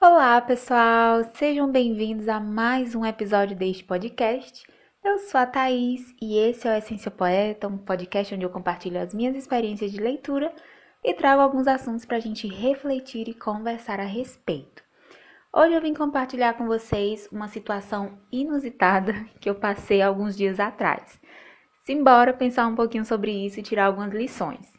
Olá, 0.00 0.40
pessoal! 0.40 1.22
Sejam 1.34 1.70
bem-vindos 1.70 2.28
a 2.28 2.40
mais 2.40 2.94
um 2.94 3.06
episódio 3.06 3.56
deste 3.56 3.84
podcast. 3.84 4.64
Eu 5.04 5.18
sou 5.18 5.40
a 5.40 5.46
Thaís 5.46 6.14
e 6.20 6.36
esse 6.36 6.68
é 6.68 6.72
o 6.72 6.76
Essência 6.76 7.10
Poeta, 7.10 7.68
um 7.68 7.78
podcast 7.78 8.34
onde 8.34 8.44
eu 8.44 8.50
compartilho 8.50 9.00
as 9.00 9.14
minhas 9.14 9.36
experiências 9.36 9.92
de 9.92 10.00
leitura 10.00 10.52
e 11.04 11.14
trago 11.14 11.40
alguns 11.40 11.66
assuntos 11.66 12.04
para 12.04 12.16
a 12.16 12.20
gente 12.20 12.48
refletir 12.48 13.28
e 13.28 13.34
conversar 13.34 14.00
a 14.00 14.04
respeito. 14.04 14.83
Hoje 15.56 15.72
eu 15.72 15.80
vim 15.80 15.94
compartilhar 15.94 16.54
com 16.54 16.66
vocês 16.66 17.28
uma 17.30 17.46
situação 17.46 18.18
inusitada 18.32 19.24
que 19.38 19.48
eu 19.48 19.54
passei 19.54 20.02
alguns 20.02 20.36
dias 20.36 20.58
atrás. 20.58 21.20
Simbora 21.84 22.32
pensar 22.32 22.66
um 22.66 22.74
pouquinho 22.74 23.04
sobre 23.04 23.30
isso 23.30 23.60
e 23.60 23.62
tirar 23.62 23.84
algumas 23.84 24.12
lições. 24.12 24.72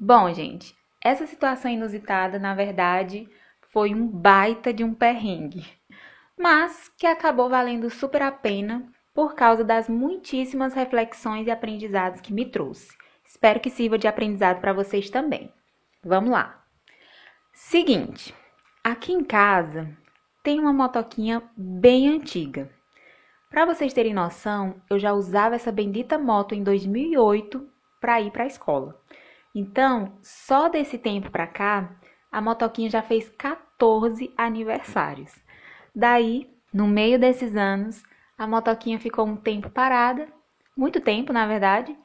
Bom, 0.00 0.32
gente, 0.32 0.74
essa 1.02 1.26
situação 1.26 1.70
inusitada, 1.70 2.38
na 2.38 2.54
verdade, 2.54 3.28
foi 3.72 3.94
um 3.94 4.06
baita 4.06 4.72
de 4.72 4.82
um 4.82 4.94
perrengue, 4.94 5.66
mas 6.34 6.90
que 6.96 7.06
acabou 7.06 7.50
valendo 7.50 7.90
super 7.90 8.22
a 8.22 8.32
pena 8.32 8.90
por 9.12 9.34
causa 9.34 9.62
das 9.62 9.86
muitíssimas 9.86 10.72
reflexões 10.72 11.46
e 11.46 11.50
aprendizados 11.50 12.22
que 12.22 12.32
me 12.32 12.46
trouxe. 12.46 12.88
Espero 13.22 13.60
que 13.60 13.68
sirva 13.68 13.98
de 13.98 14.08
aprendizado 14.08 14.62
para 14.62 14.72
vocês 14.72 15.10
também. 15.10 15.52
Vamos 16.02 16.30
lá. 16.30 16.64
Seguinte, 17.52 18.34
Aqui 18.86 19.14
em 19.14 19.24
casa 19.24 19.96
tem 20.42 20.60
uma 20.60 20.70
motoquinha 20.70 21.42
bem 21.56 22.06
antiga. 22.06 22.70
Para 23.48 23.64
vocês 23.64 23.94
terem 23.94 24.12
noção, 24.12 24.74
eu 24.90 24.98
já 24.98 25.14
usava 25.14 25.54
essa 25.54 25.72
bendita 25.72 26.18
moto 26.18 26.54
em 26.54 26.62
2008 26.62 27.66
para 27.98 28.20
ir 28.20 28.30
para 28.30 28.44
a 28.44 28.46
escola. 28.46 29.00
Então, 29.54 30.18
só 30.20 30.68
desse 30.68 30.98
tempo 30.98 31.30
para 31.30 31.46
cá, 31.46 31.96
a 32.30 32.42
motoquinha 32.42 32.90
já 32.90 33.00
fez 33.00 33.30
14 33.30 34.30
aniversários. 34.36 35.32
Daí, 35.96 36.46
no 36.70 36.86
meio 36.86 37.18
desses 37.18 37.56
anos, 37.56 38.02
a 38.36 38.46
motoquinha 38.46 39.00
ficou 39.00 39.26
um 39.26 39.36
tempo 39.36 39.70
parada, 39.70 40.28
muito 40.76 41.00
tempo, 41.00 41.32
na 41.32 41.46
verdade, 41.46 41.96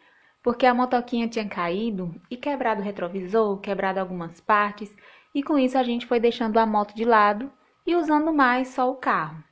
porque 0.41 0.66
a 0.66 0.73
motoquinha 0.73 1.27
tinha 1.27 1.45
caído 1.45 2.16
e 2.31 2.38
quebrado 2.38 2.80
o 2.80 2.86
retrovisor, 2.86 3.59
quebrado 3.59 3.99
algumas 3.99 4.39
partes 4.39 4.95
e 5.33 5.44
com 5.44 5.58
isso 5.58 5.77
a 5.77 5.83
gente 5.83 6.05
foi 6.05 6.19
deixando 6.19 6.58
a 6.58 6.66
moto 6.66 6.95
de 6.95 7.05
lado 7.05 7.52
e 7.85 7.95
usando 7.95 8.33
mais 8.33 8.69
só 8.69 8.89
o 8.89 8.95
carro. 8.95 9.44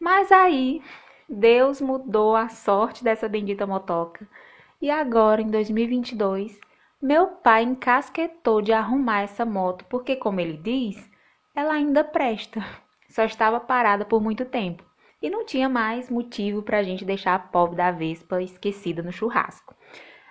Mas 0.00 0.32
aí 0.32 0.82
Deus 1.28 1.80
mudou 1.80 2.36
a 2.36 2.48
sorte 2.48 3.04
dessa 3.04 3.28
bendita 3.28 3.66
motoca 3.66 4.28
e 4.80 4.90
agora 4.90 5.40
em 5.40 5.48
2022 5.48 6.60
meu 7.00 7.26
pai 7.26 7.64
encasquetou 7.64 8.62
de 8.62 8.72
arrumar 8.72 9.22
essa 9.22 9.44
moto 9.44 9.84
porque, 9.88 10.14
como 10.14 10.38
ele 10.38 10.56
diz, 10.56 11.10
ela 11.52 11.74
ainda 11.74 12.04
presta, 12.04 12.64
só 13.10 13.24
estava 13.24 13.58
parada 13.58 14.04
por 14.04 14.22
muito 14.22 14.44
tempo 14.44 14.84
e 15.20 15.30
não 15.30 15.44
tinha 15.44 15.68
mais 15.68 16.10
motivo 16.10 16.62
para 16.62 16.78
a 16.78 16.82
gente 16.82 17.04
deixar 17.04 17.34
a 17.34 17.38
pobre 17.38 17.76
da 17.76 17.90
Vespa 17.90 18.42
esquecida 18.42 19.02
no 19.02 19.12
churrasco. 19.12 19.74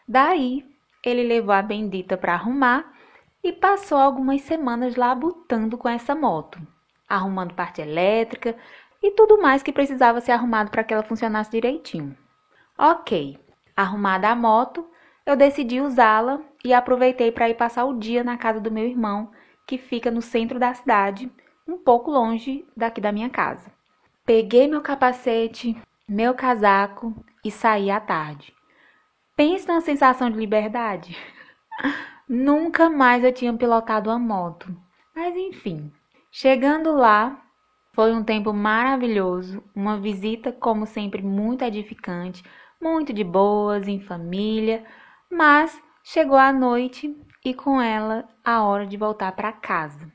Daí 0.08 0.66
ele 1.04 1.24
levou 1.24 1.54
a 1.54 1.62
bendita 1.62 2.18
para 2.18 2.34
arrumar 2.34 2.94
e 3.44 3.52
passou 3.52 3.98
algumas 3.98 4.42
semanas 4.42 4.96
labutando 4.96 5.78
com 5.78 5.90
essa 5.90 6.14
moto, 6.14 6.60
arrumando 7.08 7.54
parte 7.54 7.82
elétrica 7.82 8.56
e 9.02 9.12
tudo 9.12 9.42
mais 9.42 9.64
que 9.64 9.74
precisava 9.74 10.22
ser 10.22 10.32
arrumado 10.32 10.70
para 10.70 10.84
que 10.84 10.94
ela 10.94 11.04
funcionasse 11.04 11.52
direitinho. 11.52 12.16
Ok, 12.78 13.40
arrumada 13.76 14.30
a 14.30 14.36
moto, 14.36 14.88
eu 15.26 15.36
decidi 15.36 15.82
usá-la 15.82 16.42
e 16.64 16.74
aproveitei 16.74 17.32
para 17.32 17.50
ir 17.50 17.56
passar 17.56 17.86
o 17.86 17.98
dia 17.98 18.24
na 18.24 18.38
casa 18.38 18.60
do 18.60 18.72
meu 18.72 18.86
irmão, 18.86 19.32
que 19.68 19.78
fica 19.78 20.12
no 20.12 20.22
centro 20.22 20.60
da 20.60 20.74
cidade, 20.74 21.32
um 21.68 21.78
pouco 21.78 22.12
longe 22.12 22.66
daqui 22.76 23.00
da 23.00 23.12
minha 23.12 23.30
casa. 23.30 23.72
Peguei 24.26 24.68
meu 24.68 24.82
capacete, 24.82 25.76
meu 26.08 26.34
casaco 26.34 27.16
e 27.44 27.50
saí 27.50 27.90
à 27.90 28.00
tarde. 28.00 28.54
Pensa 29.36 29.74
na 29.74 29.82
sensação 29.82 30.30
de 30.30 30.38
liberdade. 30.38 31.18
Nunca 32.34 32.90
mais 32.90 33.26
eu 33.26 33.34
tinha 33.34 33.54
pilotado 33.54 34.10
uma 34.10 34.18
moto. 34.18 34.74
Mas 35.14 35.36
enfim, 35.36 35.92
chegando 36.32 36.94
lá, 36.94 37.44
foi 37.92 38.14
um 38.14 38.24
tempo 38.24 38.54
maravilhoso, 38.54 39.62
uma 39.76 39.98
visita, 39.98 40.50
como 40.50 40.86
sempre, 40.86 41.22
muito 41.22 41.66
edificante, 41.66 42.42
muito 42.82 43.12
de 43.12 43.22
boas, 43.22 43.86
em 43.86 44.00
família, 44.00 44.86
mas 45.30 45.78
chegou 46.06 46.38
a 46.38 46.54
noite 46.54 47.14
e 47.44 47.54
com 47.54 47.82
ela 47.82 48.24
a 48.46 48.64
hora 48.64 48.88
de 48.88 48.96
voltar 48.96 49.34
para 49.34 49.52
casa. 49.52 50.10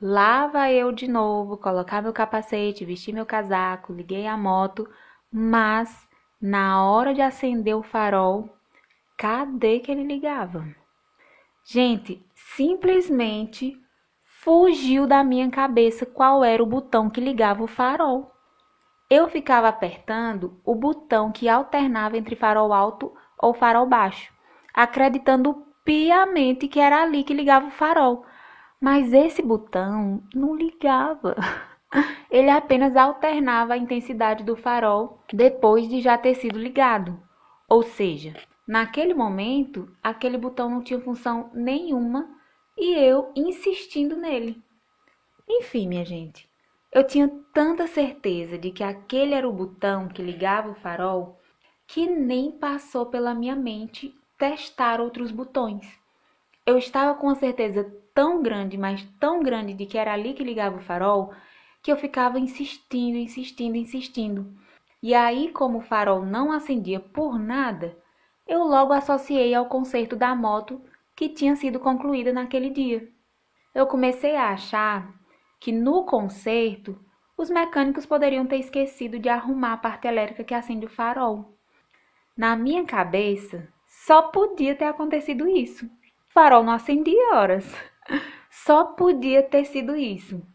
Lá 0.00 0.46
vai 0.46 0.72
eu 0.74 0.90
de 0.90 1.06
novo, 1.06 1.58
colocar 1.58 2.00
meu 2.00 2.14
capacete, 2.14 2.86
vestir 2.86 3.12
meu 3.12 3.26
casaco, 3.26 3.92
liguei 3.92 4.26
a 4.26 4.38
moto, 4.38 4.88
mas 5.30 6.08
na 6.40 6.82
hora 6.82 7.12
de 7.12 7.20
acender 7.20 7.76
o 7.76 7.82
farol, 7.82 8.48
cadê 9.18 9.80
que 9.80 9.92
ele 9.92 10.02
ligava? 10.02 10.80
Gente, 11.64 12.24
simplesmente 12.34 13.76
fugiu 14.24 15.06
da 15.06 15.22
minha 15.22 15.48
cabeça 15.48 16.04
qual 16.04 16.42
era 16.42 16.62
o 16.62 16.66
botão 16.66 17.08
que 17.08 17.20
ligava 17.20 17.62
o 17.62 17.68
farol. 17.68 18.32
Eu 19.08 19.28
ficava 19.28 19.68
apertando 19.68 20.60
o 20.64 20.74
botão 20.74 21.30
que 21.30 21.48
alternava 21.48 22.16
entre 22.16 22.34
farol 22.34 22.72
alto 22.72 23.14
ou 23.38 23.54
farol 23.54 23.86
baixo, 23.86 24.32
acreditando 24.74 25.66
piamente 25.84 26.66
que 26.66 26.80
era 26.80 27.02
ali 27.02 27.22
que 27.22 27.34
ligava 27.34 27.68
o 27.68 27.70
farol. 27.70 28.24
Mas 28.80 29.12
esse 29.12 29.40
botão 29.40 30.22
não 30.34 30.56
ligava. 30.56 31.36
Ele 32.28 32.50
apenas 32.50 32.96
alternava 32.96 33.74
a 33.74 33.78
intensidade 33.78 34.42
do 34.42 34.56
farol 34.56 35.22
depois 35.32 35.88
de 35.88 36.00
já 36.00 36.18
ter 36.18 36.34
sido 36.34 36.58
ligado. 36.58 37.22
Ou 37.68 37.82
seja, 37.82 38.34
Naquele 38.66 39.12
momento, 39.12 39.90
aquele 40.02 40.38
botão 40.38 40.70
não 40.70 40.82
tinha 40.82 41.00
função 41.00 41.50
nenhuma 41.52 42.28
e 42.76 42.94
eu 42.94 43.32
insistindo 43.34 44.16
nele. 44.16 44.62
Enfim, 45.48 45.88
minha 45.88 46.04
gente, 46.04 46.48
eu 46.92 47.04
tinha 47.04 47.28
tanta 47.52 47.86
certeza 47.86 48.56
de 48.56 48.70
que 48.70 48.84
aquele 48.84 49.34
era 49.34 49.48
o 49.48 49.52
botão 49.52 50.08
que 50.08 50.22
ligava 50.22 50.70
o 50.70 50.74
farol 50.74 51.40
que 51.86 52.06
nem 52.06 52.50
passou 52.50 53.06
pela 53.06 53.34
minha 53.34 53.56
mente 53.56 54.14
testar 54.38 55.00
outros 55.00 55.30
botões. 55.30 55.86
Eu 56.64 56.78
estava 56.78 57.14
com 57.18 57.26
uma 57.26 57.34
certeza 57.34 57.84
tão 58.14 58.42
grande, 58.42 58.78
mas 58.78 59.02
tão 59.18 59.42
grande 59.42 59.74
de 59.74 59.86
que 59.86 59.98
era 59.98 60.12
ali 60.12 60.32
que 60.32 60.44
ligava 60.44 60.78
o 60.78 60.82
farol, 60.82 61.34
que 61.82 61.90
eu 61.90 61.96
ficava 61.96 62.38
insistindo, 62.38 63.18
insistindo, 63.18 63.76
insistindo. 63.76 64.46
E 65.02 65.14
aí, 65.14 65.50
como 65.50 65.78
o 65.78 65.82
farol 65.82 66.24
não 66.24 66.52
acendia 66.52 67.00
por 67.00 67.38
nada, 67.38 67.96
eu 68.52 68.64
logo 68.64 68.92
associei 68.92 69.54
ao 69.54 69.64
conserto 69.64 70.14
da 70.14 70.34
moto 70.34 70.78
que 71.16 71.30
tinha 71.30 71.56
sido 71.56 71.80
concluída 71.80 72.34
naquele 72.34 72.68
dia. 72.68 73.08
Eu 73.74 73.86
comecei 73.86 74.36
a 74.36 74.50
achar 74.50 75.10
que 75.58 75.72
no 75.72 76.04
conserto 76.04 77.02
os 77.34 77.48
mecânicos 77.48 78.04
poderiam 78.04 78.46
ter 78.46 78.58
esquecido 78.58 79.18
de 79.18 79.30
arrumar 79.30 79.72
a 79.72 79.76
parte 79.78 80.06
elétrica 80.06 80.44
que 80.44 80.52
acende 80.52 80.84
o 80.84 80.90
farol. 80.90 81.56
Na 82.36 82.54
minha 82.54 82.84
cabeça, 82.84 83.66
só 83.86 84.20
podia 84.20 84.74
ter 84.74 84.84
acontecido 84.84 85.48
isso. 85.48 85.86
O 85.86 86.32
farol 86.34 86.62
não 86.62 86.74
acendia 86.74 87.34
horas. 87.34 87.64
Só 88.50 88.84
podia 88.84 89.42
ter 89.42 89.64
sido 89.64 89.96
isso. 89.96 90.46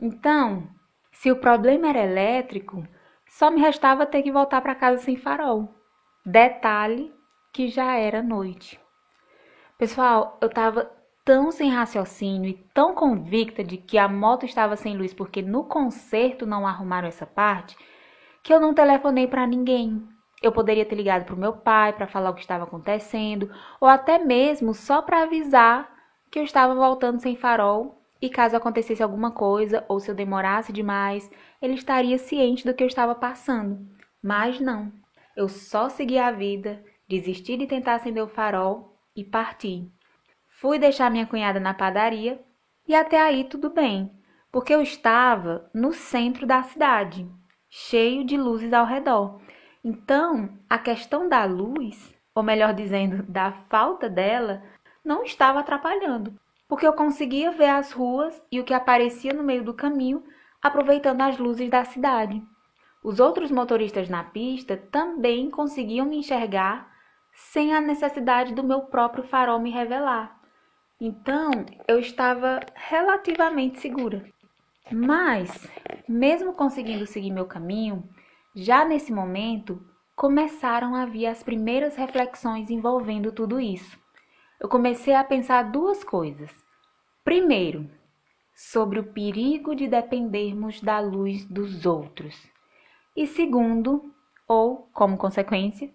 Então, 0.00 0.66
se 1.12 1.30
o 1.30 1.36
problema 1.36 1.88
era 1.88 2.02
elétrico, 2.02 2.88
só 3.28 3.50
me 3.50 3.60
restava 3.60 4.06
ter 4.06 4.22
que 4.22 4.32
voltar 4.32 4.62
para 4.62 4.74
casa 4.74 5.02
sem 5.02 5.14
farol. 5.14 5.68
Detalhe 6.24 7.12
que 7.54 7.68
já 7.68 7.96
era 7.96 8.20
noite. 8.20 8.80
Pessoal, 9.78 10.36
eu 10.40 10.50
tava 10.50 10.90
tão 11.24 11.52
sem 11.52 11.70
raciocínio 11.70 12.50
e 12.50 12.54
tão 12.74 12.96
convicta 12.96 13.62
de 13.62 13.76
que 13.76 13.96
a 13.96 14.08
moto 14.08 14.44
estava 14.44 14.74
sem 14.74 14.96
luz 14.96 15.14
porque 15.14 15.40
no 15.40 15.62
concerto 15.62 16.44
não 16.44 16.66
arrumaram 16.66 17.06
essa 17.06 17.24
parte, 17.24 17.76
que 18.42 18.52
eu 18.52 18.58
não 18.58 18.74
telefonei 18.74 19.28
para 19.28 19.46
ninguém. 19.46 20.02
Eu 20.42 20.50
poderia 20.50 20.84
ter 20.84 20.96
ligado 20.96 21.24
para 21.24 21.34
o 21.34 21.38
meu 21.38 21.52
pai 21.52 21.92
para 21.92 22.08
falar 22.08 22.30
o 22.30 22.34
que 22.34 22.40
estava 22.40 22.64
acontecendo, 22.64 23.48
ou 23.80 23.86
até 23.86 24.18
mesmo 24.18 24.74
só 24.74 25.00
para 25.00 25.22
avisar 25.22 25.88
que 26.32 26.40
eu 26.40 26.42
estava 26.42 26.74
voltando 26.74 27.20
sem 27.20 27.36
farol 27.36 28.02
e 28.20 28.28
caso 28.28 28.56
acontecesse 28.56 29.02
alguma 29.02 29.30
coisa 29.30 29.84
ou 29.88 30.00
se 30.00 30.10
eu 30.10 30.14
demorasse 30.14 30.72
demais, 30.72 31.30
ele 31.62 31.74
estaria 31.74 32.18
ciente 32.18 32.64
do 32.66 32.74
que 32.74 32.82
eu 32.82 32.88
estava 32.88 33.14
passando. 33.14 33.78
Mas 34.20 34.58
não. 34.58 34.92
Eu 35.36 35.48
só 35.48 35.88
segui 35.88 36.18
a 36.18 36.32
vida 36.32 36.82
Desisti 37.06 37.56
de 37.58 37.66
tentar 37.66 37.96
acender 37.96 38.22
o 38.22 38.28
farol 38.28 38.96
e 39.14 39.22
parti. 39.22 39.86
Fui 40.48 40.78
deixar 40.78 41.10
minha 41.10 41.26
cunhada 41.26 41.60
na 41.60 41.74
padaria 41.74 42.42
e 42.88 42.94
até 42.94 43.20
aí 43.20 43.44
tudo 43.44 43.68
bem, 43.68 44.10
porque 44.50 44.74
eu 44.74 44.80
estava 44.80 45.70
no 45.74 45.92
centro 45.92 46.46
da 46.46 46.62
cidade. 46.62 47.28
cheio 47.68 48.24
de 48.24 48.36
luzes 48.36 48.72
ao 48.72 48.86
redor. 48.86 49.40
Então, 49.82 50.48
a 50.70 50.78
questão 50.78 51.28
da 51.28 51.44
luz, 51.44 52.14
ou 52.32 52.42
melhor 52.42 52.72
dizendo, 52.72 53.24
da 53.24 53.50
falta 53.68 54.08
dela, 54.08 54.62
não 55.04 55.24
estava 55.24 55.58
atrapalhando, 55.58 56.38
porque 56.68 56.86
eu 56.86 56.92
conseguia 56.92 57.50
ver 57.50 57.70
as 57.70 57.90
ruas 57.90 58.40
e 58.50 58.60
o 58.60 58.64
que 58.64 58.72
aparecia 58.72 59.34
no 59.34 59.42
meio 59.42 59.64
do 59.64 59.74
caminho, 59.74 60.22
aproveitando 60.62 61.20
as 61.22 61.36
luzes 61.36 61.68
da 61.68 61.84
cidade. 61.84 62.40
Os 63.02 63.18
outros 63.18 63.50
motoristas 63.50 64.08
na 64.08 64.22
pista 64.22 64.76
também 64.76 65.50
conseguiam 65.50 66.06
me 66.06 66.18
enxergar 66.18 66.93
sem 67.34 67.74
a 67.74 67.80
necessidade 67.80 68.54
do 68.54 68.62
meu 68.62 68.82
próprio 68.82 69.24
farol 69.24 69.58
me 69.58 69.70
revelar. 69.70 70.40
Então, 71.00 71.50
eu 71.88 71.98
estava 71.98 72.60
relativamente 72.74 73.80
segura. 73.80 74.24
Mas, 74.90 75.68
mesmo 76.08 76.54
conseguindo 76.54 77.06
seguir 77.06 77.30
meu 77.30 77.46
caminho, 77.46 78.08
já 78.54 78.84
nesse 78.84 79.12
momento 79.12 79.84
começaram 80.14 80.94
a 80.94 81.04
vir 81.04 81.26
as 81.26 81.42
primeiras 81.42 81.96
reflexões 81.96 82.70
envolvendo 82.70 83.32
tudo 83.32 83.58
isso. 83.60 83.98
Eu 84.60 84.68
comecei 84.68 85.14
a 85.14 85.24
pensar 85.24 85.64
duas 85.64 86.04
coisas. 86.04 86.50
Primeiro, 87.24 87.90
sobre 88.54 89.00
o 89.00 89.12
perigo 89.12 89.74
de 89.74 89.88
dependermos 89.88 90.80
da 90.80 91.00
luz 91.00 91.44
dos 91.44 91.84
outros. 91.84 92.34
E 93.16 93.26
segundo, 93.26 94.14
ou 94.46 94.88
como 94.92 95.16
consequência, 95.16 95.90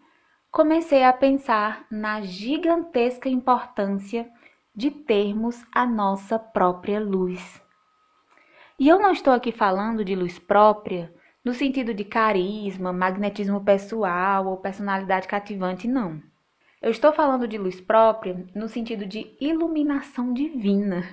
comecei 0.51 1.03
a 1.03 1.13
pensar 1.13 1.85
na 1.91 2.21
gigantesca 2.21 3.29
importância 3.29 4.29
de 4.75 4.89
termos 4.89 5.63
a 5.71 5.85
nossa 5.85 6.39
própria 6.39 6.99
luz. 6.99 7.61
E 8.79 8.87
eu 8.87 8.99
não 8.99 9.11
estou 9.11 9.33
aqui 9.33 9.51
falando 9.51 10.03
de 10.03 10.15
luz 10.15 10.39
própria 10.39 11.13
no 11.43 11.53
sentido 11.53 11.93
de 11.93 12.03
carisma, 12.03 12.91
magnetismo 12.91 13.63
pessoal 13.63 14.47
ou 14.47 14.57
personalidade 14.57 15.27
cativante, 15.27 15.87
não. 15.87 16.21
Eu 16.81 16.91
estou 16.91 17.11
falando 17.11 17.47
de 17.47 17.57
luz 17.57 17.81
própria 17.81 18.45
no 18.55 18.67
sentido 18.69 19.05
de 19.05 19.35
iluminação 19.39 20.33
divina, 20.33 21.03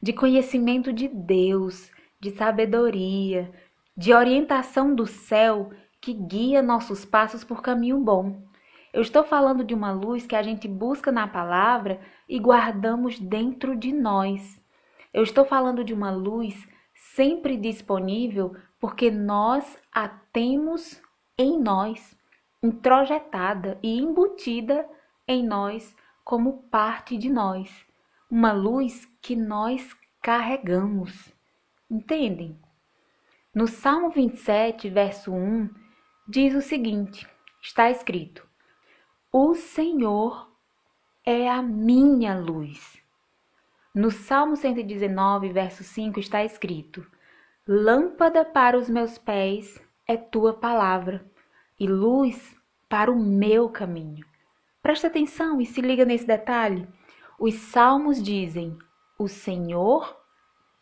de 0.00 0.12
conhecimento 0.12 0.92
de 0.92 1.08
Deus, 1.08 1.90
de 2.20 2.30
sabedoria, 2.30 3.50
de 3.96 4.14
orientação 4.14 4.94
do 4.94 5.06
céu 5.06 5.70
que 6.00 6.12
guia 6.12 6.62
nossos 6.62 7.04
passos 7.04 7.44
por 7.44 7.60
caminho 7.60 7.98
bom. 7.98 8.49
Eu 8.92 9.02
estou 9.02 9.22
falando 9.22 9.62
de 9.62 9.72
uma 9.72 9.92
luz 9.92 10.26
que 10.26 10.34
a 10.34 10.42
gente 10.42 10.66
busca 10.66 11.12
na 11.12 11.28
palavra 11.28 12.00
e 12.28 12.38
guardamos 12.38 13.18
dentro 13.20 13.76
de 13.76 13.92
nós. 13.92 14.60
Eu 15.14 15.22
estou 15.22 15.44
falando 15.44 15.84
de 15.84 15.94
uma 15.94 16.10
luz 16.10 16.68
sempre 17.14 17.56
disponível 17.56 18.56
porque 18.80 19.10
nós 19.10 19.78
a 19.92 20.08
temos 20.08 21.00
em 21.38 21.58
nós, 21.58 22.16
introjetada 22.62 23.78
e 23.82 23.98
embutida 24.00 24.88
em 25.26 25.46
nós 25.46 25.94
como 26.24 26.64
parte 26.64 27.16
de 27.16 27.30
nós. 27.30 27.86
Uma 28.28 28.52
luz 28.52 29.06
que 29.22 29.36
nós 29.36 29.96
carregamos. 30.20 31.32
Entendem? 31.88 32.58
No 33.54 33.66
Salmo 33.66 34.10
27, 34.10 34.88
verso 34.88 35.32
1, 35.32 35.70
diz 36.28 36.54
o 36.54 36.60
seguinte: 36.60 37.28
está 37.60 37.90
escrito: 37.90 38.49
O 39.32 39.54
Senhor 39.54 40.50
é 41.24 41.48
a 41.48 41.62
minha 41.62 42.36
luz. 42.36 43.00
No 43.94 44.10
Salmo 44.10 44.56
119, 44.56 45.52
verso 45.52 45.84
5 45.84 46.18
está 46.18 46.42
escrito: 46.44 47.06
Lâmpada 47.64 48.44
para 48.44 48.76
os 48.76 48.90
meus 48.90 49.18
pés 49.18 49.80
é 50.04 50.16
tua 50.16 50.52
palavra 50.52 51.24
e 51.78 51.86
luz 51.86 52.56
para 52.88 53.08
o 53.08 53.16
meu 53.16 53.68
caminho. 53.68 54.26
Presta 54.82 55.06
atenção 55.06 55.60
e 55.60 55.64
se 55.64 55.80
liga 55.80 56.04
nesse 56.04 56.26
detalhe. 56.26 56.88
Os 57.38 57.54
salmos 57.54 58.20
dizem: 58.20 58.76
O 59.16 59.28
Senhor 59.28 60.20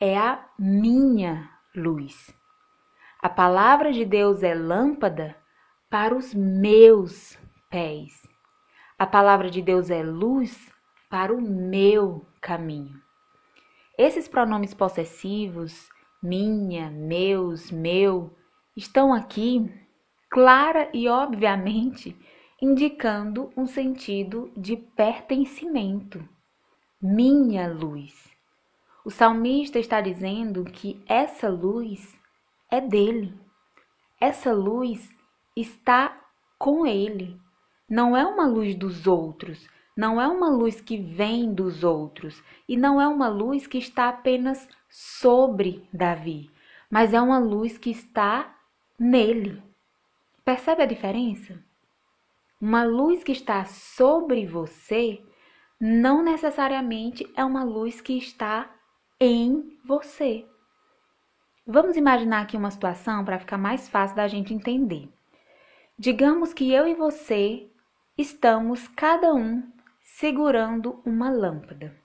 é 0.01 0.17
a 0.17 0.43
minha 0.59 1.51
luz. 1.77 2.35
A 3.21 3.29
palavra 3.29 3.93
de 3.93 4.07
Deus 4.07 4.43
é 4.43 4.55
lâmpada 4.55 5.37
para 5.91 6.17
os 6.17 6.33
meus 6.33 7.39
pés. 7.69 8.28
A 8.99 9.07
palavra 9.07 9.49
de 9.49 9.63
Deus 9.63 9.91
é 9.91 10.03
luz 10.03 10.73
para 11.09 11.33
o 11.33 11.41
meu 11.41 12.27
caminho. 12.41 13.01
Esses 13.97 14.27
pronomes 14.27 14.75
possessivos, 14.75 15.89
minha, 16.21 16.91
meus, 16.91 17.71
meu, 17.71 18.37
estão 18.77 19.15
aqui 19.15 19.73
clara 20.29 20.91
e 20.93 21.09
obviamente 21.09 22.19
indicando 22.61 23.53
um 23.57 23.67
sentido 23.67 24.51
de 24.57 24.77
pertencimento. 24.77 26.29
Minha 27.01 27.73
luz. 27.73 28.29
O 29.05 29.13
salmista 29.13 29.79
está 29.79 30.01
dizendo 30.01 30.65
que 30.65 31.01
essa 31.07 31.49
luz 31.49 32.19
é 32.69 32.81
dele. 32.81 33.33
Essa 34.21 34.53
luz 34.53 35.09
está 35.55 36.21
com 36.59 36.85
ele. 36.85 37.41
Não 37.89 38.17
é 38.17 38.25
uma 38.25 38.47
luz 38.47 38.75
dos 38.75 39.07
outros, 39.07 39.67
não 39.97 40.21
é 40.21 40.29
uma 40.29 40.51
luz 40.51 40.81
que 40.81 40.97
vem 40.97 41.53
dos 41.53 41.83
outros 41.83 42.43
e 42.69 42.77
não 42.77 43.01
é 43.01 43.09
uma 43.09 43.29
luz 43.29 43.67
que 43.67 43.79
está 43.79 44.09
apenas 44.09 44.69
sobre 44.89 45.89
Davi, 45.93 46.51
mas 46.91 47.15
é 47.15 47.21
uma 47.21 47.39
luz 47.39 47.79
que 47.79 47.91
está 47.91 48.55
nele. 48.99 49.63
Percebe 50.45 50.83
a 50.83 50.87
diferença? 50.87 51.59
Uma 52.61 52.85
luz 52.85 53.25
que 53.25 53.33
está 53.33 53.65
sobre 53.65 54.47
você 54.47 55.23
não 55.81 56.23
necessariamente 56.23 57.25
é 57.37 57.45
uma 57.45 57.63
luz 57.63 58.01
que 58.01 58.19
está 58.19 58.69
em 59.21 59.79
você. 59.85 60.45
Vamos 61.67 61.97
imaginar 61.97 62.43
aqui 62.43 62.57
uma 62.57 62.71
situação 62.71 63.25
para 63.25 63.39
ficar 63.39 63.59
mais 63.59 63.89
fácil 63.89 64.17
da 64.17 64.27
gente 64.27 64.53
entender. 64.53 65.09
Digamos 65.99 66.53
que 66.53 66.73
eu 66.73 66.87
e 66.87 66.95
você 66.95 67.71
estamos 68.19 68.89
cada 68.89 69.33
um 69.33 69.63
segurando 70.03 71.01
uma 71.07 71.31
lâmpada. 71.31 71.97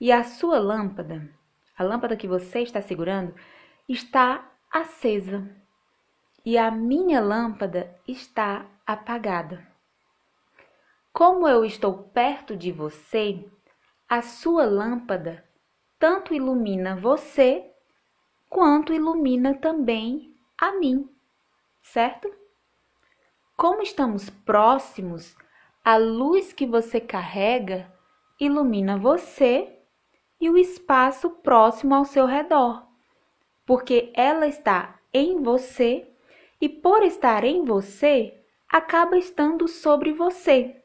E 0.00 0.10
a 0.10 0.24
sua 0.24 0.58
lâmpada, 0.58 1.30
a 1.76 1.84
lâmpada 1.84 2.16
que 2.16 2.26
você 2.26 2.60
está 2.60 2.80
segurando, 2.80 3.34
está 3.86 4.50
acesa. 4.72 5.46
E 6.42 6.56
a 6.56 6.70
minha 6.70 7.20
lâmpada 7.20 7.94
está 8.08 8.64
apagada. 8.86 9.66
Como 11.12 11.46
eu 11.46 11.62
estou 11.62 12.04
perto 12.04 12.56
de 12.56 12.72
você, 12.72 13.46
a 14.08 14.22
sua 14.22 14.64
lâmpada 14.64 15.44
tanto 15.98 16.34
ilumina 16.34 16.96
você 16.96 17.70
quanto 18.48 18.92
ilumina 18.92 19.54
também 19.54 20.34
a 20.58 20.72
mim, 20.72 21.08
certo? 21.82 22.43
Como 23.56 23.82
estamos 23.82 24.28
próximos, 24.28 25.36
a 25.84 25.96
luz 25.96 26.52
que 26.52 26.66
você 26.66 27.00
carrega 27.00 27.92
ilumina 28.40 28.98
você 28.98 29.78
e 30.40 30.50
o 30.50 30.58
espaço 30.58 31.30
próximo 31.30 31.94
ao 31.94 32.04
seu 32.04 32.26
redor, 32.26 32.84
porque 33.64 34.12
ela 34.12 34.48
está 34.48 34.98
em 35.12 35.40
você 35.40 36.10
e, 36.60 36.68
por 36.68 37.04
estar 37.04 37.44
em 37.44 37.64
você, 37.64 38.44
acaba 38.68 39.16
estando 39.16 39.68
sobre 39.68 40.12
você. 40.12 40.82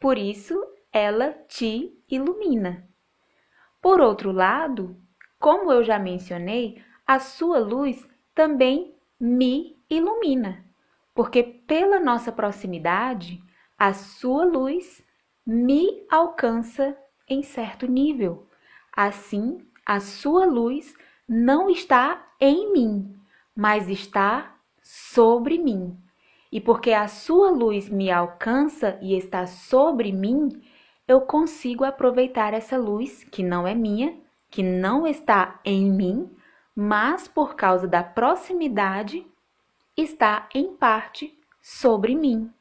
Por 0.00 0.18
isso, 0.18 0.60
ela 0.92 1.32
te 1.46 1.96
ilumina. 2.10 2.84
Por 3.80 4.00
outro 4.00 4.32
lado, 4.32 4.96
como 5.38 5.70
eu 5.70 5.84
já 5.84 6.00
mencionei, 6.00 6.82
a 7.06 7.20
sua 7.20 7.60
luz 7.60 8.08
também 8.34 8.96
me 9.20 9.78
ilumina, 9.88 10.67
porque 11.18 11.42
pela 11.42 11.98
nossa 11.98 12.30
proximidade, 12.30 13.42
a 13.76 13.92
sua 13.92 14.44
luz 14.44 15.04
me 15.44 16.06
alcança 16.08 16.96
em 17.28 17.42
certo 17.42 17.88
nível. 17.88 18.46
Assim, 18.96 19.66
a 19.84 19.98
sua 19.98 20.46
luz 20.46 20.94
não 21.28 21.68
está 21.68 22.24
em 22.40 22.72
mim, 22.72 23.16
mas 23.52 23.88
está 23.88 24.54
sobre 24.80 25.58
mim. 25.58 25.98
E 26.52 26.60
porque 26.60 26.92
a 26.92 27.08
sua 27.08 27.50
luz 27.50 27.88
me 27.88 28.12
alcança 28.12 28.96
e 29.02 29.18
está 29.18 29.44
sobre 29.44 30.12
mim, 30.12 30.62
eu 31.08 31.22
consigo 31.22 31.82
aproveitar 31.84 32.54
essa 32.54 32.78
luz 32.78 33.24
que 33.24 33.42
não 33.42 33.66
é 33.66 33.74
minha, 33.74 34.16
que 34.48 34.62
não 34.62 35.04
está 35.04 35.58
em 35.64 35.90
mim, 35.90 36.30
mas 36.76 37.26
por 37.26 37.56
causa 37.56 37.88
da 37.88 38.04
proximidade, 38.04 39.26
está 40.02 40.48
em 40.54 40.76
parte 40.76 41.36
sobre 41.60 42.14
mim. 42.14 42.52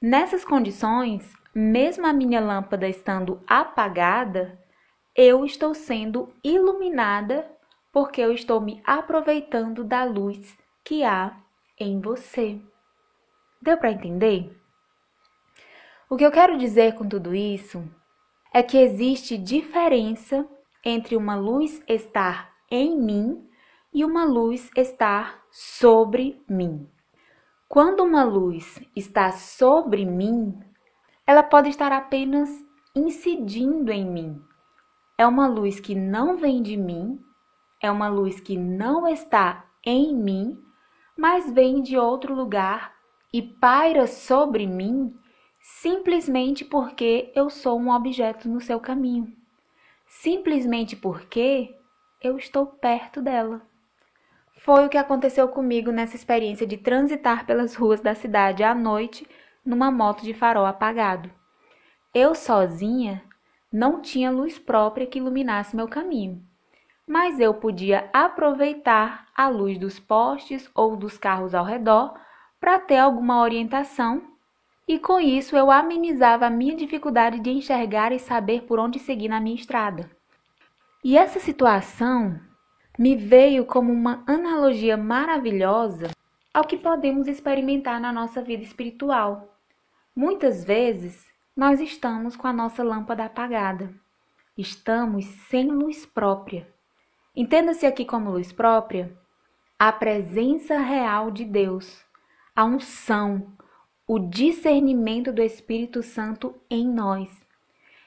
Nessas 0.00 0.44
condições, 0.44 1.32
mesmo 1.54 2.06
a 2.06 2.12
minha 2.12 2.40
lâmpada 2.40 2.88
estando 2.88 3.40
apagada, 3.46 4.58
eu 5.14 5.44
estou 5.44 5.72
sendo 5.72 6.34
iluminada 6.42 7.48
porque 7.92 8.20
eu 8.20 8.32
estou 8.32 8.60
me 8.60 8.82
aproveitando 8.84 9.84
da 9.84 10.02
luz 10.04 10.58
que 10.84 11.04
há 11.04 11.36
em 11.78 12.00
você. 12.00 12.60
Deu 13.62 13.76
para 13.76 13.92
entender? 13.92 14.60
O 16.10 16.16
que 16.16 16.26
eu 16.26 16.32
quero 16.32 16.58
dizer 16.58 16.94
com 16.94 17.08
tudo 17.08 17.32
isso 17.32 17.88
é 18.52 18.62
que 18.62 18.76
existe 18.76 19.38
diferença 19.38 20.46
entre 20.84 21.16
uma 21.16 21.36
luz 21.36 21.80
estar 21.88 22.52
em 22.68 22.98
mim 23.00 23.48
e 23.92 24.04
uma 24.04 24.24
luz 24.24 24.68
estar 24.76 25.43
sobre 25.54 26.42
mim. 26.48 26.90
Quando 27.68 28.02
uma 28.02 28.24
luz 28.24 28.82
está 28.96 29.30
sobre 29.30 30.04
mim, 30.04 30.52
ela 31.24 31.44
pode 31.44 31.68
estar 31.68 31.92
apenas 31.92 32.50
incidindo 32.92 33.92
em 33.92 34.04
mim. 34.04 34.42
É 35.16 35.24
uma 35.24 35.46
luz 35.46 35.78
que 35.78 35.94
não 35.94 36.36
vem 36.36 36.60
de 36.60 36.76
mim, 36.76 37.20
é 37.80 37.88
uma 37.88 38.08
luz 38.08 38.40
que 38.40 38.58
não 38.58 39.06
está 39.06 39.64
em 39.84 40.12
mim, 40.12 40.60
mas 41.16 41.48
vem 41.52 41.82
de 41.82 41.96
outro 41.96 42.34
lugar 42.34 42.92
e 43.32 43.40
paira 43.40 44.08
sobre 44.08 44.66
mim 44.66 45.16
simplesmente 45.60 46.64
porque 46.64 47.30
eu 47.32 47.48
sou 47.48 47.78
um 47.78 47.90
objeto 47.90 48.48
no 48.48 48.60
seu 48.60 48.80
caminho. 48.80 49.32
Simplesmente 50.04 50.96
porque 50.96 51.78
eu 52.20 52.36
estou 52.36 52.66
perto 52.66 53.22
dela. 53.22 53.62
Foi 54.64 54.86
o 54.86 54.88
que 54.88 54.96
aconteceu 54.96 55.46
comigo 55.46 55.92
nessa 55.92 56.16
experiência 56.16 56.66
de 56.66 56.78
transitar 56.78 57.44
pelas 57.44 57.74
ruas 57.74 58.00
da 58.00 58.14
cidade 58.14 58.64
à 58.64 58.74
noite 58.74 59.28
numa 59.62 59.90
moto 59.90 60.22
de 60.22 60.32
farol 60.32 60.64
apagado. 60.64 61.30
Eu 62.14 62.34
sozinha 62.34 63.22
não 63.70 64.00
tinha 64.00 64.30
luz 64.30 64.58
própria 64.58 65.06
que 65.06 65.18
iluminasse 65.18 65.76
meu 65.76 65.86
caminho, 65.86 66.42
mas 67.06 67.38
eu 67.38 67.52
podia 67.52 68.08
aproveitar 68.10 69.26
a 69.36 69.48
luz 69.48 69.76
dos 69.76 70.00
postes 70.00 70.70
ou 70.74 70.96
dos 70.96 71.18
carros 71.18 71.54
ao 71.54 71.66
redor 71.66 72.14
para 72.58 72.78
ter 72.78 72.96
alguma 72.96 73.42
orientação, 73.42 74.22
e 74.88 74.98
com 74.98 75.20
isso 75.20 75.54
eu 75.54 75.70
amenizava 75.70 76.46
a 76.46 76.50
minha 76.50 76.74
dificuldade 76.74 77.38
de 77.38 77.50
enxergar 77.50 78.12
e 78.12 78.18
saber 78.18 78.62
por 78.62 78.78
onde 78.78 78.98
seguir 78.98 79.28
na 79.28 79.40
minha 79.40 79.56
estrada. 79.56 80.10
E 81.02 81.18
essa 81.18 81.38
situação 81.38 82.40
me 82.98 83.16
veio 83.16 83.64
como 83.64 83.92
uma 83.92 84.22
analogia 84.26 84.96
maravilhosa 84.96 86.10
ao 86.52 86.64
que 86.64 86.76
podemos 86.76 87.26
experimentar 87.26 88.00
na 88.00 88.12
nossa 88.12 88.40
vida 88.40 88.62
espiritual. 88.62 89.58
Muitas 90.14 90.64
vezes 90.64 91.26
nós 91.56 91.80
estamos 91.80 92.36
com 92.36 92.46
a 92.46 92.52
nossa 92.52 92.84
lâmpada 92.84 93.24
apagada, 93.24 93.92
estamos 94.56 95.24
sem 95.24 95.66
luz 95.66 96.06
própria. 96.06 96.68
Entenda-se 97.34 97.84
aqui 97.84 98.04
como 98.04 98.30
luz 98.30 98.52
própria 98.52 99.16
a 99.76 99.90
presença 99.90 100.78
real 100.78 101.32
de 101.32 101.44
Deus, 101.44 102.04
a 102.54 102.64
unção, 102.64 103.52
o 104.06 104.20
discernimento 104.20 105.32
do 105.32 105.42
Espírito 105.42 106.00
Santo 106.02 106.54
em 106.70 106.86
nós. 106.86 107.43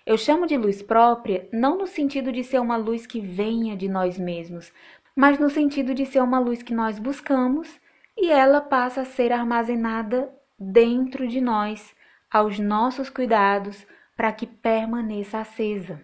Eu 0.08 0.18
chamo 0.18 0.48
de 0.48 0.56
luz 0.56 0.82
própria 0.82 1.50
não 1.52 1.78
no 1.78 1.86
sentido 1.86 2.32
de 2.32 2.42
ser 2.42 2.62
uma 2.62 2.78
luz 2.78 3.06
que 3.06 3.20
venha 3.20 3.76
de 3.76 3.90
nós 3.90 4.18
mesmos, 4.18 4.72
mas 5.14 5.38
no 5.38 5.50
sentido 5.50 5.94
de 5.94 6.06
ser 6.06 6.24
uma 6.24 6.40
luz 6.40 6.64
que 6.64 6.74
nós 6.74 6.98
buscamos 6.98 7.78
e 8.18 8.32
ela 8.32 8.62
passa 8.62 9.02
a 9.02 9.06
ser 9.06 9.34
armazenada 9.34 10.34
dentro 10.58 11.28
de 11.28 11.42
nós, 11.42 11.94
aos 12.32 12.58
nossos 12.58 13.10
cuidados, 13.10 13.86
para 14.16 14.32
que 14.32 14.48
permaneça 14.48 15.40
acesa. 15.40 16.02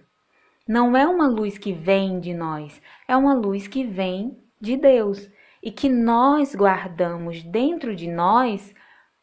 Não 0.68 0.98
é 0.98 1.08
uma 1.08 1.30
luz 1.30 1.58
que 1.58 1.72
vem 1.72 2.20
de 2.20 2.34
nós, 2.34 2.82
é 3.08 3.16
uma 3.16 3.34
luz 3.34 3.70
que 3.70 3.86
vem 3.86 4.38
de 4.60 4.76
Deus 4.76 5.32
e 5.64 5.72
que 5.72 5.88
nós 5.88 6.54
guardamos 6.54 7.42
dentro 7.42 7.96
de 7.96 8.12
nós 8.12 8.76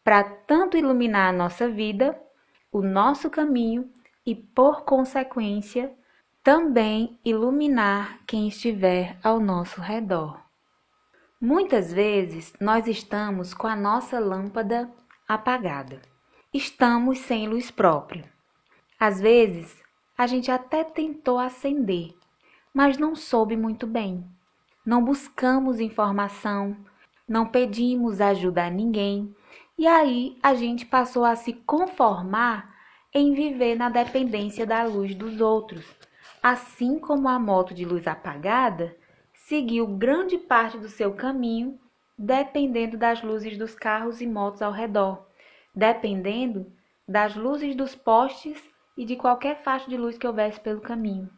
para 0.02 0.24
tanto 0.24 0.78
iluminar 0.78 1.28
a 1.28 1.36
nossa 1.36 1.68
vida, 1.68 2.18
o 2.72 2.80
nosso 2.80 3.28
caminho 3.28 3.86
e, 4.24 4.34
por 4.34 4.82
consequência, 4.82 5.92
também 6.42 7.18
iluminar 7.24 8.20
quem 8.26 8.48
estiver 8.48 9.18
ao 9.22 9.38
nosso 9.38 9.80
redor. 9.80 10.40
Muitas 11.40 11.92
vezes 11.92 12.52
nós 12.60 12.86
estamos 12.86 13.54
com 13.54 13.66
a 13.66 13.76
nossa 13.76 14.18
lâmpada 14.18 14.90
apagada. 15.26 16.00
Estamos 16.52 17.18
sem 17.20 17.48
luz 17.48 17.70
própria. 17.70 18.24
Às 18.98 19.20
vezes, 19.20 19.80
a 20.16 20.26
gente 20.26 20.50
até 20.50 20.84
tentou 20.84 21.38
acender, 21.38 22.14
mas 22.74 22.98
não 22.98 23.14
soube 23.14 23.56
muito 23.56 23.86
bem. 23.86 24.24
Não 24.84 25.02
buscamos 25.02 25.80
informação, 25.80 26.76
não 27.28 27.46
pedimos 27.46 28.20
ajuda 28.20 28.66
a 28.66 28.70
ninguém, 28.70 29.34
e 29.78 29.86
aí 29.86 30.36
a 30.42 30.54
gente 30.54 30.84
passou 30.84 31.24
a 31.24 31.36
se 31.36 31.52
conformar 31.52 32.74
em 33.12 33.34
viver 33.34 33.74
na 33.74 33.88
dependência 33.88 34.66
da 34.66 34.84
luz 34.84 35.14
dos 35.14 35.40
outros. 35.40 35.84
Assim 36.42 36.98
como 36.98 37.28
a 37.28 37.38
moto 37.38 37.74
de 37.74 37.84
luz 37.84 38.06
apagada 38.06 38.96
seguiu 39.32 39.86
grande 39.86 40.38
parte 40.38 40.78
do 40.78 40.88
seu 40.88 41.12
caminho 41.12 41.78
dependendo 42.22 42.98
das 42.98 43.22
luzes 43.22 43.56
dos 43.56 43.74
carros 43.74 44.20
e 44.20 44.26
motos 44.26 44.60
ao 44.60 44.70
redor, 44.70 45.26
dependendo 45.74 46.70
das 47.08 47.34
luzes 47.34 47.74
dos 47.74 47.94
postes 47.94 48.62
e 48.94 49.06
de 49.06 49.16
qualquer 49.16 49.62
faixa 49.62 49.88
de 49.88 49.96
luz 49.96 50.18
que 50.18 50.26
houvesse 50.26 50.60
pelo 50.60 50.82
caminho. 50.82 51.30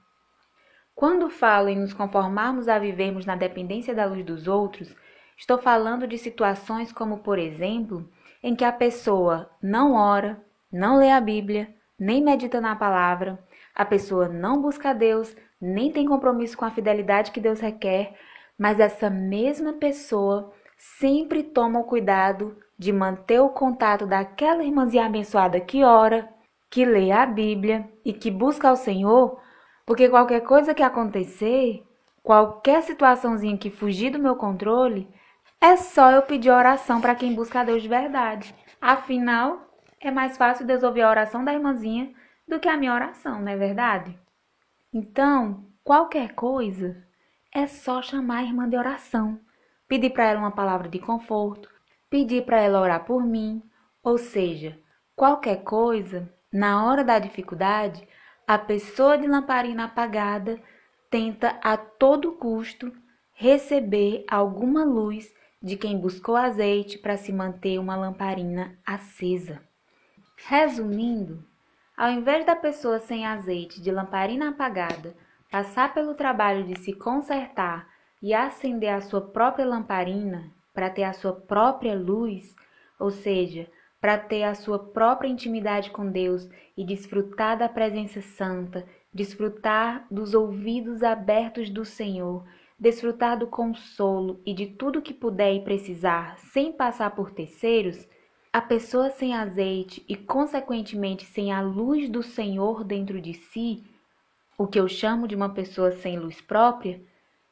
Quando 0.93 1.31
falo 1.31 1.69
em 1.69 1.79
nos 1.79 1.93
conformarmos 1.93 2.69
a 2.69 2.81
vivermos 2.81 3.25
na 3.25 3.37
dependência 3.37 3.95
da 3.95 4.05
luz 4.05 4.25
dos 4.25 4.49
outros, 4.49 4.93
estou 5.38 5.57
falando 5.57 6.05
de 6.05 6.19
situações 6.19 6.93
como, 6.93 7.19
por 7.19 7.38
exemplo, 7.38 8.11
em 8.43 8.57
que 8.57 8.64
a 8.64 8.73
pessoa 8.73 9.49
não 9.62 9.95
ora, 9.95 10.45
não 10.73 10.97
lê 10.97 11.11
a 11.11 11.21
Bíblia, 11.21 11.69
nem 11.99 12.23
medita 12.23 12.61
na 12.61 12.75
palavra, 12.75 13.38
a 13.75 13.85
pessoa 13.85 14.29
não 14.29 14.61
busca 14.61 14.95
Deus, 14.95 15.37
nem 15.61 15.93
tem 15.93 16.07
compromisso 16.07 16.57
com 16.57 16.64
a 16.64 16.71
fidelidade 16.71 17.31
que 17.31 17.41
Deus 17.41 17.61
requer, 17.61 18.14
mas 18.59 18.81
essa 18.81 19.09
mesma 19.09 19.75
pessoa 19.75 20.52
sempre 20.76 21.43
toma 21.43 21.79
o 21.79 21.85
cuidado 21.85 22.57
de 22.79 22.93
manter 22.93 23.41
o 23.41 23.50
contato 23.50 24.07
daquela 24.07 24.64
irmãzinha 24.64 25.07
abençoada 25.07 25.61
que 25.61 25.85
ora, 25.85 26.29
que 26.69 26.85
lê 26.85 27.12
a 27.12 27.25
Bíblia 27.25 27.88
e 28.05 28.12
que 28.12 28.31
busca 28.31 28.69
ao 28.69 28.76
Senhor, 28.76 29.38
porque 29.87 30.09
qualquer 30.09 30.41
coisa 30.41 30.75
que 30.75 30.83
acontecer, 30.83 31.85
qualquer 32.23 32.83
situaçãozinha 32.83 33.57
que 33.57 33.71
fugir 33.71 34.11
do 34.11 34.19
meu 34.19 34.35
controle, 34.37 35.09
é 35.61 35.76
só 35.76 36.11
eu 36.11 36.23
pedir 36.23 36.50
oração 36.50 37.00
para 37.00 37.14
quem 37.14 37.35
busca 37.35 37.61
a 37.61 37.64
Deus 37.64 37.83
de 37.83 37.88
verdade. 37.88 38.55
Afinal, 38.81 39.72
é 40.02 40.11
mais 40.11 40.37
fácil 40.37 40.66
Deus 40.66 40.82
ouvir 40.82 41.02
a 41.02 41.11
oração 41.11 41.44
da 41.44 41.54
irmãzinha 41.54 42.12
do 42.47 42.59
que 42.59 42.68
a 42.68 42.76
minha 42.76 42.92
oração, 42.92 43.40
não 43.40 43.52
é 43.52 43.56
verdade? 43.56 44.18
Então, 44.92 45.64
qualquer 45.85 46.35
coisa, 46.35 47.02
é 47.54 47.66
só 47.66 48.02
chamar 48.02 48.38
a 48.38 48.42
irmã 48.42 48.68
de 48.68 48.76
oração, 48.76 49.38
pedir 49.87 50.11
para 50.11 50.25
ela 50.25 50.40
uma 50.40 50.50
palavra 50.50 50.88
de 50.88 50.99
conforto, 50.99 51.68
pedir 52.11 52.44
para 52.44 52.61
ela 52.61 52.80
orar 52.80 53.04
por 53.04 53.25
mim, 53.25 53.62
ou 54.02 54.18
seja, 54.18 54.78
qualquer 55.14 55.62
coisa, 55.62 56.28
na 56.52 56.85
hora 56.85 57.04
da 57.04 57.18
dificuldade, 57.18 58.06
a 58.47 58.59
pessoa 58.59 59.16
de 59.16 59.26
lamparina 59.26 59.85
apagada 59.85 60.61
tenta 61.09 61.59
a 61.62 61.76
todo 61.76 62.32
custo 62.32 62.92
receber 63.32 64.25
alguma 64.28 64.85
luz 64.85 65.32
de 65.62 65.76
quem 65.76 65.99
buscou 65.99 66.37
azeite 66.37 66.99
para 66.99 67.16
se 67.16 67.32
manter 67.32 67.78
uma 67.78 67.94
lamparina 67.94 68.76
acesa. 68.85 69.62
Resumindo, 70.47 71.45
ao 71.97 72.11
invés 72.11 72.45
da 72.45 72.57
pessoa 72.57 72.99
sem 72.99 73.25
azeite 73.25 73.81
de 73.81 73.91
lamparina 73.91 74.49
apagada 74.49 75.15
passar 75.51 75.95
pelo 75.95 76.15
trabalho 76.15 76.65
de 76.65 76.79
se 76.81 76.93
consertar 76.93 77.89
e 78.21 78.35
acender 78.35 78.91
a 78.91 79.01
sua 79.01 79.21
própria 79.21 79.65
lamparina 79.65 80.53
para 80.75 80.91
ter 80.91 81.05
a 81.05 81.13
sua 81.13 81.33
própria 81.33 81.95
luz, 81.95 82.55
ou 82.99 83.11
seja, 83.11 83.69
para 84.01 84.19
ter 84.19 84.43
a 84.43 84.55
sua 84.55 84.79
própria 84.79 85.29
intimidade 85.29 85.91
com 85.91 86.11
Deus 86.11 86.49
e 86.77 86.85
desfrutar 86.85 87.57
da 87.57 87.69
presença 87.69 88.21
santa, 88.21 88.85
desfrutar 89.15 90.07
dos 90.11 90.35
ouvidos 90.35 91.03
abertos 91.03 91.71
do 91.71 91.85
Senhor, 91.85 92.45
desfrutar 92.79 93.39
do 93.39 93.47
consolo 93.47 94.41
e 94.45 94.53
de 94.53 94.67
tudo 94.67 95.03
que 95.03 95.15
puder 95.15 95.55
e 95.55 95.63
precisar 95.63 96.37
sem 96.39 96.73
passar 96.73 97.15
por 97.15 97.31
terceiros, 97.31 98.09
a 98.52 98.61
pessoa 98.61 99.09
sem 99.09 99.35
azeite 99.35 100.04
e, 100.06 100.14
consequentemente, 100.14 101.25
sem 101.25 101.50
a 101.50 101.62
luz 101.62 102.11
do 102.11 102.23
Senhor 102.23 102.85
dentro 102.85 103.18
de 103.18 103.32
si, 103.32 103.82
o 104.59 104.66
que 104.66 104.78
eu 104.78 104.87
chamo 104.87 105.26
de 105.26 105.35
uma 105.35 105.49
pessoa 105.49 105.90
sem 105.92 106.18
luz 106.18 106.40
própria, 106.40 107.00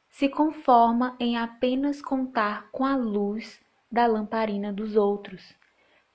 se 0.09 0.29
conforma 0.29 1.15
em 1.19 1.37
apenas 1.37 2.01
contar 2.01 2.69
com 2.71 2.85
a 2.85 2.95
luz 2.95 3.59
da 3.91 4.05
lamparina 4.05 4.71
dos 4.71 4.95
outros. 4.95 5.55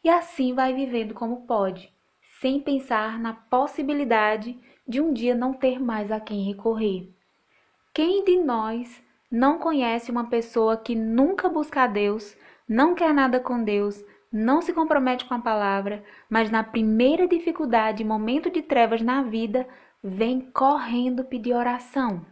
E 0.04 0.08
assim 0.08 0.54
vai 0.54 0.72
vivendo 0.72 1.14
como 1.14 1.46
pode, 1.46 1.92
sem 2.40 2.60
pensar 2.60 3.18
na 3.18 3.32
possibilidade 3.32 4.56
de 4.86 5.00
um 5.00 5.12
dia 5.12 5.34
não 5.34 5.52
ter 5.52 5.80
mais 5.80 6.12
a 6.12 6.20
quem 6.20 6.44
recorrer. 6.44 7.10
Quem 7.92 8.24
de 8.24 8.36
nós 8.36 9.02
não 9.28 9.58
conhece 9.58 10.12
uma 10.12 10.28
pessoa 10.28 10.76
que 10.76 10.94
nunca 10.94 11.48
busca 11.48 11.82
a 11.82 11.86
Deus 11.88 12.36
não 12.68 12.94
quer 12.94 13.14
nada 13.14 13.40
com 13.40 13.62
Deus, 13.62 14.04
não 14.32 14.60
se 14.60 14.72
compromete 14.72 15.24
com 15.24 15.34
a 15.34 15.38
palavra, 15.38 16.02
mas 16.28 16.50
na 16.50 16.62
primeira 16.62 17.26
dificuldade, 17.26 18.04
momento 18.04 18.50
de 18.50 18.62
trevas 18.62 19.00
na 19.00 19.22
vida, 19.22 19.66
vem 20.02 20.40
correndo 20.52 21.24
pedir 21.24 21.54
oração. 21.54 22.24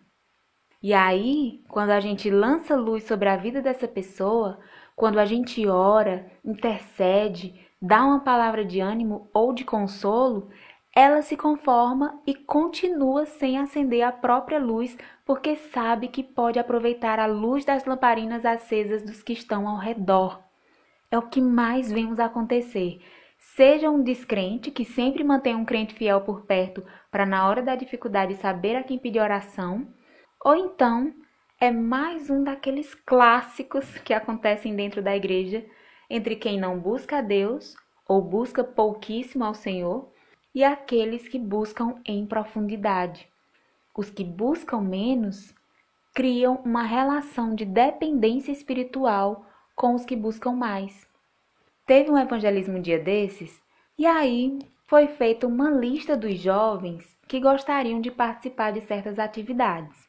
E 0.82 0.92
aí, 0.92 1.64
quando 1.68 1.90
a 1.90 2.00
gente 2.00 2.28
lança 2.28 2.76
luz 2.76 3.04
sobre 3.04 3.28
a 3.28 3.36
vida 3.36 3.62
dessa 3.62 3.88
pessoa, 3.88 4.58
quando 4.94 5.18
a 5.18 5.24
gente 5.24 5.66
ora, 5.66 6.30
intercede, 6.44 7.58
dá 7.80 8.04
uma 8.04 8.20
palavra 8.20 8.64
de 8.64 8.80
ânimo 8.80 9.28
ou 9.32 9.52
de 9.52 9.64
consolo, 9.64 10.50
ela 10.94 11.22
se 11.22 11.36
conforma 11.36 12.20
e 12.26 12.34
continua 12.34 13.26
sem 13.26 13.58
acender 13.58 14.02
a 14.02 14.12
própria 14.12 14.60
luz, 14.60 14.96
porque 15.24 15.56
sabe 15.56 16.08
que 16.08 16.22
pode 16.22 16.58
aproveitar 16.58 17.18
a 17.18 17.26
luz 17.26 17.64
das 17.64 17.84
lamparinas 17.84 18.44
acesas 18.44 19.02
dos 19.02 19.22
que 19.22 19.32
estão 19.32 19.66
ao 19.66 19.78
redor. 19.78 20.40
É 21.14 21.18
o 21.18 21.22
que 21.22 21.40
mais 21.40 21.92
vemos 21.92 22.18
acontecer. 22.18 23.00
Seja 23.38 23.88
um 23.88 24.02
descrente 24.02 24.72
que 24.72 24.84
sempre 24.84 25.22
mantém 25.22 25.54
um 25.54 25.64
crente 25.64 25.94
fiel 25.94 26.22
por 26.22 26.44
perto 26.44 26.84
para 27.08 27.24
na 27.24 27.48
hora 27.48 27.62
da 27.62 27.76
dificuldade 27.76 28.34
saber 28.34 28.74
a 28.74 28.82
quem 28.82 28.98
pedir 28.98 29.20
oração, 29.20 29.86
ou 30.44 30.56
então 30.56 31.14
é 31.60 31.70
mais 31.70 32.28
um 32.30 32.42
daqueles 32.42 32.96
clássicos 32.96 33.96
que 33.98 34.12
acontecem 34.12 34.74
dentro 34.74 35.00
da 35.00 35.14
igreja 35.14 35.64
entre 36.10 36.34
quem 36.34 36.58
não 36.58 36.80
busca 36.80 37.18
a 37.18 37.22
Deus 37.22 37.76
ou 38.08 38.20
busca 38.20 38.64
pouquíssimo 38.64 39.44
ao 39.44 39.54
Senhor 39.54 40.10
e 40.52 40.64
aqueles 40.64 41.28
que 41.28 41.38
buscam 41.38 41.94
em 42.04 42.26
profundidade. 42.26 43.28
Os 43.96 44.10
que 44.10 44.24
buscam 44.24 44.80
menos 44.80 45.54
criam 46.12 46.56
uma 46.64 46.82
relação 46.82 47.54
de 47.54 47.64
dependência 47.64 48.50
espiritual 48.50 49.46
com 49.74 49.94
os 49.94 50.04
que 50.04 50.16
buscam 50.16 50.52
mais. 50.52 51.06
Teve 51.86 52.10
um 52.10 52.18
evangelismo 52.18 52.78
um 52.78 52.82
dia 52.82 52.98
desses 52.98 53.60
e 53.98 54.06
aí 54.06 54.58
foi 54.86 55.06
feita 55.06 55.46
uma 55.46 55.70
lista 55.70 56.16
dos 56.16 56.38
jovens 56.38 57.16
que 57.26 57.40
gostariam 57.40 58.00
de 58.00 58.10
participar 58.10 58.72
de 58.72 58.80
certas 58.82 59.18
atividades. 59.18 60.08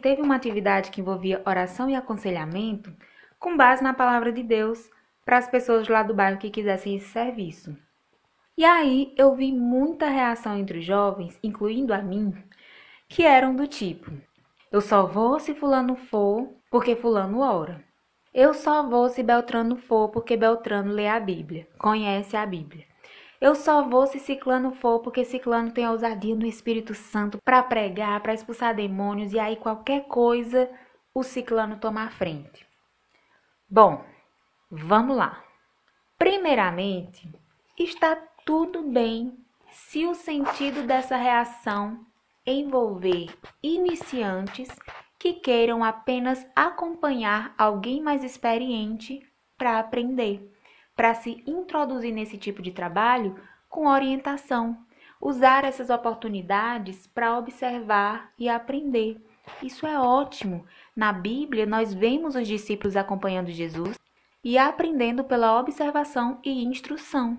Teve 0.00 0.22
uma 0.22 0.36
atividade 0.36 0.90
que 0.90 1.00
envolvia 1.00 1.42
oração 1.46 1.88
e 1.88 1.94
aconselhamento 1.94 2.94
com 3.38 3.56
base 3.56 3.82
na 3.82 3.94
palavra 3.94 4.32
de 4.32 4.42
Deus 4.42 4.90
para 5.24 5.38
as 5.38 5.48
pessoas 5.48 5.88
lá 5.88 6.02
do 6.02 6.14
bairro 6.14 6.38
que 6.38 6.50
quisessem 6.50 6.96
esse 6.96 7.08
serviço. 7.08 7.76
E 8.56 8.64
aí 8.64 9.14
eu 9.16 9.34
vi 9.34 9.52
muita 9.52 10.08
reação 10.08 10.58
entre 10.58 10.78
os 10.78 10.84
jovens, 10.84 11.38
incluindo 11.42 11.94
a 11.94 12.02
mim, 12.02 12.34
que 13.08 13.22
eram 13.22 13.54
do 13.54 13.66
tipo: 13.66 14.10
eu 14.72 14.80
só 14.80 15.06
vou 15.06 15.40
se 15.40 15.54
Fulano 15.54 15.96
for 15.96 16.48
porque 16.70 16.94
Fulano 16.94 17.40
ora. 17.40 17.84
Eu 18.32 18.54
só 18.54 18.88
vou 18.88 19.08
se 19.08 19.22
Beltrano 19.22 19.76
for 19.76 20.08
porque 20.08 20.36
Beltrano 20.36 20.92
lê 20.92 21.08
a 21.08 21.18
Bíblia, 21.18 21.68
conhece 21.78 22.36
a 22.36 22.46
Bíblia. 22.46 22.86
Eu 23.40 23.54
só 23.54 23.82
vou 23.88 24.06
se 24.06 24.18
Ciclano 24.18 24.72
for 24.72 25.00
porque 25.00 25.24
Ciclano 25.24 25.72
tem 25.72 25.88
ousadia 25.88 26.36
no 26.36 26.46
Espírito 26.46 26.94
Santo 26.94 27.38
para 27.42 27.62
pregar, 27.62 28.20
para 28.20 28.34
expulsar 28.34 28.74
demônios 28.74 29.32
e 29.32 29.38
aí 29.38 29.56
qualquer 29.56 30.06
coisa 30.06 30.70
o 31.14 31.22
Ciclano 31.22 31.78
toma 31.78 32.04
a 32.04 32.10
frente. 32.10 32.66
Bom, 33.68 34.04
vamos 34.70 35.16
lá. 35.16 35.42
Primeiramente, 36.18 37.32
está 37.78 38.14
tudo 38.44 38.82
bem 38.82 39.38
se 39.70 40.06
o 40.06 40.14
sentido 40.14 40.82
dessa 40.82 41.16
reação 41.16 42.04
envolver 42.46 43.34
iniciantes 43.62 44.68
que 45.20 45.34
queiram 45.34 45.84
apenas 45.84 46.48
acompanhar 46.56 47.54
alguém 47.58 48.00
mais 48.00 48.24
experiente 48.24 49.20
para 49.58 49.78
aprender, 49.78 50.50
para 50.96 51.12
se 51.12 51.44
introduzir 51.46 52.10
nesse 52.10 52.38
tipo 52.38 52.62
de 52.62 52.72
trabalho 52.72 53.38
com 53.68 53.86
orientação, 53.86 54.78
usar 55.20 55.62
essas 55.62 55.90
oportunidades 55.90 57.06
para 57.06 57.36
observar 57.36 58.32
e 58.38 58.48
aprender. 58.48 59.22
Isso 59.62 59.86
é 59.86 60.00
ótimo. 60.00 60.64
Na 60.96 61.12
Bíblia, 61.12 61.66
nós 61.66 61.92
vemos 61.92 62.34
os 62.34 62.48
discípulos 62.48 62.96
acompanhando 62.96 63.50
Jesus 63.50 63.98
e 64.42 64.56
aprendendo 64.56 65.22
pela 65.22 65.60
observação 65.60 66.40
e 66.42 66.64
instrução. 66.64 67.36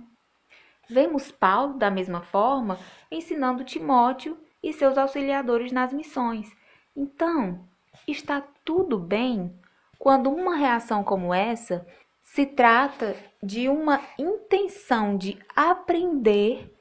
Vemos 0.88 1.32
Paulo, 1.32 1.80
da 1.80 1.90
mesma 1.90 2.22
forma, 2.22 2.78
ensinando 3.10 3.64
Timóteo 3.64 4.38
e 4.62 4.72
seus 4.72 5.00
auxiliadores 5.00 5.72
nas 5.72 5.92
missões. 5.92 6.56
Então, 6.96 7.71
está 8.08 8.42
tudo 8.64 8.98
bem 8.98 9.54
quando 9.98 10.30
uma 10.30 10.56
reação 10.56 11.04
como 11.04 11.34
essa 11.34 11.86
se 12.24 12.46
trata 12.46 13.16
de 13.44 13.68
uma 13.68 14.02
intenção 14.18 15.18
de 15.18 15.38
aprender 15.56 16.74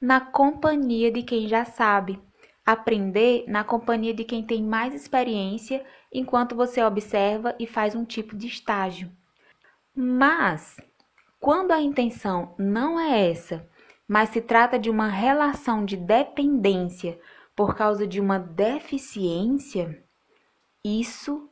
na 0.00 0.20
companhia 0.20 1.10
de 1.10 1.22
quem 1.22 1.48
já 1.48 1.64
sabe, 1.64 2.20
aprender 2.64 3.44
na 3.48 3.64
companhia 3.64 4.14
de 4.14 4.24
quem 4.24 4.42
tem 4.42 4.62
mais 4.62 4.94
experiência 4.94 5.84
enquanto 6.12 6.54
você 6.54 6.82
observa 6.82 7.54
e 7.58 7.66
faz 7.66 7.94
um 7.94 8.04
tipo 8.04 8.36
de 8.36 8.46
estágio. 8.46 9.10
Mas 9.94 10.76
quando 11.40 11.72
a 11.72 11.80
intenção 11.80 12.54
não 12.58 12.98
é 12.98 13.30
essa, 13.30 13.68
mas 14.06 14.30
se 14.30 14.40
trata 14.40 14.78
de 14.78 14.90
uma 14.90 15.08
relação 15.08 15.84
de 15.84 15.96
dependência 15.96 17.18
por 17.54 17.74
causa 17.74 18.06
de 18.06 18.20
uma 18.20 18.38
deficiência, 18.38 20.04
isso 20.84 21.48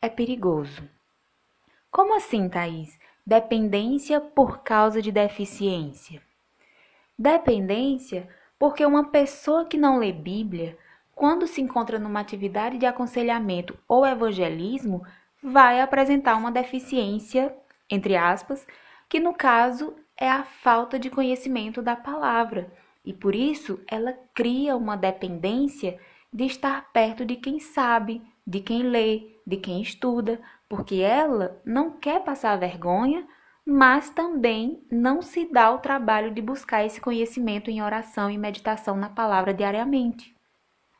é 0.00 0.08
perigoso. 0.08 0.82
Como 1.90 2.14
assim, 2.14 2.48
Thaís? 2.48 2.98
Dependência 3.26 4.20
por 4.20 4.58
causa 4.58 5.00
de 5.00 5.10
deficiência? 5.10 6.22
Dependência 7.18 8.28
porque 8.58 8.84
uma 8.84 9.10
pessoa 9.10 9.64
que 9.64 9.76
não 9.76 9.98
lê 9.98 10.12
Bíblia, 10.12 10.76
quando 11.14 11.46
se 11.46 11.60
encontra 11.60 11.98
numa 11.98 12.20
atividade 12.20 12.76
de 12.76 12.86
aconselhamento 12.86 13.78
ou 13.88 14.04
evangelismo, 14.06 15.02
vai 15.42 15.80
apresentar 15.80 16.36
uma 16.36 16.50
deficiência, 16.50 17.54
entre 17.88 18.16
aspas, 18.16 18.66
que 19.08 19.20
no 19.20 19.32
caso 19.32 19.94
é 20.16 20.28
a 20.28 20.42
falta 20.42 20.98
de 20.98 21.08
conhecimento 21.08 21.80
da 21.80 21.94
palavra, 21.94 22.70
e 23.04 23.12
por 23.12 23.34
isso 23.34 23.80
ela 23.86 24.12
cria 24.34 24.76
uma 24.76 24.96
dependência 24.96 25.98
de 26.32 26.44
estar 26.44 26.90
perto 26.92 27.24
de 27.24 27.36
quem 27.36 27.58
sabe, 27.60 28.20
de 28.48 28.60
quem 28.60 28.82
lê, 28.82 29.36
de 29.46 29.58
quem 29.58 29.82
estuda, 29.82 30.40
porque 30.66 30.96
ela 30.96 31.60
não 31.66 31.90
quer 31.90 32.24
passar 32.24 32.56
vergonha, 32.56 33.28
mas 33.62 34.08
também 34.08 34.82
não 34.90 35.20
se 35.20 35.44
dá 35.52 35.70
o 35.70 35.80
trabalho 35.80 36.32
de 36.32 36.40
buscar 36.40 36.82
esse 36.82 36.98
conhecimento 36.98 37.70
em 37.70 37.82
oração 37.82 38.30
e 38.30 38.38
meditação 38.38 38.96
na 38.96 39.10
palavra 39.10 39.52
diariamente. 39.52 40.34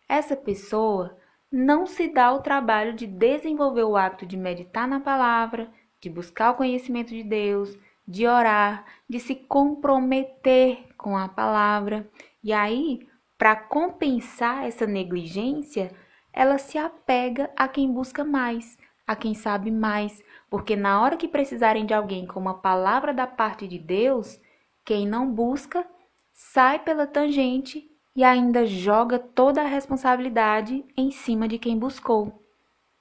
Essa 0.06 0.36
pessoa 0.36 1.16
não 1.50 1.86
se 1.86 2.12
dá 2.12 2.30
o 2.34 2.42
trabalho 2.42 2.92
de 2.92 3.06
desenvolver 3.06 3.84
o 3.84 3.96
hábito 3.96 4.26
de 4.26 4.36
meditar 4.36 4.86
na 4.86 5.00
palavra, 5.00 5.70
de 6.02 6.10
buscar 6.10 6.50
o 6.50 6.56
conhecimento 6.56 7.08
de 7.08 7.22
Deus, 7.22 7.74
de 8.06 8.26
orar, 8.26 8.84
de 9.08 9.18
se 9.18 9.34
comprometer 9.34 10.94
com 10.98 11.16
a 11.16 11.28
palavra. 11.28 12.06
E 12.44 12.52
aí, 12.52 13.08
para 13.38 13.56
compensar 13.56 14.66
essa 14.66 14.86
negligência, 14.86 15.90
ela 16.32 16.58
se 16.58 16.78
apega 16.78 17.50
a 17.56 17.66
quem 17.66 17.92
busca 17.92 18.24
mais, 18.24 18.78
a 19.06 19.16
quem 19.16 19.34
sabe 19.34 19.70
mais, 19.70 20.22
porque 20.50 20.76
na 20.76 21.00
hora 21.00 21.16
que 21.16 21.28
precisarem 21.28 21.86
de 21.86 21.94
alguém 21.94 22.26
com 22.26 22.38
uma 22.38 22.54
palavra 22.54 23.12
da 23.12 23.26
parte 23.26 23.66
de 23.66 23.78
Deus, 23.78 24.40
quem 24.84 25.06
não 25.06 25.30
busca 25.30 25.86
sai 26.32 26.78
pela 26.78 27.06
tangente 27.06 27.90
e 28.14 28.24
ainda 28.24 28.66
joga 28.66 29.18
toda 29.18 29.62
a 29.62 29.66
responsabilidade 29.66 30.84
em 30.96 31.10
cima 31.10 31.46
de 31.46 31.58
quem 31.58 31.78
buscou. 31.78 32.42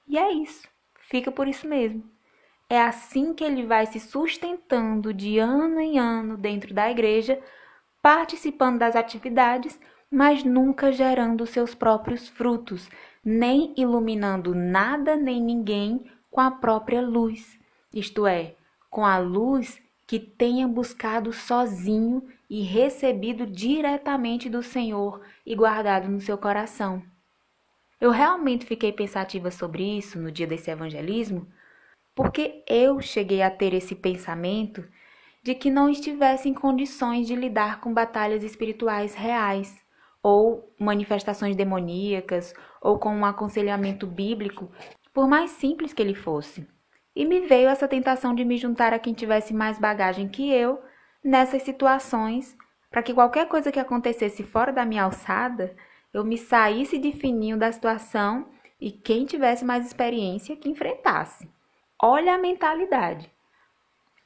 E 0.06 0.18
é 0.18 0.32
isso, 0.32 0.68
fica 1.08 1.30
por 1.30 1.48
isso 1.48 1.66
mesmo. 1.68 2.04
É 2.70 2.80
assim 2.80 3.32
que 3.32 3.42
ele 3.42 3.64
vai 3.64 3.86
se 3.86 3.98
sustentando 3.98 5.14
de 5.14 5.38
ano 5.38 5.80
em 5.80 5.98
ano 5.98 6.36
dentro 6.36 6.74
da 6.74 6.90
igreja, 6.90 7.40
participando 8.02 8.78
das 8.78 8.94
atividades, 8.94 9.80
mas 10.10 10.44
nunca 10.44 10.92
gerando 10.92 11.46
seus 11.46 11.74
próprios 11.74 12.28
frutos, 12.28 12.88
nem 13.28 13.74
iluminando 13.76 14.54
nada 14.54 15.14
nem 15.14 15.38
ninguém 15.38 16.10
com 16.30 16.40
a 16.40 16.50
própria 16.50 17.02
luz, 17.02 17.58
isto 17.92 18.26
é, 18.26 18.54
com 18.88 19.04
a 19.04 19.18
luz 19.18 19.78
que 20.06 20.18
tenha 20.18 20.66
buscado 20.66 21.30
sozinho 21.30 22.26
e 22.48 22.62
recebido 22.62 23.46
diretamente 23.46 24.48
do 24.48 24.62
Senhor 24.62 25.20
e 25.44 25.54
guardado 25.54 26.08
no 26.08 26.20
seu 26.22 26.38
coração. 26.38 27.02
Eu 28.00 28.10
realmente 28.10 28.64
fiquei 28.64 28.92
pensativa 28.92 29.50
sobre 29.50 29.82
isso 29.98 30.18
no 30.18 30.32
dia 30.32 30.46
desse 30.46 30.70
evangelismo, 30.70 31.46
porque 32.14 32.64
eu 32.66 32.98
cheguei 33.02 33.42
a 33.42 33.50
ter 33.50 33.74
esse 33.74 33.94
pensamento 33.94 34.82
de 35.42 35.54
que 35.54 35.70
não 35.70 35.90
estivesse 35.90 36.48
em 36.48 36.54
condições 36.54 37.26
de 37.26 37.34
lidar 37.34 37.80
com 37.80 37.92
batalhas 37.92 38.42
espirituais 38.42 39.14
reais, 39.14 39.76
ou 40.22 40.72
manifestações 40.78 41.56
demoníacas, 41.56 42.52
ou 42.80 42.98
com 42.98 43.14
um 43.14 43.24
aconselhamento 43.24 44.06
bíblico, 44.06 44.70
por 45.12 45.28
mais 45.28 45.50
simples 45.52 45.92
que 45.92 46.02
ele 46.02 46.14
fosse. 46.14 46.66
e 47.16 47.24
me 47.24 47.40
veio 47.40 47.68
essa 47.68 47.88
tentação 47.88 48.32
de 48.32 48.44
me 48.44 48.56
juntar 48.56 48.92
a 48.92 48.98
quem 48.98 49.12
tivesse 49.12 49.52
mais 49.52 49.76
bagagem 49.76 50.28
que 50.28 50.52
eu 50.52 50.80
nessas 51.24 51.62
situações, 51.62 52.56
para 52.90 53.02
que 53.02 53.12
qualquer 53.12 53.48
coisa 53.48 53.72
que 53.72 53.80
acontecesse 53.80 54.44
fora 54.44 54.72
da 54.72 54.84
minha 54.84 55.02
alçada, 55.02 55.74
eu 56.14 56.24
me 56.24 56.38
saísse 56.38 56.96
de 56.96 57.10
fininho 57.12 57.58
da 57.58 57.72
situação 57.72 58.48
e 58.80 58.92
quem 58.92 59.26
tivesse 59.26 59.64
mais 59.64 59.84
experiência 59.84 60.56
que 60.56 60.68
enfrentasse. 60.68 61.50
Olha 62.00 62.34
a 62.34 62.38
mentalidade. 62.38 63.28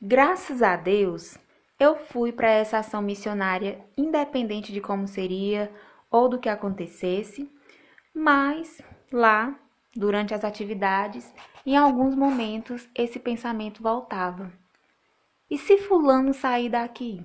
Graças 0.01 0.63
a 0.63 0.77
Deus, 0.77 1.39
eu 1.83 1.97
fui 1.97 2.31
para 2.31 2.49
essa 2.49 2.79
ação 2.79 3.03
missionária 3.03 3.85
independente 3.99 4.73
de 4.73 4.81
como 4.81 5.09
seria 5.09 5.69
ou 6.09 6.29
do 6.29 6.39
que 6.39 6.49
acontecesse, 6.49 7.51
mas 8.15 8.81
lá, 9.11 9.59
durante 9.93 10.33
as 10.33 10.45
atividades, 10.45 11.35
em 11.67 11.77
alguns 11.77 12.15
momentos 12.15 12.89
esse 12.95 13.19
pensamento 13.19 13.83
voltava. 13.83 14.53
E 15.51 15.59
se 15.59 15.77
Fulano 15.77 16.33
sair 16.33 16.69
daqui? 16.69 17.21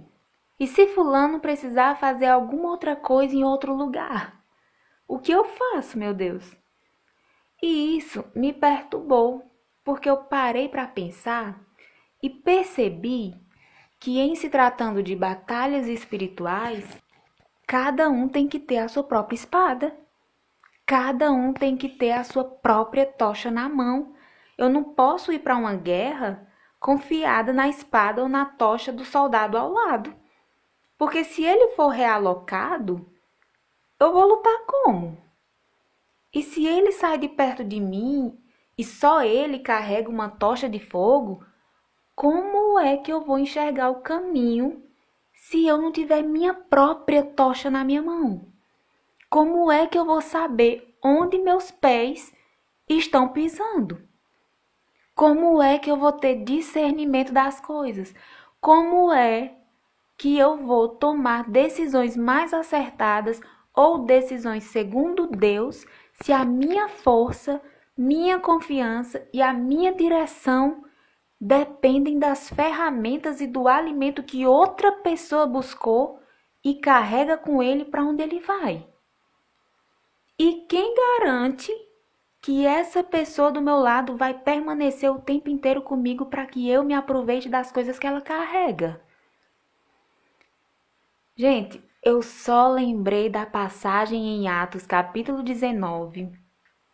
E 0.59 0.65
se 0.65 0.87
Fulano 0.87 1.39
precisar 1.39 1.99
fazer 1.99 2.25
alguma 2.25 2.69
outra 2.69 2.95
coisa 2.95 3.35
em 3.35 3.43
outro 3.43 3.75
lugar? 3.75 4.43
O 5.07 5.19
que 5.19 5.31
eu 5.31 5.45
faço, 5.45 5.99
meu 5.99 6.15
Deus? 6.15 6.57
E 7.61 7.95
isso 7.95 8.25
me 8.33 8.51
perturbou, 8.51 9.43
porque 9.83 10.09
eu 10.09 10.17
parei 10.17 10.67
para 10.67 10.87
pensar 10.87 11.61
e 12.23 12.29
percebi 12.29 13.35
que, 13.99 14.19
em 14.19 14.35
se 14.35 14.49
tratando 14.49 15.01
de 15.01 15.15
batalhas 15.15 15.87
espirituais, 15.87 16.85
cada 17.65 18.09
um 18.09 18.27
tem 18.27 18.47
que 18.47 18.59
ter 18.59 18.79
a 18.79 18.87
sua 18.87 19.03
própria 19.03 19.35
espada. 19.35 19.97
Cada 20.85 21.31
um 21.31 21.53
tem 21.53 21.75
que 21.75 21.89
ter 21.89 22.11
a 22.11 22.23
sua 22.23 22.43
própria 22.43 23.05
tocha 23.05 23.51
na 23.51 23.67
mão. 23.67 24.13
Eu 24.57 24.69
não 24.69 24.83
posso 24.83 25.31
ir 25.31 25.39
para 25.39 25.57
uma 25.57 25.75
guerra 25.75 26.47
confiada 26.79 27.51
na 27.51 27.67
espada 27.67 28.21
ou 28.21 28.29
na 28.29 28.45
tocha 28.45 28.91
do 28.91 29.03
soldado 29.03 29.57
ao 29.57 29.71
lado. 29.71 30.15
Porque 30.97 31.23
se 31.23 31.43
ele 31.43 31.75
for 31.75 31.89
realocado, 31.89 33.11
eu 33.99 34.13
vou 34.13 34.27
lutar 34.27 34.59
como? 34.65 35.17
E 36.33 36.41
se 36.43 36.65
ele 36.65 36.91
sai 36.91 37.17
de 37.17 37.27
perto 37.27 37.63
de 37.63 37.79
mim 37.79 38.37
e 38.77 38.83
só 38.83 39.23
ele 39.23 39.59
carrega 39.59 40.09
uma 40.09 40.29
tocha 40.29 40.69
de 40.69 40.79
fogo, 40.79 41.43
como 42.17 42.79
é 42.79 42.97
que 42.97 43.13
eu 43.13 43.21
vou 43.21 43.37
enxergar 43.37 43.91
o 43.91 44.01
caminho 44.01 44.81
se 45.35 45.67
eu 45.67 45.77
não 45.77 45.91
tiver 45.91 46.23
minha 46.23 46.51
própria 46.51 47.21
tocha 47.21 47.69
na 47.69 47.83
minha 47.83 48.01
mão? 48.01 48.41
Como 49.29 49.71
é 49.71 49.85
que 49.85 49.99
eu 49.99 50.03
vou 50.03 50.19
saber 50.19 50.97
onde 51.03 51.37
meus 51.37 51.69
pés 51.69 52.33
estão 52.89 53.27
pisando? 53.27 54.01
Como 55.13 55.61
é 55.61 55.77
que 55.77 55.91
eu 55.91 55.95
vou 55.95 56.11
ter 56.11 56.43
discernimento 56.43 57.31
das 57.31 57.61
coisas? 57.61 58.15
Como 58.59 59.13
é 59.13 59.53
que 60.17 60.39
eu 60.39 60.57
vou 60.57 60.89
tomar 60.89 61.47
decisões 61.47 62.17
mais 62.17 62.51
acertadas 62.51 63.39
ou 63.75 63.99
decisões 63.99 64.63
segundo 64.63 65.27
Deus 65.27 65.85
se 66.13 66.33
a 66.33 66.43
minha 66.43 66.89
força 66.89 67.61
minha 67.95 68.39
confiança 68.39 69.27
e 69.31 69.39
a 69.39 69.53
minha 69.53 69.93
direção 69.93 70.83
dependem 71.39 72.17
das 72.17 72.49
ferramentas 72.49 73.39
e 73.41 73.47
do 73.47 73.67
alimento 73.67 74.23
que 74.23 74.45
outra 74.45 74.91
pessoa 74.91 75.45
buscou 75.45 76.19
e 76.63 76.75
carrega 76.75 77.37
com 77.37 77.61
ele 77.61 77.85
para 77.85 78.03
onde 78.03 78.23
ele 78.23 78.39
vai. 78.39 78.87
E 80.39 80.65
quem 80.67 80.93
garante 80.95 81.71
que 82.41 82.65
essa 82.65 83.03
pessoa 83.03 83.51
do 83.51 83.61
meu 83.61 83.77
lado 83.77 84.15
vai 84.15 84.33
permanecer 84.33 85.11
o 85.11 85.19
tempo 85.19 85.49
inteiro 85.49 85.81
comigo 85.81 86.25
para 86.25 86.45
que 86.45 86.69
eu 86.69 86.83
me 86.83 86.93
aproveite 86.93 87.49
das 87.49 87.71
coisas 87.71 87.97
que 87.97 88.07
ela 88.07 88.21
carrega? 88.21 89.01
Gente, 91.35 91.83
eu 92.03 92.21
só 92.21 92.67
lembrei 92.67 93.29
da 93.29 93.45
passagem 93.45 94.27
em 94.27 94.47
Atos, 94.47 94.87
capítulo 94.87 95.43
19, 95.43 96.31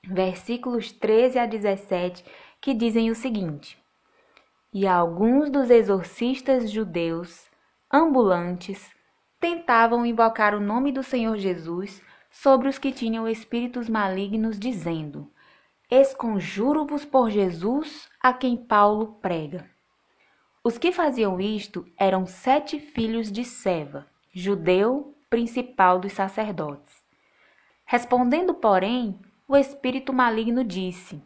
versículos 0.05 0.91
13 0.91 1.39
a 1.39 1.45
17, 1.45 2.25
que 2.59 2.73
dizem 2.73 3.09
o 3.09 3.15
seguinte: 3.15 3.82
E 4.73 4.87
alguns 4.87 5.51
dos 5.51 5.69
exorcistas 5.69 6.71
judeus 6.71 7.47
ambulantes 7.91 8.89
tentavam 9.39 10.03
invocar 10.03 10.55
o 10.55 10.59
nome 10.59 10.91
do 10.91 11.03
Senhor 11.03 11.37
Jesus 11.37 12.01
sobre 12.31 12.67
os 12.67 12.79
que 12.79 12.91
tinham 12.91 13.27
espíritos 13.27 13.87
malignos, 13.87 14.57
dizendo: 14.57 15.31
Esconjuro-vos 15.91 17.05
por 17.05 17.29
Jesus 17.29 18.09
a 18.19 18.33
quem 18.33 18.57
Paulo 18.57 19.19
prega. 19.21 19.69
Os 20.63 20.79
que 20.79 20.91
faziam 20.91 21.39
isto 21.39 21.85
eram 21.95 22.25
sete 22.25 22.79
filhos 22.79 23.31
de 23.31 23.45
Seva, 23.45 24.07
judeu 24.33 25.15
principal 25.29 25.99
dos 25.99 26.13
sacerdotes. 26.13 27.03
Respondendo, 27.85 28.55
porém, 28.55 29.19
o 29.47 29.55
espírito 29.55 30.11
maligno 30.11 30.63
disse: 30.63 31.21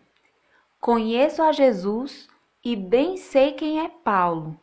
Conheço 0.81 1.41
a 1.41 1.53
Jesus 1.53 2.27
e 2.69 2.75
bem 2.75 3.15
sei 3.15 3.53
quem 3.53 3.80
é 3.80 3.88
Paulo. 3.88 4.60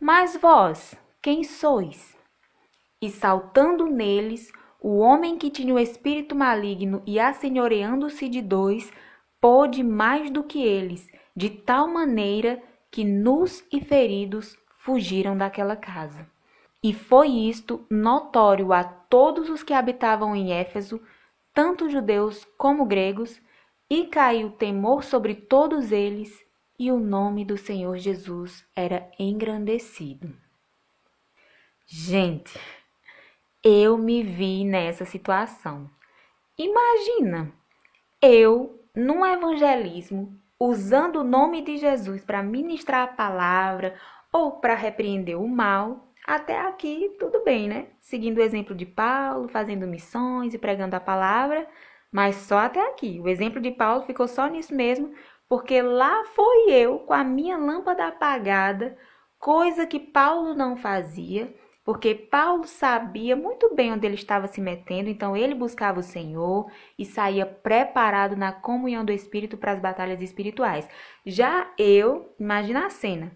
Mas 0.00 0.34
vós, 0.38 0.94
quem 1.20 1.44
sois? 1.44 2.16
E 2.98 3.10
saltando 3.10 3.84
neles, 3.88 4.50
o 4.80 4.96
homem 4.96 5.36
que 5.36 5.50
tinha 5.50 5.74
o 5.74 5.78
espírito 5.78 6.34
maligno 6.34 7.02
e 7.04 7.20
assenhoreando-se 7.20 8.26
de 8.26 8.40
dois, 8.40 8.90
pôde 9.38 9.82
mais 9.82 10.30
do 10.30 10.42
que 10.42 10.64
eles, 10.64 11.06
de 11.36 11.50
tal 11.50 11.86
maneira 11.88 12.58
que 12.90 13.04
nus 13.04 13.62
e 13.70 13.82
feridos 13.82 14.56
fugiram 14.78 15.36
daquela 15.36 15.76
casa. 15.76 16.26
E 16.82 16.94
foi 16.94 17.28
isto 17.28 17.84
notório 17.90 18.72
a 18.72 18.82
todos 18.82 19.50
os 19.50 19.62
que 19.62 19.74
habitavam 19.74 20.34
em 20.34 20.54
Éfeso, 20.54 21.02
tanto 21.52 21.90
judeus 21.90 22.46
como 22.56 22.86
gregos, 22.86 23.42
e 23.90 24.06
caiu 24.06 24.52
temor 24.52 25.04
sobre 25.04 25.34
todos 25.34 25.92
eles, 25.92 26.42
e 26.78 26.90
o 26.90 26.98
nome 26.98 27.44
do 27.44 27.56
Senhor 27.56 27.96
Jesus 27.98 28.66
era 28.74 29.10
engrandecido. 29.18 30.34
Gente, 31.86 32.58
eu 33.62 33.98
me 33.98 34.22
vi 34.22 34.64
nessa 34.64 35.04
situação. 35.04 35.90
Imagina, 36.58 37.52
eu, 38.20 38.84
num 38.94 39.24
evangelismo, 39.24 40.38
usando 40.58 41.16
o 41.16 41.24
nome 41.24 41.62
de 41.62 41.76
Jesus 41.76 42.24
para 42.24 42.42
ministrar 42.42 43.02
a 43.02 43.12
palavra 43.12 43.94
ou 44.32 44.52
para 44.52 44.74
repreender 44.74 45.38
o 45.38 45.48
mal, 45.48 46.12
até 46.26 46.60
aqui, 46.60 47.14
tudo 47.18 47.42
bem, 47.44 47.68
né? 47.68 47.88
Seguindo 48.00 48.38
o 48.38 48.42
exemplo 48.42 48.74
de 48.74 48.86
Paulo, 48.86 49.48
fazendo 49.48 49.86
missões 49.86 50.54
e 50.54 50.58
pregando 50.58 50.94
a 50.94 51.00
palavra, 51.00 51.66
mas 52.12 52.36
só 52.36 52.58
até 52.58 52.80
aqui. 52.88 53.20
O 53.20 53.28
exemplo 53.28 53.60
de 53.60 53.70
Paulo 53.72 54.04
ficou 54.04 54.28
só 54.28 54.46
nisso 54.46 54.74
mesmo, 54.74 55.12
porque 55.48 55.82
lá 55.82 56.24
foi 56.26 56.70
eu 56.70 57.00
com 57.00 57.12
a 57.12 57.22
minha 57.24 57.56
lâmpada 57.56 58.06
apagada, 58.06 58.96
coisa 59.38 59.86
que 59.86 59.98
Paulo 59.98 60.54
não 60.54 60.76
fazia, 60.76 61.54
porque 61.84 62.14
Paulo 62.14 62.64
sabia 62.64 63.34
muito 63.34 63.74
bem 63.74 63.92
onde 63.92 64.06
ele 64.06 64.14
estava 64.14 64.46
se 64.46 64.60
metendo, 64.60 65.10
então 65.10 65.36
ele 65.36 65.54
buscava 65.54 65.98
o 65.98 66.02
Senhor 66.02 66.70
e 66.96 67.04
saía 67.04 67.44
preparado 67.44 68.36
na 68.36 68.52
comunhão 68.52 69.04
do 69.04 69.12
Espírito 69.12 69.56
para 69.56 69.72
as 69.72 69.80
batalhas 69.80 70.22
espirituais. 70.22 70.88
Já 71.26 71.72
eu, 71.76 72.32
imagina 72.38 72.86
a 72.86 72.90
cena, 72.90 73.32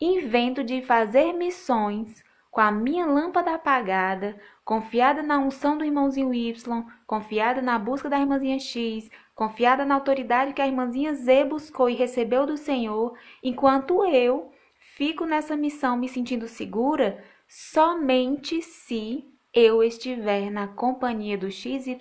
invento 0.00 0.64
de 0.64 0.82
fazer 0.82 1.32
missões 1.32 2.24
com 2.50 2.60
a 2.60 2.70
minha 2.70 3.06
lâmpada 3.06 3.54
apagada, 3.54 4.40
confiada 4.64 5.22
na 5.22 5.38
unção 5.38 5.76
do 5.76 5.84
irmãozinho 5.84 6.32
Y, 6.32 6.84
confiada 7.06 7.60
na 7.60 7.78
busca 7.78 8.08
da 8.08 8.18
irmãzinha 8.18 8.58
X, 8.58 9.10
confiada 9.34 9.84
na 9.84 9.94
autoridade 9.94 10.52
que 10.52 10.62
a 10.62 10.66
irmãzinha 10.66 11.14
Z 11.14 11.44
buscou 11.44 11.90
e 11.90 11.94
recebeu 11.94 12.46
do 12.46 12.56
Senhor, 12.56 13.16
enquanto 13.42 14.04
eu 14.04 14.52
fico 14.96 15.26
nessa 15.26 15.56
missão 15.56 15.96
me 15.96 16.08
sentindo 16.08 16.46
segura 16.46 17.22
somente 17.48 18.62
se 18.62 19.24
eu 19.52 19.82
estiver 19.82 20.50
na 20.50 20.68
companhia 20.68 21.36
do 21.36 21.50
XYZ 21.50 21.98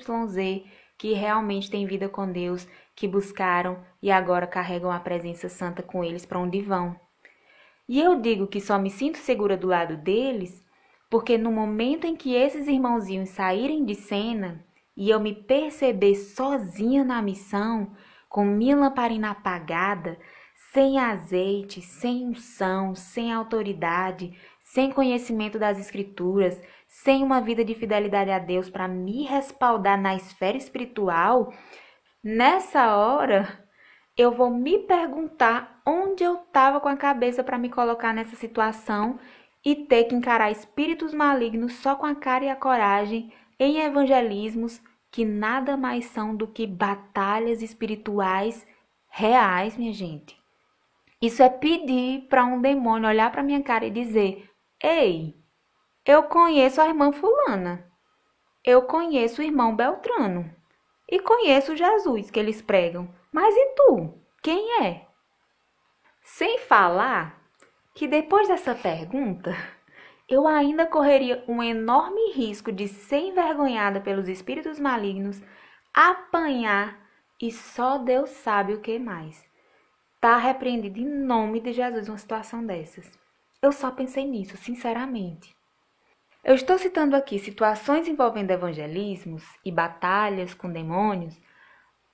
que 0.98 1.14
realmente 1.14 1.70
tem 1.70 1.86
vida 1.86 2.08
com 2.08 2.32
Deus, 2.32 2.68
que 2.96 3.08
buscaram 3.08 3.84
e 4.02 4.12
agora 4.12 4.48
carregam 4.48 4.92
a 4.92 5.00
presença 5.00 5.50
santa 5.50 5.84
com 5.84 6.04
eles 6.04 6.26
para 6.26 6.40
onde 6.40 6.62
vão. 6.62 6.96
E 7.88 8.00
eu 8.00 8.20
digo 8.22 8.48
que 8.48 8.62
só 8.62 8.80
me 8.80 8.90
sinto 8.90 9.18
segura 9.18 9.58
do 9.58 9.68
lado 9.68 9.98
deles, 9.98 10.66
porque 11.10 11.38
no 11.38 11.52
momento 11.52 12.08
em 12.08 12.16
que 12.16 12.34
esses 12.34 12.68
irmãozinhos 12.68 13.30
saírem 13.30 13.84
de 13.84 13.96
cena 13.96 14.66
e 14.96 15.10
eu 15.10 15.20
me 15.20 15.34
perceber 15.34 16.16
sozinha 16.16 17.04
na 17.04 17.22
missão, 17.22 17.96
com 18.30 18.46
minha 18.46 18.76
lamparina 18.76 19.32
apagada, 19.32 20.18
sem 20.72 21.00
azeite, 21.00 21.82
sem 21.82 22.26
unção, 22.28 22.96
sem 22.96 23.32
autoridade, 23.32 24.36
sem 24.60 24.92
conhecimento 24.92 25.60
das 25.60 25.80
Escrituras, 25.80 26.60
sem 26.88 27.24
uma 27.24 27.42
vida 27.42 27.64
de 27.64 27.76
fidelidade 27.76 28.32
a 28.32 28.40
Deus 28.40 28.70
para 28.70 28.88
me 28.88 29.24
respaldar 29.24 30.00
na 30.02 30.16
esfera 30.16 30.58
espiritual, 30.58 31.54
nessa 32.24 32.96
hora 32.96 33.64
eu 34.16 34.32
vou 34.32 34.50
me 34.50 34.80
perguntar 34.80 35.82
onde 35.86 36.24
eu 36.24 36.36
estava 36.36 36.80
com 36.80 36.88
a 36.88 36.98
cabeça 36.98 37.44
para 37.44 37.58
me 37.58 37.70
colocar 37.70 38.14
nessa 38.14 38.36
situação 38.36 39.20
e 39.66 39.76
ter 39.76 40.06
que 40.06 40.16
encarar 40.16 40.52
espíritos 40.52 41.14
malignos 41.14 41.74
só 41.74 41.96
com 41.96 42.06
a 42.06 42.16
cara 42.16 42.46
e 42.46 42.50
a 42.50 42.56
coragem 42.56 43.32
em 43.60 43.80
evangelismos 43.82 44.82
que 45.12 45.24
nada 45.24 45.78
mais 45.78 46.06
são 46.06 46.36
do 46.36 46.48
que 46.48 46.66
batalhas 46.66 47.62
espirituais 47.62 48.66
reais, 49.08 49.78
minha 49.78 49.94
gente. 49.94 50.42
Isso 51.22 51.42
é 51.44 51.50
pedir 51.50 52.28
para 52.28 52.44
um 52.44 52.60
demônio 52.60 53.08
olhar 53.08 53.32
para 53.32 53.44
minha 53.44 53.62
cara 53.62 53.86
e 53.86 53.92
dizer: 53.92 54.50
"Ei, 54.82 55.36
eu 56.06 56.24
conheço 56.24 56.82
a 56.82 56.88
irmã 56.88 57.12
fulana. 57.12 57.90
Eu 58.66 58.82
conheço 58.82 59.42
o 59.42 59.44
irmão 59.46 59.76
Beltrano 59.76 60.54
e 61.10 61.20
conheço 61.20 61.76
Jesus 61.76 62.32
que 62.32 62.40
eles 62.40 62.62
pregam. 62.62 63.08
Mas 63.32 63.56
e 63.56 63.76
tu? 63.76 64.18
Quem 64.42 64.84
é?" 64.84 65.06
Sem 66.22 66.58
falar 66.58 67.40
que 67.94 68.08
depois 68.08 68.48
dessa 68.48 68.74
pergunta, 68.74 69.56
eu 70.28 70.48
ainda 70.48 70.86
correria 70.86 71.44
um 71.48 71.62
enorme 71.62 72.32
risco 72.34 72.72
de 72.72 72.88
ser 72.88 73.20
envergonhada 73.20 74.00
pelos 74.00 74.28
espíritos 74.28 74.80
malignos, 74.80 75.42
apanhar 75.94 77.00
e 77.42 77.52
só 77.52 77.98
Deus 77.98 78.30
sabe 78.30 78.74
o 78.74 78.82
que 78.82 78.98
mais. 78.98 79.46
Tá 80.22 80.38
repreendido 80.38 81.00
em 81.00 81.06
nome 81.06 81.60
de 81.60 81.74
Jesus 81.74 82.08
uma 82.08 82.18
situação 82.18 82.66
dessas. 82.66 83.12
Eu 83.62 83.72
só 83.72 83.92
pensei 83.92 84.26
nisso, 84.26 84.56
sinceramente. 84.58 85.56
Eu 86.44 86.56
estou 86.56 86.78
citando 86.78 87.16
aqui 87.16 87.40
situações 87.40 88.08
envolvendo 88.08 88.52
evangelismos 88.52 89.44
e 89.64 89.72
batalhas 89.72 90.54
com 90.54 90.72
demônios, 90.72 91.40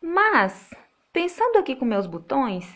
mas, 0.02 0.70
pensando 1.12 1.58
aqui 1.58 1.76
com 1.76 1.86
meus 1.86 2.08
botões, 2.08 2.68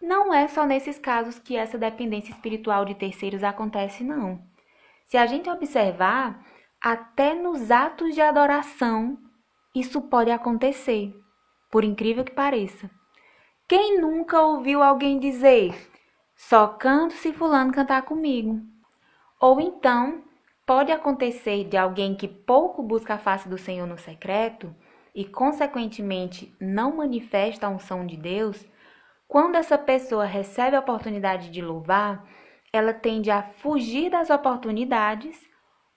não 0.00 0.32
é 0.32 0.48
só 0.48 0.66
nesses 0.66 0.98
casos 0.98 1.38
que 1.38 1.56
essa 1.56 1.78
dependência 1.78 2.32
espiritual 2.32 2.84
de 2.84 2.94
terceiros 2.94 3.44
acontece, 3.44 4.04
não. 4.04 4.42
Se 5.06 5.16
a 5.16 5.24
gente 5.24 5.48
observar, 5.48 6.44
até 6.82 7.32
nos 7.32 7.70
atos 7.70 8.14
de 8.14 8.20
adoração, 8.20 9.16
isso 9.74 10.00
pode 10.02 10.30
acontecer, 10.30 11.14
por 11.70 11.84
incrível 11.84 12.24
que 12.24 12.32
pareça. 12.32 12.90
Quem 13.68 14.00
nunca 14.00 14.40
ouviu 14.40 14.82
alguém 14.82 15.18
dizer: 15.20 15.74
só 16.34 16.66
canto 16.66 17.14
se 17.14 17.32
Fulano 17.32 17.72
cantar 17.72 18.02
comigo? 18.02 18.60
Ou 19.40 19.60
então, 19.60 20.24
pode 20.66 20.90
acontecer 20.90 21.64
de 21.64 21.76
alguém 21.76 22.16
que 22.16 22.26
pouco 22.26 22.82
busca 22.82 23.14
a 23.14 23.18
face 23.18 23.48
do 23.48 23.56
Senhor 23.58 23.86
no 23.86 23.98
secreto 23.98 24.74
e, 25.14 25.24
consequentemente, 25.24 26.52
não 26.60 26.96
manifesta 26.96 27.66
a 27.66 27.70
unção 27.70 28.04
de 28.04 28.16
Deus 28.16 28.66
quando 29.28 29.54
essa 29.54 29.78
pessoa 29.78 30.24
recebe 30.24 30.74
a 30.74 30.80
oportunidade 30.80 31.50
de 31.50 31.62
louvar, 31.62 32.24
ela 32.76 32.92
tende 32.92 33.30
a 33.30 33.42
fugir 33.42 34.10
das 34.10 34.30
oportunidades 34.30 35.48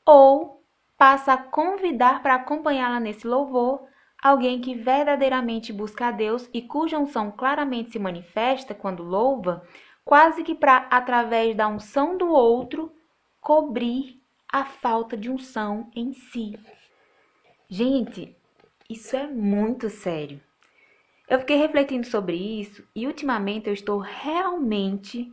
ou 0.06 0.64
passa 0.98 1.34
a 1.34 1.38
convidar 1.38 2.22
para 2.22 2.36
acompanhá-la 2.36 3.00
nesse 3.00 3.28
louvor 3.28 3.88
alguém 4.22 4.60
que 4.60 4.76
verdadeiramente 4.76 5.72
busca 5.72 6.08
a 6.08 6.12
Deus 6.12 6.50
e 6.54 6.62
cuja 6.62 7.00
unção 7.00 7.32
claramente 7.32 7.92
se 7.92 8.00
manifesta 8.00 8.74
quando 8.74 9.04
louva, 9.04 9.64
quase 10.04 10.44
que 10.44 10.56
para, 10.56 10.88
através 10.90 11.56
da 11.56 11.68
unção 11.68 12.18
do 12.18 12.30
outro, 12.30 12.92
cobrir 13.40 14.22
a 14.52 14.66
falta 14.66 15.16
de 15.16 15.30
unção 15.30 15.90
em 15.96 16.12
si. 16.12 16.60
Gente, 17.70 18.36
isso 18.90 19.16
é 19.16 19.28
muito 19.28 19.90
sério. 19.90 20.42
Eu 21.30 21.40
fiquei 21.40 21.58
refletindo 21.58 22.08
sobre 22.08 22.36
isso 22.36 22.84
e 22.96 23.06
ultimamente 23.06 23.68
eu 23.68 23.74
estou 23.74 24.00
realmente 24.00 25.32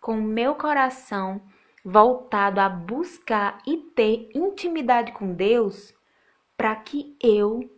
com 0.00 0.18
o 0.18 0.22
meu 0.22 0.54
coração 0.54 1.40
voltado 1.84 2.60
a 2.60 2.68
buscar 2.68 3.58
e 3.66 3.76
ter 3.76 4.30
intimidade 4.34 5.12
com 5.12 5.32
Deus 5.32 5.94
para 6.56 6.74
que 6.76 7.16
eu 7.22 7.70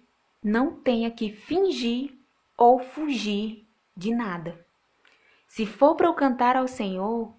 não 0.42 0.72
tenha 0.72 1.10
que 1.10 1.32
fingir 1.32 2.14
ou 2.56 2.78
fugir 2.78 3.66
de 3.96 4.14
nada. 4.14 4.64
Se 5.46 5.66
for 5.66 5.94
para 5.94 6.06
eu 6.06 6.14
cantar 6.14 6.56
ao 6.56 6.66
Senhor, 6.66 7.34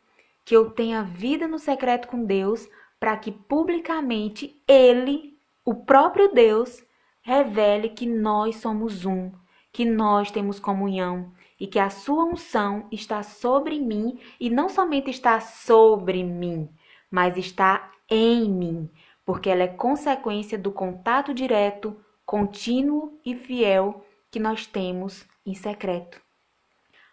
que 0.46 0.56
eu 0.56 0.70
tenha 0.72 1.04
vida 1.04 1.48
no 1.48 1.60
secreto 1.60 2.08
com 2.08 2.24
Deus, 2.24 2.70
para 3.00 3.18
que 3.18 3.32
publicamente 3.32 4.62
Ele, 4.68 5.38
o 5.66 5.74
próprio 5.74 6.32
Deus, 6.34 6.84
revele 7.22 7.90
que 7.90 8.06
nós 8.06 8.58
somos 8.58 9.06
um 9.06 9.32
que 9.74 9.84
nós 9.84 10.30
temos 10.30 10.60
comunhão 10.60 11.34
e 11.64 11.68
que 11.68 11.80
a 11.80 11.90
sua 11.90 12.26
unção 12.26 12.90
está 12.92 13.24
sobre 13.24 13.80
mim 13.80 14.20
e 14.38 14.50
não 14.50 14.68
somente 14.68 15.10
está 15.10 15.40
sobre 15.40 16.22
mim, 16.22 16.70
mas 17.10 17.38
está 17.38 17.90
em 18.10 18.50
mim, 18.50 18.90
porque 19.26 19.50
ela 19.50 19.64
é 19.64 19.68
consequência 19.70 20.58
do 20.58 20.74
contato 20.74 21.34
direto, 21.34 21.96
contínuo 22.26 23.18
e 23.26 23.34
fiel 23.34 24.06
que 24.30 24.42
nós 24.42 24.68
temos 24.68 25.26
em 25.46 25.54
secreto. 25.54 26.22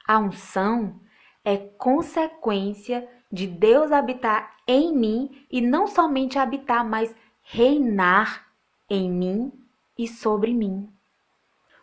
A 0.04 0.18
unção 0.18 0.98
é 1.44 1.56
consequência 1.56 3.08
de 3.30 3.46
Deus 3.46 3.92
habitar 3.92 4.56
em 4.66 4.92
mim 4.92 5.46
e 5.48 5.60
não 5.60 5.86
somente 5.86 6.40
habitar, 6.40 6.84
mas 6.84 7.14
reinar 7.40 8.48
em 8.90 9.08
mim 9.08 9.52
e 9.96 10.08
sobre 10.08 10.52
mim. 10.52 10.92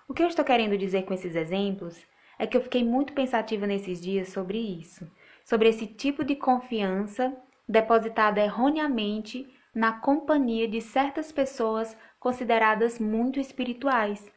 O 0.06 0.14
que 0.14 0.22
eu 0.22 0.28
estou 0.28 0.44
querendo 0.44 0.78
dizer 0.78 1.06
com 1.06 1.14
esses 1.14 1.34
exemplos 1.34 2.06
é 2.40 2.46
que 2.46 2.56
eu 2.56 2.62
fiquei 2.62 2.84
muito 2.84 3.14
pensativa 3.14 3.66
nesses 3.66 4.02
dias 4.02 4.30
sobre 4.30 4.58
isso, 4.58 5.10
sobre 5.44 5.70
esse 5.70 5.88
tipo 5.88 6.24
de 6.24 6.36
confiança 6.36 7.36
depositada 7.68 8.42
erroneamente 8.42 9.52
na 9.74 9.94
companhia 9.94 10.68
de 10.68 10.82
certas 10.82 11.32
pessoas 11.32 11.98
consideradas 12.20 13.00
muito 13.00 13.40
espirituais. 13.40 14.32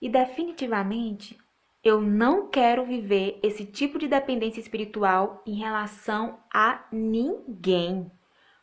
E 0.00 0.08
definitivamente, 0.08 1.38
eu 1.82 2.00
não 2.00 2.48
quero 2.48 2.84
viver 2.84 3.38
esse 3.42 3.64
tipo 3.64 3.98
de 3.98 4.08
dependência 4.08 4.60
espiritual 4.60 5.42
em 5.46 5.54
relação 5.54 6.38
a 6.52 6.84
ninguém. 6.90 8.10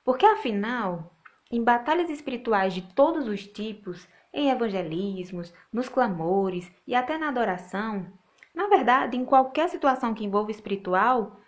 Porque 0.03 0.25
afinal, 0.25 1.15
em 1.51 1.63
batalhas 1.63 2.09
espirituais 2.09 2.73
de 2.73 2.81
todos 2.93 3.27
os 3.27 3.45
tipos, 3.45 4.07
em 4.33 4.49
evangelismos, 4.49 5.53
nos 5.71 5.89
clamores 5.89 6.71
e 6.87 6.95
até 6.95 7.17
na 7.17 7.29
adoração, 7.29 8.11
na 8.53 8.67
verdade, 8.67 9.17
em 9.17 9.25
qualquer 9.25 9.69
situação 9.69 10.13
que 10.13 10.25
envolva 10.25 10.51
espiritual, 10.51 11.39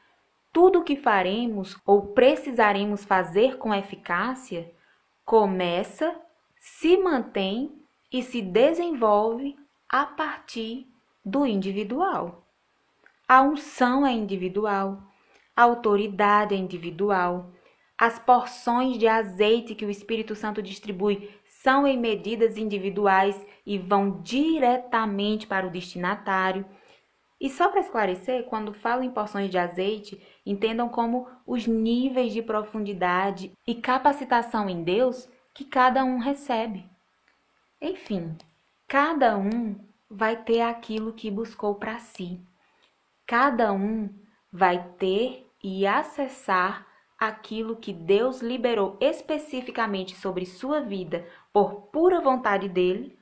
tudo 0.51 0.79
o 0.79 0.83
que 0.83 0.95
faremos 0.95 1.77
ou 1.85 2.13
precisaremos 2.13 3.03
fazer 3.03 3.57
com 3.57 3.73
eficácia 3.73 4.71
começa, 5.25 6.15
se 6.59 6.97
mantém 6.97 7.71
e 8.11 8.21
se 8.21 8.41
desenvolve 8.41 9.55
a 9.89 10.05
partir 10.05 10.87
do 11.25 11.45
individual. 11.45 12.47
A 13.27 13.41
unção 13.41 14.05
é 14.05 14.11
individual, 14.11 15.01
a 15.55 15.63
autoridade 15.63 16.53
é 16.53 16.57
individual, 16.57 17.51
as 17.97 18.19
porções 18.19 18.97
de 18.97 19.07
azeite 19.07 19.75
que 19.75 19.85
o 19.85 19.89
Espírito 19.89 20.35
Santo 20.35 20.61
distribui 20.61 21.31
são 21.47 21.87
em 21.87 21.97
medidas 21.97 22.57
individuais 22.57 23.39
e 23.65 23.77
vão 23.77 24.21
diretamente 24.21 25.47
para 25.47 25.65
o 25.65 25.69
destinatário. 25.69 26.65
E 27.43 27.49
só 27.49 27.67
para 27.67 27.81
esclarecer, 27.81 28.45
quando 28.45 28.73
falo 28.73 29.03
em 29.03 29.11
porções 29.11 29.49
de 29.49 29.57
azeite, 29.57 30.17
entendam 30.45 30.87
como 30.87 31.27
os 31.45 31.67
níveis 31.67 32.31
de 32.31 32.41
profundidade 32.41 33.51
e 33.67 33.75
capacitação 33.75 34.69
em 34.69 34.81
Deus 34.81 35.29
que 35.53 35.65
cada 35.65 36.05
um 36.05 36.19
recebe. 36.19 36.89
Enfim, 37.81 38.37
cada 38.87 39.37
um 39.37 39.75
vai 40.09 40.41
ter 40.41 40.61
aquilo 40.61 41.11
que 41.11 41.29
buscou 41.29 41.75
para 41.75 41.99
si. 41.99 42.39
Cada 43.27 43.73
um 43.73 44.09
vai 44.49 44.93
ter 44.97 45.45
e 45.61 45.85
acessar 45.85 46.87
aquilo 47.19 47.75
que 47.75 47.91
Deus 47.91 48.41
liberou 48.41 48.95
especificamente 49.01 50.15
sobre 50.15 50.45
sua 50.45 50.79
vida 50.79 51.27
por 51.51 51.87
pura 51.87 52.21
vontade 52.21 52.69
dele, 52.69 53.19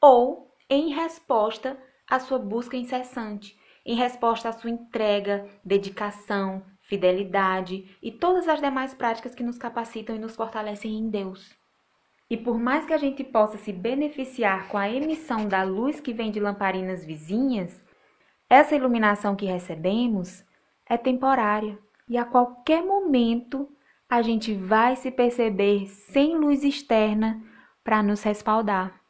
ou 0.00 0.52
em 0.68 0.92
resposta 0.92 1.80
à 2.08 2.18
sua 2.18 2.40
busca 2.40 2.76
incessante, 2.76 3.59
em 3.90 3.94
resposta 3.94 4.48
à 4.48 4.52
sua 4.52 4.70
entrega, 4.70 5.48
dedicação, 5.64 6.62
fidelidade 6.82 7.96
e 8.00 8.12
todas 8.12 8.46
as 8.46 8.60
demais 8.60 8.94
práticas 8.94 9.34
que 9.34 9.42
nos 9.42 9.58
capacitam 9.58 10.14
e 10.14 10.18
nos 10.20 10.36
fortalecem 10.36 10.96
em 10.96 11.10
Deus. 11.10 11.58
E 12.30 12.36
por 12.36 12.56
mais 12.56 12.86
que 12.86 12.92
a 12.92 12.96
gente 12.96 13.24
possa 13.24 13.58
se 13.58 13.72
beneficiar 13.72 14.68
com 14.68 14.78
a 14.78 14.88
emissão 14.88 15.48
da 15.48 15.64
luz 15.64 15.98
que 15.98 16.12
vem 16.12 16.30
de 16.30 16.38
lamparinas 16.38 17.04
vizinhas, 17.04 17.84
essa 18.48 18.76
iluminação 18.76 19.34
que 19.34 19.46
recebemos 19.46 20.44
é 20.88 20.96
temporária 20.96 21.76
e 22.08 22.16
a 22.16 22.24
qualquer 22.24 22.84
momento 22.84 23.68
a 24.08 24.22
gente 24.22 24.54
vai 24.54 24.94
se 24.94 25.10
perceber 25.10 25.88
sem 25.88 26.36
luz 26.36 26.62
externa 26.62 27.42
para 27.82 28.04
nos 28.04 28.22
respaldar. 28.22 29.00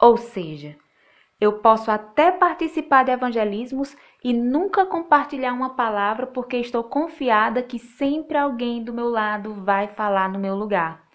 Ou 0.00 0.16
seja, 0.16 0.76
Eu 1.44 1.58
posso 1.58 1.90
até 1.90 2.32
participar 2.32 3.04
de 3.04 3.10
evangelismos 3.10 3.94
e 4.22 4.32
nunca 4.32 4.86
compartilhar 4.86 5.52
uma 5.52 5.74
palavra 5.74 6.26
porque 6.26 6.56
estou 6.56 6.82
confiada 6.82 7.62
que 7.62 7.78
sempre 7.78 8.38
alguém 8.38 8.82
do 8.82 8.94
meu 8.94 9.10
lado 9.10 9.52
vai 9.52 9.88
falar 9.88 10.30
no 10.30 10.38
meu 10.38 10.54
lugar. 10.54 11.06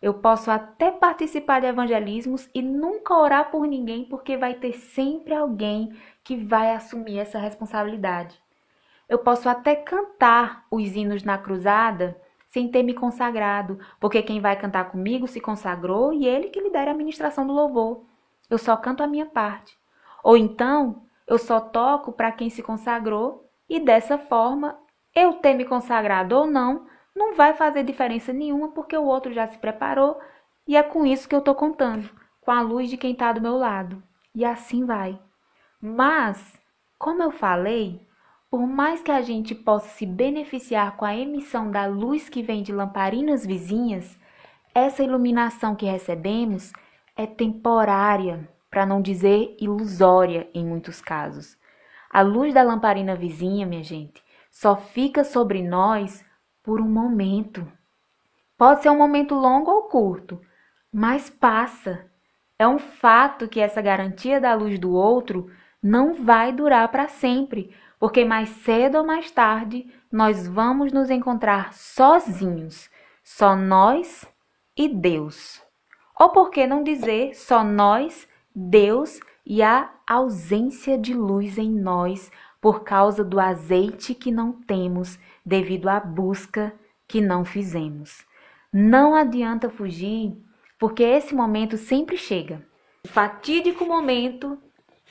Eu 0.00 0.14
posso 0.14 0.50
até 0.50 0.90
participar 0.90 1.60
de 1.60 1.66
evangelismos 1.66 2.48
e 2.54 2.62
nunca 2.62 3.12
orar 3.12 3.50
por 3.50 3.66
ninguém 3.66 4.06
porque 4.06 4.38
vai 4.38 4.54
ter 4.54 4.72
sempre 4.72 5.34
alguém 5.34 5.92
que 6.24 6.34
vai 6.34 6.74
assumir 6.74 7.18
essa 7.18 7.38
responsabilidade. 7.38 8.40
Eu 9.06 9.18
posso 9.18 9.50
até 9.50 9.76
cantar 9.76 10.64
os 10.70 10.96
hinos 10.96 11.22
na 11.24 11.36
cruzada 11.36 12.18
sem 12.46 12.70
ter 12.70 12.82
me 12.82 12.94
consagrado, 12.94 13.78
porque 14.00 14.22
quem 14.22 14.40
vai 14.40 14.58
cantar 14.58 14.90
comigo 14.90 15.28
se 15.28 15.42
consagrou 15.42 16.10
e 16.10 16.26
ele 16.26 16.48
que 16.48 16.58
lidera 16.58 16.90
a 16.90 16.94
administração 16.94 17.46
do 17.46 17.52
louvor. 17.52 18.07
Eu 18.48 18.58
só 18.58 18.76
canto 18.76 19.02
a 19.02 19.06
minha 19.06 19.26
parte. 19.26 19.76
Ou 20.22 20.36
então, 20.36 21.02
eu 21.26 21.38
só 21.38 21.60
toco 21.60 22.12
para 22.12 22.32
quem 22.32 22.48
se 22.50 22.62
consagrou 22.62 23.48
e 23.68 23.78
dessa 23.78 24.16
forma, 24.16 24.78
eu 25.14 25.34
ter 25.34 25.54
me 25.54 25.64
consagrado 25.64 26.34
ou 26.34 26.46
não, 26.46 26.86
não 27.14 27.34
vai 27.34 27.52
fazer 27.54 27.82
diferença 27.82 28.32
nenhuma 28.32 28.68
porque 28.68 28.96
o 28.96 29.04
outro 29.04 29.32
já 29.32 29.46
se 29.46 29.58
preparou 29.58 30.18
e 30.66 30.76
é 30.76 30.82
com 30.82 31.04
isso 31.04 31.28
que 31.28 31.34
eu 31.34 31.40
estou 31.40 31.54
contando, 31.54 32.08
com 32.40 32.50
a 32.50 32.60
luz 32.60 32.88
de 32.88 32.96
quem 32.96 33.12
está 33.12 33.32
do 33.32 33.40
meu 33.40 33.56
lado. 33.56 34.02
E 34.34 34.44
assim 34.44 34.84
vai. 34.84 35.18
Mas, 35.80 36.60
como 36.98 37.22
eu 37.22 37.30
falei, 37.30 38.06
por 38.50 38.66
mais 38.66 39.02
que 39.02 39.10
a 39.10 39.20
gente 39.20 39.54
possa 39.54 39.88
se 39.88 40.06
beneficiar 40.06 40.96
com 40.96 41.04
a 41.04 41.14
emissão 41.14 41.70
da 41.70 41.86
luz 41.86 42.28
que 42.28 42.42
vem 42.42 42.62
de 42.62 42.72
lamparinas 42.72 43.44
vizinhas, 43.44 44.18
essa 44.74 45.02
iluminação 45.02 45.74
que 45.74 45.86
recebemos 45.86 46.72
é 47.18 47.26
temporária, 47.26 48.48
para 48.70 48.86
não 48.86 49.02
dizer 49.02 49.56
ilusória 49.60 50.48
em 50.54 50.64
muitos 50.64 51.00
casos. 51.00 51.58
A 52.08 52.22
luz 52.22 52.54
da 52.54 52.62
lamparina 52.62 53.16
vizinha, 53.16 53.66
minha 53.66 53.82
gente, 53.82 54.22
só 54.52 54.76
fica 54.76 55.24
sobre 55.24 55.60
nós 55.60 56.24
por 56.62 56.80
um 56.80 56.88
momento. 56.88 57.66
Pode 58.56 58.82
ser 58.82 58.90
um 58.90 58.96
momento 58.96 59.34
longo 59.34 59.68
ou 59.68 59.82
curto, 59.88 60.40
mas 60.92 61.28
passa. 61.28 62.06
É 62.56 62.68
um 62.68 62.78
fato 62.78 63.48
que 63.48 63.58
essa 63.58 63.82
garantia 63.82 64.40
da 64.40 64.54
luz 64.54 64.78
do 64.78 64.92
outro 64.92 65.50
não 65.82 66.14
vai 66.14 66.52
durar 66.52 66.86
para 66.88 67.08
sempre, 67.08 67.74
porque 67.98 68.24
mais 68.24 68.48
cedo 68.48 68.98
ou 68.98 69.04
mais 69.04 69.28
tarde 69.30 69.92
nós 70.10 70.46
vamos 70.46 70.92
nos 70.92 71.10
encontrar 71.10 71.72
sozinhos, 71.72 72.88
só 73.24 73.56
nós 73.56 74.24
e 74.76 74.88
Deus. 74.88 75.67
Ou 76.18 76.30
por 76.30 76.50
que 76.50 76.66
não 76.66 76.82
dizer 76.82 77.34
só 77.34 77.62
nós, 77.62 78.28
Deus 78.54 79.20
e 79.46 79.62
a 79.62 79.90
ausência 80.06 80.98
de 80.98 81.14
luz 81.14 81.56
em 81.58 81.70
nós 81.70 82.30
por 82.60 82.82
causa 82.82 83.24
do 83.24 83.38
azeite 83.38 84.14
que 84.14 84.32
não 84.32 84.52
temos 84.52 85.18
devido 85.44 85.88
à 85.88 86.00
busca 86.00 86.74
que 87.06 87.20
não 87.20 87.44
fizemos. 87.44 88.26
Não 88.72 89.14
adianta 89.14 89.70
fugir, 89.70 90.36
porque 90.78 91.02
esse 91.02 91.34
momento 91.34 91.76
sempre 91.76 92.16
chega. 92.16 92.66
O 93.04 93.08
fatídico 93.08 93.86
momento 93.86 94.58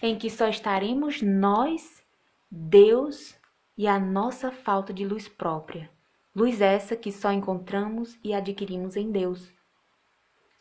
em 0.02 0.18
que 0.18 0.30
só 0.30 0.48
estaremos 0.48 1.22
nós 1.22 2.04
Deus 2.52 3.36
e 3.78 3.88
a 3.88 4.00
nossa 4.00 4.52
falta 4.52 4.94
de 4.94 5.06
luz 5.06 5.28
própria. 5.28 5.90
Luz 6.36 6.62
essa 6.62 6.96
que 6.96 7.12
só 7.12 7.32
encontramos 7.32 8.20
e 8.24 8.34
adquirimos 8.34 8.96
em 8.96 9.12
Deus. 9.12 9.57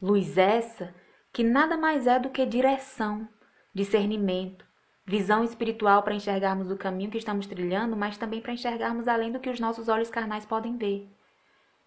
Luz 0.00 0.36
essa 0.36 0.94
que 1.32 1.42
nada 1.42 1.76
mais 1.76 2.06
é 2.06 2.18
do 2.18 2.30
que 2.30 2.44
direção, 2.44 3.28
discernimento, 3.74 4.64
visão 5.06 5.44
espiritual 5.44 6.02
para 6.02 6.14
enxergarmos 6.14 6.70
o 6.70 6.76
caminho 6.76 7.10
que 7.10 7.18
estamos 7.18 7.46
trilhando, 7.46 7.96
mas 7.96 8.18
também 8.18 8.40
para 8.40 8.52
enxergarmos 8.52 9.08
além 9.08 9.32
do 9.32 9.40
que 9.40 9.48
os 9.48 9.60
nossos 9.60 9.88
olhos 9.88 10.10
carnais 10.10 10.44
podem 10.44 10.76
ver. 10.76 11.08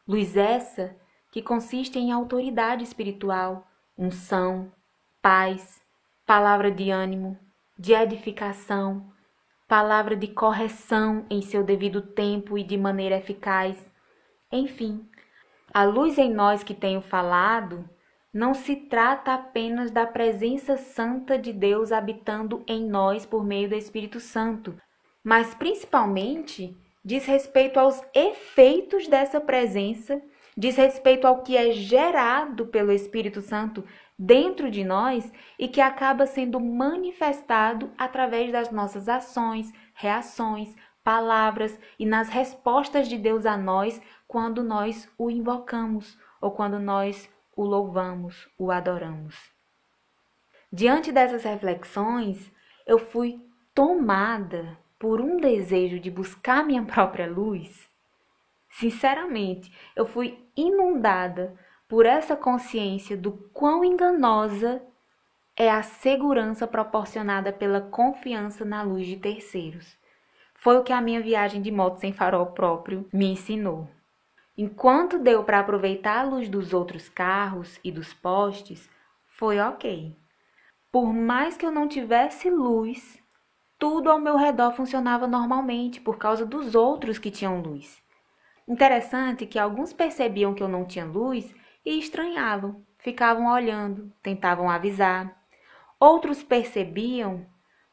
Luz 0.08 0.36
essa 0.36 0.96
que 1.32 1.42
consiste 1.42 2.00
em 2.00 2.12
autoridade 2.12 2.84
espiritual, 2.84 3.68
unção, 3.98 4.72
paz, 5.22 5.80
palavra 6.26 6.72
de 6.72 6.90
ânimo, 6.90 7.38
de 7.78 7.94
edificação, 7.94 9.12
palavra 9.68 10.16
de 10.16 10.28
correção 10.28 11.26
em 11.30 11.44
seu 11.44 11.64
devido 11.64 12.02
tempo 12.02 12.58
e 12.58 12.64
de 12.64 12.76
maneira 12.76 13.18
eficaz. 13.18 13.78
Enfim, 14.52 15.08
a 15.72 15.84
luz 15.84 16.18
em 16.18 16.34
nós 16.34 16.64
que 16.64 16.74
tenho 16.74 17.02
falado 17.02 17.88
não 18.34 18.54
se 18.54 18.76
trata 18.76 19.34
apenas 19.34 19.90
da 19.90 20.06
presença 20.06 20.78
santa 20.78 21.38
de 21.38 21.52
Deus 21.52 21.92
habitando 21.92 22.64
em 22.68 22.86
nós 22.88 23.26
por 23.26 23.44
meio 23.44 23.70
do 23.70 23.76
Espírito 23.76 24.20
Santo, 24.20 24.76
mas 25.24 25.54
principalmente 25.56 26.78
diz 27.04 27.26
respeito 27.26 27.80
aos 27.80 28.02
efeitos 28.14 29.08
dessa 29.08 29.42
presença, 29.42 30.22
diz 30.56 30.76
respeito 30.76 31.26
ao 31.26 31.42
que 31.42 31.58
é 31.58 31.72
gerado 31.72 32.68
pelo 32.68 32.92
Espírito 32.92 33.42
Santo 33.42 33.84
dentro 34.18 34.70
de 34.70 34.84
nós 34.84 35.32
e 35.58 35.68
que 35.68 35.82
acaba 35.82 36.26
sendo 36.26 36.60
manifestado 36.60 37.90
através 37.98 38.52
das 38.52 38.70
nossas 38.70 39.10
ações, 39.10 39.72
reações, 39.94 40.76
palavras 41.04 41.80
e 41.98 42.06
nas 42.06 42.30
respostas 42.30 43.08
de 43.08 43.18
Deus 43.18 43.46
a 43.46 43.58
nós 43.58 44.00
quando 44.28 44.62
nós 44.62 45.10
o 45.18 45.32
invocamos 45.32 46.18
ou 46.42 46.52
quando 46.52 46.78
nós 46.78 47.28
o 47.60 47.66
louvamos, 47.66 48.48
o 48.58 48.72
adoramos. 48.72 49.36
Diante 50.72 51.12
dessas 51.12 51.44
reflexões, 51.44 52.50
eu 52.88 52.98
fui 52.98 53.46
tomada 53.76 54.78
por 54.98 55.20
um 55.20 55.36
desejo 55.36 56.00
de 56.00 56.10
buscar 56.10 56.66
minha 56.66 56.84
própria 56.88 57.28
luz. 57.28 57.90
Sinceramente, 58.70 59.74
eu 59.94 60.06
fui 60.06 60.42
inundada 60.56 61.54
por 61.86 62.06
essa 62.06 62.34
consciência 62.34 63.18
do 63.18 63.34
quão 63.54 63.84
enganosa 63.84 64.82
é 65.54 65.70
a 65.70 65.84
segurança 65.84 66.66
proporcionada 66.66 67.52
pela 67.52 67.82
confiança 67.82 68.64
na 68.64 68.84
luz 68.84 69.06
de 69.06 69.18
terceiros. 69.18 69.98
Foi 70.54 70.78
o 70.78 70.84
que 70.84 70.94
a 70.94 71.02
minha 71.02 71.20
viagem 71.20 71.62
de 71.62 71.72
moto 71.72 71.98
sem 71.98 72.14
farol 72.14 72.54
próprio 72.54 73.06
me 73.12 73.34
ensinou. 73.34 73.90
Enquanto 74.62 75.18
deu 75.18 75.42
para 75.46 75.60
aproveitar 75.62 76.20
a 76.20 76.24
luz 76.24 76.50
dos 76.50 76.74
outros 76.74 77.08
carros 77.08 77.80
e 77.82 77.90
dos 77.90 78.14
postes, 78.14 78.90
foi 79.26 79.58
ok. 79.58 80.14
Por 80.92 81.14
mais 81.14 81.56
que 81.56 81.66
eu 81.66 81.72
não 81.72 81.88
tivesse 81.88 82.50
luz, 82.50 83.24
tudo 83.78 84.12
ao 84.12 84.20
meu 84.20 84.36
redor 84.36 84.74
funcionava 84.74 85.26
normalmente 85.26 86.02
por 86.02 86.18
causa 86.18 86.46
dos 86.46 86.76
outros 86.76 87.18
que 87.18 87.32
tinham 87.32 87.62
luz. 87.62 88.04
Interessante 88.68 89.46
que 89.46 89.58
alguns 89.58 89.94
percebiam 89.94 90.54
que 90.54 90.62
eu 90.62 90.68
não 90.68 90.84
tinha 90.84 91.06
luz 91.06 91.56
e 91.86 91.98
estranhavam, 91.98 92.86
ficavam 92.98 93.50
olhando, 93.50 94.12
tentavam 94.22 94.70
avisar. 94.70 95.42
Outros 95.98 96.44
percebiam, 96.44 97.46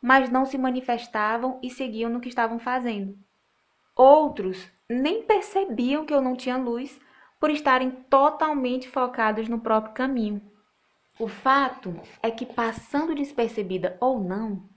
mas 0.02 0.30
não 0.30 0.44
se 0.44 0.58
manifestavam 0.58 1.60
e 1.62 1.70
seguiam 1.70 2.10
no 2.10 2.20
que 2.20 2.28
estavam 2.28 2.58
fazendo. 2.58 3.16
Outros 3.94 4.68
nem 4.88 5.22
percebiam 5.22 6.04
que 6.04 6.14
eu 6.14 6.20
não 6.20 6.36
tinha 6.36 6.56
luz 6.56 6.98
por 7.40 7.50
estarem 7.50 7.90
totalmente 7.90 8.88
focados 8.88 9.48
no 9.48 9.60
próprio 9.60 9.94
caminho. 9.94 10.40
O 11.18 11.28
fato 11.28 11.98
é 12.22 12.30
que, 12.30 12.44
passando 12.44 13.14
despercebida 13.14 13.96
ou 14.00 14.20
não, 14.20 14.68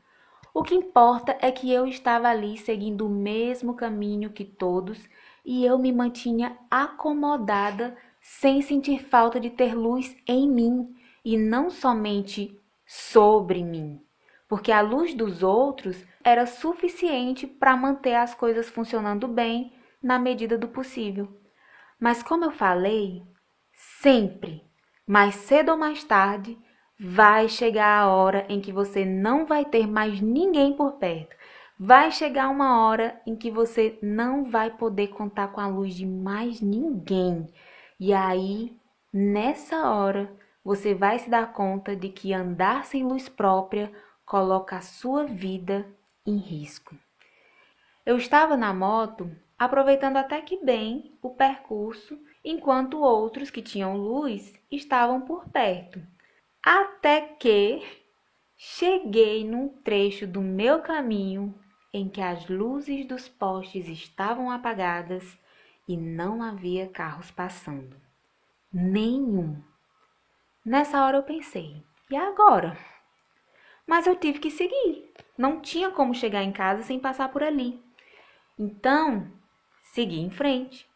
o 0.54 0.64
que 0.64 0.74
importa 0.74 1.38
é 1.42 1.52
que 1.52 1.72
eu 1.72 1.86
estava 1.86 2.28
ali 2.28 2.58
seguindo 2.58 3.06
o 3.06 3.10
mesmo 3.10 3.76
caminho 3.76 4.32
que 4.32 4.44
todos 4.44 5.08
e 5.46 5.66
eu 5.66 5.78
me 5.78 5.92
mantinha 5.92 6.58
acomodada 6.70 7.96
sem 8.22 8.62
sentir 8.62 9.04
falta 9.04 9.40
de 9.40 9.50
ter 9.50 9.76
luz 9.76 10.16
em 10.28 10.50
mim 10.50 10.96
e 11.24 11.38
não 11.38 11.70
somente 11.70 12.60
sobre 12.86 13.64
mim, 13.64 14.02
porque 14.48 14.72
a 14.72 14.82
luz 14.82 15.14
dos 15.14 15.44
outros 15.44 16.04
era 16.24 16.46
suficiente 16.46 17.46
para 17.46 17.78
manter 17.78 18.16
as 18.16 18.34
coisas 18.34 18.70
funcionando 18.70 19.28
bem 19.28 19.74
na 20.02 20.18
medida 20.18 20.58
do 20.58 20.68
possível. 20.68 21.28
Mas 22.00 22.24
como 22.24 22.46
eu 22.46 22.52
falei, 22.52 23.24
sempre, 23.74 24.64
mais 25.06 25.36
cedo 25.36 25.72
ou 25.72 25.78
mais 25.78 26.04
tarde, 26.04 26.58
vai 27.00 27.48
chegar 27.48 28.00
a 28.00 28.08
hora 28.10 28.46
em 28.50 28.60
que 28.60 28.72
você 28.72 29.06
não 29.06 29.46
vai 29.46 29.66
ter 29.66 29.88
mais 29.88 30.22
ninguém 30.22 30.74
por 30.74 30.94
perto. 30.94 31.36
Vai 31.80 32.12
chegar 32.12 32.50
uma 32.50 32.86
hora 32.86 33.22
em 33.26 33.36
que 33.36 33.50
você 33.50 33.98
não 34.02 34.50
vai 34.50 34.70
poder 34.70 35.08
contar 35.08 35.48
com 35.50 35.62
a 35.62 35.68
luz 35.68 35.96
de 35.96 36.06
mais 36.06 36.60
ninguém. 36.60 37.48
E 37.98 38.14
aí, 38.14 38.78
nessa 39.14 39.90
hora, 39.90 40.30
você 40.64 40.94
vai 40.94 41.20
se 41.20 41.30
dar 41.30 41.54
conta 41.54 41.96
de 41.96 42.10
que 42.10 42.34
andar 42.34 42.86
sem 42.86 43.04
luz 43.04 43.30
própria 43.30 43.92
coloca 44.26 44.76
a 44.76 44.82
sua 44.82 45.26
vida 45.26 45.88
em 46.26 46.38
risco. 46.38 46.96
Eu 48.06 48.18
estava 48.18 48.58
na 48.58 48.74
moto, 48.74 49.32
aproveitando 49.60 50.16
até 50.16 50.42
que 50.42 50.64
bem 50.64 51.18
o 51.22 51.32
percurso, 51.32 52.18
enquanto 52.44 53.02
outros 53.02 53.52
que 53.52 53.62
tinham 53.62 53.98
luz 53.98 54.54
estavam 54.72 55.20
por 55.20 55.50
perto. 55.50 56.02
Até 56.64 57.20
que 57.22 57.82
cheguei 58.58 59.44
num 59.44 59.68
trecho 59.68 60.26
do 60.26 60.42
meu 60.42 60.80
caminho 60.80 61.54
em 61.94 62.08
que 62.08 62.22
as 62.22 62.48
luzes 62.48 63.06
dos 63.06 63.28
postes 63.28 63.88
estavam 63.90 64.50
apagadas 64.50 65.38
e 65.88 65.98
não 65.98 66.42
havia 66.42 66.88
carros 66.88 67.30
passando. 67.30 68.00
Nenhum. 68.72 69.62
Nessa 70.66 71.04
hora 71.04 71.18
eu 71.18 71.24
pensei, 71.24 71.84
e 72.10 72.16
agora? 72.16 72.78
Mas 73.88 74.06
eu 74.06 74.16
tive 74.16 74.40
que 74.40 74.52
seguir. 74.52 75.12
Não 75.38 75.60
tinha 75.60 75.90
como 75.90 76.14
chegar 76.14 76.44
em 76.44 76.52
casa 76.52 76.84
sem 76.84 77.00
passar 77.00 77.30
por 77.30 77.42
ali. 77.42 77.84
Então, 78.58 79.32
segui 79.92 80.20
em 80.20 80.30
frente. 80.30 80.90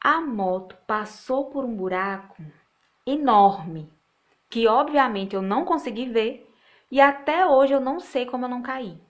A 0.00 0.20
moto 0.20 0.76
passou 0.86 1.46
por 1.50 1.64
um 1.64 1.74
buraco 1.74 2.42
enorme, 3.06 3.92
que 4.48 4.66
obviamente 4.66 5.34
eu 5.34 5.42
não 5.42 5.64
consegui 5.64 6.06
ver 6.06 6.48
e 6.90 7.00
até 7.00 7.46
hoje 7.46 7.72
eu 7.72 7.80
não 7.80 8.00
sei 8.00 8.26
como 8.26 8.44
eu 8.44 8.48
não 8.48 8.62
caí. 8.62 9.00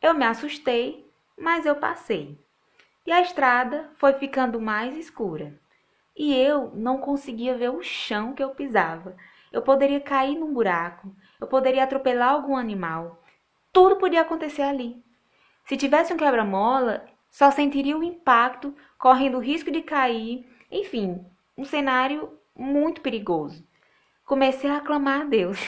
Eu 0.00 0.14
me 0.14 0.24
assustei, 0.24 1.08
mas 1.36 1.66
eu 1.66 1.76
passei. 1.76 2.38
E 3.06 3.12
a 3.12 3.20
estrada 3.20 3.90
foi 3.96 4.12
ficando 4.14 4.60
mais 4.60 4.96
escura. 4.96 5.58
E 6.16 6.34
eu 6.34 6.70
não 6.74 6.98
conseguia 6.98 7.56
ver 7.56 7.70
o 7.70 7.82
chão 7.82 8.32
que 8.32 8.42
eu 8.42 8.50
pisava. 8.50 9.16
Eu 9.52 9.62
poderia 9.62 10.00
cair 10.00 10.36
num 10.36 10.52
buraco, 10.52 11.14
eu 11.40 11.46
poderia 11.46 11.84
atropelar 11.84 12.32
algum 12.32 12.56
animal. 12.56 13.22
Tudo 13.72 13.96
podia 13.96 14.20
acontecer 14.20 14.62
ali. 14.62 15.02
Se 15.64 15.76
tivesse 15.76 16.12
um 16.12 16.16
quebra-mola, 16.16 17.06
só 17.30 17.50
sentiria 17.50 17.96
o 17.96 18.02
impacto, 18.02 18.74
correndo 18.98 19.38
o 19.38 19.40
risco 19.40 19.70
de 19.70 19.82
cair. 19.82 20.46
Enfim, 20.70 21.24
um 21.56 21.64
cenário 21.64 22.38
muito 22.56 23.00
perigoso. 23.00 23.66
Comecei 24.24 24.70
a 24.70 24.80
clamar 24.80 25.22
a 25.22 25.24
Deus. 25.24 25.58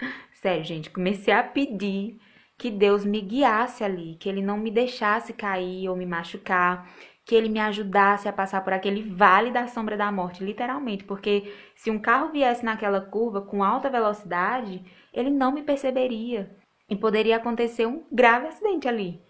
Sério, 0.32 0.64
gente, 0.64 0.90
comecei 0.90 1.34
a 1.34 1.42
pedir 1.42 2.20
que 2.56 2.70
Deus 2.70 3.04
me 3.04 3.20
guiasse 3.20 3.84
ali, 3.84 4.16
que 4.16 4.28
Ele 4.28 4.42
não 4.42 4.58
me 4.58 4.70
deixasse 4.70 5.32
cair 5.32 5.88
ou 5.88 5.96
me 5.96 6.06
machucar, 6.06 6.90
que 7.24 7.34
Ele 7.34 7.48
me 7.48 7.60
ajudasse 7.60 8.28
a 8.28 8.32
passar 8.32 8.62
por 8.62 8.72
aquele 8.72 9.02
vale 9.02 9.50
da 9.50 9.66
sombra 9.66 9.96
da 9.96 10.10
morte, 10.10 10.42
literalmente, 10.42 11.04
porque 11.04 11.52
se 11.74 11.90
um 11.90 11.98
carro 11.98 12.32
viesse 12.32 12.64
naquela 12.64 13.00
curva 13.00 13.42
com 13.42 13.62
alta 13.62 13.90
velocidade, 13.90 14.84
ele 15.12 15.30
não 15.30 15.52
me 15.52 15.62
perceberia 15.62 16.50
e 16.88 16.96
poderia 16.96 17.36
acontecer 17.36 17.86
um 17.86 18.04
grave 18.10 18.46
acidente 18.46 18.88
ali. 18.88 19.20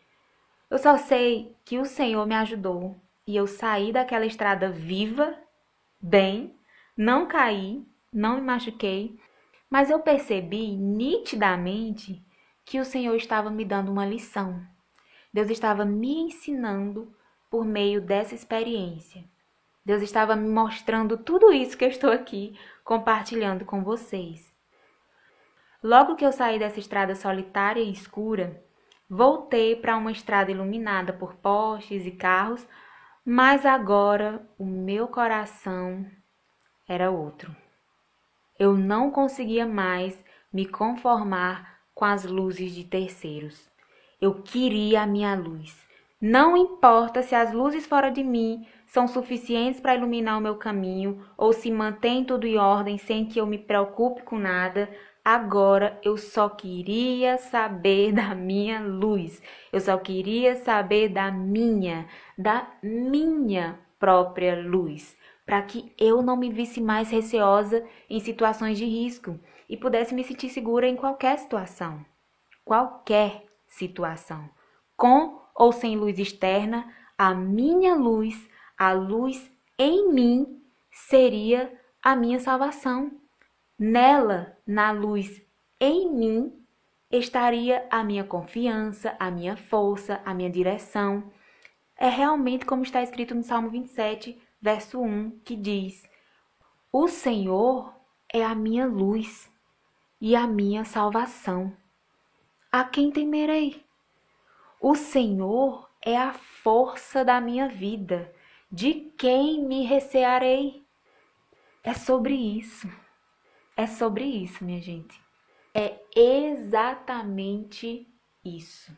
Eu 0.70 0.78
só 0.78 0.98
sei 0.98 1.56
que 1.64 1.78
o 1.78 1.84
Senhor 1.84 2.26
me 2.26 2.34
ajudou 2.34 2.96
e 3.26 3.34
eu 3.34 3.46
saí 3.46 3.92
daquela 3.92 4.26
estrada 4.26 4.70
viva, 4.70 5.34
bem, 6.00 6.54
não 6.96 7.26
caí, 7.26 7.86
não 8.12 8.36
me 8.36 8.42
machuquei, 8.42 9.18
mas 9.70 9.90
eu 9.90 10.00
percebi 10.00 10.76
nitidamente 10.76 12.22
que 12.64 12.78
o 12.78 12.84
Senhor 12.84 13.14
estava 13.16 13.50
me 13.50 13.64
dando 13.64 13.90
uma 13.90 14.04
lição. 14.04 14.60
Deus 15.32 15.50
estava 15.50 15.84
me 15.84 16.20
ensinando 16.20 17.14
por 17.50 17.64
meio 17.64 18.00
dessa 18.00 18.34
experiência. 18.34 19.24
Deus 19.84 20.02
estava 20.02 20.36
me 20.36 20.48
mostrando 20.48 21.16
tudo 21.16 21.50
isso 21.50 21.76
que 21.76 21.84
eu 21.84 21.88
estou 21.88 22.10
aqui 22.10 22.58
compartilhando 22.84 23.64
com 23.64 23.82
vocês. 23.82 24.52
Logo 25.82 26.14
que 26.14 26.24
eu 26.24 26.32
saí 26.32 26.58
dessa 26.58 26.78
estrada 26.78 27.14
solitária 27.14 27.80
e 27.80 27.90
escura, 27.90 28.62
voltei 29.08 29.74
para 29.76 29.96
uma 29.96 30.12
estrada 30.12 30.50
iluminada 30.50 31.12
por 31.12 31.34
postes 31.36 32.04
e 32.04 32.10
carros, 32.10 32.66
mas 33.24 33.64
agora 33.64 34.42
o 34.58 34.64
meu 34.64 35.08
coração 35.08 36.06
era 36.88 37.10
outro. 37.10 37.54
Eu 38.58 38.74
não 38.74 39.10
conseguia 39.10 39.66
mais 39.66 40.22
me 40.52 40.66
conformar 40.66 41.78
com 41.94 42.04
as 42.04 42.24
luzes 42.24 42.72
de 42.72 42.84
terceiros. 42.84 43.68
Eu 44.20 44.42
queria 44.42 45.02
a 45.02 45.06
minha 45.06 45.34
luz. 45.34 45.86
Não 46.20 46.56
importa 46.56 47.22
se 47.22 47.34
as 47.34 47.52
luzes 47.52 47.86
fora 47.86 48.10
de 48.10 48.24
mim 48.24 48.66
são 48.86 49.06
suficientes 49.06 49.80
para 49.80 49.94
iluminar 49.94 50.38
o 50.38 50.40
meu 50.40 50.56
caminho 50.56 51.24
ou 51.36 51.52
se 51.52 51.70
mantém 51.70 52.24
tudo 52.24 52.46
em 52.46 52.56
ordem 52.56 52.98
sem 52.98 53.26
que 53.26 53.38
eu 53.38 53.46
me 53.46 53.58
preocupe 53.58 54.22
com 54.22 54.38
nada, 54.38 54.88
Agora 55.30 56.00
eu 56.02 56.16
só 56.16 56.48
queria 56.48 57.36
saber 57.36 58.12
da 58.14 58.34
minha 58.34 58.80
luz. 58.80 59.42
Eu 59.70 59.78
só 59.78 59.98
queria 59.98 60.56
saber 60.56 61.10
da 61.10 61.30
minha, 61.30 62.08
da 62.38 62.66
minha 62.82 63.78
própria 63.98 64.58
luz, 64.58 65.14
para 65.44 65.60
que 65.60 65.92
eu 65.98 66.22
não 66.22 66.34
me 66.34 66.50
visse 66.50 66.80
mais 66.80 67.10
receosa 67.10 67.86
em 68.08 68.20
situações 68.20 68.78
de 68.78 68.86
risco 68.86 69.38
e 69.68 69.76
pudesse 69.76 70.14
me 70.14 70.24
sentir 70.24 70.48
segura 70.48 70.88
em 70.88 70.96
qualquer 70.96 71.36
situação. 71.36 72.02
Qualquer 72.64 73.44
situação. 73.66 74.48
Com 74.96 75.42
ou 75.54 75.72
sem 75.72 75.94
luz 75.94 76.18
externa, 76.18 76.90
a 77.18 77.34
minha 77.34 77.94
luz, 77.94 78.48
a 78.78 78.94
luz 78.94 79.52
em 79.78 80.10
mim, 80.10 80.62
seria 80.90 81.70
a 82.02 82.16
minha 82.16 82.40
salvação. 82.40 83.27
Nela, 83.78 84.58
na 84.66 84.90
luz 84.90 85.40
em 85.80 86.10
mim, 86.12 86.66
estaria 87.08 87.86
a 87.88 88.02
minha 88.02 88.24
confiança, 88.24 89.14
a 89.20 89.30
minha 89.30 89.56
força, 89.56 90.20
a 90.24 90.34
minha 90.34 90.50
direção. 90.50 91.30
É 91.96 92.08
realmente 92.08 92.66
como 92.66 92.82
está 92.82 93.00
escrito 93.02 93.36
no 93.36 93.42
Salmo 93.44 93.70
27, 93.70 94.36
verso 94.60 95.00
1, 95.00 95.38
que 95.44 95.54
diz: 95.54 96.02
O 96.92 97.06
Senhor 97.06 97.94
é 98.32 98.44
a 98.44 98.52
minha 98.52 98.84
luz 98.84 99.48
e 100.20 100.34
a 100.34 100.44
minha 100.44 100.84
salvação. 100.84 101.72
A 102.72 102.82
quem 102.82 103.12
temerei? 103.12 103.84
O 104.80 104.96
Senhor 104.96 105.88
é 106.02 106.16
a 106.16 106.32
força 106.32 107.24
da 107.24 107.40
minha 107.40 107.68
vida. 107.68 108.34
De 108.70 109.12
quem 109.16 109.64
me 109.64 109.84
recearei? 109.84 110.84
É 111.84 111.94
sobre 111.94 112.34
isso. 112.34 112.88
É 113.78 113.86
sobre 113.86 114.24
isso, 114.24 114.64
minha 114.64 114.80
gente. 114.82 115.22
É 115.72 116.00
exatamente 116.16 118.12
isso. 118.44 118.90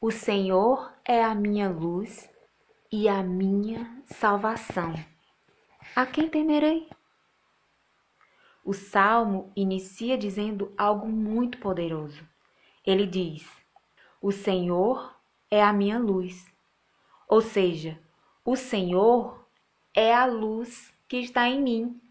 O 0.00 0.12
Senhor 0.12 0.92
é 1.04 1.24
a 1.24 1.34
minha 1.34 1.68
luz 1.68 2.30
e 2.92 3.08
a 3.08 3.20
minha 3.20 4.00
salvação. 4.04 4.94
A 5.96 6.06
quem 6.06 6.28
temerei? 6.28 6.88
O 8.64 8.72
salmo 8.72 9.50
inicia 9.56 10.16
dizendo 10.16 10.72
algo 10.78 11.08
muito 11.08 11.58
poderoso. 11.58 12.24
Ele 12.86 13.08
diz: 13.08 13.44
O 14.20 14.30
Senhor 14.30 15.18
é 15.50 15.60
a 15.60 15.72
minha 15.72 15.98
luz. 15.98 16.46
Ou 17.28 17.40
seja, 17.40 17.98
o 18.44 18.54
Senhor 18.54 19.44
é 19.92 20.14
a 20.14 20.26
luz 20.26 20.94
que 21.08 21.16
está 21.16 21.48
em 21.48 21.60
mim. 21.60 22.01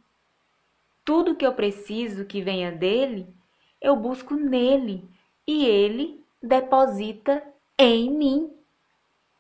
Tudo 1.04 1.36
que 1.36 1.46
eu 1.46 1.54
preciso 1.54 2.26
que 2.26 2.42
venha 2.42 2.72
dele, 2.72 3.28
eu 3.82 3.96
busco 3.96 4.36
nele 4.36 5.10
e 5.48 5.66
ele 5.66 6.24
deposita 6.42 7.44
em 7.78 8.12
mim. 8.12 8.52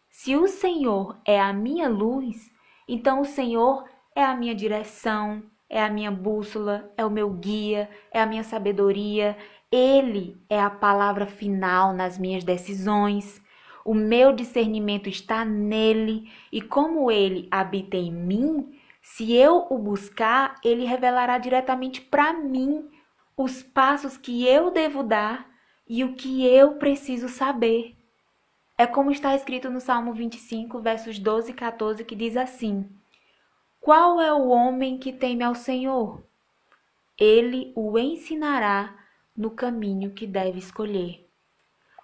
Se 0.09 0.35
o 0.35 0.47
Senhor 0.47 1.17
é 1.25 1.39
a 1.39 1.53
minha 1.53 1.87
luz, 1.87 2.51
então 2.87 3.21
o 3.21 3.25
Senhor 3.25 3.85
é 4.15 4.23
a 4.23 4.35
minha 4.35 4.53
direção, 4.53 5.43
é 5.69 5.81
a 5.81 5.89
minha 5.89 6.11
bússola, 6.11 6.91
é 6.97 7.05
o 7.05 7.09
meu 7.09 7.29
guia, 7.29 7.89
é 8.11 8.19
a 8.21 8.25
minha 8.25 8.43
sabedoria. 8.43 9.37
Ele 9.71 10.37
é 10.49 10.59
a 10.59 10.69
palavra 10.69 11.25
final 11.25 11.93
nas 11.93 12.17
minhas 12.17 12.43
decisões. 12.43 13.41
O 13.85 13.93
meu 13.93 14.33
discernimento 14.33 15.07
está 15.07 15.45
nele 15.45 16.29
e 16.51 16.61
como 16.61 17.09
ele 17.09 17.47
habita 17.49 17.95
em 17.95 18.11
mim, 18.11 18.77
se 19.01 19.33
eu 19.33 19.65
o 19.69 19.77
buscar, 19.77 20.59
ele 20.63 20.85
revelará 20.85 21.37
diretamente 21.39 21.99
para 22.01 22.33
mim 22.33 22.87
os 23.35 23.63
passos 23.63 24.15
que 24.15 24.47
eu 24.47 24.69
devo 24.69 25.01
dar 25.01 25.49
e 25.87 26.03
o 26.03 26.13
que 26.13 26.45
eu 26.45 26.75
preciso 26.75 27.27
saber. 27.27 27.97
É 28.77 28.85
como 28.85 29.11
está 29.11 29.35
escrito 29.35 29.69
no 29.69 29.81
Salmo 29.81 30.13
25, 30.13 30.79
versos 30.79 31.17
12 31.17 31.51
e 31.51 31.53
14, 31.53 32.05
que 32.05 32.15
diz 32.15 32.37
assim: 32.37 32.89
Qual 33.79 34.21
é 34.21 34.31
o 34.31 34.49
homem 34.49 34.97
que 34.97 35.11
teme 35.11 35.43
ao 35.43 35.55
Senhor? 35.55 36.23
Ele 37.17 37.71
o 37.75 37.97
ensinará 37.97 38.95
no 39.35 39.51
caminho 39.51 40.11
que 40.11 40.27
deve 40.27 40.59
escolher. 40.59 41.27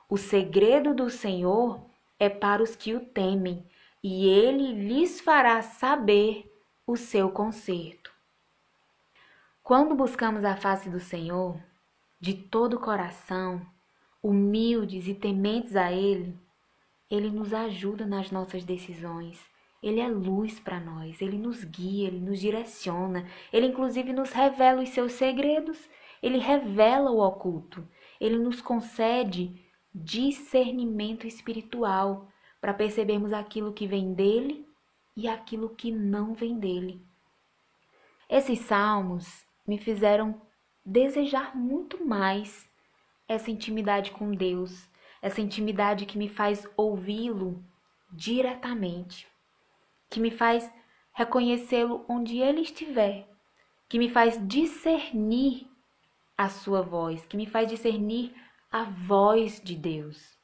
O 0.09 0.17
segredo 0.17 0.93
do 0.93 1.09
Senhor 1.09 1.79
é 2.19 2.29
para 2.29 2.63
os 2.63 2.75
que 2.75 2.95
o 2.95 2.99
temem, 2.99 3.65
e 4.03 4.27
ele 4.27 4.73
lhes 4.73 5.19
fará 5.19 5.61
saber 5.61 6.51
o 6.88 6.95
seu 6.95 7.29
conserto. 7.29 8.13
Quando 9.61 9.93
buscamos 9.93 10.45
a 10.45 10.55
face 10.55 10.89
do 10.89 11.01
Senhor, 11.01 11.61
de 12.17 12.33
todo 12.33 12.77
o 12.77 12.79
coração, 12.79 13.61
humildes 14.23 15.05
e 15.05 15.13
tementes 15.13 15.75
a 15.75 15.91
Ele, 15.91 16.33
Ele 17.11 17.29
nos 17.29 17.53
ajuda 17.53 18.05
nas 18.05 18.31
nossas 18.31 18.63
decisões. 18.63 19.38
Ele 19.83 19.99
é 19.99 20.07
luz 20.07 20.61
para 20.61 20.79
nós, 20.79 21.21
Ele 21.21 21.38
nos 21.38 21.65
guia, 21.65 22.07
Ele 22.07 22.21
nos 22.21 22.39
direciona, 22.39 23.27
Ele 23.51 23.67
inclusive 23.67 24.13
nos 24.13 24.31
revela 24.31 24.81
os 24.81 24.89
seus 24.89 25.11
segredos, 25.11 25.77
Ele 26.23 26.38
revela 26.38 27.11
o 27.11 27.19
oculto, 27.19 27.85
ele 28.19 28.38
nos 28.38 28.61
concede 28.61 29.61
discernimento 29.93 31.27
espiritual 31.27 32.27
para 32.59 32.73
percebermos 32.73 33.31
aquilo 33.33 33.73
que 33.73 33.85
vem 33.85 34.13
dele 34.13 34.66
e 35.18 35.28
aquilo 35.28 35.76
que 35.76 35.91
não 35.91 36.36
vem 36.36 36.59
dele. 36.59 37.03
Esses 38.30 38.59
salmos 38.59 39.43
me 39.68 39.80
fizeram 39.80 40.39
desejar 40.86 41.57
muito 41.57 42.05
mais 42.05 42.70
essa 43.28 43.49
intimidade 43.49 44.11
com 44.11 44.32
Deus, 44.32 44.88
essa 45.20 45.41
intimidade 45.41 46.05
que 46.05 46.20
me 46.20 46.30
faz 46.30 46.68
ouvi-lo 46.78 47.65
diretamente, 48.11 49.28
que 50.07 50.20
me 50.20 50.30
faz 50.30 50.72
reconhecê-lo 51.11 52.05
onde 52.07 52.38
ele 52.38 52.61
estiver, 52.61 53.28
que 53.89 53.97
me 53.97 54.09
faz 54.09 54.39
discernir 54.47 55.68
a 56.38 56.47
sua 56.47 56.84
voz, 56.84 57.26
que 57.26 57.36
me 57.36 57.47
faz 57.47 57.68
discernir 57.68 58.36
a 58.72 58.84
voz 58.84 59.59
de 59.59 59.76
Deus. 59.76 60.38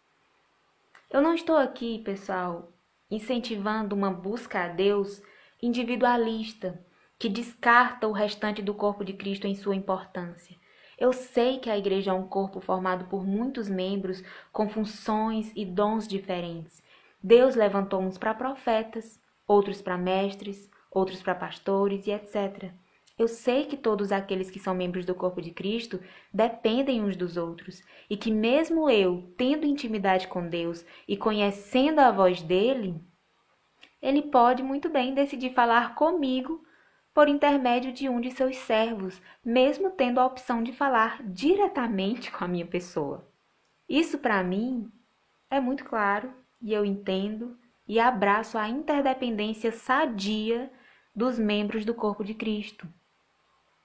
Eu 1.12 1.22
não 1.22 1.36
estou 1.36 1.56
aqui, 1.56 2.00
pessoal, 2.00 2.73
incentivando 3.14 3.96
uma 3.96 4.10
busca 4.10 4.64
a 4.64 4.68
Deus 4.68 5.22
individualista, 5.62 6.84
que 7.20 7.30
descarta 7.30 8.08
o 8.08 8.12
restante 8.12 8.62
do 8.62 8.74
corpo 8.74 9.06
de 9.06 9.14
Cristo 9.14 9.48
em 9.48 9.56
sua 9.56 9.76
importância. 9.76 10.58
Eu 10.98 11.14
sei 11.14 11.60
que 11.60 11.70
a 11.70 11.78
igreja 11.78 12.12
é 12.12 12.14
um 12.14 12.28
corpo 12.28 12.60
formado 12.60 13.06
por 13.06 13.26
muitos 13.26 13.70
membros 13.70 14.24
com 14.52 14.68
funções 14.68 15.52
e 15.56 15.66
dons 15.66 16.08
diferentes. 16.08 16.82
Deus 17.22 17.56
levantou 17.56 18.02
uns 18.02 18.18
para 18.18 18.34
profetas, 18.34 19.20
outros 19.48 19.82
para 19.82 19.98
mestres, 19.98 20.70
outros 20.92 21.22
para 21.22 21.36
pastores 21.36 22.08
e 22.08 22.12
etc. 22.12 22.72
Eu 23.16 23.28
sei 23.28 23.66
que 23.66 23.78
todos 23.78 24.12
aqueles 24.12 24.50
que 24.50 24.60
são 24.60 24.74
membros 24.74 25.06
do 25.06 25.14
corpo 25.14 25.40
de 25.40 25.52
Cristo 25.52 26.00
dependem 26.34 27.04
uns 27.04 27.16
dos 27.16 27.38
outros 27.38 27.84
e 28.10 28.18
que, 28.18 28.32
mesmo 28.32 28.90
eu 28.90 29.32
tendo 29.38 29.68
intimidade 29.68 30.28
com 30.28 30.48
Deus 30.48 30.84
e 31.08 31.16
conhecendo 31.16 32.00
a 32.00 32.12
voz 32.12 32.42
dele, 32.42 33.00
ele 34.02 34.24
pode 34.24 34.64
muito 34.64 34.90
bem 34.90 35.14
decidir 35.14 35.54
falar 35.54 35.94
comigo 35.94 36.66
por 37.14 37.30
intermédio 37.30 37.94
de 37.94 38.10
um 38.10 38.20
de 38.20 38.32
seus 38.32 38.58
servos, 38.58 39.22
mesmo 39.46 39.92
tendo 39.92 40.20
a 40.20 40.26
opção 40.26 40.64
de 40.64 40.74
falar 40.74 41.22
diretamente 41.24 42.32
com 42.32 42.44
a 42.44 42.48
minha 42.48 42.66
pessoa. 42.66 43.32
Isso 43.88 44.18
para 44.18 44.44
mim 44.44 44.92
é 45.52 45.60
muito 45.60 45.86
claro 45.86 46.34
e 46.60 46.74
eu 46.74 46.84
entendo 46.84 47.56
e 47.88 48.00
abraço 48.00 48.58
a 48.58 48.68
interdependência 48.68 49.72
sadia 49.72 50.72
dos 51.16 51.38
membros 51.38 51.86
do 51.86 51.94
corpo 51.94 52.24
de 52.24 52.34
Cristo. 52.34 52.88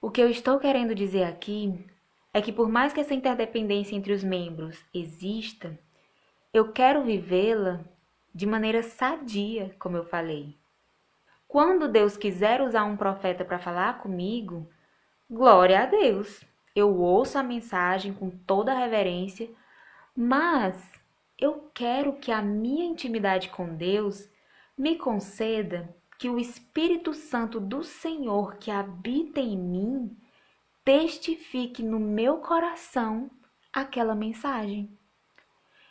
O 0.00 0.12
que 0.12 0.20
eu 0.20 0.30
estou 0.30 0.60
querendo 0.60 0.94
dizer 0.94 1.24
aqui 1.24 1.84
é 2.32 2.40
que, 2.40 2.52
por 2.52 2.68
mais 2.68 2.92
que 2.92 3.00
essa 3.00 3.14
interdependência 3.14 3.96
entre 3.96 4.12
os 4.12 4.22
membros 4.22 4.78
exista, 4.94 5.76
eu 6.54 6.70
quero 6.72 7.02
vivê-la 7.02 7.80
de 8.32 8.46
maneira 8.46 8.80
sadia, 8.80 9.74
como 9.76 9.96
eu 9.96 10.04
falei. 10.04 10.56
Quando 11.48 11.88
Deus 11.88 12.16
quiser 12.16 12.60
usar 12.62 12.84
um 12.84 12.96
profeta 12.96 13.44
para 13.44 13.58
falar 13.58 13.98
comigo, 13.98 14.70
glória 15.28 15.82
a 15.82 15.86
Deus. 15.86 16.44
Eu 16.76 16.96
ouço 16.96 17.36
a 17.36 17.42
mensagem 17.42 18.12
com 18.12 18.30
toda 18.30 18.70
a 18.70 18.78
reverência, 18.78 19.50
mas 20.14 20.92
eu 21.36 21.70
quero 21.74 22.12
que 22.12 22.30
a 22.30 22.40
minha 22.40 22.84
intimidade 22.84 23.48
com 23.48 23.74
Deus 23.74 24.30
me 24.76 24.96
conceda 24.96 25.92
que 26.18 26.28
o 26.28 26.38
Espírito 26.38 27.14
Santo 27.14 27.60
do 27.60 27.84
Senhor 27.84 28.56
que 28.56 28.70
habita 28.70 29.38
em 29.38 29.56
mim 29.56 30.16
testifique 30.84 31.82
no 31.82 32.00
meu 32.00 32.38
coração 32.38 33.30
aquela 33.72 34.16
mensagem. 34.16 34.98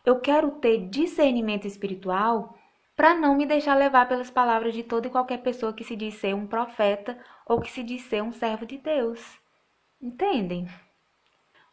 Eu 0.06 0.20
quero 0.20 0.52
ter 0.60 0.90
discernimento 0.90 1.66
espiritual 1.66 2.58
para 2.96 3.14
não 3.14 3.36
me 3.36 3.46
deixar 3.46 3.76
levar 3.76 4.08
pelas 4.08 4.30
palavras 4.30 4.74
de 4.74 4.84
toda 4.84 5.08
e 5.08 5.12
qualquer 5.12 5.38
pessoa 5.44 5.72
que 5.72 5.84
se 5.84 5.96
diz 5.96 6.16
ser 6.16 6.34
um 6.36 6.48
profeta 6.48 7.18
ou 7.46 7.62
que 7.62 7.72
se 7.72 7.84
diz 7.84 8.02
ser 8.04 8.22
um 8.22 8.34
servo 8.34 8.66
de 8.66 8.78
Deus. 8.78 9.40
Entendem? 10.02 10.68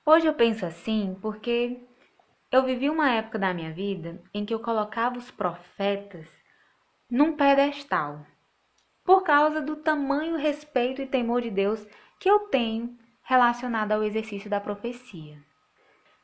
Hoje 0.06 0.26
eu 0.26 0.34
penso 0.34 0.64
assim 0.66 1.16
porque 1.20 1.80
eu 2.52 2.62
vivi 2.62 2.90
uma 2.90 3.10
época 3.10 3.38
da 3.38 3.54
minha 3.54 3.72
vida 3.72 4.22
em 4.32 4.44
que 4.44 4.54
eu 4.54 4.60
colocava 4.60 5.16
os 5.16 5.30
profetas 5.30 6.28
num 7.10 7.36
pedestal, 7.36 8.24
por 9.04 9.22
causa 9.22 9.60
do 9.60 9.76
tamanho 9.76 10.36
respeito 10.36 11.02
e 11.02 11.06
temor 11.06 11.42
de 11.42 11.50
Deus 11.50 11.86
que 12.18 12.28
eu 12.28 12.40
tenho 12.48 12.98
relacionado 13.22 13.92
ao 13.92 14.02
exercício 14.02 14.48
da 14.48 14.60
profecia. 14.60 15.38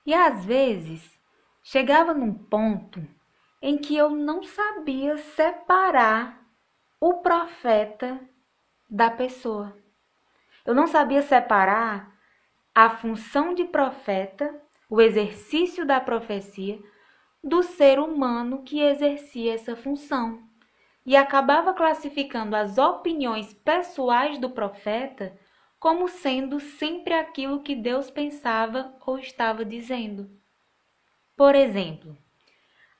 E 0.07 0.15
às 0.15 0.45
vezes 0.45 1.19
chegava 1.63 2.15
num 2.15 2.33
ponto 2.33 3.07
em 3.61 3.77
que 3.77 3.97
eu 3.97 4.11
não 4.11 4.43
sabia 4.43 5.19
separar 5.19 6.43
o 6.99 7.15
profeta 7.15 8.19
da 8.89 9.11
pessoa. 9.11 9.77
Eu 10.65 10.75
não 10.75 10.87
sabia 10.87 11.23
separar 11.23 12.15
a 12.75 12.89
função 12.89 13.55
de 13.55 13.65
profeta, 13.65 14.59
o 14.89 15.01
exercício 15.01 15.85
da 15.85 16.01
profecia, 16.01 16.79
do 17.43 17.63
ser 17.63 17.99
humano 17.99 18.63
que 18.63 18.81
exercia 18.81 19.55
essa 19.55 19.77
função. 19.77 20.50
E 21.05 21.17
acabava 21.17 21.73
classificando 21.73 22.55
as 22.55 22.79
opiniões 22.79 23.55
pessoais 23.55 24.39
do 24.39 24.51
profeta 24.51 25.37
como 25.79 26.09
sendo 26.09 26.61
sempre 26.61 27.15
aquilo 27.15 27.63
que 27.63 27.75
Deus 27.75 28.11
pensava 28.11 28.95
ou 29.07 29.19
estava 29.19 29.65
dizendo. 29.65 30.31
Por 31.35 31.55
exemplo, 31.55 32.17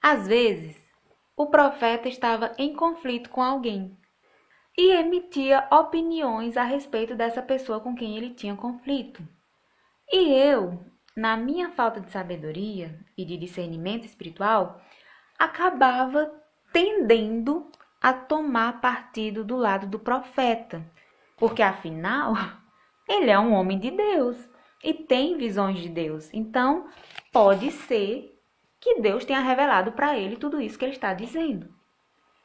às 0.03 0.27
vezes, 0.27 0.83
o 1.37 1.47
profeta 1.47 2.09
estava 2.09 2.55
em 2.57 2.75
conflito 2.75 3.29
com 3.29 3.43
alguém 3.43 3.95
e 4.77 4.93
emitia 4.93 5.69
opiniões 5.71 6.57
a 6.57 6.65
respeito 6.65 7.15
dessa 7.15 7.43
pessoa 7.43 7.81
com 7.81 7.95
quem 7.95 8.17
ele 8.17 8.31
tinha 8.31 8.57
conflito. 8.57 9.23
E 10.11 10.33
eu, 10.33 10.83
na 11.15 11.37
minha 11.37 11.71
falta 11.73 12.01
de 12.01 12.11
sabedoria 12.11 12.99
e 13.17 13.27
de 13.27 13.37
discernimento 13.37 14.07
espiritual, 14.07 14.81
acabava 15.39 16.33
tendendo 16.73 17.71
a 18.01 18.13
tomar 18.13 18.81
partido 18.81 19.45
do 19.45 19.57
lado 19.57 19.87
do 19.87 19.99
profeta, 19.99 20.85
porque 21.37 21.63
afinal 21.63 22.35
ele 23.09 23.31
é 23.31 23.39
um 23.39 23.53
homem 23.53 23.79
de 23.79 23.91
Deus 23.91 24.37
e 24.83 24.95
tem 24.95 25.37
visões 25.37 25.79
de 25.81 25.89
Deus. 25.89 26.31
Então, 26.33 26.89
pode 27.33 27.71
ser 27.71 28.37
que 28.81 29.01
Deus 29.01 29.25
tenha 29.25 29.41
revelado 29.41 29.93
para 29.93 30.17
ele 30.17 30.37
tudo 30.37 30.61
isso 30.61 30.79
que 30.79 30.85
ele 30.85 30.93
está 30.93 31.13
dizendo. 31.13 31.69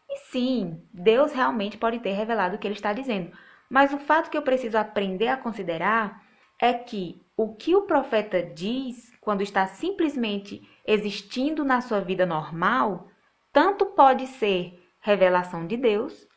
E 0.09 0.17
sim, 0.31 0.83
Deus 0.93 1.31
realmente 1.31 1.77
pode 1.77 1.99
ter 1.99 2.11
revelado 2.11 2.55
o 2.55 2.59
que 2.59 2.67
ele 2.67 2.75
está 2.75 2.91
dizendo. 2.91 3.31
Mas 3.69 3.93
o 3.93 3.97
fato 3.97 4.29
que 4.29 4.37
eu 4.37 4.41
preciso 4.41 4.77
aprender 4.77 5.29
a 5.29 5.37
considerar 5.37 6.21
é 6.59 6.73
que 6.73 7.21
o 7.37 7.55
que 7.55 7.75
o 7.75 7.83
profeta 7.83 8.43
diz 8.43 9.11
quando 9.19 9.41
está 9.41 9.65
simplesmente 9.65 10.61
existindo 10.85 11.63
na 11.63 11.81
sua 11.81 11.99
vida 11.99 12.25
normal, 12.25 13.07
tanto 13.51 13.87
pode 13.87 14.27
ser 14.27 14.84
revelação 15.05 15.67
de 15.67 15.77
Deus, 15.77 16.27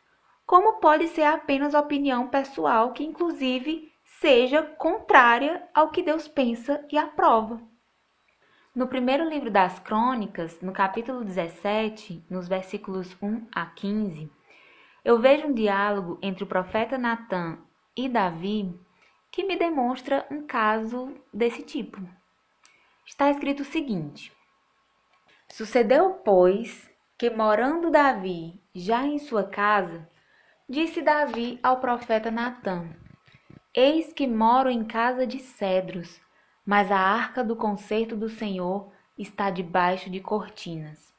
como 0.45 0.79
pode 0.79 1.07
ser 1.07 1.23
apenas 1.23 1.73
opinião 1.73 2.27
pessoal 2.27 2.93
que, 2.93 3.03
inclusive, 3.03 3.91
seja 4.03 4.61
contrária 4.61 5.67
ao 5.73 5.89
que 5.89 6.03
Deus 6.03 6.27
pensa 6.27 6.85
e 6.91 6.97
aprova. 6.97 7.59
No 8.75 8.87
primeiro 8.87 9.27
livro 9.27 9.49
das 9.49 9.79
Crônicas, 9.79 10.61
no 10.61 10.71
capítulo 10.71 11.25
17, 11.25 12.23
nos 12.29 12.47
versículos 12.47 13.17
1 13.19 13.47
a 13.53 13.65
15, 13.65 14.31
eu 15.03 15.19
vejo 15.19 15.47
um 15.47 15.53
diálogo 15.53 16.19
entre 16.21 16.43
o 16.43 16.47
profeta 16.47 16.95
Natã 16.95 17.57
e 17.97 18.07
Davi 18.07 18.79
que 19.31 19.43
me 19.43 19.57
demonstra 19.57 20.27
um 20.29 20.45
caso 20.45 21.15
desse 21.33 21.63
tipo. 21.63 21.99
Está 23.05 23.31
escrito 23.31 23.61
o 23.61 23.65
seguinte: 23.65 24.31
Sucedeu, 25.51 26.13
pois, 26.23 26.88
que 27.19 27.29
morando 27.29 27.91
Davi 27.91 28.59
já 28.73 29.05
em 29.05 29.19
sua 29.19 29.43
casa, 29.43 30.09
disse 30.67 31.03
Davi 31.03 31.59
ao 31.61 31.79
profeta 31.79 32.31
Natã: 32.31 32.89
Eis 33.75 34.11
que 34.11 34.25
moro 34.25 34.71
em 34.71 34.83
casa 34.83 35.27
de 35.27 35.37
cedros 35.37 36.19
mas 36.69 36.91
a 36.91 36.99
arca 36.99 37.43
do 37.43 37.55
concerto 37.55 38.15
do 38.15 38.29
Senhor 38.29 38.91
está 39.17 39.49
debaixo 39.49 40.07
de 40.07 40.19
cortinas. 40.19 41.11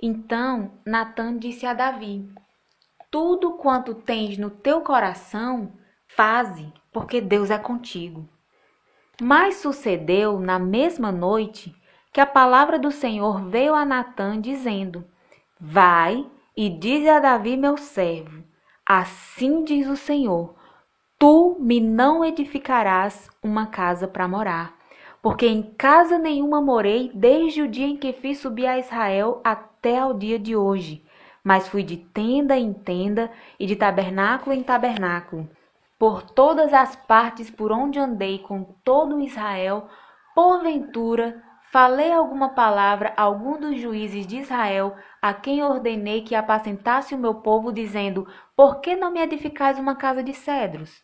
Então 0.00 0.72
Natã 0.82 1.36
disse 1.36 1.66
a 1.66 1.74
Davi: 1.74 2.26
Tudo 3.10 3.52
quanto 3.58 3.94
tens 3.94 4.38
no 4.38 4.48
teu 4.48 4.80
coração, 4.80 5.74
faze, 6.06 6.72
porque 6.90 7.20
Deus 7.20 7.50
é 7.50 7.58
contigo. 7.58 8.26
Mas 9.20 9.56
sucedeu 9.56 10.40
na 10.40 10.58
mesma 10.58 11.12
noite 11.12 11.76
que 12.10 12.20
a 12.22 12.24
palavra 12.24 12.78
do 12.78 12.90
Senhor 12.90 13.44
veio 13.50 13.74
a 13.74 13.84
Natã 13.84 14.40
dizendo: 14.40 15.04
Vai 15.64 16.26
e 16.56 16.68
dize 16.68 17.08
a 17.08 17.20
Davi, 17.20 17.56
meu 17.56 17.76
servo: 17.76 18.42
Assim 18.84 19.62
diz 19.62 19.86
o 19.86 19.94
Senhor: 19.94 20.56
Tu 21.16 21.56
me 21.60 21.78
não 21.78 22.24
edificarás 22.24 23.30
uma 23.40 23.66
casa 23.66 24.08
para 24.08 24.26
morar, 24.26 24.74
porque 25.22 25.46
em 25.46 25.62
casa 25.62 26.18
nenhuma 26.18 26.60
morei 26.60 27.12
desde 27.14 27.62
o 27.62 27.68
dia 27.68 27.86
em 27.86 27.96
que 27.96 28.12
fiz 28.12 28.40
subir 28.40 28.66
a 28.66 28.76
Israel 28.76 29.40
até 29.44 30.00
ao 30.00 30.14
dia 30.14 30.36
de 30.36 30.56
hoje, 30.56 31.06
mas 31.44 31.68
fui 31.68 31.84
de 31.84 31.96
tenda 31.96 32.56
em 32.56 32.72
tenda 32.72 33.30
e 33.56 33.64
de 33.64 33.76
tabernáculo 33.76 34.56
em 34.56 34.64
tabernáculo. 34.64 35.48
Por 35.96 36.22
todas 36.22 36.72
as 36.72 36.96
partes 36.96 37.48
por 37.48 37.70
onde 37.70 38.00
andei 38.00 38.40
com 38.40 38.64
todo 38.82 39.20
Israel, 39.20 39.86
porventura 40.34 41.40
falei 41.72 42.12
alguma 42.12 42.50
palavra 42.50 43.14
a 43.16 43.22
algum 43.22 43.58
dos 43.58 43.80
juízes 43.80 44.26
de 44.26 44.36
Israel, 44.36 44.94
a 45.22 45.32
quem 45.32 45.64
ordenei 45.64 46.20
que 46.20 46.34
apacentasse 46.34 47.14
o 47.14 47.18
meu 47.18 47.36
povo, 47.36 47.72
dizendo: 47.72 48.28
Por 48.54 48.80
que 48.80 48.94
não 48.94 49.10
me 49.10 49.20
edificais 49.20 49.78
uma 49.78 49.96
casa 49.96 50.22
de 50.22 50.34
cedros? 50.34 51.02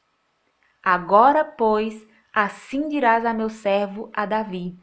Agora, 0.84 1.42
pois, 1.42 2.06
assim 2.34 2.86
dirás 2.86 3.24
a 3.24 3.32
meu 3.32 3.48
servo 3.48 4.10
a 4.12 4.26
Davi: 4.26 4.78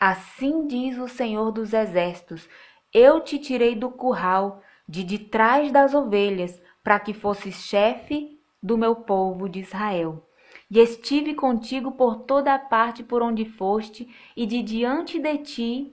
Assim 0.00 0.66
diz 0.66 0.96
o 0.96 1.06
Senhor 1.06 1.52
dos 1.52 1.74
Exércitos: 1.74 2.48
Eu 2.92 3.20
te 3.20 3.38
tirei 3.38 3.74
do 3.74 3.90
curral, 3.90 4.62
de 4.88 5.04
detrás 5.04 5.70
das 5.70 5.92
ovelhas, 5.92 6.58
para 6.82 6.98
que 6.98 7.12
fosses 7.12 7.66
chefe 7.66 8.40
do 8.62 8.78
meu 8.78 8.96
povo 8.96 9.46
de 9.46 9.60
Israel. 9.60 10.26
E 10.70 10.78
estive 10.80 11.34
contigo 11.34 11.92
por 11.92 12.16
toda 12.16 12.54
a 12.54 12.58
parte 12.58 13.02
por 13.02 13.22
onde 13.22 13.44
foste, 13.44 14.08
e 14.36 14.44
de 14.44 14.62
diante 14.62 15.18
de 15.18 15.38
ti 15.38 15.92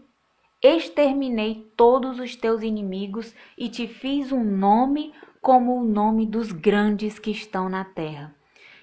exterminei 0.61 1.71
todos 1.77 2.19
os 2.19 2.35
teus 2.35 2.61
inimigos, 2.61 3.33
e 3.57 3.69
te 3.69 3.87
fiz 3.87 4.31
um 4.31 4.43
nome 4.43 5.13
como 5.41 5.79
o 5.79 5.83
nome 5.83 6.25
dos 6.25 6.51
grandes 6.51 7.19
que 7.19 7.31
estão 7.31 7.69
na 7.69 7.85
terra. 7.85 8.33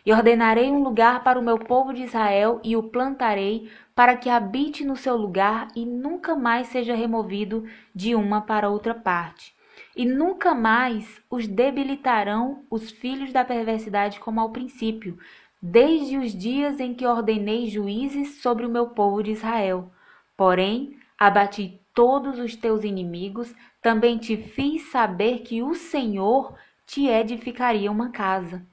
E 0.05 0.13
ordenarei 0.13 0.71
um 0.71 0.83
lugar 0.83 1.23
para 1.23 1.39
o 1.39 1.43
meu 1.43 1.59
povo 1.59 1.93
de 1.93 2.03
Israel 2.03 2.61
e 2.65 2.77
o 2.77 2.83
plantarei 2.85 3.71
para 3.95 4.17
que 4.17 4.29
habite 4.29 4.85
no 4.85 4.97
seu 4.97 5.17
lugar 5.17 5.69
e 5.77 5.85
nunca 5.85 6.35
mais 6.35 6.69
seja 6.69 6.95
removido 6.95 7.65
de 7.95 8.15
uma 8.15 8.41
para 8.41 8.69
outra 8.69 8.95
parte. 8.95 9.55
E 9.97 10.05
nunca 10.05 10.55
mais 10.55 11.21
os 11.31 11.47
debilitarão 11.47 12.65
os 12.71 12.91
filhos 12.91 13.33
da 13.33 13.45
perversidade 13.45 14.19
como 14.19 14.41
ao 14.41 14.51
princípio, 14.51 15.19
desde 15.63 16.19
os 16.19 16.37
dias 16.37 16.81
em 16.81 16.93
que 16.93 17.07
ordenei 17.07 17.69
juízes 17.69 18.43
sobre 18.43 18.67
o 18.67 18.69
meu 18.69 18.89
povo 18.89 19.23
de 19.23 19.31
Israel. 19.31 19.93
Porém, 20.37 20.97
abati 21.17 21.81
todos 21.95 22.41
os 22.41 22.57
teus 22.57 22.83
inimigos, 22.83 23.55
também 23.81 24.19
te 24.19 24.37
fiz 24.37 24.91
saber 24.91 25.41
que 25.41 25.63
o 25.63 25.75
Senhor 25.75 26.55
te 26.85 27.07
edificaria 27.07 27.93
uma 27.93 28.11
casa. 28.11 28.67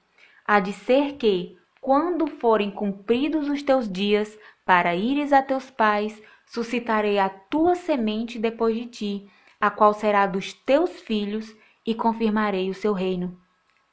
Há 0.47 0.59
de 0.59 0.73
ser 0.73 1.13
que, 1.17 1.57
quando 1.79 2.25
forem 2.25 2.71
cumpridos 2.71 3.47
os 3.49 3.61
teus 3.61 3.91
dias, 3.91 4.37
para 4.65 4.95
ires 4.95 5.31
a 5.31 5.43
teus 5.43 5.69
pais, 5.69 6.19
suscitarei 6.45 7.19
a 7.19 7.29
tua 7.29 7.75
semente 7.75 8.39
depois 8.39 8.75
de 8.75 8.85
ti, 8.87 9.31
a 9.61 9.69
qual 9.69 9.93
será 9.93 10.25
dos 10.25 10.53
teus 10.53 10.99
filhos, 11.01 11.55
e 11.85 11.93
confirmarei 11.93 12.69
o 12.69 12.73
seu 12.73 12.93
reino. 12.93 13.39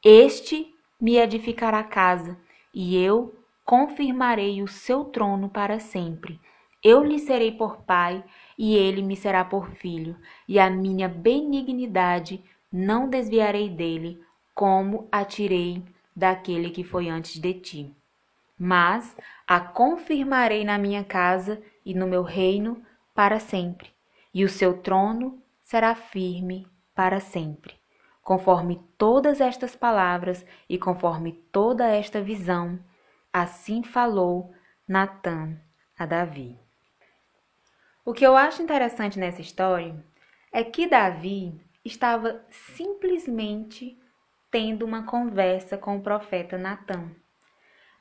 Este 0.04 0.74
me 1.00 1.16
edificará 1.16 1.82
casa, 1.82 2.38
e 2.76 2.94
eu 2.94 3.34
confirmarei 3.64 4.62
o 4.62 4.68
seu 4.68 5.06
trono 5.06 5.48
para 5.48 5.80
sempre. 5.80 6.38
Eu 6.84 7.02
lhe 7.02 7.18
serei 7.18 7.50
por 7.50 7.78
pai, 7.78 8.22
e 8.58 8.76
ele 8.76 9.00
me 9.02 9.16
será 9.16 9.42
por 9.42 9.70
filho, 9.70 10.14
e 10.46 10.60
a 10.60 10.68
minha 10.68 11.08
benignidade 11.08 12.44
não 12.70 13.08
desviarei 13.08 13.70
dele, 13.70 14.22
como 14.54 15.08
a 15.10 15.24
tirei 15.24 15.82
daquele 16.14 16.68
que 16.68 16.84
foi 16.84 17.08
antes 17.08 17.40
de 17.40 17.54
ti. 17.54 17.96
Mas 18.58 19.16
a 19.46 19.58
confirmarei 19.58 20.62
na 20.62 20.76
minha 20.76 21.02
casa 21.02 21.62
e 21.84 21.94
no 21.94 22.06
meu 22.06 22.22
reino 22.22 22.82
para 23.14 23.40
sempre, 23.40 23.88
e 24.34 24.44
o 24.44 24.50
seu 24.50 24.82
trono 24.82 25.42
será 25.62 25.94
firme 25.94 26.68
para 26.94 27.20
sempre. 27.20 27.74
Conforme 28.26 28.84
todas 28.98 29.40
estas 29.40 29.76
palavras 29.76 30.44
e 30.68 30.76
conforme 30.76 31.30
toda 31.52 31.86
esta 31.86 32.20
visão, 32.20 32.76
assim 33.32 33.84
falou 33.84 34.52
Natã 34.88 35.56
a 35.96 36.04
Davi. 36.04 36.58
O 38.04 38.12
que 38.12 38.26
eu 38.26 38.36
acho 38.36 38.60
interessante 38.60 39.16
nessa 39.16 39.40
história 39.40 40.04
é 40.50 40.64
que 40.64 40.88
Davi 40.88 41.54
estava 41.84 42.44
simplesmente 42.50 43.96
tendo 44.50 44.84
uma 44.84 45.04
conversa 45.04 45.78
com 45.78 45.96
o 45.96 46.02
profeta 46.02 46.58
Natã. 46.58 47.08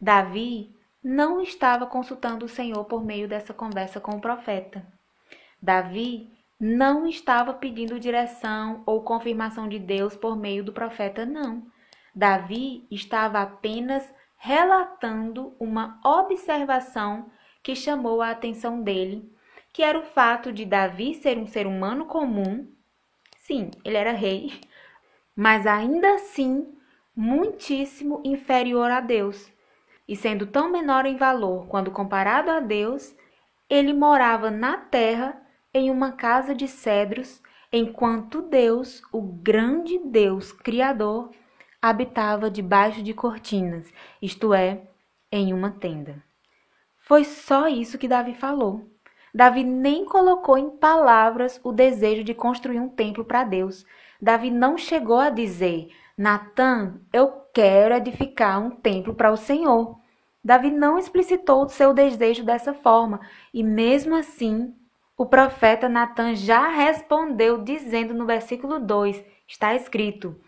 Davi 0.02 0.76
não 1.04 1.40
estava 1.40 1.86
consultando 1.86 2.48
o 2.48 2.50
Senhor 2.50 2.84
por 2.86 3.06
meio 3.06 3.28
dessa 3.28 3.54
conversa 3.54 4.02
com 4.02 4.14
o 4.14 4.22
profeta. 4.22 4.84
Davi 5.62 6.35
não 6.60 7.06
estava 7.06 7.54
pedindo 7.54 8.00
direção 8.00 8.82
ou 8.86 9.04
confirmação 9.04 9.68
de 9.68 9.78
Deus 9.78 10.16
por 10.16 10.38
meio 10.38 10.64
do 10.64 10.72
profeta, 10.72 11.26
não. 11.26 11.66
Davi 12.14 12.88
estava 12.90 13.42
apenas 13.42 14.14
relatando 14.38 15.56
uma 15.60 16.00
observação 16.04 17.30
que 17.62 17.76
chamou 17.76 18.22
a 18.22 18.30
atenção 18.30 18.82
dele, 18.82 19.30
que 19.74 19.84
era 19.84 20.00
o 20.00 20.04
fato 20.04 20.54
de 20.54 20.66
Davi 20.66 21.16
ser 21.16 21.38
um 21.38 21.48
ser 21.48 21.68
humano 21.68 22.06
comum. 22.06 22.72
Sim, 23.38 23.72
ele 23.84 23.98
era 23.98 24.12
rei, 24.12 24.62
mas 25.36 25.68
ainda 25.68 26.16
assim 26.16 26.74
muitíssimo 27.16 28.22
inferior 28.24 28.90
a 28.90 29.02
Deus. 29.02 29.52
E 30.08 30.16
sendo 30.16 30.46
tão 30.46 30.72
menor 30.72 31.06
em 31.06 31.18
valor 31.18 31.68
quando 31.68 31.92
comparado 31.92 32.52
a 32.52 32.60
Deus, 32.60 33.16
ele 33.70 33.94
morava 33.94 34.52
na 34.52 34.78
terra 34.78 35.45
em 35.76 35.92
uma 35.92 36.14
casa 36.14 36.56
de 36.56 36.70
cedros, 36.70 37.44
enquanto 37.70 38.42
Deus, 38.42 39.02
o 39.12 39.22
grande 39.22 40.00
Deus 40.00 40.54
Criador, 40.54 41.32
habitava 41.82 42.50
debaixo 42.50 43.04
de 43.04 43.14
cortinas, 43.14 43.92
isto 44.22 44.54
é, 44.54 44.84
em 45.30 45.54
uma 45.54 45.70
tenda. 45.70 46.24
Foi 47.00 47.26
só 47.26 47.68
isso 47.68 47.98
que 47.98 48.08
Davi 48.08 48.34
falou. 48.36 48.90
Davi 49.34 49.66
nem 49.66 50.06
colocou 50.06 50.58
em 50.58 50.70
palavras 50.70 51.60
o 51.62 51.74
desejo 51.74 52.24
de 52.24 52.34
construir 52.34 52.80
um 52.80 52.88
templo 52.88 53.26
para 53.26 53.44
Deus. 53.44 53.86
Davi 54.22 54.50
não 54.50 54.78
chegou 54.78 55.20
a 55.20 55.30
dizer: 55.30 55.90
Natã, 56.18 57.02
eu 57.12 57.34
quero 57.54 57.94
edificar 57.94 58.64
um 58.64 58.70
templo 58.72 59.14
para 59.14 59.30
o 59.30 59.36
Senhor. 59.36 60.00
Davi 60.42 60.72
não 60.72 60.98
explicitou 60.98 61.66
o 61.66 61.70
seu 61.70 61.94
desejo 61.94 62.46
dessa 62.46 62.74
forma, 62.74 63.20
e 63.54 63.62
mesmo 63.62 64.16
assim, 64.16 64.74
o 65.18 65.26
profeta 65.26 65.88
Natã 65.88 66.36
já 66.36 66.68
respondeu, 66.68 67.64
dizendo 67.64 68.14
no 68.14 68.26
versículo 68.26 68.80
2: 68.80 69.24
está 69.48 69.74
escrito: 69.74 70.40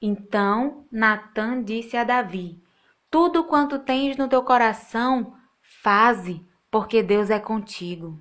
Então 0.00 0.86
Natã 0.90 1.62
disse 1.62 1.96
a 1.96 2.04
Davi: 2.04 2.62
Tudo 3.10 3.44
quanto 3.44 3.78
tens 3.78 4.16
no 4.16 4.28
teu 4.28 4.42
coração, 4.42 5.34
faze, 5.82 6.46
porque 6.70 7.02
Deus 7.02 7.30
é 7.30 7.38
contigo. 7.38 8.18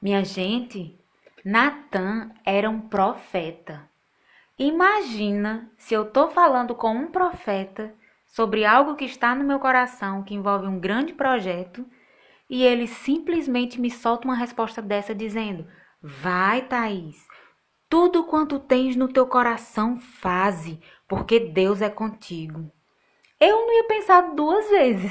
Minha 0.00 0.24
gente, 0.24 0.98
Natã 1.44 2.30
era 2.44 2.70
um 2.70 2.80
profeta. 2.80 3.88
Imagina 4.56 5.68
se 5.76 5.94
eu 5.94 6.04
estou 6.04 6.30
falando 6.30 6.74
com 6.74 6.94
um 6.94 7.10
profeta 7.10 7.92
sobre 8.24 8.64
algo 8.64 8.94
que 8.94 9.04
está 9.04 9.34
no 9.34 9.44
meu 9.44 9.58
coração, 9.58 10.22
que 10.22 10.34
envolve 10.34 10.66
um 10.66 10.78
grande 10.78 11.12
projeto, 11.12 11.84
e 12.54 12.62
ele 12.62 12.86
simplesmente 12.86 13.80
me 13.80 13.90
solta 13.90 14.28
uma 14.28 14.36
resposta 14.36 14.80
dessa 14.80 15.12
dizendo: 15.12 15.66
Vai, 16.00 16.62
Thaís, 16.62 17.26
tudo 17.90 18.22
quanto 18.22 18.60
tens 18.60 18.94
no 18.94 19.08
teu 19.08 19.26
coração, 19.26 19.96
faze, 19.96 20.78
porque 21.08 21.40
Deus 21.40 21.82
é 21.82 21.90
contigo. 21.90 22.70
Eu 23.40 23.56
não 23.56 23.74
ia 23.74 23.88
pensar 23.88 24.36
duas 24.36 24.70
vezes. 24.70 25.10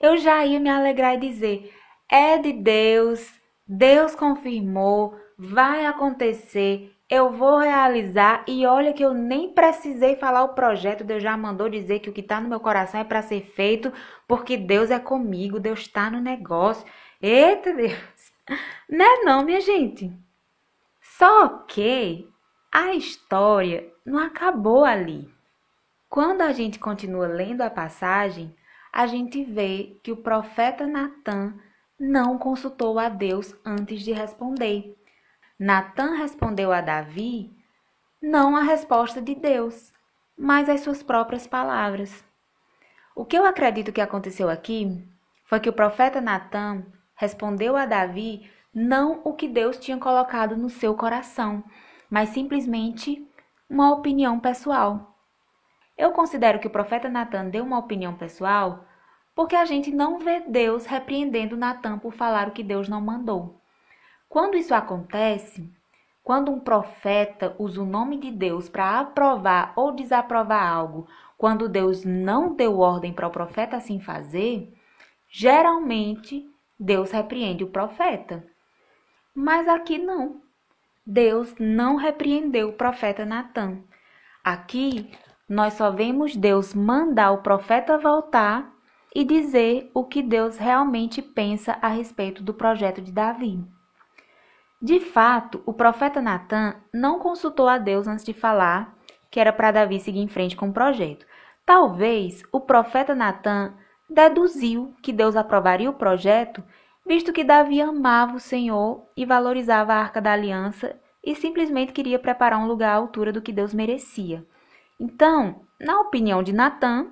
Eu 0.00 0.16
já 0.16 0.46
ia 0.46 0.58
me 0.58 0.70
alegrar 0.70 1.16
e 1.16 1.20
dizer: 1.20 1.70
É 2.08 2.38
de 2.38 2.54
Deus, 2.54 3.30
Deus 3.66 4.14
confirmou, 4.14 5.14
vai 5.36 5.84
acontecer, 5.84 6.96
eu 7.10 7.32
vou 7.32 7.58
realizar 7.58 8.44
e 8.46 8.64
olha 8.64 8.92
que 8.92 9.04
eu 9.04 9.12
nem 9.12 9.52
precisei 9.52 10.14
falar 10.14 10.44
o 10.44 10.54
projeto, 10.54 11.02
Deus 11.02 11.20
já 11.20 11.36
mandou 11.36 11.68
dizer 11.68 11.98
que 11.98 12.08
o 12.08 12.12
que 12.12 12.20
está 12.20 12.40
no 12.40 12.48
meu 12.48 12.60
coração 12.60 13.00
é 13.00 13.04
para 13.04 13.20
ser 13.20 13.42
feito, 13.42 13.92
porque 14.28 14.56
Deus 14.56 14.92
é 14.92 14.98
comigo, 15.00 15.58
Deus 15.58 15.80
está 15.80 16.08
no 16.08 16.20
negócio. 16.20 16.86
Eita 17.20 17.72
Deus! 17.74 18.30
Não 18.88 19.04
é 19.04 19.24
não, 19.24 19.44
minha 19.44 19.60
gente. 19.60 20.12
Só 21.00 21.48
que 21.48 22.28
a 22.72 22.94
história 22.94 23.92
não 24.04 24.18
acabou 24.20 24.84
ali. 24.84 25.28
Quando 26.08 26.42
a 26.42 26.52
gente 26.52 26.78
continua 26.78 27.26
lendo 27.26 27.62
a 27.62 27.70
passagem, 27.70 28.54
a 28.92 29.06
gente 29.06 29.44
vê 29.44 29.96
que 30.02 30.10
o 30.10 30.16
profeta 30.16 30.86
Natan 30.86 31.54
não 31.98 32.38
consultou 32.38 32.98
a 32.98 33.08
Deus 33.08 33.54
antes 33.64 34.00
de 34.02 34.12
responder. 34.12 34.96
Natã 35.62 36.14
respondeu 36.14 36.72
a 36.72 36.80
Davi 36.80 37.54
não 38.22 38.56
a 38.56 38.62
resposta 38.62 39.20
de 39.20 39.34
Deus, 39.34 39.92
mas 40.34 40.70
as 40.70 40.80
suas 40.80 41.02
próprias 41.02 41.46
palavras. 41.46 42.24
O 43.14 43.26
que 43.26 43.36
eu 43.36 43.44
acredito 43.44 43.92
que 43.92 44.00
aconteceu 44.00 44.48
aqui 44.48 45.06
foi 45.44 45.60
que 45.60 45.68
o 45.68 45.72
profeta 45.74 46.18
Natã 46.18 46.82
respondeu 47.14 47.76
a 47.76 47.84
Davi 47.84 48.50
não 48.72 49.20
o 49.22 49.34
que 49.34 49.46
Deus 49.46 49.76
tinha 49.76 49.98
colocado 49.98 50.56
no 50.56 50.70
seu 50.70 50.94
coração, 50.94 51.62
mas 52.08 52.30
simplesmente 52.30 53.28
uma 53.68 53.92
opinião 53.92 54.40
pessoal. 54.40 55.14
Eu 55.94 56.12
considero 56.12 56.58
que 56.58 56.68
o 56.68 56.72
profeta 56.72 57.10
Natan 57.10 57.50
deu 57.50 57.64
uma 57.64 57.78
opinião 57.78 58.14
pessoal 58.14 58.86
porque 59.34 59.54
a 59.54 59.66
gente 59.66 59.90
não 59.90 60.20
vê 60.20 60.40
Deus 60.40 60.86
repreendendo 60.86 61.54
Natan 61.54 61.98
por 61.98 62.14
falar 62.14 62.48
o 62.48 62.52
que 62.52 62.62
Deus 62.62 62.88
não 62.88 63.02
mandou. 63.02 63.59
Quando 64.30 64.56
isso 64.56 64.72
acontece, 64.72 65.68
quando 66.22 66.52
um 66.52 66.60
profeta 66.60 67.56
usa 67.58 67.82
o 67.82 67.84
nome 67.84 68.16
de 68.16 68.30
Deus 68.30 68.68
para 68.68 69.00
aprovar 69.00 69.72
ou 69.74 69.90
desaprovar 69.90 70.72
algo, 70.72 71.08
quando 71.36 71.68
Deus 71.68 72.04
não 72.04 72.54
deu 72.54 72.78
ordem 72.78 73.12
para 73.12 73.26
o 73.26 73.32
profeta 73.32 73.76
assim 73.76 73.98
fazer, 73.98 74.72
geralmente 75.28 76.48
Deus 76.78 77.10
repreende 77.10 77.64
o 77.64 77.70
profeta. 77.70 78.46
Mas 79.34 79.66
aqui 79.66 79.98
não. 79.98 80.40
Deus 81.04 81.52
não 81.58 81.96
repreendeu 81.96 82.68
o 82.68 82.74
profeta 82.74 83.26
Natan. 83.26 83.82
Aqui 84.44 85.10
nós 85.48 85.74
só 85.74 85.90
vemos 85.90 86.36
Deus 86.36 86.72
mandar 86.72 87.32
o 87.32 87.42
profeta 87.42 87.98
voltar 87.98 88.72
e 89.12 89.24
dizer 89.24 89.90
o 89.92 90.04
que 90.04 90.22
Deus 90.22 90.56
realmente 90.56 91.20
pensa 91.20 91.76
a 91.82 91.88
respeito 91.88 92.44
do 92.44 92.54
projeto 92.54 93.02
de 93.02 93.10
Davi. 93.10 93.60
De 94.82 94.98
fato, 94.98 95.62
o 95.66 95.74
profeta 95.74 96.22
Natan 96.22 96.74
não 96.92 97.18
consultou 97.18 97.68
a 97.68 97.76
Deus 97.76 98.08
antes 98.08 98.24
de 98.24 98.32
falar 98.32 98.96
que 99.30 99.38
era 99.38 99.52
para 99.52 99.70
Davi 99.70 100.00
seguir 100.00 100.20
em 100.20 100.28
frente 100.28 100.56
com 100.56 100.70
o 100.70 100.72
projeto. 100.72 101.26
Talvez 101.66 102.42
o 102.50 102.60
profeta 102.60 103.14
Natan 103.14 103.74
deduziu 104.08 104.94
que 105.02 105.12
Deus 105.12 105.36
aprovaria 105.36 105.90
o 105.90 105.94
projeto 105.94 106.64
visto 107.06 107.32
que 107.32 107.44
Davi 107.44 107.80
amava 107.80 108.36
o 108.36 108.40
Senhor 108.40 109.06
e 109.16 109.26
valorizava 109.26 109.92
a 109.92 109.98
arca 109.98 110.20
da 110.20 110.32
aliança 110.32 110.98
e 111.22 111.34
simplesmente 111.34 111.92
queria 111.92 112.18
preparar 112.18 112.58
um 112.58 112.66
lugar 112.66 112.92
à 112.92 112.94
altura 112.94 113.32
do 113.32 113.42
que 113.42 113.52
Deus 113.52 113.74
merecia. 113.74 114.46
Então, 114.98 115.62
na 115.78 116.00
opinião 116.00 116.42
de 116.42 116.52
Natã, 116.52 117.06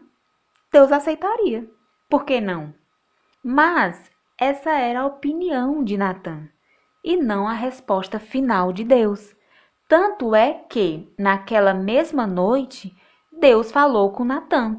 Deus 0.73 0.91
aceitaria. 0.91 1.69
Por 2.09 2.25
que 2.25 2.41
não? 2.41 2.73
Mas 3.45 4.11
essa 4.39 4.71
era 4.71 5.01
a 5.01 5.07
opinião 5.07 5.85
de 5.85 5.99
Natã 5.99 6.49
e 7.09 7.17
não 7.17 7.49
a 7.49 7.55
resposta 7.55 8.21
final 8.21 8.71
de 8.71 8.85
Deus. 8.85 9.35
Tanto 9.89 10.35
é 10.35 10.53
que, 10.69 11.11
naquela 11.19 11.73
mesma 11.73 12.27
noite, 12.27 12.95
Deus 13.33 13.73
falou 13.73 14.13
com 14.13 14.27
Natã. 14.27 14.79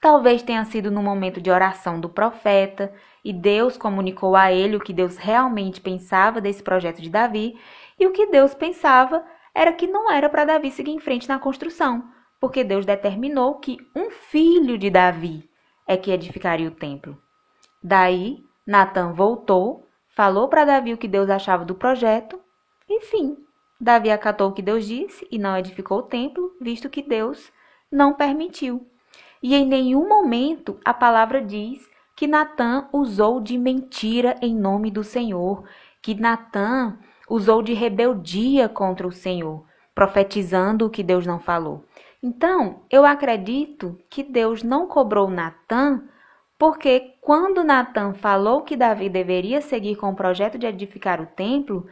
Talvez 0.00 0.42
tenha 0.42 0.64
sido 0.64 0.90
no 0.90 1.00
momento 1.00 1.40
de 1.40 1.48
oração 1.48 2.00
do 2.00 2.08
profeta, 2.08 2.92
e 3.24 3.32
Deus 3.32 3.76
comunicou 3.76 4.34
a 4.34 4.52
ele 4.52 4.74
o 4.74 4.80
que 4.80 4.92
Deus 4.92 5.16
realmente 5.16 5.80
pensava 5.80 6.40
desse 6.40 6.64
projeto 6.64 7.00
de 7.00 7.08
Davi, 7.08 7.56
e 7.96 8.08
o 8.08 8.12
que 8.12 8.26
Deus 8.26 8.52
pensava 8.52 9.24
era 9.54 9.72
que 9.72 9.86
não 9.86 10.10
era 10.10 10.28
para 10.28 10.44
Davi 10.44 10.72
seguir 10.72 10.90
em 10.90 10.98
frente 10.98 11.28
na 11.28 11.38
construção, 11.38 12.08
porque 12.40 12.64
Deus 12.64 12.84
determinou 12.84 13.60
que 13.60 13.76
um 13.94 14.10
filho 14.10 14.76
de 14.76 14.90
Davi 14.90 15.48
é 15.86 15.96
que 15.96 16.10
edificaria 16.10 16.66
o 16.66 16.72
templo. 16.72 17.16
Daí, 17.80 18.42
Natan 18.66 19.12
voltou, 19.12 19.85
falou 20.16 20.48
para 20.48 20.64
Davi 20.64 20.94
o 20.94 20.96
que 20.96 21.06
Deus 21.06 21.28
achava 21.28 21.64
do 21.64 21.74
projeto, 21.74 22.40
e 22.88 23.02
fim. 23.02 23.36
Davi 23.78 24.10
acatou 24.10 24.48
o 24.48 24.52
que 24.52 24.62
Deus 24.62 24.86
disse 24.86 25.28
e 25.30 25.38
não 25.38 25.56
edificou 25.56 25.98
o 25.98 26.02
templo, 26.02 26.56
visto 26.58 26.88
que 26.88 27.02
Deus 27.02 27.52
não 27.92 28.14
permitiu. 28.14 28.88
E 29.42 29.54
em 29.54 29.66
nenhum 29.66 30.08
momento 30.08 30.80
a 30.82 30.94
palavra 30.94 31.42
diz 31.42 31.86
que 32.16 32.26
Natã 32.26 32.88
usou 32.90 33.42
de 33.42 33.58
mentira 33.58 34.34
em 34.40 34.54
nome 34.54 34.90
do 34.90 35.04
Senhor, 35.04 35.62
que 36.00 36.14
Natã 36.14 36.98
usou 37.28 37.60
de 37.60 37.74
rebeldia 37.74 38.70
contra 38.70 39.06
o 39.06 39.12
Senhor, 39.12 39.66
profetizando 39.94 40.86
o 40.86 40.90
que 40.90 41.02
Deus 41.02 41.26
não 41.26 41.38
falou. 41.38 41.84
Então, 42.22 42.80
eu 42.90 43.04
acredito 43.04 43.98
que 44.08 44.22
Deus 44.22 44.62
não 44.62 44.86
cobrou 44.86 45.28
Natã, 45.28 46.02
porque 46.58 47.14
quando 47.20 47.64
Natã 47.64 48.14
falou 48.14 48.62
que 48.62 48.76
Davi 48.76 49.08
deveria 49.08 49.60
seguir 49.60 49.96
com 49.96 50.10
o 50.10 50.16
projeto 50.16 50.58
de 50.58 50.66
edificar 50.66 51.20
o 51.20 51.26
templo, 51.26 51.86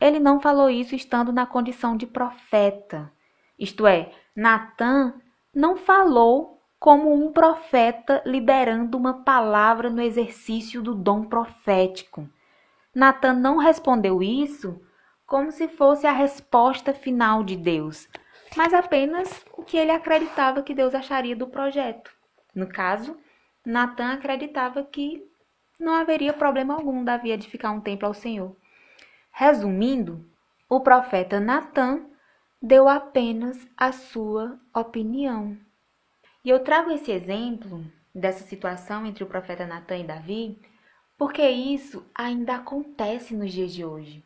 ele 0.00 0.18
não 0.18 0.40
falou 0.40 0.68
isso 0.68 0.94
estando 0.94 1.32
na 1.32 1.46
condição 1.46 1.96
de 1.96 2.06
profeta. 2.06 3.12
Isto 3.58 3.86
é, 3.86 4.10
Natã 4.34 5.14
não 5.54 5.76
falou 5.76 6.60
como 6.80 7.12
um 7.12 7.30
profeta 7.30 8.22
liderando 8.24 8.96
uma 8.96 9.22
palavra 9.22 9.90
no 9.90 10.00
exercício 10.00 10.80
do 10.80 10.94
dom 10.94 11.24
profético. 11.24 12.26
Natan 12.94 13.34
não 13.34 13.58
respondeu 13.58 14.22
isso 14.22 14.80
como 15.26 15.52
se 15.52 15.68
fosse 15.68 16.06
a 16.06 16.12
resposta 16.12 16.92
final 16.92 17.44
de 17.44 17.54
Deus, 17.54 18.08
mas 18.56 18.72
apenas 18.72 19.44
o 19.56 19.62
que 19.62 19.76
ele 19.76 19.92
acreditava 19.92 20.62
que 20.62 20.74
Deus 20.74 20.94
acharia 20.94 21.36
do 21.36 21.46
projeto. 21.46 22.10
No 22.52 22.66
caso, 22.66 23.16
Natan 23.64 24.12
acreditava 24.12 24.82
que 24.82 25.22
não 25.78 25.94
haveria 25.94 26.32
problema 26.32 26.74
algum 26.74 27.04
Davi 27.04 27.30
edificar 27.30 27.72
um 27.74 27.80
templo 27.80 28.06
ao 28.06 28.14
Senhor. 28.14 28.56
Resumindo, 29.30 30.28
o 30.68 30.80
profeta 30.80 31.40
Natan 31.40 32.06
deu 32.60 32.88
apenas 32.88 33.66
a 33.76 33.92
sua 33.92 34.58
opinião. 34.74 35.56
E 36.44 36.50
eu 36.50 36.62
trago 36.64 36.90
esse 36.90 37.10
exemplo 37.10 37.84
dessa 38.14 38.44
situação 38.44 39.06
entre 39.06 39.24
o 39.24 39.26
profeta 39.26 39.66
Natan 39.66 39.98
e 39.98 40.04
Davi, 40.04 40.58
porque 41.16 41.46
isso 41.48 42.04
ainda 42.14 42.56
acontece 42.56 43.34
nos 43.34 43.52
dias 43.52 43.72
de 43.72 43.84
hoje. 43.84 44.24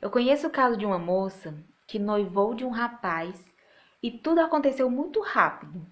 Eu 0.00 0.10
conheço 0.10 0.46
o 0.46 0.50
caso 0.50 0.76
de 0.76 0.84
uma 0.84 0.98
moça 0.98 1.54
que 1.86 1.98
noivou 1.98 2.54
de 2.54 2.64
um 2.64 2.70
rapaz 2.70 3.44
e 4.02 4.10
tudo 4.10 4.40
aconteceu 4.40 4.90
muito 4.90 5.20
rápido. 5.20 5.86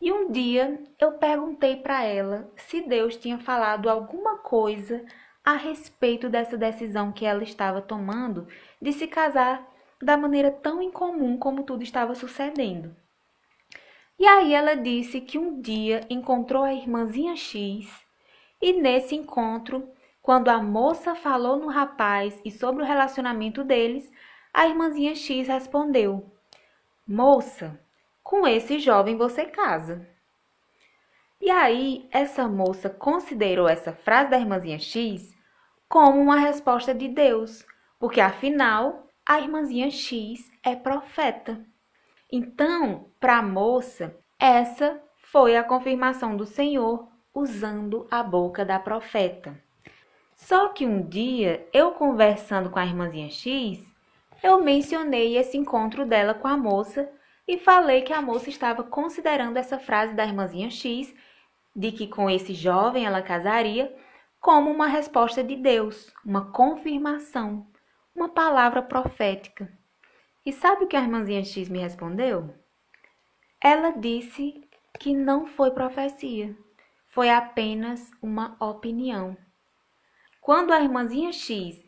E 0.00 0.12
um 0.12 0.30
dia 0.30 0.80
eu 0.98 1.12
perguntei 1.12 1.76
para 1.76 2.04
ela 2.04 2.50
se 2.56 2.82
Deus 2.82 3.16
tinha 3.16 3.38
falado 3.38 3.90
alguma 3.90 4.38
coisa 4.38 5.04
a 5.44 5.54
respeito 5.54 6.28
dessa 6.28 6.56
decisão 6.56 7.10
que 7.10 7.24
ela 7.24 7.42
estava 7.42 7.80
tomando 7.80 8.46
de 8.80 8.92
se 8.92 9.06
casar 9.06 9.66
da 10.00 10.16
maneira 10.16 10.50
tão 10.50 10.80
incomum 10.80 11.36
como 11.36 11.64
tudo 11.64 11.82
estava 11.82 12.14
sucedendo. 12.14 12.94
E 14.18 14.26
aí 14.26 14.52
ela 14.52 14.74
disse 14.74 15.20
que 15.20 15.38
um 15.38 15.60
dia 15.60 16.00
encontrou 16.10 16.62
a 16.62 16.74
irmãzinha 16.74 17.34
X 17.34 17.88
e 18.60 18.72
nesse 18.72 19.14
encontro, 19.14 19.88
quando 20.20 20.48
a 20.48 20.60
moça 20.60 21.14
falou 21.14 21.56
no 21.56 21.68
rapaz 21.68 22.40
e 22.44 22.50
sobre 22.50 22.82
o 22.82 22.86
relacionamento 22.86 23.62
deles, 23.62 24.10
a 24.52 24.66
irmãzinha 24.66 25.14
X 25.14 25.46
respondeu: 25.46 26.30
Moça, 27.06 27.80
com 28.28 28.46
esse 28.46 28.78
jovem 28.78 29.16
você 29.16 29.46
casa. 29.46 30.06
E 31.40 31.50
aí, 31.50 32.06
essa 32.12 32.46
moça 32.46 32.90
considerou 32.90 33.66
essa 33.66 33.90
frase 33.90 34.28
da 34.28 34.38
irmãzinha 34.38 34.78
X 34.78 35.34
como 35.88 36.20
uma 36.20 36.36
resposta 36.36 36.94
de 36.94 37.08
Deus, 37.08 37.64
porque 37.98 38.20
afinal, 38.20 39.06
a 39.24 39.40
irmãzinha 39.40 39.90
X 39.90 40.52
é 40.62 40.76
profeta. 40.76 41.58
Então, 42.30 43.06
para 43.18 43.38
a 43.38 43.42
moça, 43.42 44.14
essa 44.38 45.00
foi 45.16 45.56
a 45.56 45.64
confirmação 45.64 46.36
do 46.36 46.44
Senhor 46.44 47.08
usando 47.32 48.06
a 48.10 48.22
boca 48.22 48.62
da 48.62 48.78
profeta. 48.78 49.58
Só 50.36 50.68
que 50.68 50.84
um 50.84 51.00
dia, 51.00 51.66
eu 51.72 51.92
conversando 51.92 52.68
com 52.68 52.78
a 52.78 52.84
irmãzinha 52.84 53.30
X, 53.30 53.82
eu 54.42 54.62
mencionei 54.62 55.38
esse 55.38 55.56
encontro 55.56 56.04
dela 56.04 56.34
com 56.34 56.46
a 56.46 56.58
moça 56.58 57.10
e 57.48 57.56
falei 57.58 58.02
que 58.02 58.12
a 58.12 58.20
moça 58.20 58.50
estava 58.50 58.84
considerando 58.84 59.56
essa 59.56 59.78
frase 59.78 60.12
da 60.12 60.22
irmãzinha 60.22 60.70
X, 60.70 61.14
de 61.74 61.90
que 61.90 62.06
com 62.06 62.28
esse 62.28 62.52
jovem 62.52 63.06
ela 63.06 63.22
casaria, 63.22 63.96
como 64.38 64.70
uma 64.70 64.86
resposta 64.86 65.42
de 65.42 65.56
Deus, 65.56 66.12
uma 66.22 66.52
confirmação, 66.52 67.66
uma 68.14 68.28
palavra 68.28 68.82
profética. 68.82 69.72
E 70.44 70.52
sabe 70.52 70.84
o 70.84 70.86
que 70.86 70.96
a 70.96 71.00
irmãzinha 71.00 71.42
X 71.42 71.70
me 71.70 71.78
respondeu? 71.78 72.54
Ela 73.58 73.92
disse 73.92 74.62
que 75.00 75.14
não 75.14 75.46
foi 75.46 75.70
profecia, 75.70 76.54
foi 77.06 77.30
apenas 77.30 78.10
uma 78.20 78.56
opinião. 78.60 79.34
Quando 80.42 80.72
a 80.72 80.80
irmãzinha 80.80 81.32
X 81.32 81.82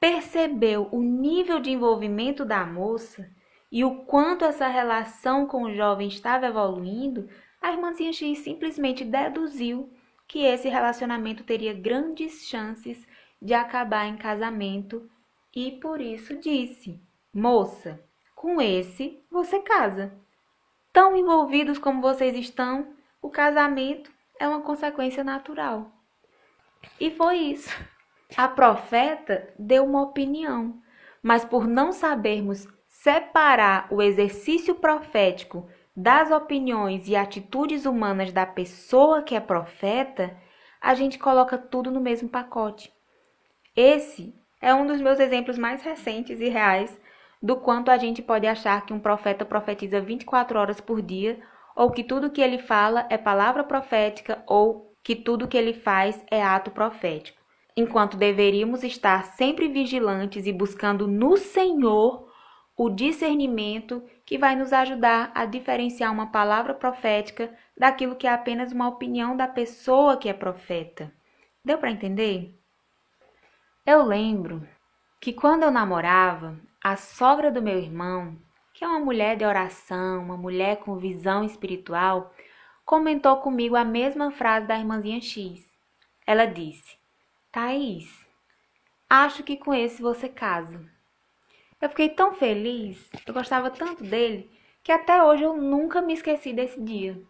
percebeu 0.00 0.88
o 0.90 1.02
nível 1.02 1.60
de 1.60 1.70
envolvimento 1.70 2.44
da 2.44 2.64
moça 2.64 3.30
e 3.76 3.84
o 3.84 3.94
quanto 4.04 4.42
essa 4.42 4.66
relação 4.68 5.44
com 5.44 5.64
o 5.64 5.74
jovem 5.74 6.08
estava 6.08 6.46
evoluindo, 6.46 7.28
a 7.60 7.70
irmãzinha 7.70 8.10
X 8.10 8.38
simplesmente 8.38 9.04
deduziu 9.04 9.92
que 10.26 10.46
esse 10.46 10.66
relacionamento 10.66 11.44
teria 11.44 11.74
grandes 11.74 12.48
chances 12.48 13.06
de 13.40 13.52
acabar 13.52 14.06
em 14.06 14.16
casamento 14.16 15.06
e 15.54 15.72
por 15.72 16.00
isso 16.00 16.38
disse: 16.38 16.98
Moça, 17.34 18.02
com 18.34 18.62
esse 18.62 19.22
você 19.30 19.58
casa. 19.58 20.10
Tão 20.90 21.14
envolvidos 21.14 21.76
como 21.76 22.00
vocês 22.00 22.34
estão, 22.34 22.94
o 23.20 23.28
casamento 23.28 24.10
é 24.40 24.48
uma 24.48 24.62
consequência 24.62 25.22
natural. 25.22 25.92
E 26.98 27.10
foi 27.10 27.36
isso 27.36 27.68
A 28.38 28.48
profeta 28.48 29.52
deu 29.58 29.84
uma 29.84 30.00
opinião, 30.00 30.80
mas 31.22 31.44
por 31.44 31.66
não 31.66 31.92
sabermos 31.92 32.66
separar 33.06 33.86
o 33.88 34.02
exercício 34.02 34.74
profético 34.74 35.68
das 35.96 36.32
opiniões 36.32 37.06
e 37.06 37.14
atitudes 37.14 37.86
humanas 37.86 38.32
da 38.32 38.44
pessoa 38.44 39.22
que 39.22 39.36
é 39.36 39.38
profeta, 39.38 40.36
a 40.80 40.92
gente 40.92 41.16
coloca 41.16 41.56
tudo 41.56 41.88
no 41.88 42.00
mesmo 42.00 42.28
pacote. 42.28 42.92
Esse 43.76 44.34
é 44.60 44.74
um 44.74 44.84
dos 44.84 45.00
meus 45.00 45.20
exemplos 45.20 45.56
mais 45.56 45.84
recentes 45.84 46.40
e 46.40 46.48
reais 46.48 47.00
do 47.40 47.54
quanto 47.54 47.92
a 47.92 47.96
gente 47.96 48.20
pode 48.22 48.44
achar 48.44 48.84
que 48.84 48.92
um 48.92 48.98
profeta 48.98 49.44
profetiza 49.44 50.00
24 50.00 50.58
horas 50.58 50.80
por 50.80 51.00
dia, 51.00 51.38
ou 51.76 51.92
que 51.92 52.02
tudo 52.02 52.32
que 52.32 52.40
ele 52.40 52.58
fala 52.58 53.06
é 53.08 53.16
palavra 53.16 53.62
profética, 53.62 54.42
ou 54.48 54.92
que 55.04 55.14
tudo 55.14 55.46
que 55.46 55.56
ele 55.56 55.74
faz 55.74 56.24
é 56.28 56.42
ato 56.42 56.72
profético. 56.72 57.40
Enquanto 57.76 58.16
deveríamos 58.16 58.82
estar 58.82 59.22
sempre 59.26 59.68
vigilantes 59.68 60.44
e 60.44 60.52
buscando 60.52 61.06
no 61.06 61.36
Senhor 61.36 62.25
o 62.76 62.90
discernimento 62.90 64.04
que 64.24 64.36
vai 64.36 64.54
nos 64.54 64.72
ajudar 64.72 65.32
a 65.34 65.46
diferenciar 65.46 66.12
uma 66.12 66.26
palavra 66.26 66.74
profética 66.74 67.56
daquilo 67.76 68.16
que 68.16 68.26
é 68.26 68.30
apenas 68.30 68.70
uma 68.70 68.88
opinião 68.88 69.34
da 69.34 69.48
pessoa 69.48 70.16
que 70.16 70.28
é 70.28 70.34
profeta. 70.34 71.10
Deu 71.64 71.78
para 71.78 71.90
entender? 71.90 72.54
Eu 73.84 74.04
lembro 74.04 74.68
que 75.20 75.32
quando 75.32 75.62
eu 75.62 75.70
namorava, 75.70 76.58
a 76.82 76.96
sogra 76.96 77.50
do 77.50 77.62
meu 77.62 77.78
irmão, 77.78 78.36
que 78.74 78.84
é 78.84 78.88
uma 78.88 79.00
mulher 79.00 79.36
de 79.36 79.44
oração, 79.44 80.22
uma 80.22 80.36
mulher 80.36 80.76
com 80.80 80.98
visão 80.98 81.42
espiritual, 81.42 82.34
comentou 82.84 83.38
comigo 83.38 83.74
a 83.74 83.84
mesma 83.84 84.30
frase 84.30 84.66
da 84.66 84.78
irmãzinha 84.78 85.20
X. 85.20 85.64
Ela 86.26 86.44
disse: 86.44 86.98
Thaís, 87.50 88.06
acho 89.08 89.42
que 89.42 89.56
com 89.56 89.72
esse 89.72 90.02
você 90.02 90.28
casa. 90.28 90.95
Eu 91.80 91.90
fiquei 91.90 92.08
tão 92.08 92.32
feliz, 92.32 93.10
eu 93.26 93.34
gostava 93.34 93.70
tanto 93.70 94.02
dele, 94.02 94.50
que 94.82 94.90
até 94.90 95.22
hoje 95.22 95.42
eu 95.42 95.54
nunca 95.54 96.00
me 96.00 96.14
esqueci 96.14 96.52
desse 96.52 96.80
dia. 96.80 97.20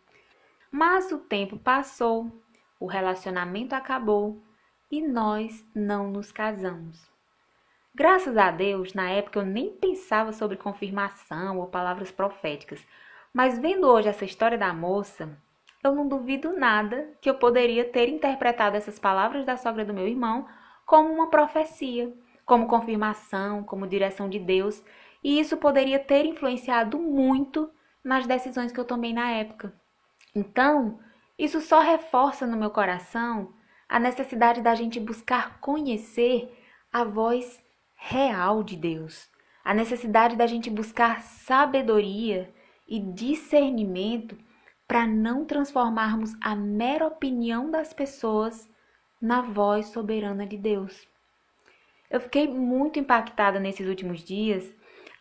Mas 0.70 1.10
o 1.10 1.18
tempo 1.18 1.58
passou, 1.58 2.30
o 2.78 2.86
relacionamento 2.86 3.74
acabou 3.74 4.40
e 4.90 5.02
nós 5.02 5.66
não 5.74 6.10
nos 6.10 6.30
casamos. 6.30 7.10
Graças 7.92 8.36
a 8.36 8.50
Deus, 8.50 8.94
na 8.94 9.10
época 9.10 9.40
eu 9.40 9.44
nem 9.44 9.72
pensava 9.72 10.32
sobre 10.32 10.56
confirmação 10.56 11.58
ou 11.58 11.66
palavras 11.66 12.12
proféticas, 12.12 12.86
mas 13.34 13.58
vendo 13.58 13.88
hoje 13.88 14.08
essa 14.08 14.24
história 14.24 14.56
da 14.56 14.72
moça, 14.72 15.36
eu 15.82 15.92
não 15.94 16.06
duvido 16.06 16.52
nada 16.52 17.10
que 17.20 17.28
eu 17.28 17.34
poderia 17.34 17.84
ter 17.84 18.08
interpretado 18.08 18.76
essas 18.76 18.98
palavras 18.98 19.44
da 19.44 19.56
sogra 19.56 19.84
do 19.84 19.94
meu 19.94 20.06
irmão 20.06 20.46
como 20.84 21.12
uma 21.12 21.30
profecia, 21.30 22.14
como 22.46 22.68
confirmação, 22.68 23.64
como 23.64 23.86
direção 23.86 24.28
de 24.30 24.38
Deus, 24.38 24.82
e 25.22 25.40
isso 25.40 25.56
poderia 25.56 25.98
ter 25.98 26.24
influenciado 26.24 26.98
muito 26.98 27.68
nas 28.02 28.26
decisões 28.26 28.70
que 28.70 28.78
eu 28.78 28.84
tomei 28.84 29.12
na 29.12 29.32
época. 29.32 29.74
Então, 30.34 31.00
isso 31.36 31.60
só 31.60 31.80
reforça 31.80 32.46
no 32.46 32.56
meu 32.56 32.70
coração 32.70 33.52
a 33.88 33.98
necessidade 33.98 34.62
da 34.62 34.74
gente 34.74 35.00
buscar 35.00 35.58
conhecer 35.60 36.56
a 36.92 37.02
voz 37.02 37.60
real 37.96 38.62
de 38.62 38.76
Deus, 38.76 39.28
a 39.64 39.74
necessidade 39.74 40.36
da 40.36 40.46
gente 40.46 40.70
buscar 40.70 41.22
sabedoria 41.22 42.54
e 42.86 43.00
discernimento 43.00 44.38
para 44.86 45.06
não 45.06 45.44
transformarmos 45.44 46.32
a 46.40 46.54
mera 46.54 47.08
opinião 47.08 47.70
das 47.70 47.92
pessoas 47.92 48.70
na 49.20 49.42
voz 49.42 49.86
soberana 49.86 50.46
de 50.46 50.56
Deus. 50.56 51.08
Eu 52.10 52.20
fiquei 52.20 52.46
muito 52.48 52.98
impactada 52.98 53.58
nesses 53.58 53.88
últimos 53.88 54.20
dias 54.20 54.72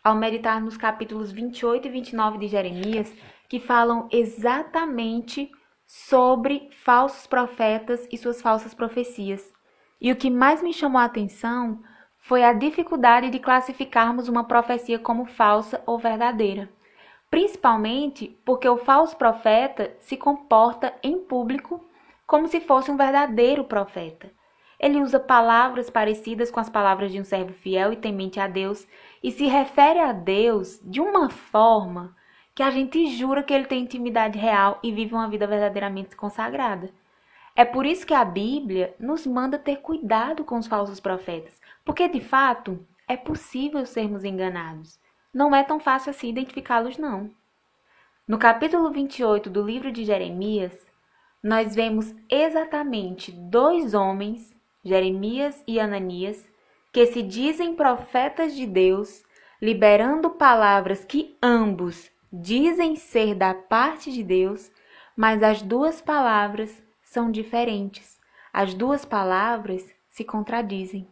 ao 0.02 0.14
meditar 0.14 0.60
nos 0.60 0.76
capítulos 0.76 1.32
28 1.32 1.88
e 1.88 1.90
29 1.90 2.38
de 2.38 2.46
Jeremias, 2.46 3.12
que 3.48 3.58
falam 3.58 4.08
exatamente 4.12 5.50
sobre 5.84 6.68
falsos 6.84 7.26
profetas 7.26 8.06
e 8.12 8.16
suas 8.16 8.40
falsas 8.40 8.72
profecias. 8.72 9.52
E 10.00 10.12
o 10.12 10.16
que 10.16 10.30
mais 10.30 10.62
me 10.62 10.72
chamou 10.72 11.00
a 11.00 11.04
atenção 11.04 11.82
foi 12.18 12.44
a 12.44 12.52
dificuldade 12.52 13.30
de 13.30 13.38
classificarmos 13.38 14.28
uma 14.28 14.44
profecia 14.44 14.98
como 14.98 15.26
falsa 15.26 15.82
ou 15.86 15.98
verdadeira, 15.98 16.68
principalmente 17.30 18.38
porque 18.44 18.68
o 18.68 18.76
falso 18.76 19.16
profeta 19.16 19.96
se 20.00 20.16
comporta 20.16 20.94
em 21.02 21.18
público 21.18 21.84
como 22.26 22.48
se 22.48 22.60
fosse 22.60 22.90
um 22.90 22.96
verdadeiro 22.96 23.64
profeta. 23.64 24.35
Ele 24.78 25.00
usa 25.00 25.18
palavras 25.18 25.88
parecidas 25.88 26.50
com 26.50 26.60
as 26.60 26.68
palavras 26.68 27.10
de 27.10 27.20
um 27.20 27.24
servo 27.24 27.52
fiel 27.52 27.92
e 27.92 27.96
temente 27.96 28.38
a 28.38 28.46
Deus 28.46 28.86
e 29.22 29.30
se 29.30 29.46
refere 29.46 29.98
a 29.98 30.12
Deus 30.12 30.80
de 30.84 31.00
uma 31.00 31.30
forma 31.30 32.14
que 32.54 32.62
a 32.62 32.70
gente 32.70 33.06
jura 33.16 33.42
que 33.42 33.52
ele 33.52 33.66
tem 33.66 33.82
intimidade 33.82 34.38
real 34.38 34.78
e 34.82 34.90
vive 34.90 35.14
uma 35.14 35.28
vida 35.28 35.46
verdadeiramente 35.46 36.16
consagrada. 36.16 36.90
É 37.54 37.64
por 37.64 37.86
isso 37.86 38.06
que 38.06 38.14
a 38.14 38.24
Bíblia 38.24 38.94
nos 38.98 39.26
manda 39.26 39.58
ter 39.58 39.76
cuidado 39.76 40.44
com 40.44 40.58
os 40.58 40.66
falsos 40.66 41.00
profetas, 41.00 41.60
porque 41.84 42.08
de 42.08 42.20
fato 42.20 42.86
é 43.06 43.16
possível 43.16 43.84
sermos 43.86 44.24
enganados. 44.24 44.98
Não 45.32 45.54
é 45.54 45.62
tão 45.62 45.78
fácil 45.78 46.10
assim 46.10 46.30
identificá-los, 46.30 46.96
não. 46.96 47.30
No 48.26 48.38
capítulo 48.38 48.90
28 48.90 49.50
do 49.50 49.62
livro 49.62 49.92
de 49.92 50.04
Jeremias, 50.04 50.86
nós 51.42 51.74
vemos 51.74 52.14
exatamente 52.28 53.30
dois 53.30 53.92
homens, 53.92 54.55
Jeremias 54.86 55.60
e 55.66 55.80
Ananias, 55.80 56.48
que 56.92 57.06
se 57.06 57.20
dizem 57.20 57.74
profetas 57.74 58.54
de 58.54 58.64
Deus, 58.64 59.24
liberando 59.60 60.30
palavras 60.30 61.04
que 61.04 61.36
ambos 61.42 62.08
dizem 62.32 62.94
ser 62.94 63.34
da 63.34 63.52
parte 63.52 64.12
de 64.12 64.22
Deus, 64.22 64.70
mas 65.16 65.42
as 65.42 65.60
duas 65.60 66.00
palavras 66.00 66.82
são 67.02 67.32
diferentes. 67.32 68.20
As 68.52 68.74
duas 68.74 69.04
palavras 69.04 69.84
se 70.08 70.22
contradizem. 70.22 71.08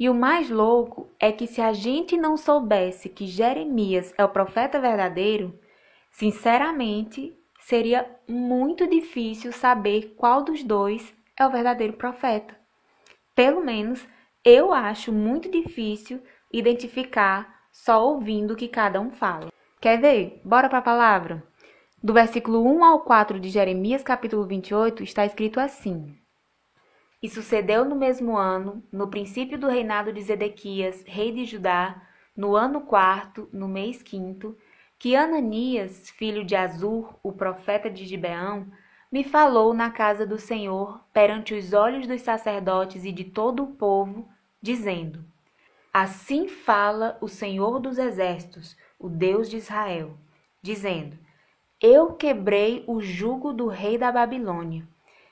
E 0.00 0.08
o 0.08 0.14
mais 0.14 0.48
louco 0.48 1.10
é 1.20 1.30
que 1.30 1.46
se 1.46 1.60
a 1.60 1.72
gente 1.72 2.16
não 2.16 2.36
soubesse 2.36 3.10
que 3.10 3.26
Jeremias 3.26 4.14
é 4.16 4.24
o 4.24 4.28
profeta 4.28 4.80
verdadeiro, 4.80 5.58
sinceramente, 6.10 7.36
seria 7.60 8.08
muito 8.26 8.86
difícil 8.86 9.52
saber 9.52 10.14
qual 10.16 10.42
dos 10.42 10.64
dois 10.64 11.14
é 11.38 11.46
o 11.46 11.50
verdadeiro 11.50 11.92
profeta. 11.92 12.61
Pelo 13.34 13.64
menos 13.64 14.06
eu 14.44 14.72
acho 14.72 15.10
muito 15.10 15.50
difícil 15.50 16.22
identificar 16.52 17.62
só 17.72 18.06
ouvindo 18.06 18.52
o 18.52 18.56
que 18.56 18.68
cada 18.68 19.00
um 19.00 19.10
fala. 19.10 19.50
Quer 19.80 19.98
ver? 20.00 20.42
Bora 20.44 20.68
para 20.68 20.78
a 20.78 20.82
palavra? 20.82 21.42
Do 22.02 22.12
versículo 22.12 22.62
1 22.62 22.84
ao 22.84 23.00
4 23.00 23.40
de 23.40 23.48
Jeremias, 23.48 24.02
capítulo 24.02 24.44
28, 24.44 25.02
está 25.02 25.24
escrito 25.24 25.58
assim: 25.58 26.14
E 27.22 27.28
sucedeu 27.28 27.84
no 27.84 27.96
mesmo 27.96 28.36
ano, 28.36 28.82
no 28.92 29.08
princípio 29.08 29.58
do 29.58 29.68
reinado 29.68 30.12
de 30.12 30.20
Zedequias, 30.20 31.02
rei 31.06 31.32
de 31.32 31.46
Judá, 31.46 32.02
no 32.36 32.54
ano 32.54 32.82
quarto, 32.82 33.48
no 33.52 33.66
mês 33.66 34.02
quinto, 34.02 34.56
que 34.98 35.16
Ananias, 35.16 36.10
filho 36.10 36.44
de 36.44 36.54
Azur, 36.54 37.18
o 37.22 37.32
profeta 37.32 37.88
de 37.88 38.04
Gibeão, 38.04 38.70
me 39.12 39.22
falou 39.22 39.74
na 39.74 39.90
casa 39.90 40.26
do 40.26 40.38
Senhor, 40.38 40.98
perante 41.12 41.52
os 41.52 41.74
olhos 41.74 42.06
dos 42.06 42.22
sacerdotes 42.22 43.04
e 43.04 43.12
de 43.12 43.24
todo 43.24 43.62
o 43.62 43.74
povo, 43.74 44.26
dizendo: 44.60 45.22
Assim 45.92 46.48
fala 46.48 47.18
o 47.20 47.28
Senhor 47.28 47.78
dos 47.78 47.98
exércitos, 47.98 48.74
o 48.98 49.10
Deus 49.10 49.50
de 49.50 49.58
Israel, 49.58 50.16
dizendo: 50.62 51.18
Eu 51.78 52.14
quebrei 52.14 52.82
o 52.86 53.02
jugo 53.02 53.52
do 53.52 53.66
rei 53.66 53.98
da 53.98 54.10
Babilônia. 54.10 54.88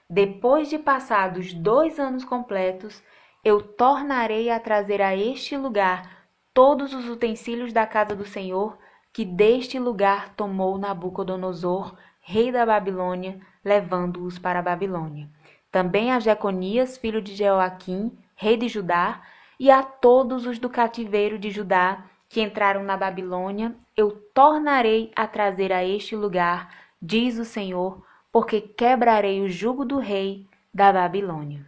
Depois 0.08 0.68
de 0.68 0.76
passados 0.76 1.54
dois 1.54 1.98
anos 1.98 2.24
completos, 2.24 3.02
eu 3.42 3.62
tornarei 3.62 4.50
a 4.50 4.60
trazer 4.60 5.00
a 5.00 5.16
este 5.16 5.56
lugar 5.56 6.26
todos 6.52 6.92
os 6.92 7.08
utensílios 7.08 7.72
da 7.72 7.86
casa 7.86 8.14
do 8.14 8.26
Senhor 8.26 8.76
que 9.12 9.24
deste 9.24 9.78
lugar 9.78 10.34
tomou 10.34 10.76
Nabucodonosor, 10.76 11.96
rei 12.20 12.52
da 12.52 12.64
Babilônia, 12.64 13.40
levando-os 13.64 14.38
para 14.38 14.60
a 14.60 14.62
Babilônia. 14.62 15.28
Também 15.70 16.12
a 16.12 16.20
Jeconias, 16.20 16.96
filho 16.96 17.22
de 17.22 17.34
Jeoaquim, 17.34 18.16
rei 18.34 18.56
de 18.56 18.68
Judá, 18.68 19.22
e 19.58 19.70
a 19.70 19.82
todos 19.82 20.46
os 20.46 20.58
do 20.58 20.68
cativeiro 20.68 21.38
de 21.38 21.50
Judá 21.50 22.04
que 22.28 22.40
entraram 22.40 22.82
na 22.82 22.96
Babilônia, 22.96 23.74
eu 23.96 24.12
tornarei 24.32 25.12
a 25.14 25.26
trazer 25.26 25.72
a 25.72 25.84
este 25.84 26.14
lugar, 26.14 26.72
diz 27.02 27.38
o 27.38 27.44
Senhor, 27.44 28.02
porque 28.32 28.60
quebrarei 28.60 29.40
o 29.42 29.48
jugo 29.48 29.84
do 29.84 29.98
rei 29.98 30.46
da 30.72 30.92
Babilônia. 30.92 31.66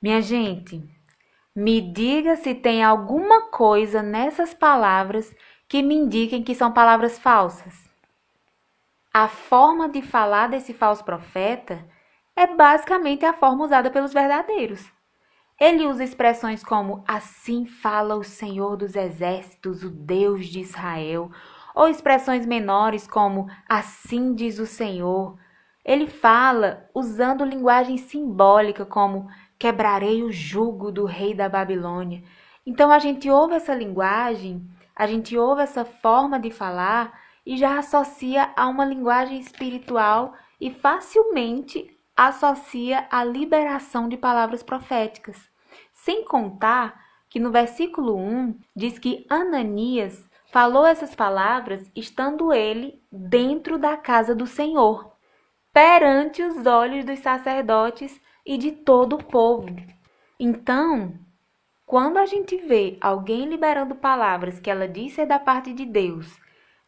Minha 0.00 0.22
gente, 0.22 0.82
me 1.54 1.80
diga 1.80 2.36
se 2.36 2.54
tem 2.54 2.82
alguma 2.82 3.50
coisa 3.50 4.02
nessas 4.02 4.54
palavras 4.54 5.34
que 5.68 5.82
me 5.82 5.94
indiquem 5.94 6.42
que 6.42 6.54
são 6.54 6.72
palavras 6.72 7.18
falsas. 7.18 7.91
A 9.14 9.28
forma 9.28 9.90
de 9.90 10.00
falar 10.00 10.48
desse 10.48 10.72
falso 10.72 11.04
profeta 11.04 11.84
é 12.34 12.46
basicamente 12.46 13.26
a 13.26 13.34
forma 13.34 13.62
usada 13.62 13.90
pelos 13.90 14.10
verdadeiros. 14.10 14.90
Ele 15.60 15.86
usa 15.86 16.02
expressões 16.02 16.64
como 16.64 17.04
assim 17.06 17.66
fala 17.66 18.16
o 18.16 18.24
Senhor 18.24 18.74
dos 18.74 18.96
exércitos, 18.96 19.84
o 19.84 19.90
Deus 19.90 20.46
de 20.46 20.60
Israel, 20.60 21.30
ou 21.74 21.88
expressões 21.88 22.46
menores 22.46 23.06
como 23.06 23.50
assim 23.68 24.34
diz 24.34 24.58
o 24.58 24.64
Senhor. 24.66 25.36
Ele 25.84 26.06
fala 26.06 26.88
usando 26.94 27.44
linguagem 27.44 27.98
simbólica 27.98 28.86
como 28.86 29.28
quebrarei 29.58 30.22
o 30.22 30.32
jugo 30.32 30.90
do 30.90 31.04
rei 31.04 31.34
da 31.34 31.50
Babilônia. 31.50 32.24
Então 32.64 32.90
a 32.90 32.98
gente 32.98 33.28
ouve 33.28 33.56
essa 33.56 33.74
linguagem, 33.74 34.66
a 34.96 35.06
gente 35.06 35.36
ouve 35.36 35.60
essa 35.60 35.84
forma 35.84 36.40
de 36.40 36.50
falar 36.50 37.21
e 37.44 37.56
já 37.56 37.78
associa 37.78 38.52
a 38.56 38.68
uma 38.68 38.84
linguagem 38.84 39.38
espiritual 39.38 40.34
e 40.60 40.70
facilmente 40.70 41.96
associa 42.16 43.06
a 43.10 43.24
liberação 43.24 44.08
de 44.08 44.16
palavras 44.16 44.62
proféticas. 44.62 45.50
Sem 45.92 46.24
contar 46.24 47.00
que 47.28 47.40
no 47.40 47.50
versículo 47.50 48.16
1 48.16 48.58
diz 48.76 48.98
que 48.98 49.26
Ananias 49.28 50.28
falou 50.52 50.86
essas 50.86 51.14
palavras 51.14 51.90
estando 51.96 52.52
ele 52.52 53.02
dentro 53.10 53.78
da 53.78 53.96
casa 53.96 54.34
do 54.34 54.46
Senhor, 54.46 55.10
perante 55.72 56.42
os 56.42 56.66
olhos 56.66 57.04
dos 57.04 57.20
sacerdotes 57.20 58.20
e 58.44 58.58
de 58.58 58.72
todo 58.72 59.16
o 59.16 59.24
povo. 59.24 59.74
Então, 60.38 61.14
quando 61.86 62.18
a 62.18 62.26
gente 62.26 62.56
vê 62.56 62.98
alguém 63.00 63.48
liberando 63.48 63.94
palavras 63.94 64.60
que 64.60 64.70
ela 64.70 64.86
disse 64.86 65.22
é 65.22 65.26
da 65.26 65.38
parte 65.38 65.72
de 65.72 65.86
Deus, 65.86 66.38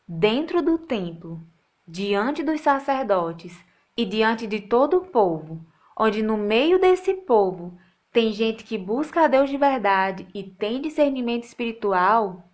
dentro 0.06 0.60
do 0.60 0.78
templo, 0.78 1.40
diante 1.86 2.42
dos 2.42 2.60
sacerdotes 2.60 3.58
e 3.96 4.04
diante 4.04 4.46
de 4.46 4.60
todo 4.60 4.98
o 4.98 5.06
povo, 5.06 5.64
onde 5.96 6.22
no 6.22 6.36
meio 6.36 6.78
desse 6.78 7.14
povo 7.14 7.78
tem 8.12 8.32
gente 8.32 8.64
que 8.64 8.78
busca 8.78 9.22
a 9.22 9.26
Deus 9.26 9.50
de 9.50 9.56
verdade 9.56 10.26
e 10.34 10.42
tem 10.42 10.80
discernimento 10.80 11.44
espiritual. 11.44 12.44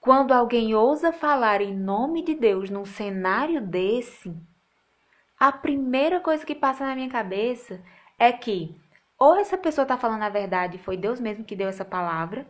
Quando 0.00 0.32
alguém 0.32 0.74
ousa 0.74 1.12
falar 1.12 1.60
em 1.60 1.76
nome 1.76 2.22
de 2.22 2.34
Deus 2.34 2.68
num 2.70 2.84
cenário 2.84 3.60
desse, 3.60 4.34
a 5.38 5.52
primeira 5.52 6.20
coisa 6.20 6.44
que 6.44 6.54
passa 6.54 6.84
na 6.84 6.94
minha 6.94 7.08
cabeça 7.08 7.80
é 8.18 8.32
que 8.32 8.74
ou 9.18 9.36
essa 9.36 9.56
pessoa 9.56 9.84
está 9.84 9.96
falando 9.96 10.22
a 10.22 10.28
verdade 10.28 10.76
e 10.76 10.80
foi 10.80 10.96
Deus 10.96 11.20
mesmo 11.20 11.44
que 11.44 11.54
deu 11.54 11.68
essa 11.68 11.84
palavra, 11.84 12.44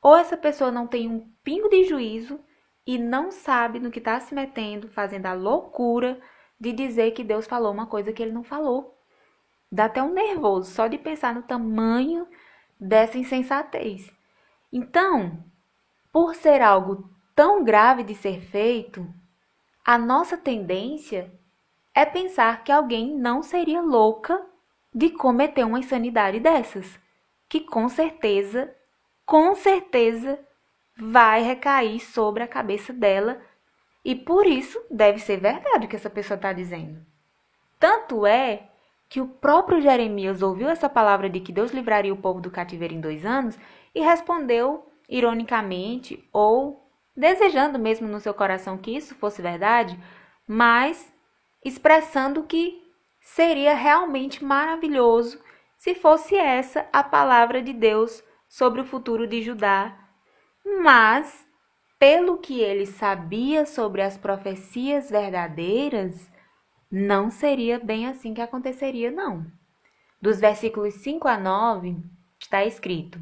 ou 0.00 0.16
essa 0.16 0.36
pessoa 0.36 0.72
não 0.72 0.84
tem 0.84 1.08
um 1.08 1.30
pingo 1.44 1.68
de 1.68 1.84
juízo 1.84 2.40
e 2.86 2.98
não 2.98 3.30
sabe 3.30 3.78
no 3.78 3.90
que 3.90 3.98
está 3.98 4.18
se 4.20 4.34
metendo, 4.34 4.88
fazendo 4.88 5.26
a 5.26 5.32
loucura 5.32 6.20
de 6.58 6.72
dizer 6.72 7.12
que 7.12 7.24
Deus 7.24 7.46
falou 7.46 7.72
uma 7.72 7.86
coisa 7.86 8.12
que 8.12 8.22
ele 8.22 8.32
não 8.32 8.42
falou. 8.42 8.98
Dá 9.70 9.86
até 9.86 10.02
um 10.02 10.12
nervoso 10.12 10.70
só 10.70 10.86
de 10.86 10.98
pensar 10.98 11.34
no 11.34 11.42
tamanho 11.42 12.26
dessa 12.78 13.18
insensatez. 13.18 14.12
Então, 14.72 15.42
por 16.12 16.34
ser 16.34 16.60
algo 16.60 17.08
tão 17.34 17.64
grave 17.64 18.02
de 18.02 18.14
ser 18.14 18.40
feito, 18.40 19.06
a 19.84 19.96
nossa 19.96 20.36
tendência 20.36 21.32
é 21.94 22.04
pensar 22.04 22.62
que 22.64 22.72
alguém 22.72 23.16
não 23.16 23.42
seria 23.42 23.80
louca 23.80 24.44
de 24.94 25.10
cometer 25.10 25.64
uma 25.64 25.78
insanidade 25.78 26.38
dessas, 26.38 26.98
que 27.48 27.60
com 27.60 27.88
certeza, 27.88 28.74
com 29.24 29.54
certeza 29.54 30.38
vai 30.96 31.42
recair 31.42 32.00
sobre 32.00 32.42
a 32.42 32.48
cabeça 32.48 32.92
dela 32.92 33.40
e 34.04 34.14
por 34.14 34.46
isso 34.46 34.80
deve 34.90 35.18
ser 35.18 35.38
verdade 35.38 35.86
o 35.86 35.88
que 35.88 35.96
essa 35.96 36.10
pessoa 36.10 36.36
está 36.36 36.52
dizendo. 36.52 37.04
Tanto 37.78 38.26
é 38.26 38.68
que 39.08 39.20
o 39.20 39.28
próprio 39.28 39.80
Jeremias 39.80 40.42
ouviu 40.42 40.68
essa 40.68 40.88
palavra 40.88 41.28
de 41.28 41.40
que 41.40 41.52
Deus 41.52 41.72
livraria 41.72 42.12
o 42.12 42.16
povo 42.16 42.40
do 42.40 42.50
cativeiro 42.50 42.94
em 42.94 43.00
dois 43.00 43.26
anos 43.26 43.58
e 43.94 44.00
respondeu 44.00 44.86
ironicamente 45.08 46.26
ou 46.32 46.90
desejando 47.14 47.78
mesmo 47.78 48.08
no 48.08 48.20
seu 48.20 48.32
coração 48.32 48.78
que 48.78 48.96
isso 48.96 49.14
fosse 49.14 49.42
verdade, 49.42 49.98
mas 50.46 51.12
expressando 51.64 52.44
que 52.44 52.82
seria 53.20 53.74
realmente 53.74 54.42
maravilhoso 54.42 55.38
se 55.76 55.94
fosse 55.94 56.34
essa 56.34 56.88
a 56.92 57.02
palavra 57.02 57.60
de 57.60 57.72
Deus 57.72 58.22
sobre 58.48 58.80
o 58.80 58.84
futuro 58.84 59.26
de 59.26 59.42
Judá. 59.42 60.01
Mas, 60.64 61.46
pelo 61.98 62.38
que 62.38 62.60
ele 62.60 62.86
sabia 62.86 63.66
sobre 63.66 64.02
as 64.02 64.16
profecias 64.16 65.10
verdadeiras, 65.10 66.30
não 66.90 67.30
seria 67.30 67.78
bem 67.78 68.06
assim 68.06 68.34
que 68.34 68.40
aconteceria, 68.40 69.10
não. 69.10 69.46
Dos 70.20 70.38
versículos 70.38 70.94
5 70.94 71.26
a 71.26 71.38
9, 71.38 71.96
está 72.38 72.64
escrito: 72.64 73.20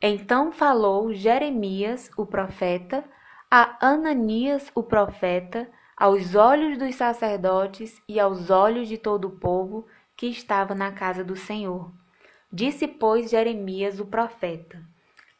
Então 0.00 0.52
falou 0.52 1.12
Jeremias, 1.12 2.10
o 2.16 2.26
profeta, 2.26 3.04
a 3.50 3.76
Ananias, 3.84 4.70
o 4.74 4.82
profeta, 4.82 5.68
aos 5.96 6.34
olhos 6.34 6.78
dos 6.78 6.94
sacerdotes 6.94 8.00
e 8.08 8.18
aos 8.18 8.50
olhos 8.50 8.88
de 8.88 8.96
todo 8.96 9.26
o 9.26 9.38
povo 9.38 9.86
que 10.16 10.26
estava 10.26 10.74
na 10.74 10.92
casa 10.92 11.24
do 11.24 11.36
Senhor. 11.36 11.92
Disse, 12.52 12.88
pois, 12.88 13.30
Jeremias, 13.30 14.00
o 14.00 14.06
profeta: 14.06 14.82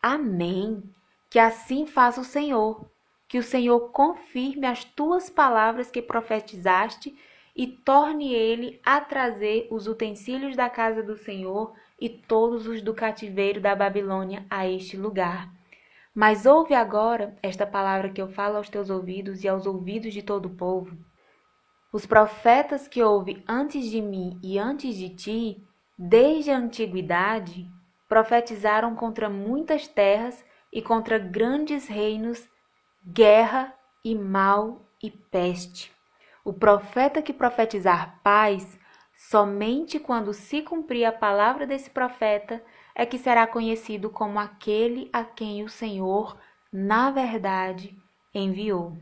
Amém. 0.02 0.82
Que 1.28 1.38
assim 1.38 1.86
faça 1.86 2.20
o 2.20 2.24
Senhor 2.24 2.90
que 3.30 3.38
o 3.38 3.44
Senhor 3.44 3.92
confirme 3.92 4.66
as 4.66 4.82
tuas 4.82 5.30
palavras 5.30 5.88
que 5.88 6.02
profetizaste 6.02 7.16
e 7.54 7.64
torne 7.64 8.34
ele 8.34 8.80
a 8.84 9.00
trazer 9.00 9.68
os 9.70 9.86
utensílios 9.86 10.56
da 10.56 10.68
casa 10.68 11.00
do 11.00 11.16
Senhor 11.16 11.72
e 12.00 12.08
todos 12.08 12.66
os 12.66 12.82
do 12.82 12.92
cativeiro 12.92 13.60
da 13.60 13.76
Babilônia 13.76 14.44
a 14.50 14.66
este 14.66 14.96
lugar. 14.96 15.48
Mas 16.12 16.44
ouve 16.44 16.74
agora 16.74 17.38
esta 17.40 17.64
palavra 17.64 18.10
que 18.10 18.20
eu 18.20 18.26
falo 18.26 18.56
aos 18.56 18.68
teus 18.68 18.90
ouvidos 18.90 19.44
e 19.44 19.48
aos 19.48 19.64
ouvidos 19.64 20.12
de 20.12 20.22
todo 20.22 20.46
o 20.46 20.56
povo. 20.56 20.98
Os 21.92 22.04
profetas 22.04 22.88
que 22.88 23.00
houve 23.00 23.44
antes 23.46 23.88
de 23.88 24.02
mim 24.02 24.40
e 24.42 24.58
antes 24.58 24.96
de 24.96 25.08
ti, 25.08 25.64
desde 25.96 26.50
a 26.50 26.58
antiguidade, 26.58 27.70
profetizaram 28.10 28.96
contra 28.96 29.30
muitas 29.30 29.86
terras 29.86 30.44
e 30.72 30.82
contra 30.82 31.16
grandes 31.16 31.86
reinos 31.86 32.46
guerra 33.06 33.72
e 34.04 34.16
mal 34.16 34.84
e 35.00 35.08
peste. 35.08 35.92
O 36.44 36.52
profeta 36.52 37.22
que 37.22 37.32
profetizar 37.32 38.18
paz, 38.24 38.76
somente 39.16 40.00
quando 40.00 40.34
se 40.34 40.60
cumprir 40.60 41.04
a 41.04 41.12
palavra 41.12 41.64
desse 41.64 41.88
profeta, 41.88 42.60
é 42.96 43.06
que 43.06 43.16
será 43.16 43.46
conhecido 43.46 44.10
como 44.10 44.40
aquele 44.40 45.08
a 45.12 45.22
quem 45.22 45.62
o 45.62 45.68
Senhor, 45.68 46.36
na 46.72 47.12
verdade, 47.12 47.96
enviou. 48.34 48.98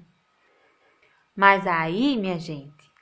Mas 1.34 1.66
aí, 1.66 2.14
minha 2.18 2.38
gente, 2.38 2.92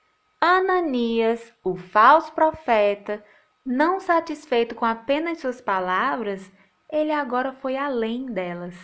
Ananias, 0.41 1.53
o 1.65 1.77
falso 1.77 2.33
profeta, 2.33 3.25
não 3.67 3.99
satisfeito 3.99 4.77
com 4.77 4.85
apenas 4.85 5.41
suas 5.41 5.61
palavras, 5.61 6.53
ele 6.89 7.11
agora 7.11 7.53
foi 7.53 7.77
além 7.77 8.27
delas. 8.27 8.77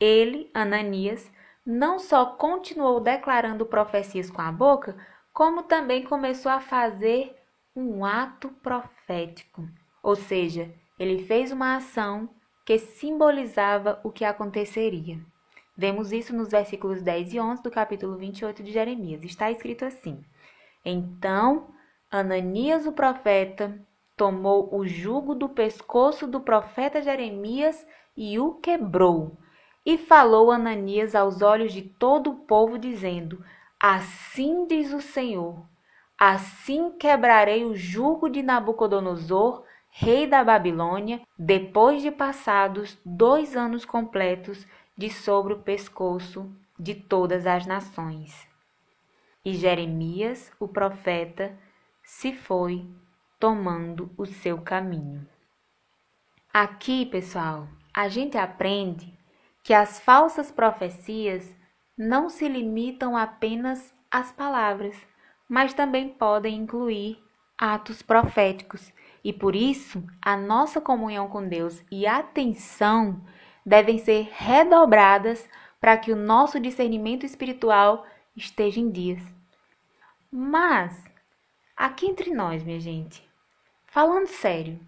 Ele, 0.00 0.50
Ananias, 0.54 1.30
não 1.64 1.98
só 1.98 2.24
continuou 2.24 2.98
declarando 2.98 3.66
profecias 3.66 4.30
com 4.30 4.40
a 4.40 4.50
boca, 4.50 4.96
como 5.34 5.64
também 5.64 6.02
começou 6.02 6.50
a 6.50 6.60
fazer 6.60 7.36
um 7.74 8.06
ato 8.06 8.48
profético. 8.48 9.68
Ou 10.02 10.16
seja, 10.16 10.72
ele 10.98 11.24
fez 11.24 11.52
uma 11.52 11.76
ação 11.76 12.30
que 12.64 12.78
simbolizava 12.78 14.00
o 14.02 14.10
que 14.10 14.24
aconteceria. 14.24 15.20
Vemos 15.76 16.10
isso 16.10 16.34
nos 16.34 16.48
versículos 16.48 17.02
10 17.02 17.34
e 17.34 17.40
11 17.40 17.62
do 17.62 17.70
capítulo 17.70 18.16
28 18.16 18.62
de 18.62 18.72
Jeremias. 18.72 19.22
Está 19.24 19.50
escrito 19.50 19.84
assim: 19.84 20.24
Então 20.82 21.68
Ananias 22.10 22.86
o 22.86 22.92
profeta 22.92 23.78
tomou 24.16 24.74
o 24.74 24.86
jugo 24.86 25.34
do 25.34 25.48
pescoço 25.48 26.26
do 26.26 26.40
profeta 26.40 27.02
Jeremias 27.02 27.86
e 28.16 28.38
o 28.38 28.54
quebrou 28.54 29.36
e 29.86 29.96
falou 29.96 30.50
Ananias 30.50 31.14
aos 31.14 31.42
olhos 31.42 31.72
de 31.72 31.80
todo 31.82 32.30
o 32.30 32.36
povo, 32.40 32.76
dizendo: 32.76 33.44
Assim 33.78 34.66
diz 34.66 34.92
o 34.92 35.00
Senhor: 35.00 35.64
Assim 36.18 36.90
quebrarei 36.90 37.64
o 37.64 37.76
jugo 37.76 38.28
de 38.28 38.42
Nabucodonosor, 38.42 39.62
rei 39.88 40.26
da 40.26 40.42
Babilônia, 40.42 41.20
depois 41.38 42.02
de 42.02 42.10
passados 42.10 42.98
dois 43.04 43.56
anos 43.56 43.84
completos 43.84 44.66
de 44.96 45.08
sobre 45.08 45.52
o 45.52 45.60
pescoço 45.60 46.50
de 46.76 46.94
todas 46.94 47.46
as 47.46 47.64
nações. 47.64 48.48
E 49.44 49.54
Jeremias, 49.54 50.50
o 50.58 50.66
profeta, 50.66 51.56
se 52.02 52.32
foi 52.32 52.84
tomando 53.38 54.10
o 54.16 54.24
seu 54.26 54.60
caminho. 54.60 55.26
Aqui, 56.52 57.04
pessoal, 57.04 57.68
a 57.92 58.08
gente 58.08 58.38
aprende 58.38 59.12
que 59.62 59.74
as 59.74 60.00
falsas 60.00 60.50
profecias 60.50 61.54
não 61.98 62.28
se 62.28 62.48
limitam 62.48 63.16
apenas 63.16 63.94
às 64.10 64.32
palavras, 64.32 64.96
mas 65.48 65.74
também 65.74 66.08
podem 66.08 66.56
incluir 66.56 67.22
atos 67.58 68.02
proféticos. 68.02 68.92
E 69.24 69.32
por 69.32 69.56
isso, 69.56 70.04
a 70.22 70.36
nossa 70.36 70.80
comunhão 70.80 71.28
com 71.28 71.46
Deus 71.46 71.82
e 71.90 72.06
atenção 72.06 73.20
devem 73.64 73.98
ser 73.98 74.28
redobradas 74.32 75.48
para 75.80 75.96
que 75.96 76.12
o 76.12 76.16
nosso 76.16 76.60
discernimento 76.60 77.26
espiritual 77.26 78.06
esteja 78.36 78.78
em 78.78 78.90
dias. 78.90 79.22
Mas, 80.30 81.04
aqui 81.76 82.06
entre 82.06 82.32
nós, 82.32 82.62
minha 82.62 82.78
gente, 82.78 83.25
falando 83.96 84.26
sério, 84.26 84.78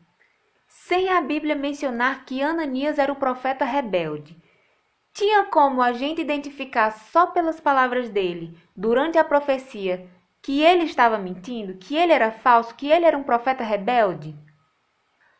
sem 0.66 1.09
a 1.09 1.22
Bíblia 1.22 1.54
mencionar 1.54 2.26
que 2.26 2.42
Ananias 2.42 2.98
era 2.98 3.11
o 3.11 3.16
profeta 3.16 3.64
rebelde, 3.64 4.36
tinha 5.14 5.46
como 5.46 5.80
a 5.80 5.94
gente 5.94 6.20
identificar 6.20 6.90
só 6.90 7.28
pelas 7.28 7.59
palavras 7.59 8.11
dele, 8.11 8.54
durante 8.76 9.16
a 9.16 9.24
profecia, 9.24 10.06
que 10.42 10.61
ele 10.62 10.84
estava 10.84 11.16
mentindo, 11.16 11.78
que 11.78 11.96
ele 11.96 12.12
era 12.12 12.30
falso, 12.30 12.74
que 12.74 12.90
ele 12.90 13.06
era 13.06 13.16
um 13.16 13.22
profeta 13.22 13.64
rebelde? 13.64 14.36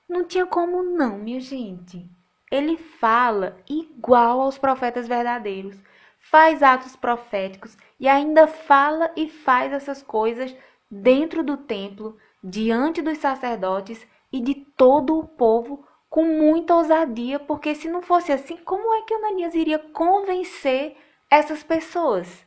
Não 0.08 0.24
tinha 0.24 0.46
como 0.46 0.82
não, 0.82 1.18
minha 1.18 1.38
gente. 1.38 2.08
Ele 2.50 2.78
fala 2.78 3.58
igual 3.68 4.40
aos 4.40 4.56
profetas 4.56 5.06
verdadeiros, 5.06 5.76
faz 6.18 6.62
atos 6.62 6.96
proféticos 6.96 7.76
e 8.00 8.08
ainda 8.08 8.46
fala 8.46 9.12
e 9.14 9.28
faz 9.28 9.74
essas 9.74 10.02
coisas 10.02 10.56
dentro 10.90 11.42
do 11.42 11.58
templo, 11.58 12.16
diante 12.43 13.03
dos 13.03 13.18
sacerdotes 13.18 14.07
e 14.32 14.41
de 14.41 14.55
todo 14.55 15.18
o 15.18 15.26
povo 15.26 15.86
com 16.09 16.24
muita 16.24 16.74
ousadia, 16.74 17.39
porque 17.39 17.74
se 17.74 17.89
não 17.89 18.01
fosse 18.01 18.32
assim, 18.32 18.57
como 18.59 18.95
é 18.95 19.03
que 19.03 19.14
Ananias 19.14 19.55
iria 19.55 19.78
convencer 19.78 20.97
essas 21.30 21.62
pessoas? 21.62 22.47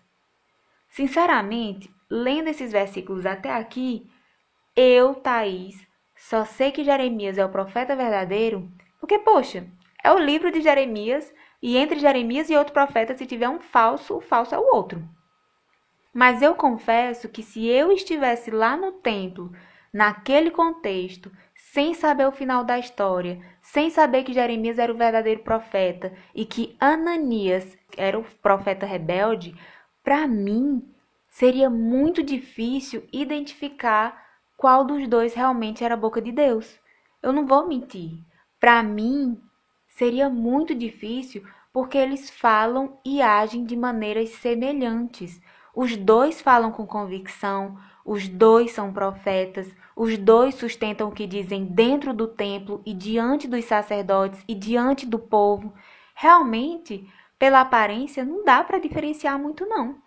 Sinceramente, 0.89 1.93
lendo 2.09 2.49
esses 2.49 2.71
versículos 2.71 3.25
até 3.25 3.51
aqui, 3.53 4.09
eu, 4.75 5.15
Thaís, 5.15 5.75
só 6.15 6.43
sei 6.45 6.71
que 6.71 6.83
Jeremias 6.83 7.37
é 7.37 7.45
o 7.45 7.49
profeta 7.49 7.95
verdadeiro, 7.95 8.69
porque, 8.99 9.19
poxa, 9.19 9.67
é 10.03 10.11
o 10.11 10.19
livro 10.19 10.51
de 10.51 10.61
Jeremias, 10.61 11.31
e 11.61 11.77
entre 11.77 11.99
Jeremias 11.99 12.49
e 12.49 12.55
outro 12.55 12.73
profeta, 12.73 13.15
se 13.15 13.25
tiver 13.25 13.47
um 13.47 13.59
falso, 13.59 14.17
o 14.17 14.21
falso 14.21 14.55
é 14.55 14.57
o 14.57 14.73
outro. 14.75 15.07
Mas 16.13 16.41
eu 16.41 16.55
confesso 16.55 17.29
que 17.29 17.43
se 17.43 17.67
eu 17.67 17.91
estivesse 17.91 18.49
lá 18.49 18.75
no 18.75 18.93
templo, 18.93 19.51
naquele 19.93 20.51
contexto, 20.51 21.31
sem 21.55 21.93
saber 21.93 22.27
o 22.27 22.31
final 22.31 22.63
da 22.63 22.79
história, 22.79 23.39
sem 23.61 23.89
saber 23.89 24.23
que 24.23 24.33
Jeremias 24.33 24.79
era 24.79 24.91
o 24.91 24.97
verdadeiro 24.97 25.41
profeta 25.41 26.13
e 26.33 26.45
que 26.45 26.75
Ananias 26.79 27.77
era 27.97 28.17
o 28.17 28.23
profeta 28.41 28.85
rebelde, 28.85 29.55
para 30.03 30.27
mim 30.27 30.83
seria 31.27 31.69
muito 31.69 32.23
difícil 32.23 33.07
identificar 33.11 34.21
qual 34.57 34.85
dos 34.85 35.07
dois 35.07 35.33
realmente 35.33 35.83
era 35.83 35.93
a 35.93 35.97
boca 35.97 36.21
de 36.21 36.31
Deus. 36.31 36.79
Eu 37.21 37.31
não 37.31 37.45
vou 37.45 37.67
mentir. 37.67 38.23
Para 38.59 38.83
mim, 38.83 39.41
seria 39.87 40.29
muito 40.29 40.75
difícil 40.75 41.43
porque 41.73 41.97
eles 41.97 42.29
falam 42.29 42.99
e 43.05 43.21
agem 43.21 43.63
de 43.63 43.75
maneiras 43.75 44.29
semelhantes. 44.29 45.41
Os 45.73 45.95
dois 45.95 46.41
falam 46.41 46.71
com 46.71 46.85
convicção, 46.85 47.77
os 48.05 48.27
dois 48.27 48.71
são 48.71 48.91
profetas, 48.91 49.73
os 49.95 50.17
dois 50.17 50.55
sustentam 50.55 51.09
o 51.09 51.11
que 51.11 51.27
dizem 51.27 51.65
dentro 51.65 52.13
do 52.13 52.27
templo 52.27 52.81
e 52.85 52.93
diante 52.93 53.47
dos 53.47 53.65
sacerdotes 53.65 54.43
e 54.47 54.55
diante 54.55 55.05
do 55.05 55.19
povo. 55.19 55.73
Realmente, 56.15 57.07
pela 57.37 57.61
aparência, 57.61 58.23
não 58.25 58.43
dá 58.43 58.63
para 58.63 58.79
diferenciar 58.79 59.37
muito, 59.39 59.65
não. 59.65 59.97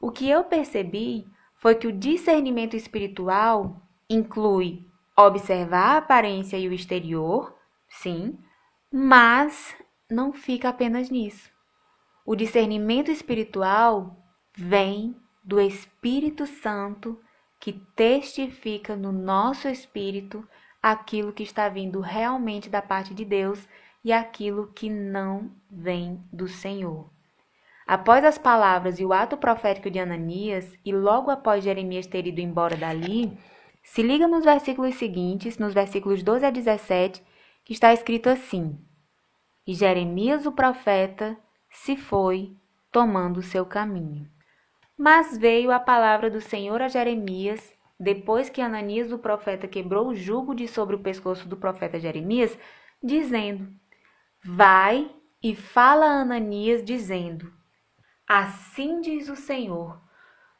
O 0.00 0.10
que 0.10 0.28
eu 0.28 0.44
percebi 0.44 1.26
foi 1.56 1.74
que 1.74 1.86
o 1.86 1.92
discernimento 1.92 2.74
espiritual 2.74 3.82
inclui 4.08 4.86
observar 5.16 5.94
a 5.94 5.96
aparência 5.98 6.56
e 6.56 6.68
o 6.68 6.72
exterior, 6.72 7.54
sim, 7.88 8.38
mas 8.90 9.76
não 10.10 10.32
fica 10.32 10.70
apenas 10.70 11.10
nisso. 11.10 11.50
O 12.24 12.34
discernimento 12.34 13.10
espiritual 13.10 14.16
vem 14.56 15.14
do 15.42 15.60
Espírito 15.60 16.46
Santo 16.46 17.18
que 17.58 17.72
testifica 17.72 18.96
no 18.96 19.12
nosso 19.12 19.68
espírito 19.68 20.46
aquilo 20.82 21.32
que 21.32 21.42
está 21.42 21.68
vindo 21.68 22.00
realmente 22.00 22.70
da 22.70 22.80
parte 22.80 23.12
de 23.12 23.24
Deus 23.24 23.68
e 24.02 24.12
aquilo 24.12 24.72
que 24.72 24.88
não 24.88 25.50
vem 25.70 26.24
do 26.32 26.48
Senhor. 26.48 27.10
Após 27.86 28.24
as 28.24 28.38
palavras 28.38 28.98
e 28.98 29.04
o 29.04 29.12
ato 29.12 29.36
profético 29.36 29.90
de 29.90 29.98
Ananias, 29.98 30.72
e 30.84 30.92
logo 30.92 31.30
após 31.30 31.64
Jeremias 31.64 32.06
ter 32.06 32.26
ido 32.26 32.40
embora 32.40 32.76
dali, 32.76 33.36
se 33.82 34.02
liga 34.02 34.28
nos 34.28 34.44
versículos 34.44 34.94
seguintes, 34.94 35.58
nos 35.58 35.74
versículos 35.74 36.22
12 36.22 36.46
a 36.46 36.50
17, 36.50 37.22
que 37.64 37.72
está 37.72 37.92
escrito 37.92 38.28
assim: 38.28 38.78
E 39.66 39.74
Jeremias 39.74 40.46
o 40.46 40.52
profeta 40.52 41.36
se 41.68 41.96
foi, 41.96 42.56
tomando 42.92 43.38
o 43.38 43.42
seu 43.42 43.66
caminho. 43.66 44.30
Mas 45.00 45.38
veio 45.38 45.72
a 45.72 45.80
palavra 45.80 46.28
do 46.28 46.42
Senhor 46.42 46.82
a 46.82 46.86
Jeremias, 46.86 47.72
depois 47.98 48.50
que 48.50 48.60
Ananias 48.60 49.10
o 49.10 49.18
profeta 49.18 49.66
quebrou 49.66 50.08
o 50.08 50.14
jugo 50.14 50.54
de 50.54 50.68
sobre 50.68 50.94
o 50.94 50.98
pescoço 50.98 51.48
do 51.48 51.56
profeta 51.56 51.98
Jeremias, 51.98 52.58
dizendo: 53.02 53.66
Vai 54.44 55.10
e 55.42 55.56
fala 55.56 56.04
a 56.04 56.20
Ananias, 56.20 56.84
dizendo: 56.84 57.50
Assim 58.28 59.00
diz 59.00 59.30
o 59.30 59.36
Senhor: 59.36 59.98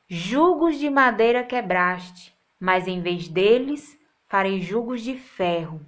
Jugos 0.08 0.78
de 0.78 0.88
madeira 0.88 1.44
quebraste, 1.44 2.34
mas 2.58 2.88
em 2.88 3.02
vez 3.02 3.28
deles 3.28 3.94
farei 4.26 4.62
jugos 4.62 5.02
de 5.02 5.18
ferro. 5.18 5.84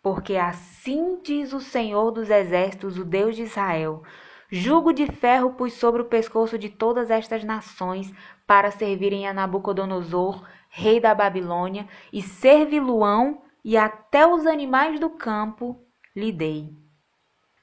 Porque 0.00 0.36
assim 0.36 1.20
diz 1.20 1.52
o 1.52 1.58
Senhor 1.58 2.12
dos 2.12 2.30
exércitos, 2.30 2.96
o 2.96 3.04
Deus 3.04 3.34
de 3.34 3.42
Israel: 3.42 4.04
Jugo 4.50 4.94
de 4.94 5.06
ferro 5.06 5.52
pus 5.52 5.74
sobre 5.74 6.00
o 6.00 6.06
pescoço 6.06 6.58
de 6.58 6.70
todas 6.70 7.10
estas 7.10 7.44
nações 7.44 8.10
para 8.46 8.70
servirem 8.70 9.28
a 9.28 9.34
Nabucodonosor, 9.34 10.42
rei 10.70 10.98
da 10.98 11.14
Babilônia, 11.14 11.86
e 12.10 12.22
servi-lo-ão 12.22 13.42
e 13.62 13.76
até 13.76 14.26
os 14.26 14.46
animais 14.46 14.98
do 14.98 15.10
campo 15.10 15.78
lhe 16.16 16.32
dei. 16.32 16.74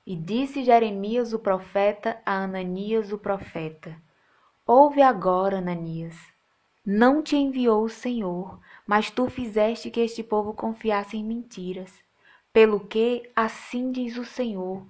E 0.05 0.15
disse 0.15 0.63
Jeremias 0.63 1.33
o 1.33 1.39
profeta 1.39 2.21
a 2.23 2.43
Ananias 2.43 3.11
o 3.11 3.17
profeta: 3.17 3.95
Ouve 4.67 5.01
agora, 5.01 5.57
Ananias. 5.57 6.15
Não 6.86 7.23
te 7.23 7.36
enviou 7.36 7.83
o 7.83 7.89
Senhor, 7.89 8.59
mas 8.86 9.09
tu 9.09 9.28
fizeste 9.28 9.89
que 9.89 10.01
este 10.01 10.21
povo 10.21 10.53
confiasse 10.53 11.17
em 11.17 11.24
mentiras. 11.24 11.91
Pelo 12.53 12.79
que, 12.79 13.28
assim 13.36 13.91
diz 13.91 14.16
o 14.17 14.24
Senhor, 14.24 14.86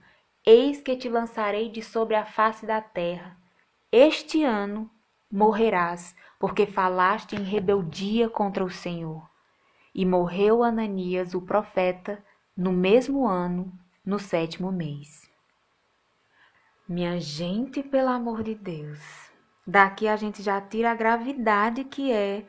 Eis 0.47 0.79
que 0.79 0.95
te 0.95 1.09
lançarei 1.09 1.69
de 1.69 1.81
sobre 1.81 2.15
a 2.15 2.23
face 2.23 2.67
da 2.67 2.79
terra. 2.79 3.35
Este 3.91 4.43
ano 4.43 4.91
morrerás, 5.31 6.15
porque 6.39 6.67
falaste 6.67 7.35
em 7.35 7.41
rebeldia 7.41 8.29
contra 8.29 8.63
o 8.63 8.69
Senhor. 8.69 9.27
E 9.93 10.05
morreu 10.05 10.61
Ananias, 10.61 11.33
o 11.33 11.41
profeta, 11.41 12.23
no 12.55 12.71
mesmo 12.71 13.27
ano, 13.27 13.73
no 14.05 14.19
sétimo 14.19 14.71
mês. 14.71 15.27
Minha 16.87 17.19
gente, 17.19 17.81
pelo 17.81 18.09
amor 18.09 18.43
de 18.43 18.53
Deus, 18.53 18.99
daqui 19.65 20.07
a 20.07 20.15
gente 20.15 20.43
já 20.43 20.61
tira 20.61 20.91
a 20.91 20.95
gravidade 20.95 21.83
que 21.83 22.11
é 22.11 22.45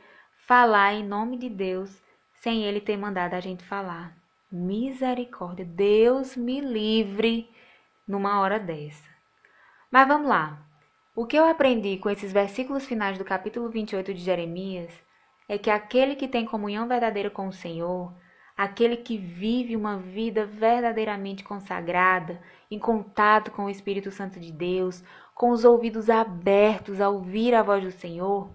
falar 0.47 0.93
em 0.93 1.03
nome 1.03 1.39
de 1.39 1.49
Deus 1.49 2.03
sem 2.35 2.65
ele 2.65 2.83
ter 2.83 2.99
mandado 2.99 3.33
a 3.33 3.41
gente 3.41 3.65
falar. 3.65 4.15
Misericórdia, 4.53 5.65
Deus 5.65 6.37
me 6.37 6.61
livre 6.61 7.49
numa 8.07 8.41
hora 8.41 8.59
dessa. 8.59 9.09
Mas 9.91 10.07
vamos 10.07 10.29
lá. 10.29 10.59
O 11.15 11.25
que 11.27 11.37
eu 11.37 11.47
aprendi 11.47 11.97
com 11.97 12.11
esses 12.11 12.33
versículos 12.33 12.85
finais 12.85 13.17
do 13.17 13.25
capítulo 13.25 13.69
28 13.69 14.13
de 14.13 14.21
Jeremias 14.21 14.93
é 15.49 15.57
que 15.57 15.71
aquele 15.71 16.15
que 16.15 16.29
tem 16.29 16.45
comunhão 16.45 16.87
verdadeira 16.87 17.31
com 17.31 17.49
o 17.49 17.53
Senhor, 17.53 18.13
aquele 18.57 18.97
que 18.97 19.17
vive 19.17 19.77
uma 19.77 19.99
vida 19.99 20.45
verdadeiramente 20.45 21.45
consagrada, 21.45 22.41
em 22.71 22.79
contato 22.79 23.51
com 23.51 23.65
o 23.65 23.71
Espírito 23.71 24.11
Santo 24.11 24.39
de 24.41 24.53
Deus, 24.53 25.03
com 25.35 25.51
os 25.51 25.65
ouvidos 25.65 26.11
abertos 26.11 27.01
a 27.01 27.09
ouvir 27.09 27.55
a 27.55 27.63
voz 27.63 27.83
do 27.83 27.91
Senhor, 27.91 28.51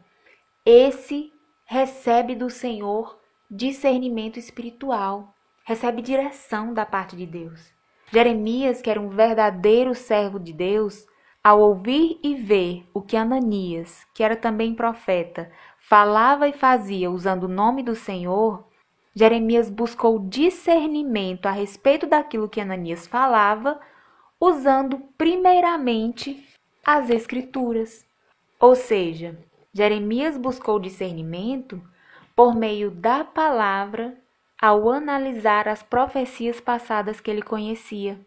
esse 0.65 1.31
recebe 1.65 2.35
do 2.35 2.49
Senhor 2.49 3.19
discernimento 3.49 4.37
espiritual, 4.37 5.35
recebe 5.63 6.01
direção 6.01 6.73
da 6.73 6.85
parte 6.85 7.15
de 7.15 7.25
Deus. 7.25 7.80
Jeremias, 8.11 8.81
que 8.81 8.89
era 8.89 8.99
um 8.99 9.09
verdadeiro 9.09 9.95
servo 9.95 10.37
de 10.37 10.51
Deus, 10.51 11.07
ao 11.41 11.61
ouvir 11.61 12.19
e 12.21 12.35
ver 12.35 12.85
o 12.93 13.01
que 13.01 13.15
Ananias, 13.15 14.05
que 14.13 14.21
era 14.21 14.35
também 14.35 14.75
profeta, 14.75 15.49
falava 15.79 16.47
e 16.47 16.53
fazia 16.53 17.09
usando 17.09 17.45
o 17.45 17.47
nome 17.47 17.81
do 17.81 17.95
Senhor, 17.95 18.67
Jeremias 19.15 19.69
buscou 19.69 20.19
discernimento 20.19 21.45
a 21.45 21.51
respeito 21.51 22.05
daquilo 22.05 22.49
que 22.49 22.61
Ananias 22.61 23.07
falava, 23.07 23.79
usando 24.39 24.99
primeiramente 25.17 26.45
as 26.85 27.09
Escrituras. 27.09 28.05
Ou 28.59 28.75
seja, 28.75 29.37
Jeremias 29.73 30.37
buscou 30.37 30.79
discernimento 30.79 31.81
por 32.35 32.55
meio 32.55 32.91
da 32.91 33.23
palavra 33.23 34.20
ao 34.61 34.91
analisar 34.91 35.67
as 35.67 35.81
profecias 35.81 36.61
passadas 36.61 37.19
que 37.19 37.31
ele 37.31 37.41
conhecia, 37.41 38.19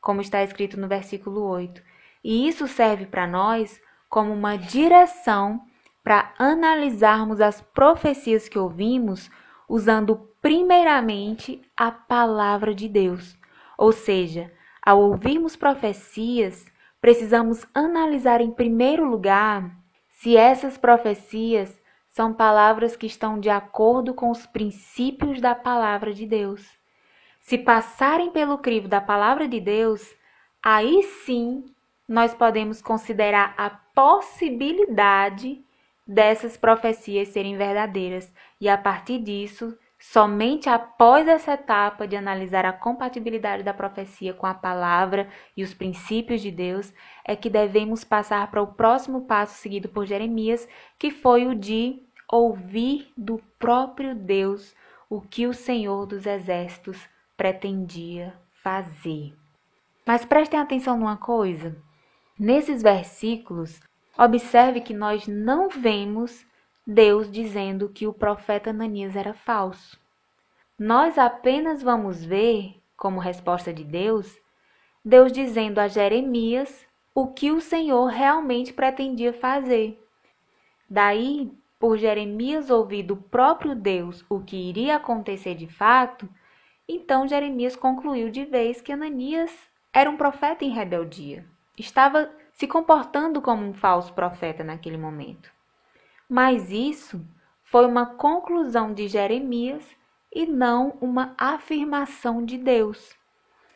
como 0.00 0.20
está 0.20 0.42
escrito 0.42 0.78
no 0.78 0.88
versículo 0.88 1.42
8. 1.44 1.80
E 2.24 2.48
isso 2.48 2.66
serve 2.66 3.06
para 3.06 3.24
nós 3.24 3.80
como 4.08 4.32
uma 4.32 4.56
direção 4.56 5.60
para 6.02 6.32
analisarmos 6.38 7.40
as 7.40 7.60
profecias 7.60 8.48
que 8.48 8.58
ouvimos 8.58 9.30
usando 9.68 10.16
primeiramente 10.42 11.62
a 11.76 11.92
palavra 11.92 12.74
de 12.74 12.88
Deus. 12.88 13.36
Ou 13.78 13.92
seja, 13.92 14.52
ao 14.82 15.00
ouvirmos 15.00 15.54
profecias, 15.54 16.66
precisamos 17.00 17.64
analisar 17.72 18.40
em 18.40 18.50
primeiro 18.50 19.04
lugar 19.04 19.70
se 20.10 20.36
essas 20.36 20.76
profecias 20.78 21.75
são 22.16 22.32
palavras 22.32 22.96
que 22.96 23.04
estão 23.04 23.38
de 23.38 23.50
acordo 23.50 24.14
com 24.14 24.30
os 24.30 24.46
princípios 24.46 25.38
da 25.38 25.54
palavra 25.54 26.14
de 26.14 26.24
Deus. 26.24 26.66
Se 27.42 27.58
passarem 27.58 28.30
pelo 28.30 28.56
crivo 28.56 28.88
da 28.88 29.02
palavra 29.02 29.46
de 29.46 29.60
Deus, 29.60 30.14
aí 30.64 31.02
sim 31.02 31.66
nós 32.08 32.32
podemos 32.32 32.80
considerar 32.80 33.52
a 33.58 33.68
possibilidade 33.68 35.62
dessas 36.06 36.56
profecias 36.56 37.28
serem 37.28 37.54
verdadeiras 37.54 38.32
e 38.58 38.66
a 38.66 38.78
partir 38.78 39.18
disso 39.18 39.76
Somente 39.98 40.68
após 40.68 41.26
essa 41.26 41.54
etapa 41.54 42.06
de 42.06 42.16
analisar 42.16 42.66
a 42.66 42.72
compatibilidade 42.72 43.62
da 43.62 43.72
profecia 43.72 44.34
com 44.34 44.46
a 44.46 44.52
palavra 44.52 45.28
e 45.56 45.62
os 45.62 45.72
princípios 45.72 46.42
de 46.42 46.50
Deus, 46.50 46.92
é 47.24 47.34
que 47.34 47.48
devemos 47.48 48.04
passar 48.04 48.50
para 48.50 48.62
o 48.62 48.74
próximo 48.74 49.22
passo 49.22 49.54
seguido 49.54 49.88
por 49.88 50.04
Jeremias, 50.04 50.68
que 50.98 51.10
foi 51.10 51.46
o 51.46 51.54
de 51.54 52.05
ouvir 52.30 53.12
do 53.16 53.38
próprio 53.58 54.14
Deus 54.14 54.74
o 55.08 55.20
que 55.20 55.46
o 55.46 55.54
Senhor 55.54 56.06
dos 56.06 56.26
Exércitos 56.26 57.08
pretendia 57.36 58.34
fazer. 58.62 59.34
Mas 60.04 60.24
prestem 60.24 60.58
atenção 60.58 60.96
numa 60.96 61.16
coisa: 61.16 61.76
nesses 62.38 62.82
versículos, 62.82 63.80
observe 64.16 64.80
que 64.80 64.94
nós 64.94 65.26
não 65.26 65.68
vemos 65.68 66.44
Deus 66.86 67.30
dizendo 67.30 67.88
que 67.88 68.06
o 68.06 68.12
profeta 68.12 68.70
Ananias 68.70 69.16
era 69.16 69.34
falso. 69.34 69.98
Nós 70.78 71.18
apenas 71.18 71.82
vamos 71.82 72.24
ver, 72.24 72.80
como 72.96 73.18
resposta 73.18 73.72
de 73.72 73.82
Deus, 73.82 74.38
Deus 75.04 75.32
dizendo 75.32 75.78
a 75.78 75.88
Jeremias 75.88 76.86
o 77.14 77.28
que 77.28 77.50
o 77.50 77.60
Senhor 77.60 78.06
realmente 78.06 78.72
pretendia 78.72 79.32
fazer. 79.32 79.98
Daí, 80.88 81.50
por 81.86 81.98
Jeremias 81.98 82.68
ouvir 82.68 83.04
do 83.04 83.16
próprio 83.16 83.72
Deus 83.72 84.24
o 84.28 84.40
que 84.40 84.56
iria 84.56 84.96
acontecer 84.96 85.54
de 85.54 85.68
fato, 85.68 86.28
então 86.88 87.28
Jeremias 87.28 87.76
concluiu 87.76 88.28
de 88.28 88.44
vez 88.44 88.80
que 88.80 88.90
Ananias 88.90 89.56
era 89.92 90.10
um 90.10 90.16
profeta 90.16 90.64
em 90.64 90.70
rebeldia. 90.70 91.46
Estava 91.78 92.28
se 92.54 92.66
comportando 92.66 93.40
como 93.40 93.64
um 93.64 93.72
falso 93.72 94.12
profeta 94.14 94.64
naquele 94.64 94.96
momento. 94.96 95.48
Mas 96.28 96.72
isso 96.72 97.24
foi 97.62 97.86
uma 97.86 98.04
conclusão 98.04 98.92
de 98.92 99.06
Jeremias 99.06 99.88
e 100.34 100.44
não 100.44 100.98
uma 101.00 101.36
afirmação 101.38 102.44
de 102.44 102.58
Deus. 102.58 103.14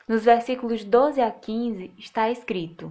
Nos 0.09 0.25
versículos 0.25 0.83
12 0.83 1.21
a 1.21 1.31
15 1.31 1.95
está 1.97 2.29
escrito: 2.29 2.91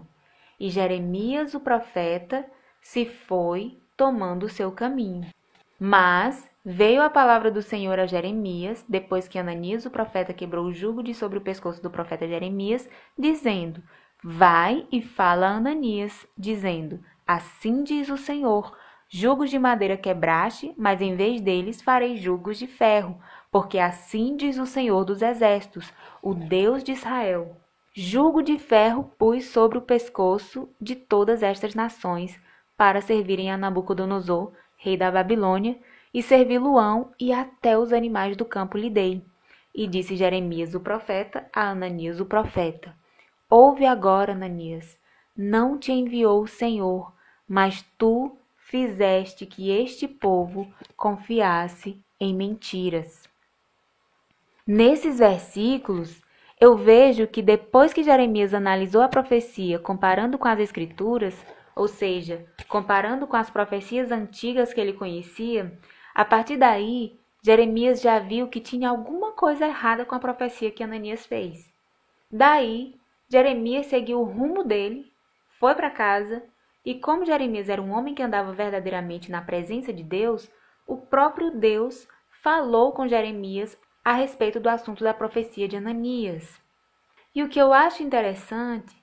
E 0.58 0.70
Jeremias, 0.70 1.54
o 1.54 1.60
profeta, 1.60 2.50
se 2.82 3.06
foi 3.06 3.78
tomando 4.00 4.46
o 4.46 4.50
seu 4.50 4.72
caminho. 4.72 5.28
Mas 5.78 6.50
veio 6.64 7.02
a 7.02 7.10
palavra 7.10 7.52
do 7.52 7.62
Senhor 7.62 8.00
a 8.00 8.06
Jeremias, 8.06 8.86
depois 8.88 9.28
que 9.28 9.38
Ananias, 9.38 9.86
o 9.86 9.92
profeta, 9.92 10.34
quebrou 10.34 10.68
o 10.68 10.74
jugo 10.74 11.04
de 11.04 11.14
sobre 11.14 11.38
o 11.38 11.42
pescoço 11.42 11.84
do 11.84 11.90
profeta 11.90 12.26
Jeremias, 12.26 12.90
dizendo: 13.18 13.84
Vai 14.24 14.88
e 14.90 15.02
fala 15.02 15.48
a 15.48 15.58
Ananias, 15.58 16.26
dizendo: 16.38 17.04
Assim 17.28 17.84
diz 17.84 18.10
o 18.10 18.16
Senhor 18.16 18.74
Jugos 19.12 19.50
de 19.50 19.58
madeira 19.58 19.98
quebraste, 19.98 20.72
mas 20.78 21.02
em 21.02 21.16
vez 21.16 21.42
deles 21.42 21.82
farei 21.82 22.16
jugos 22.16 22.60
de 22.60 22.68
ferro, 22.68 23.20
porque 23.52 23.80
assim 23.80 24.38
diz 24.38 24.60
o 24.60 24.68
Senhor 24.68 25.04
dos 25.04 25.24
Exércitos, 25.24 25.92
o 26.22 26.36
Deus 26.36 26.84
de 26.84 26.92
Israel. 26.92 27.58
Jugo 27.92 28.44
de 28.44 28.60
ferro 28.60 29.12
pus 29.18 29.46
sobre 29.46 29.80
o 29.80 29.82
pescoço 29.82 30.70
de 30.80 30.96
todas 30.96 31.42
estas 31.42 31.74
nações, 31.74 32.40
para 32.80 33.02
servirem 33.02 33.52
a 33.52 33.58
Nabucodonosor, 33.58 34.54
rei 34.78 34.96
da 34.96 35.12
Babilônia, 35.12 35.78
e 36.14 36.24
servi-lo-ão 36.24 37.12
e 37.20 37.34
até 37.34 37.78
os 37.78 37.92
animais 37.92 38.38
do 38.38 38.46
campo 38.46 38.78
lhe 38.78 38.90
dei. 38.90 39.22
E 39.76 39.86
disse 39.86 40.16
Jeremias 40.16 40.74
o 40.74 40.80
profeta 40.80 41.46
a 41.54 41.72
Ananias 41.72 42.22
o 42.22 42.26
profeta: 42.26 42.96
Ouve 43.50 43.86
agora, 43.86 44.32
Ananias, 44.32 44.98
não 45.36 45.78
te 45.78 45.92
enviou 45.92 46.42
o 46.42 46.48
Senhor, 46.48 47.14
mas 47.46 47.86
tu 47.98 48.38
fizeste 48.56 49.46
que 49.46 49.70
este 49.70 50.08
povo 50.08 50.66
confiasse 50.96 52.00
em 52.18 52.34
mentiras. 52.34 53.28
Nesses 54.66 55.20
versículos, 55.20 56.22
eu 56.58 56.78
vejo 56.78 57.28
que 57.28 57.42
depois 57.42 57.92
que 57.92 58.04
Jeremias 58.04 58.54
analisou 58.54 59.02
a 59.02 59.10
profecia 59.10 59.78
comparando 59.80 60.38
com 60.38 60.48
as 60.48 60.60
escrituras, 60.60 61.36
ou 61.80 61.88
seja, 61.88 62.46
comparando 62.68 63.26
com 63.26 63.38
as 63.38 63.50
profecias 63.50 64.12
antigas 64.12 64.74
que 64.74 64.82
ele 64.82 64.92
conhecia, 64.92 65.80
a 66.14 66.26
partir 66.26 66.58
daí, 66.58 67.18
Jeremias 67.42 68.02
já 68.02 68.20
viu 68.20 68.50
que 68.50 68.60
tinha 68.60 68.90
alguma 68.90 69.32
coisa 69.32 69.66
errada 69.66 70.04
com 70.04 70.14
a 70.14 70.20
profecia 70.20 70.72
que 70.72 70.84
Ananias 70.84 71.26
fez. 71.26 71.74
Daí, 72.30 73.00
Jeremias 73.30 73.86
seguiu 73.86 74.20
o 74.20 74.26
rumo 74.26 74.62
dele, 74.62 75.10
foi 75.58 75.74
para 75.74 75.90
casa 75.90 76.44
e 76.84 76.96
como 76.96 77.26
Jeremias 77.26 77.70
era 77.70 77.82
um 77.82 77.92
homem 77.92 78.14
que 78.14 78.24
andava 78.24 78.52
verdadeiramente 78.52 79.32
na 79.32 79.42
presença 79.42 79.94
de 79.94 80.04
Deus, 80.04 80.52
o 80.86 80.98
próprio 80.98 81.50
Deus 81.50 82.06
falou 82.44 82.92
com 82.92 83.08
Jeremias 83.08 83.78
a 84.04 84.12
respeito 84.12 84.60
do 84.60 84.68
assunto 84.68 85.02
da 85.02 85.14
profecia 85.14 85.66
de 85.66 85.78
Ananias. 85.78 86.60
E 87.34 87.42
o 87.42 87.48
que 87.48 87.60
eu 87.60 87.72
acho 87.72 88.04
interessante 88.04 89.02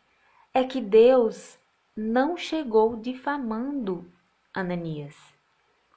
é 0.52 0.62
que 0.62 0.82
Deus 0.82 1.58
não 1.96 2.36
chegou 2.36 2.96
difamando 2.96 4.04
Ananias. 4.52 5.16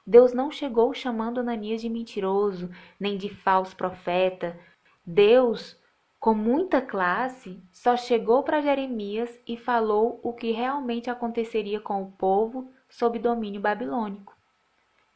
Deus 0.06 0.32
não 0.32 0.50
chegou 0.50 0.94
chamando 0.94 1.40
Ananias 1.40 1.82
de 1.82 1.88
mentiroso, 1.90 2.70
nem 2.98 3.18
de 3.18 3.28
falso 3.28 3.76
profeta. 3.76 4.58
Deus 5.04 5.78
com 6.18 6.34
muita 6.34 6.82
classe, 6.82 7.62
só 7.72 7.96
chegou 7.96 8.42
para 8.42 8.60
Jeremias 8.60 9.38
e 9.46 9.56
falou 9.56 10.20
o 10.22 10.34
que 10.34 10.52
realmente 10.52 11.08
aconteceria 11.08 11.80
com 11.80 12.02
o 12.02 12.12
povo 12.12 12.70
sob 12.90 13.18
domínio 13.18 13.60
babilônico. 13.60 14.36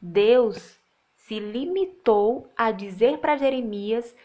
Deus 0.01 0.79
se 1.15 1.39
limitou 1.39 2.49
a 2.57 2.71
dizer 2.71 3.19
para 3.19 3.37
Jeremias 3.37 4.15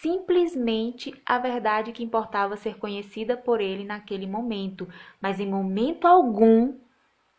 simplesmente 0.00 1.14
a 1.26 1.38
verdade 1.38 1.92
que 1.92 2.02
importava 2.02 2.56
ser 2.56 2.78
conhecida 2.78 3.36
por 3.36 3.60
ele 3.60 3.84
naquele 3.84 4.26
momento, 4.26 4.88
mas 5.20 5.38
em 5.38 5.46
momento 5.46 6.06
algum 6.06 6.74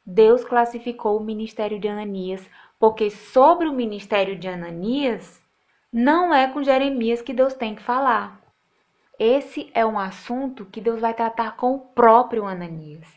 Deus 0.06 0.44
classificou 0.44 1.18
o 1.18 1.24
ministério 1.24 1.80
de 1.80 1.88
Ananias, 1.88 2.48
porque 2.80 3.10
sobre 3.10 3.68
o 3.68 3.74
ministério 3.74 4.38
de 4.38 4.48
Ananias 4.48 5.42
não 5.92 6.34
é 6.34 6.48
com 6.48 6.64
Jeremias 6.64 7.22
que 7.22 7.34
Deus 7.34 7.54
tem 7.54 7.74
que 7.74 7.82
falar. 7.82 8.40
Esse 9.18 9.70
é 9.74 9.86
um 9.86 10.00
assunto 10.00 10.66
que 10.66 10.82
Deus 10.82 11.00
vai 11.00 11.14
tratar 11.14 11.56
com 11.56 11.74
o 11.74 11.80
próprio 11.80 12.46
Ananias. 12.46 13.08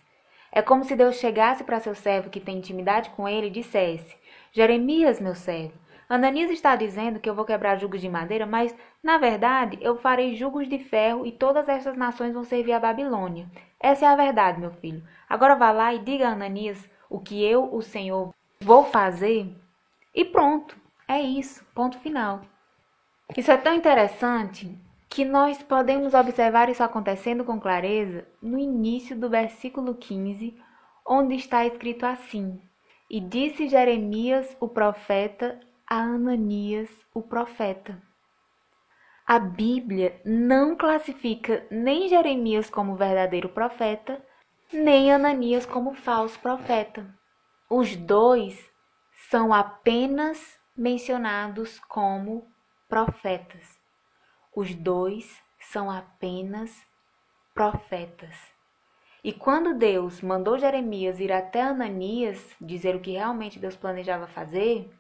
É 0.53 0.63
como 0.63 0.85
se 0.85 0.97
Deus 0.97 1.17
chegasse 1.17 1.65
para 1.65 1.81
seu 1.81 1.95
servo 1.95 2.31
que 2.31 2.41
tem 2.41 2.59
intimidade 2.59 3.11
com 3.11 3.29
ele 3.29 3.49
e 3.49 3.51
dissesse: 3.51 4.17
Jeremias, 4.53 5.21
meu 5.21 5.35
servo, 5.35 5.79
Ananias 6.15 6.51
está 6.51 6.77
dizendo 6.77 7.21
que 7.21 7.29
eu 7.29 7.35
vou 7.35 7.45
quebrar 7.45 7.77
jugos 7.77 8.01
de 8.01 8.09
madeira, 8.09 8.47
mas, 8.47 8.75
na 9.03 9.19
verdade, 9.19 9.79
eu 9.81 9.97
farei 9.97 10.35
jugos 10.35 10.69
de 10.69 10.79
ferro 10.79 11.27
e 11.27 11.33
todas 11.33 11.69
estas 11.69 11.97
nações 11.97 12.33
vão 12.33 12.45
servir 12.45 12.73
a 12.73 12.81
Babilônia. 12.81 13.47
Essa 13.81 14.07
é 14.07 14.09
a 14.09 14.17
verdade, 14.17 14.61
meu 14.61 14.71
filho. 14.71 15.03
Agora 15.29 15.55
vá 15.55 15.71
lá 15.71 15.93
e 15.93 15.99
diga 15.99 16.29
a 16.29 16.33
Ananias 16.33 16.89
o 17.09 17.21
que 17.21 17.45
eu, 17.45 17.75
o 17.75 17.83
Senhor, 17.83 18.35
vou 18.61 18.85
fazer. 18.85 19.55
E 20.15 20.25
pronto. 20.25 20.77
É 21.07 21.21
isso. 21.21 21.65
Ponto 21.75 21.99
final. 21.99 22.41
Isso 23.37 23.51
é 23.51 23.57
tão 23.57 23.75
interessante 23.75 24.79
que 25.09 25.25
nós 25.25 25.63
podemos 25.63 26.15
observar 26.15 26.69
isso 26.69 26.83
acontecendo 26.83 27.45
com 27.45 27.61
clareza 27.61 28.27
no 28.43 28.59
início 28.59 29.17
do 29.17 29.31
versículo 29.31 29.95
15, 29.95 30.57
onde 31.07 31.35
está 31.35 31.65
escrito 31.67 32.05
assim: 32.05 32.61
E 33.11 33.21
disse 33.21 33.69
Jeremias, 33.69 34.57
o 34.61 34.69
profeta, 34.69 35.61
a 35.89 35.97
Ananias, 35.97 36.91
o 37.13 37.23
profeta. 37.23 38.01
A 39.27 39.39
Bíblia 39.39 40.21
não 40.25 40.77
classifica 40.77 41.67
nem 41.71 42.09
Jeremias 42.09 42.69
como 42.69 42.97
verdadeiro 42.97 43.49
profeta, 43.49 44.23
nem 44.73 45.13
Ananias 45.13 45.65
como 45.65 45.95
falso 45.95 46.39
profeta. 46.41 47.07
Os 47.71 47.97
dois 47.97 48.71
são 49.31 49.53
apenas 49.53 50.59
mencionados 50.77 51.79
como 51.81 52.47
profetas. 52.89 53.79
Os 54.55 54.75
dois 54.75 55.43
são 55.59 55.91
apenas 55.91 56.71
profetas. 57.55 58.37
E 59.23 59.33
quando 59.33 59.75
Deus 59.75 60.21
mandou 60.21 60.59
Jeremias 60.59 61.19
ir 61.19 61.33
até 61.33 61.63
Ananias 61.63 62.55
dizer 62.61 62.95
o 62.95 63.01
que 63.01 63.13
realmente 63.13 63.59
Deus 63.59 63.75
planejava 63.75 64.27
fazer, 64.27 64.91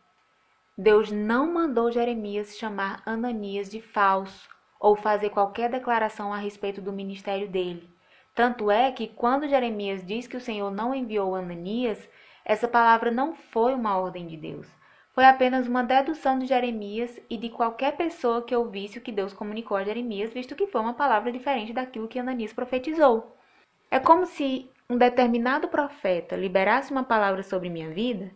Deus 0.77 1.13
não 1.13 1.53
mandou 1.53 1.93
Jeremias 1.93 2.59
chamar 2.59 3.01
Ananias 3.07 3.71
de 3.71 3.81
falso 3.81 4.49
ou 4.81 4.97
fazer 4.97 5.31
qualquer 5.31 5.71
declaração 5.71 6.35
a 6.35 6.37
respeito 6.37 6.81
do 6.81 6.93
ministério 6.93 7.49
dele. 7.49 7.89
Tanto 8.35 8.69
é 8.73 8.91
que 8.91 9.07
quando 9.07 9.47
Jeremias 9.47 10.05
diz 10.05 10.27
que 10.27 10.37
o 10.37 10.41
Senhor 10.41 10.73
não 10.73 10.93
enviou 10.93 11.37
Ananias, 11.37 12.09
essa 12.45 12.67
palavra 12.67 13.13
não 13.13 13.37
foi 13.37 13.73
uma 13.73 13.97
ordem 13.97 14.27
de 14.27 14.37
Deus. 14.37 14.67
Foi 15.13 15.25
apenas 15.25 15.69
uma 15.69 15.85
dedução 15.85 16.41
de 16.41 16.47
Jeremias 16.47 17.21
e 17.31 17.37
de 17.37 17.51
qualquer 17.51 17.97
pessoa 17.97 18.43
que 18.43 18.57
ouvisse 18.57 18.99
o 18.99 19.01
que 19.01 19.13
Deus 19.13 19.33
comunicou 19.33 19.77
a 19.77 19.85
Jeremias, 19.85 20.33
visto 20.33 20.57
que 20.57 20.67
foi 20.67 20.81
uma 20.81 20.95
palavra 20.95 21.31
diferente 21.31 21.73
daquilo 21.73 22.09
que 22.09 22.19
Ananias 22.19 22.53
profetizou. 22.53 23.37
É 23.89 24.01
como 24.01 24.27
se 24.27 24.69
um 24.91 24.99
determinado 24.99 25.69
profeta 25.69 26.35
liberasse 26.35 26.91
uma 26.91 27.05
palavra 27.05 27.45
sobre 27.45 27.71
minha 27.71 27.91
vida 27.91 28.33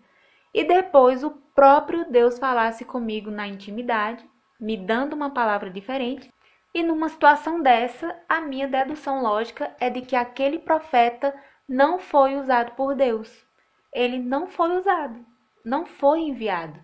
e 0.58 0.64
depois 0.64 1.22
o 1.22 1.30
próprio 1.54 2.10
Deus 2.10 2.36
falasse 2.36 2.84
comigo 2.84 3.30
na 3.30 3.46
intimidade, 3.46 4.28
me 4.58 4.76
dando 4.76 5.12
uma 5.12 5.30
palavra 5.30 5.70
diferente 5.70 6.34
e 6.74 6.82
numa 6.82 7.08
situação 7.08 7.62
dessa, 7.62 8.20
a 8.28 8.40
minha 8.40 8.66
dedução 8.66 9.22
lógica 9.22 9.72
é 9.78 9.88
de 9.88 10.02
que 10.02 10.16
aquele 10.16 10.58
profeta 10.58 11.32
não 11.68 12.00
foi 12.00 12.34
usado 12.34 12.72
por 12.72 12.96
Deus. 12.96 13.46
Ele 13.92 14.18
não 14.18 14.48
foi 14.48 14.76
usado, 14.76 15.24
não 15.64 15.86
foi 15.86 16.22
enviado. 16.22 16.80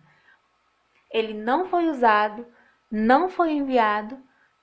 Ele 1.10 1.34
não 1.34 1.66
foi 1.66 1.88
usado, 1.88 2.46
não 2.88 3.28
foi 3.28 3.54
enviado, 3.54 4.16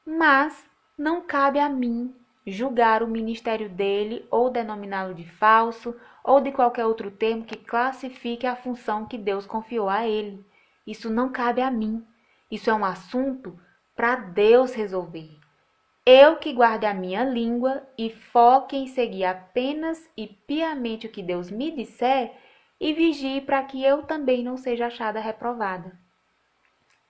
mas 0.06 0.66
não 0.98 1.20
cabe 1.20 1.60
a 1.60 1.68
mim 1.68 2.16
julgar 2.48 3.04
o 3.04 3.10
ministério 3.10 3.68
dele 3.68 4.26
ou 4.32 4.50
denominá-lo 4.50 5.14
de 5.14 5.26
falso 5.26 5.94
ou 6.24 6.40
de 6.40 6.52
qualquer 6.52 6.86
outro 6.86 7.10
termo 7.10 7.46
que 7.46 7.58
classifique 7.58 8.46
a 8.46 8.56
função 8.56 9.06
que 9.06 9.18
Deus 9.18 9.46
confiou 9.46 9.90
a 9.90 10.08
ele. 10.08 10.46
Isso 10.86 11.10
não 11.10 11.30
cabe 11.30 11.62
a 11.62 11.72
mim. 11.72 12.06
Isso 12.50 12.70
é 12.70 12.74
um 12.74 12.86
assunto 12.86 13.58
para 13.96 14.16
Deus 14.16 14.74
resolver. 14.74 15.30
Eu 16.06 16.38
que 16.38 16.52
guarde 16.52 16.86
a 16.86 16.94
minha 16.94 17.24
língua 17.24 17.84
e 17.98 18.10
foque 18.10 18.76
em 18.76 18.88
seguir 18.88 19.26
apenas 19.26 20.10
e 20.18 20.28
piamente 20.28 21.06
o 21.06 21.12
que 21.12 21.22
Deus 21.22 21.52
me 21.52 21.72
disser 21.72 22.34
e 22.80 22.92
vigie 22.94 23.42
para 23.42 23.64
que 23.64 23.84
eu 23.84 24.02
também 24.04 24.44
não 24.44 24.58
seja 24.58 24.88
achada 24.88 25.20
reprovada. 25.20 25.92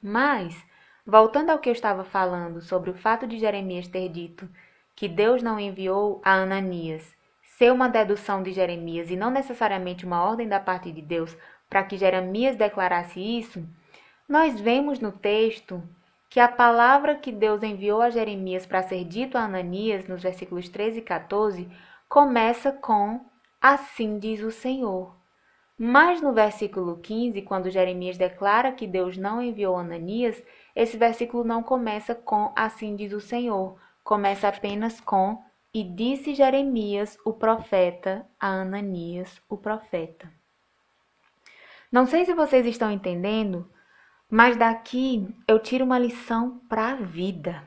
Mas, 0.02 0.62
voltando 1.06 1.52
ao 1.52 1.60
que 1.60 1.70
eu 1.70 1.74
estava 1.74 2.04
falando 2.04 2.60
sobre 2.60 2.90
o 2.90 2.94
fato 2.94 3.26
de 3.26 3.40
Jeremias 3.40 3.88
ter 3.88 4.10
dito 4.10 4.50
que 4.96 5.08
Deus 5.08 5.42
não 5.42 5.58
enviou 5.60 6.22
a 6.24 6.34
Ananias 6.34 7.16
ser 7.62 7.72
uma 7.72 7.88
dedução 7.88 8.42
de 8.42 8.52
Jeremias 8.52 9.12
e 9.12 9.16
não 9.16 9.30
necessariamente 9.30 10.04
uma 10.04 10.24
ordem 10.24 10.48
da 10.48 10.60
parte 10.60 10.92
de 10.92 11.00
Deus 11.00 11.38
para 11.70 11.84
que 11.84 11.96
Jeremias 11.96 12.56
declarasse 12.56 13.20
isso, 13.20 13.64
nós 14.28 14.60
vemos 14.60 15.00
no 15.00 15.12
texto 15.12 15.80
que 16.28 16.40
a 16.40 16.48
palavra 16.48 17.14
que 17.14 17.32
Deus 17.32 17.62
enviou 17.62 18.02
a 18.02 18.10
Jeremias 18.10 18.66
para 18.66 18.82
ser 18.82 19.06
dito 19.06 19.38
a 19.38 19.42
Ananias, 19.42 20.08
nos 20.08 20.24
versículos 20.24 20.70
13 20.70 20.98
e 20.98 21.02
14, 21.04 21.70
começa 22.10 22.72
com 22.72 23.24
Assim 23.62 24.18
diz 24.18 24.42
o 24.42 24.50
Senhor. 24.50 25.16
Mas 25.78 26.20
no 26.20 26.34
versículo 26.34 26.98
15, 26.98 27.44
quando 27.44 27.70
Jeremias 27.70 28.18
declara 28.18 28.72
que 28.72 28.88
Deus 28.88 29.18
não 29.18 29.40
enviou 29.40 29.78
Ananias, 29.78 30.42
esse 30.76 30.98
versículo 30.98 31.44
não 31.44 31.62
começa 31.62 32.16
com 32.16 32.52
Assim 32.56 32.96
diz 32.96 33.14
o 33.14 33.22
Senhor, 33.22 33.78
começa 34.04 34.48
apenas 34.48 35.00
com 35.00 35.44
E 35.74 35.84
disse 35.84 36.36
Jeremias, 36.36 37.18
o 37.26 37.32
profeta, 37.32 38.28
a 38.40 38.48
Ananias, 38.48 39.42
o 39.48 39.56
profeta. 39.56 40.32
Não 41.92 42.06
sei 42.06 42.26
se 42.26 42.34
vocês 42.34 42.66
estão 42.66 42.92
entendendo, 42.92 43.70
mas 44.30 44.56
daqui 44.56 45.28
eu 45.48 45.60
tiro 45.60 45.84
uma 45.84 45.98
lição 45.98 46.62
para 46.70 46.92
a 46.92 46.96
vida. 46.96 47.64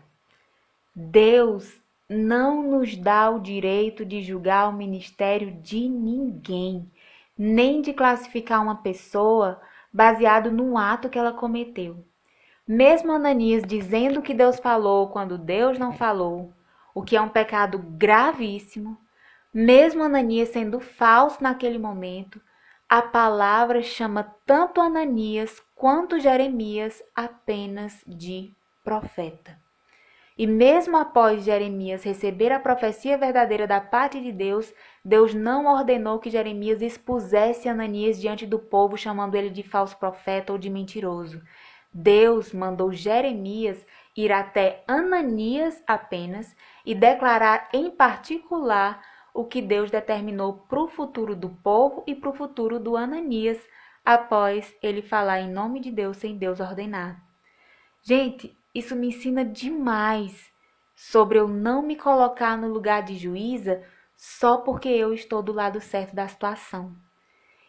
Deus 0.94 1.80
não 2.08 2.62
nos 2.62 2.96
dá 2.96 3.30
o 3.30 3.40
direito 3.40 4.04
de 4.04 4.22
julgar 4.22 4.68
o 4.68 4.72
ministério 4.72 5.50
de 5.62 5.88
ninguém, 5.88 6.90
nem 7.36 7.82
de 7.82 7.92
classificar 7.92 8.62
uma 8.62 8.76
pessoa 8.76 9.60
baseado 9.92 10.50
no 10.50 10.78
ato 10.78 11.08
que 11.08 11.18
ela 11.18 11.32
cometeu. 11.32 12.04
Mesmo 12.66 13.12
Ananias 13.12 13.62
dizendo 13.62 14.22
que 14.22 14.32
Deus 14.32 14.58
falou 14.58 15.08
quando 15.08 15.36
Deus 15.36 15.78
não 15.78 15.92
falou, 15.92 16.53
o 16.94 17.02
que 17.02 17.16
é 17.16 17.20
um 17.20 17.28
pecado 17.28 17.78
gravíssimo, 17.78 18.96
mesmo 19.52 20.02
Ananias 20.02 20.50
sendo 20.50 20.80
falso 20.80 21.42
naquele 21.42 21.78
momento, 21.78 22.40
a 22.88 23.02
palavra 23.02 23.82
chama 23.82 24.34
tanto 24.46 24.80
Ananias 24.80 25.60
quanto 25.74 26.20
Jeremias 26.20 27.02
apenas 27.14 28.02
de 28.06 28.54
profeta. 28.84 29.58
E 30.36 30.46
mesmo 30.46 30.96
após 30.96 31.44
Jeremias 31.44 32.02
receber 32.02 32.50
a 32.50 32.58
profecia 32.58 33.16
verdadeira 33.16 33.68
da 33.68 33.80
parte 33.80 34.20
de 34.20 34.32
Deus, 34.32 34.72
Deus 35.04 35.32
não 35.32 35.66
ordenou 35.66 36.18
que 36.18 36.28
Jeremias 36.28 36.82
expusesse 36.82 37.68
Ananias 37.68 38.20
diante 38.20 38.44
do 38.44 38.58
povo, 38.58 38.96
chamando 38.96 39.36
ele 39.36 39.50
de 39.50 39.62
falso 39.62 39.96
profeta 39.96 40.52
ou 40.52 40.58
de 40.58 40.68
mentiroso. 40.68 41.40
Deus 41.92 42.52
mandou 42.52 42.92
Jeremias 42.92 43.86
ir 44.16 44.32
até 44.32 44.84
Ananias 44.86 45.82
apenas 45.86 46.54
e 46.84 46.94
declarar 46.94 47.68
em 47.72 47.90
particular 47.90 49.02
o 49.32 49.44
que 49.44 49.60
Deus 49.60 49.90
determinou 49.90 50.64
para 50.68 50.80
o 50.80 50.88
futuro 50.88 51.34
do 51.34 51.48
povo 51.48 52.04
e 52.06 52.14
para 52.14 52.30
o 52.30 52.34
futuro 52.34 52.78
do 52.78 52.96
Ananias, 52.96 53.58
após 54.04 54.72
ele 54.80 55.02
falar 55.02 55.40
em 55.40 55.50
nome 55.50 55.80
de 55.80 55.90
Deus 55.90 56.18
sem 56.18 56.36
Deus 56.36 56.60
ordenar. 56.60 57.20
Gente, 58.02 58.56
isso 58.74 58.94
me 58.94 59.08
ensina 59.08 59.44
demais 59.44 60.52
sobre 60.94 61.38
eu 61.38 61.48
não 61.48 61.82
me 61.82 61.96
colocar 61.96 62.56
no 62.56 62.68
lugar 62.68 63.02
de 63.02 63.16
juíza 63.16 63.82
só 64.16 64.58
porque 64.58 64.88
eu 64.88 65.12
estou 65.12 65.42
do 65.42 65.52
lado 65.52 65.80
certo 65.80 66.14
da 66.14 66.28
situação. 66.28 66.94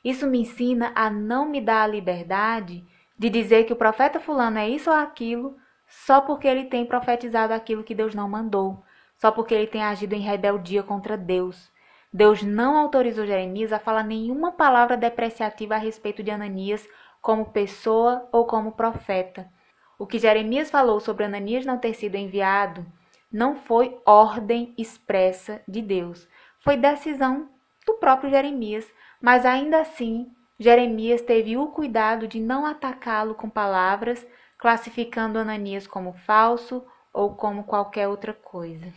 Isso 0.04 0.28
me 0.28 0.42
ensina 0.42 0.92
a 0.94 1.10
não 1.10 1.50
me 1.50 1.60
dar 1.60 1.84
a 1.84 1.88
liberdade 1.88 2.86
de 3.18 3.30
dizer 3.30 3.64
que 3.64 3.74
o 3.74 3.78
profeta 3.78 4.20
fulano 4.20 4.60
é 4.60 4.70
isso 4.70 4.92
ou 4.92 4.96
aquilo 4.96 5.58
só 5.88 6.22
porque 6.22 6.48
ele 6.48 6.66
tem 6.66 6.86
profetizado 6.86 7.54
aquilo 7.54 7.84
que 7.84 7.96
Deus 7.96 8.14
não 8.14 8.30
mandou 8.30 8.84
só 9.18 9.32
porque 9.32 9.54
ele 9.54 9.68
tem 9.68 9.84
agido 9.84 10.14
em 10.14 10.20
rebeldia 10.20 10.84
contra 10.84 11.18
Deus. 11.18 11.72
Deus 12.12 12.42
não 12.44 12.78
autorizou 12.78 13.26
Jeremias 13.26 13.74
a 13.74 13.80
falar 13.80 14.04
nenhuma 14.04 14.52
palavra 14.52 14.96
depreciativa 14.96 15.76
a 15.76 15.80
respeito 15.80 16.24
de 16.24 16.32
Ananias 16.32 16.88
como 17.22 17.46
pessoa 17.52 18.28
ou 18.32 18.46
como 18.46 18.74
profeta. 18.74 19.50
O 19.98 20.06
que 20.06 20.20
Jeremias 20.20 20.70
falou 20.70 21.00
sobre 21.00 21.26
Ananias 21.26 21.66
não 21.66 21.78
ter 21.78 21.94
sido 21.94 22.16
enviado 22.16 22.86
não 23.32 23.56
foi 23.56 24.00
ordem 24.06 24.74
expressa 24.78 25.62
de 25.68 25.82
Deus, 25.82 26.26
foi 26.60 26.78
decisão 26.78 27.50
do 27.86 27.96
próprio 27.96 28.30
Jeremias, 28.30 28.90
mas 29.22 29.46
ainda 29.46 29.82
assim 29.82 30.32
Jeremias 30.58 31.22
teve 31.22 31.58
o 31.58 31.68
cuidado 31.68 32.30
de 32.30 32.40
não 32.40 32.66
atacá-lo 32.66 33.36
com 33.36 33.50
palavras, 33.50 34.26
classificando 34.58 35.40
Ananias 35.40 35.88
como 35.88 36.14
falso 36.14 36.86
ou 37.14 37.36
como 37.36 37.64
qualquer 37.64 38.08
outra 38.08 38.34
coisa. 38.34 38.92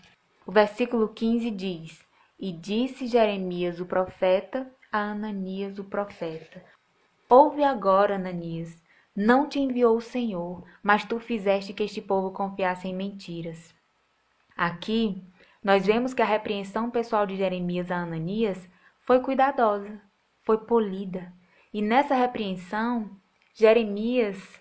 O 0.46 0.52
versículo 0.52 1.08
15 1.08 1.50
diz: 1.50 2.04
E 2.38 2.52
disse 2.52 3.06
Jeremias 3.06 3.80
o 3.80 3.86
profeta 3.86 4.70
a 4.90 4.98
Ananias 4.98 5.78
o 5.78 5.84
profeta: 5.84 6.64
Ouve 7.28 7.62
agora, 7.62 8.14
Ananias, 8.14 8.82
não 9.14 9.48
te 9.48 9.58
enviou 9.58 9.96
o 9.96 10.00
Senhor, 10.00 10.64
mas 10.82 11.04
tu 11.04 11.18
fizeste 11.20 11.72
que 11.72 11.82
este 11.82 12.00
povo 12.00 12.30
confiasse 12.30 12.88
em 12.88 12.94
mentiras. 12.94 13.74
Aqui, 14.56 15.22
nós 15.62 15.84
vemos 15.84 16.14
que 16.14 16.22
a 16.22 16.24
repreensão 16.24 16.90
pessoal 16.90 17.26
de 17.26 17.36
Jeremias 17.36 17.90
a 17.90 17.96
Ananias 17.96 18.68
foi 19.00 19.20
cuidadosa, 19.20 20.00
foi 20.42 20.58
polida. 20.58 21.32
E 21.72 21.82
nessa 21.82 22.14
repreensão, 22.14 23.10
Jeremias 23.54 24.60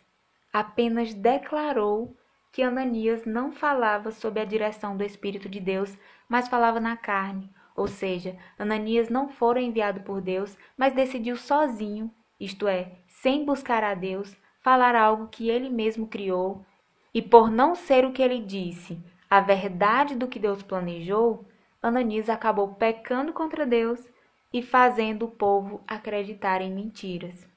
apenas 0.52 1.14
declarou 1.14 2.16
que 2.52 2.64
Ananias 2.64 3.26
não 3.26 3.52
falava 3.52 4.12
sob 4.12 4.40
a 4.40 4.46
direção 4.46 4.98
do 4.98 5.04
Espírito 5.04 5.48
de 5.48 5.60
Deus, 5.60 5.96
mas 6.28 6.48
falava 6.48 6.80
na 6.80 6.98
carne. 6.98 7.50
Ou 7.76 7.88
seja, 7.88 8.36
Ananias 8.58 9.10
não 9.10 9.30
fora 9.30 9.62
enviado 9.62 10.02
por 10.02 10.20
Deus, 10.22 10.58
mas 10.76 10.94
decidiu 10.94 11.38
sozinho, 11.38 12.12
isto 12.40 12.68
é, 12.68 12.94
sem 13.08 13.46
buscar 13.46 13.84
a 13.84 13.94
Deus, 13.94 14.36
falar 14.62 14.96
algo 14.96 15.28
que 15.28 15.50
ele 15.50 15.70
mesmo 15.70 16.08
criou. 16.08 16.66
E 17.14 17.22
por 17.22 17.52
não 17.52 17.76
ser 17.76 18.06
o 18.06 18.12
que 18.12 18.22
ele 18.22 18.40
disse, 18.40 18.98
a 19.30 19.40
verdade 19.40 20.16
do 20.16 20.28
que 20.28 20.40
Deus 20.40 20.64
planejou, 20.64 21.46
Ananias 21.82 22.30
acabou 22.30 22.74
pecando 22.74 23.32
contra 23.32 23.66
Deus 23.66 24.08
e 24.52 24.62
fazendo 24.62 25.26
o 25.26 25.32
povo 25.32 25.82
acreditar 25.88 26.62
em 26.62 26.74
mentiras. 26.74 27.48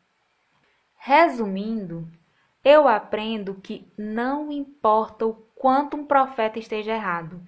Resumindo, 0.96 2.06
eu 2.64 2.86
aprendo 2.86 3.54
que 3.54 3.90
não 3.96 4.50
importa 4.52 5.26
o 5.26 5.34
quanto 5.54 5.96
um 5.96 6.04
profeta 6.04 6.58
esteja 6.58 6.94
errado, 6.94 7.42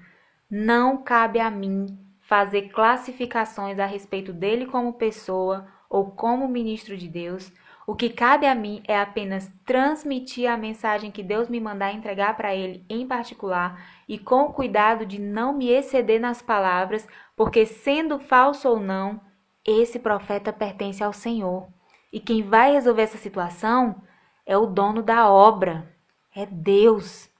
não 0.51 1.03
cabe 1.03 1.39
a 1.41 1.51
mim 1.51 1.87
fazer 2.21 2.71
classificações 2.71 3.79
a 3.79 3.87
respeito 3.87 4.33
dele 4.33 4.67
como 4.67 4.95
pessoa 4.95 5.67
ou 5.89 6.11
como 6.13 6.49
ministro 6.49 6.97
de 6.97 7.09
Deus. 7.09 7.53
O 7.87 7.95
que 7.95 8.09
cabe 8.09 8.47
a 8.47 8.55
mim 8.55 8.83
é 8.87 8.99
apenas 8.99 9.53
transmitir 9.67 10.49
a 10.49 10.57
mensagem 10.57 11.11
que 11.11 11.23
Deus 11.23 11.49
me 11.49 11.61
mandar 11.61 11.93
entregar 11.93 12.37
para 12.37 12.55
ele 12.55 12.87
em 12.89 13.07
particular 13.07 13.83
e 14.09 14.19
com 14.19 14.45
o 14.45 14.53
cuidado 14.53 15.05
de 15.05 15.21
não 15.21 15.53
me 15.53 15.69
exceder 15.69 16.21
nas 16.21 16.41
palavras, 16.41 17.07
porque 17.37 17.67
sendo 17.67 18.19
falso 18.19 18.69
ou 18.69 18.79
não, 18.79 19.21
esse 19.67 19.99
profeta 19.99 20.53
pertence 20.53 21.03
ao 21.03 21.13
Senhor. 21.13 21.69
E 22.13 22.21
quem 22.21 22.43
vai 22.43 22.73
resolver 22.73 23.03
essa 23.03 23.19
situação 23.19 24.03
é 24.47 24.57
o 24.57 24.67
dono 24.67 25.03
da 25.03 25.31
obra, 25.31 25.89
é 26.35 26.47
Deus. 26.47 27.31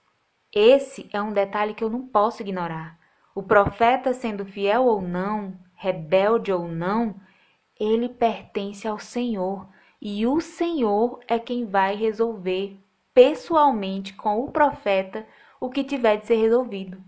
Esse 0.53 1.09
é 1.13 1.21
um 1.21 1.33
detalhe 1.33 1.75
que 1.75 1.83
eu 1.83 1.91
não 1.91 2.07
posso 2.07 2.43
ignorar. 2.43 2.99
O 3.35 3.43
profeta, 3.43 4.13
sendo 4.13 4.45
fiel 4.45 4.85
ou 4.85 5.01
não, 5.01 5.59
rebelde 5.75 6.53
ou 6.53 6.69
não, 6.69 7.15
ele 7.79 8.09
pertence 8.09 8.87
ao 8.87 8.99
Senhor 8.99 9.67
e 10.01 10.27
o 10.27 10.41
Senhor 10.41 11.21
é 11.27 11.39
quem 11.39 11.65
vai 11.65 11.95
resolver 11.95 12.79
pessoalmente 13.15 14.15
com 14.15 14.45
o 14.45 14.51
profeta 14.51 15.27
o 15.61 15.71
que 15.71 15.85
tiver 15.85 16.17
de 16.17 16.27
ser 16.27 16.37
resolvido. 16.37 17.03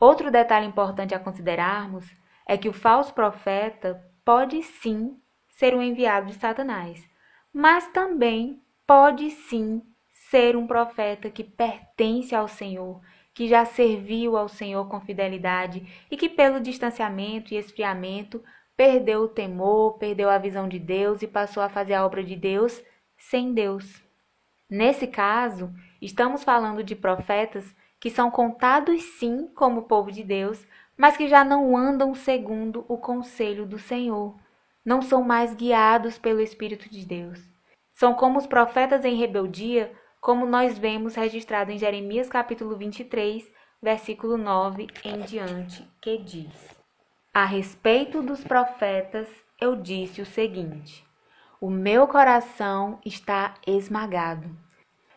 Outro 0.00 0.30
detalhe 0.30 0.66
importante 0.66 1.14
a 1.14 1.18
considerarmos 1.18 2.10
é 2.46 2.56
que 2.56 2.68
o 2.68 2.72
falso 2.72 3.14
profeta 3.14 4.02
pode 4.24 4.62
sim 4.62 5.16
ser 5.48 5.74
um 5.74 5.82
enviado 5.82 6.26
de 6.26 6.34
Satanás, 6.34 7.06
mas 7.52 7.86
também 7.88 8.61
pode 8.86 9.30
sim 9.30 9.82
ser 10.30 10.56
um 10.56 10.66
profeta 10.66 11.30
que 11.30 11.44
pertence 11.44 12.34
ao 12.34 12.48
Senhor, 12.48 13.00
que 13.34 13.48
já 13.48 13.64
serviu 13.64 14.36
ao 14.36 14.48
Senhor 14.48 14.88
com 14.88 15.00
fidelidade 15.00 15.86
e 16.10 16.16
que, 16.16 16.28
pelo 16.28 16.60
distanciamento 16.60 17.52
e 17.52 17.56
esfriamento, 17.56 18.42
perdeu 18.76 19.22
o 19.22 19.28
temor, 19.28 19.98
perdeu 19.98 20.28
a 20.28 20.38
visão 20.38 20.68
de 20.68 20.78
Deus 20.78 21.22
e 21.22 21.26
passou 21.26 21.62
a 21.62 21.68
fazer 21.68 21.94
a 21.94 22.04
obra 22.04 22.22
de 22.22 22.36
Deus 22.36 22.82
sem 23.16 23.52
Deus. 23.52 24.02
Nesse 24.68 25.06
caso, 25.06 25.72
estamos 26.00 26.42
falando 26.42 26.82
de 26.82 26.96
profetas 26.96 27.74
que 28.00 28.10
são 28.10 28.30
contados 28.30 29.02
sim 29.18 29.46
como 29.54 29.82
povo 29.82 30.10
de 30.10 30.24
Deus, 30.24 30.66
mas 30.96 31.16
que 31.16 31.28
já 31.28 31.44
não 31.44 31.76
andam 31.76 32.14
segundo 32.14 32.84
o 32.88 32.98
conselho 32.98 33.66
do 33.66 33.78
Senhor, 33.78 34.34
não 34.84 35.00
são 35.00 35.22
mais 35.22 35.54
guiados 35.54 36.18
pelo 36.18 36.40
Espírito 36.40 36.90
de 36.90 37.06
Deus. 37.06 37.51
São 38.02 38.14
como 38.14 38.36
os 38.36 38.48
profetas 38.48 39.04
em 39.04 39.14
rebeldia, 39.14 39.92
como 40.20 40.44
nós 40.44 40.76
vemos 40.76 41.14
registrado 41.14 41.70
em 41.70 41.78
Jeremias 41.78 42.28
capítulo 42.28 42.76
23, 42.76 43.48
versículo 43.80 44.36
9 44.36 44.88
em 45.04 45.20
diante, 45.20 45.88
que 46.00 46.18
diz: 46.18 46.52
A 47.32 47.44
respeito 47.44 48.20
dos 48.20 48.42
profetas, 48.42 49.28
eu 49.60 49.76
disse 49.76 50.20
o 50.20 50.26
seguinte: 50.26 51.06
O 51.60 51.70
meu 51.70 52.08
coração 52.08 52.98
está 53.06 53.54
esmagado, 53.64 54.50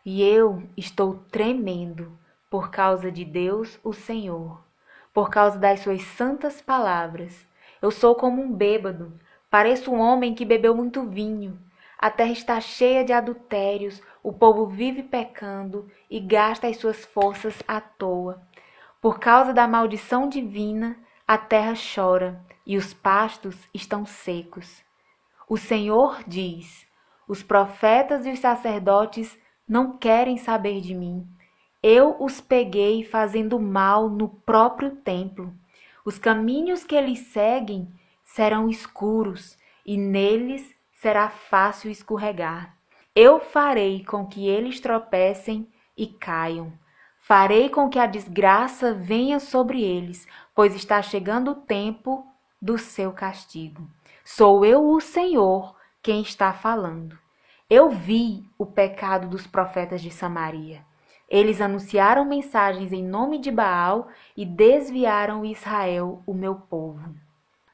e 0.06 0.22
eu 0.22 0.62
estou 0.78 1.16
tremendo 1.32 2.16
por 2.52 2.70
causa 2.70 3.12
de 3.12 3.26
Deus, 3.26 3.80
o 3.84 3.94
Senhor, 3.94 4.64
por 5.12 5.32
causa 5.32 5.58
das 5.58 5.80
suas 5.80 6.04
santas 6.04 6.62
palavras. 6.62 7.48
Eu 7.82 7.90
sou 7.90 8.14
como 8.14 8.44
um 8.44 8.54
bêbado, 8.54 9.20
pareço 9.50 9.92
um 9.92 10.00
homem 10.00 10.36
que 10.36 10.46
bebeu 10.46 10.76
muito 10.76 11.04
vinho. 11.10 11.60
A 11.98 12.10
terra 12.10 12.32
está 12.32 12.60
cheia 12.60 13.04
de 13.04 13.14
adultérios, 13.14 14.02
o 14.22 14.34
povo 14.34 14.66
vive 14.66 15.04
pecando 15.04 15.90
e 16.10 16.20
gasta 16.20 16.68
as 16.68 16.78
suas 16.78 17.06
forças 17.06 17.62
à 17.68 17.80
toa. 17.80 18.42
Por 19.02 19.20
causa 19.20 19.54
da 19.54 19.68
maldição 19.68 20.28
divina, 20.28 20.98
a 21.28 21.38
terra 21.38 21.74
chora 21.74 22.40
e 22.66 22.78
os 22.78 22.94
pastos 22.94 23.56
estão 23.74 24.06
secos. 24.06 24.84
O 25.48 25.58
Senhor 25.58 26.24
diz: 26.28 26.86
Os 27.28 27.42
profetas 27.44 28.26
e 28.26 28.32
os 28.32 28.40
sacerdotes 28.40 29.38
não 29.68 29.98
querem 29.98 30.38
saber 30.38 30.82
de 30.82 30.94
mim. 30.94 31.28
Eu 31.82 32.16
os 32.20 32.42
peguei 32.42 33.04
fazendo 33.04 33.60
mal 33.60 34.10
no 34.10 34.28
próprio 34.28 34.96
templo. 34.98 35.54
Os 36.04 36.18
caminhos 36.18 36.84
que 36.84 36.96
eles 36.96 37.20
seguem 37.28 37.88
serão 38.24 38.68
escuros 38.68 39.58
e 39.86 39.98
neles 39.98 40.75
será 40.96 41.30
fácil 41.30 41.92
escorregar. 41.92 42.76
Eu 43.16 43.40
farei 43.40 44.04
com 44.04 44.26
que 44.26 44.48
eles 44.48 44.80
tropecem 44.80 45.68
e 45.96 46.08
caiam. 46.08 46.74
Farei 47.20 47.70
com 47.70 47.90
que 47.90 47.98
a 47.98 48.06
desgraça 48.06 48.94
venha 48.94 49.40
sobre 49.40 49.82
eles, 49.82 50.28
pois 50.54 50.76
está 50.76 51.02
chegando 51.02 51.52
o 51.52 51.56
tempo 51.56 52.26
do 52.62 52.78
seu 52.78 53.12
castigo. 53.12 53.88
Sou 54.24 54.66
eu, 54.66 54.90
o 54.90 55.00
Senhor, 55.00 55.76
quem 56.02 56.22
está 56.22 56.54
falando. 56.54 57.18
Eu 57.70 57.90
vi 57.90 58.44
o 58.58 58.66
pecado 58.66 59.28
dos 59.28 59.48
profetas 59.48 60.02
de 60.02 60.12
Samaria. 60.12 60.84
Eles 61.28 61.60
anunciaram 61.60 62.24
mensagens 62.24 62.94
em 62.94 63.04
nome 63.04 63.40
de 63.40 63.50
Baal 63.50 64.08
e 64.38 64.46
desviaram 64.46 65.44
Israel, 65.44 66.22
o 66.28 66.34
meu 66.34 66.56
povo. 66.56 67.16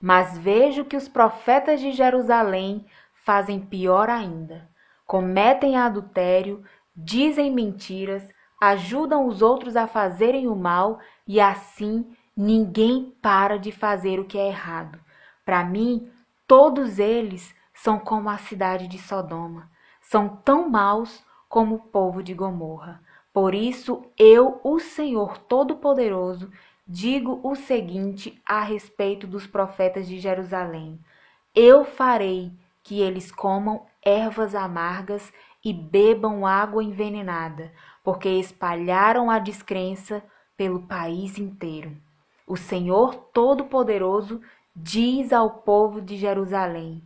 Mas 0.02 0.38
vejo 0.38 0.86
que 0.86 0.96
os 0.96 1.08
profetas 1.08 1.80
de 1.80 1.92
Jerusalém 1.92 2.86
fazem 3.24 3.60
pior 3.60 4.10
ainda. 4.10 4.70
Cometem 5.06 5.78
adultério, 5.78 6.64
dizem 6.96 7.52
mentiras, 7.52 8.28
ajudam 8.60 9.28
os 9.28 9.42
outros 9.42 9.76
a 9.76 9.88
fazerem 9.88 10.48
o 10.48 10.56
mal 10.56 11.00
e 11.28 11.40
assim 11.40 12.16
ninguém 12.36 13.14
para 13.22 13.58
de 13.58 13.72
fazer 13.72 14.20
o 14.20 14.26
que 14.26 14.38
é 14.38 14.48
errado. 14.48 15.00
Para 15.44 15.64
mim, 15.64 16.10
todos 16.48 17.00
eles 17.00 17.54
são 17.74 18.00
como 18.00 18.30
a 18.30 18.38
cidade 18.38 18.88
de 18.88 18.98
Sodoma, 18.98 19.70
são 20.02 20.30
tão 20.30 20.70
maus 20.70 21.24
como 21.50 21.76
o 21.76 21.80
povo 21.80 22.22
de 22.24 22.34
Gomorra. 22.34 23.02
Por 23.34 23.56
isso, 23.56 24.04
eu, 24.18 24.60
o 24.64 24.80
Senhor 24.80 25.38
Todo-Poderoso, 25.38 26.52
digo 26.88 27.40
o 27.44 27.56
seguinte 27.56 28.42
a 28.46 28.62
respeito 28.62 29.26
dos 29.26 29.48
profetas 29.48 30.08
de 30.08 30.20
Jerusalém: 30.20 31.00
Eu 31.56 31.86
farei 31.86 32.52
que 32.84 33.00
eles 33.00 33.32
comam 33.32 33.86
ervas 34.04 34.56
amargas 34.56 35.32
e 35.64 35.72
bebam 35.72 36.46
água 36.46 36.84
envenenada, 36.84 37.72
porque 38.04 38.30
espalharam 38.30 39.30
a 39.30 39.38
descrença 39.38 40.24
pelo 40.58 40.88
país 40.88 41.38
inteiro. 41.38 41.96
O 42.48 42.58
Senhor 42.58 43.16
Todo-Poderoso 43.34 44.42
diz 44.76 45.32
ao 45.32 45.62
povo 45.62 46.02
de 46.02 46.18
Jerusalém: 46.18 47.02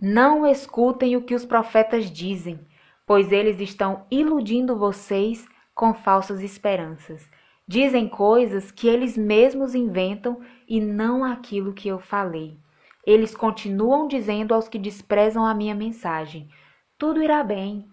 Não 0.00 0.46
escutem 0.46 1.16
o 1.16 1.22
que 1.22 1.34
os 1.34 1.44
profetas 1.44 2.10
dizem, 2.10 2.66
pois 3.06 3.32
eles 3.32 3.60
estão 3.60 4.06
iludindo 4.10 4.76
vocês 4.76 5.46
com 5.74 5.92
falsas 5.92 6.40
esperanças. 6.40 7.28
Dizem 7.68 8.08
coisas 8.08 8.70
que 8.70 8.86
eles 8.86 9.16
mesmos 9.16 9.74
inventam 9.74 10.40
e 10.68 10.80
não 10.80 11.24
aquilo 11.24 11.72
que 11.72 11.88
eu 11.88 11.98
falei. 11.98 12.58
Eles 13.06 13.36
continuam 13.36 14.08
dizendo 14.08 14.52
aos 14.52 14.68
que 14.68 14.78
desprezam 14.78 15.46
a 15.46 15.54
minha 15.54 15.74
mensagem: 15.74 16.50
tudo 16.98 17.22
irá 17.22 17.44
bem. 17.44 17.88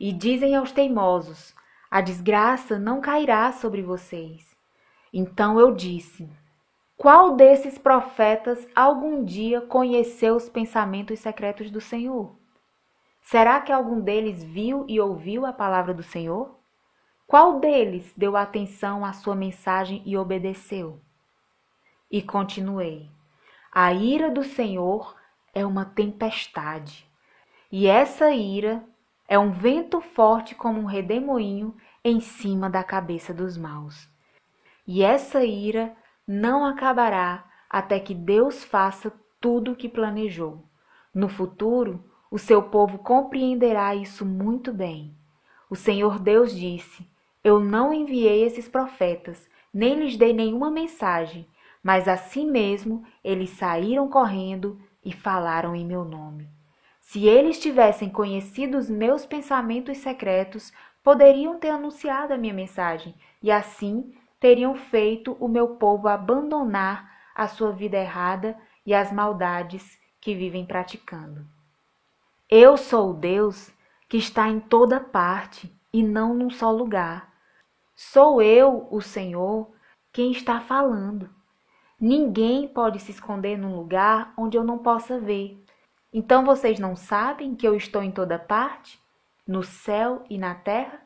E 0.00 0.12
dizem 0.12 0.56
aos 0.56 0.72
teimosos: 0.72 1.54
a 1.90 2.00
desgraça 2.00 2.78
não 2.78 3.00
cairá 3.00 3.52
sobre 3.52 3.82
vocês. 3.82 4.56
Então 5.12 5.60
eu 5.60 5.74
disse: 5.74 6.28
qual 6.96 7.36
desses 7.36 7.76
profetas 7.76 8.66
algum 8.74 9.24
dia 9.24 9.60
conheceu 9.60 10.36
os 10.36 10.48
pensamentos 10.48 11.20
secretos 11.20 11.70
do 11.70 11.80
Senhor? 11.80 12.34
Será 13.20 13.60
que 13.60 13.72
algum 13.72 14.00
deles 14.00 14.42
viu 14.42 14.84
e 14.88 15.00
ouviu 15.00 15.44
a 15.44 15.52
palavra 15.52 15.92
do 15.92 16.02
Senhor? 16.02 16.58
Qual 17.26 17.58
deles 17.58 18.12
deu 18.16 18.36
atenção 18.36 19.04
à 19.04 19.12
sua 19.12 19.34
mensagem 19.34 20.02
e 20.06 20.16
obedeceu? 20.16 21.00
E 22.10 22.22
continuei: 22.22 23.10
a 23.76 23.92
ira 23.92 24.30
do 24.30 24.44
Senhor 24.44 25.16
é 25.52 25.66
uma 25.66 25.84
tempestade, 25.84 27.10
e 27.72 27.88
essa 27.88 28.30
ira 28.30 28.84
é 29.26 29.36
um 29.36 29.50
vento 29.50 30.00
forte 30.00 30.54
como 30.54 30.80
um 30.80 30.84
redemoinho 30.84 31.74
em 32.04 32.20
cima 32.20 32.70
da 32.70 32.84
cabeça 32.84 33.34
dos 33.34 33.56
maus. 33.56 34.08
E 34.86 35.02
essa 35.02 35.44
ira 35.44 35.92
não 36.24 36.64
acabará 36.64 37.44
até 37.68 37.98
que 37.98 38.14
Deus 38.14 38.62
faça 38.62 39.12
tudo 39.40 39.72
o 39.72 39.76
que 39.76 39.88
planejou. 39.88 40.62
No 41.12 41.28
futuro, 41.28 42.04
o 42.30 42.38
seu 42.38 42.62
povo 42.62 42.98
compreenderá 42.98 43.92
isso 43.92 44.24
muito 44.24 44.72
bem. 44.72 45.16
O 45.68 45.74
Senhor 45.74 46.20
Deus 46.20 46.54
disse: 46.54 47.04
Eu 47.42 47.58
não 47.58 47.92
enviei 47.92 48.44
esses 48.44 48.68
profetas, 48.68 49.48
nem 49.72 49.98
lhes 49.98 50.16
dei 50.16 50.32
nenhuma 50.32 50.70
mensagem, 50.70 51.48
mas 51.84 52.08
assim 52.08 52.50
mesmo 52.50 53.04
eles 53.22 53.50
saíram 53.50 54.08
correndo 54.08 54.80
e 55.04 55.12
falaram 55.12 55.76
em 55.76 55.84
meu 55.84 56.02
nome. 56.02 56.48
Se 56.98 57.26
eles 57.26 57.60
tivessem 57.60 58.08
conhecido 58.08 58.78
os 58.78 58.88
meus 58.88 59.26
pensamentos 59.26 59.98
secretos, 59.98 60.72
poderiam 61.02 61.58
ter 61.58 61.68
anunciado 61.68 62.32
a 62.32 62.38
minha 62.38 62.54
mensagem 62.54 63.14
e 63.42 63.50
assim 63.50 64.14
teriam 64.40 64.74
feito 64.74 65.36
o 65.38 65.46
meu 65.46 65.76
povo 65.76 66.08
abandonar 66.08 67.12
a 67.34 67.46
sua 67.46 67.70
vida 67.72 67.98
errada 67.98 68.56
e 68.86 68.94
as 68.94 69.12
maldades 69.12 69.98
que 70.18 70.34
vivem 70.34 70.64
praticando. 70.64 71.46
Eu 72.48 72.78
sou 72.78 73.10
o 73.10 73.14
Deus 73.14 73.70
que 74.08 74.16
está 74.16 74.48
em 74.48 74.58
toda 74.58 74.98
parte 74.98 75.70
e 75.92 76.02
não 76.02 76.32
num 76.32 76.48
só 76.48 76.70
lugar. 76.70 77.30
Sou 77.94 78.40
eu, 78.40 78.88
o 78.90 79.02
Senhor, 79.02 79.70
quem 80.12 80.32
está 80.32 80.60
falando. 80.60 81.28
Ninguém 82.06 82.68
pode 82.68 82.98
se 83.00 83.12
esconder 83.12 83.56
num 83.56 83.76
lugar 83.76 84.34
onde 84.36 84.58
eu 84.58 84.62
não 84.62 84.76
possa 84.76 85.18
ver. 85.18 85.58
Então 86.12 86.44
vocês 86.44 86.78
não 86.78 86.94
sabem 86.94 87.54
que 87.54 87.66
eu 87.66 87.74
estou 87.74 88.02
em 88.02 88.10
toda 88.10 88.38
parte, 88.38 89.00
no 89.48 89.62
céu 89.62 90.22
e 90.28 90.36
na 90.36 90.54
terra? 90.54 91.00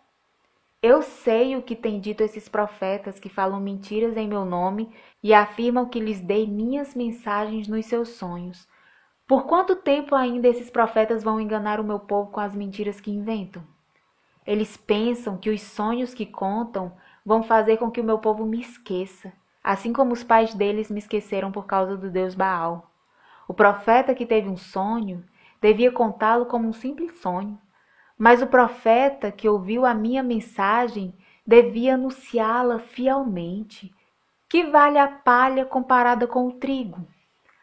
Eu 0.83 1.01
sei 1.01 1.55
o 1.55 1.63
que 1.63 1.77
têm 1.77 2.01
dito 2.01 2.25
esses 2.25 2.49
profetas 2.49 3.21
que 3.21 3.29
falam 3.29 3.61
mentiras 3.61 4.17
em 4.17 4.27
meu 4.27 4.45
nome 4.45 4.93
e 5.23 5.33
afirmam 5.33 5.89
que 5.89 6.01
lhes 6.01 6.21
dei 6.21 6.49
minhas 6.49 6.97
mensagens 6.97 7.69
nos 7.69 7.87
seus 7.87 8.09
sonhos. 8.09 8.67
Por 9.25 9.47
quanto 9.47 9.77
tempo 9.77 10.17
ainda 10.17 10.49
esses 10.49 10.69
profetas 10.69 11.23
vão 11.23 11.41
enganar 11.41 11.79
o 11.79 11.85
meu 11.85 12.01
povo 12.01 12.33
com 12.33 12.41
as 12.41 12.57
mentiras 12.57 13.01
que 13.01 13.13
inventam? 13.13 13.63
Eles 14.45 14.77
pensam 14.77 15.37
que 15.37 15.49
os 15.49 15.63
sonhos 15.63 16.13
que 16.13 16.27
contam 16.27 16.93
vão 17.25 17.45
fazer 17.45 17.77
com 17.77 17.89
que 17.89 18.01
o 18.01 18.05
meu 18.05 18.19
povo 18.19 18.45
me 18.45 18.61
esqueça, 18.61 19.33
assim 19.69 19.93
como 19.93 20.15
os 20.15 20.25
pais 20.25 20.55
deles 20.55 20.91
me 20.91 20.99
esqueceram 20.99 21.53
por 21.53 21.67
causa 21.67 21.95
do 21.95 22.11
Deus 22.11 22.35
Baal. 22.35 22.91
O 23.47 23.53
profeta 23.53 24.15
que 24.15 24.25
teve 24.25 24.49
um 24.49 24.57
sonho 24.57 25.23
devia 25.61 25.93
contá-lo 25.93 26.47
como 26.47 26.67
um 26.67 26.73
simples 26.73 27.21
sonho, 27.21 27.61
mas 28.17 28.41
o 28.41 28.47
profeta 28.47 29.31
que 29.31 29.47
ouviu 29.47 29.85
a 29.85 29.93
minha 29.93 30.23
mensagem 30.23 31.15
devia 31.47 31.97
anunciá-la 31.97 32.79
fielmente. 32.79 33.95
Que 34.49 34.65
vale 34.65 34.97
a 34.97 35.07
palha 35.07 35.67
comparada 35.67 36.27
com 36.27 36.47
o 36.47 36.53
trigo? 36.53 37.07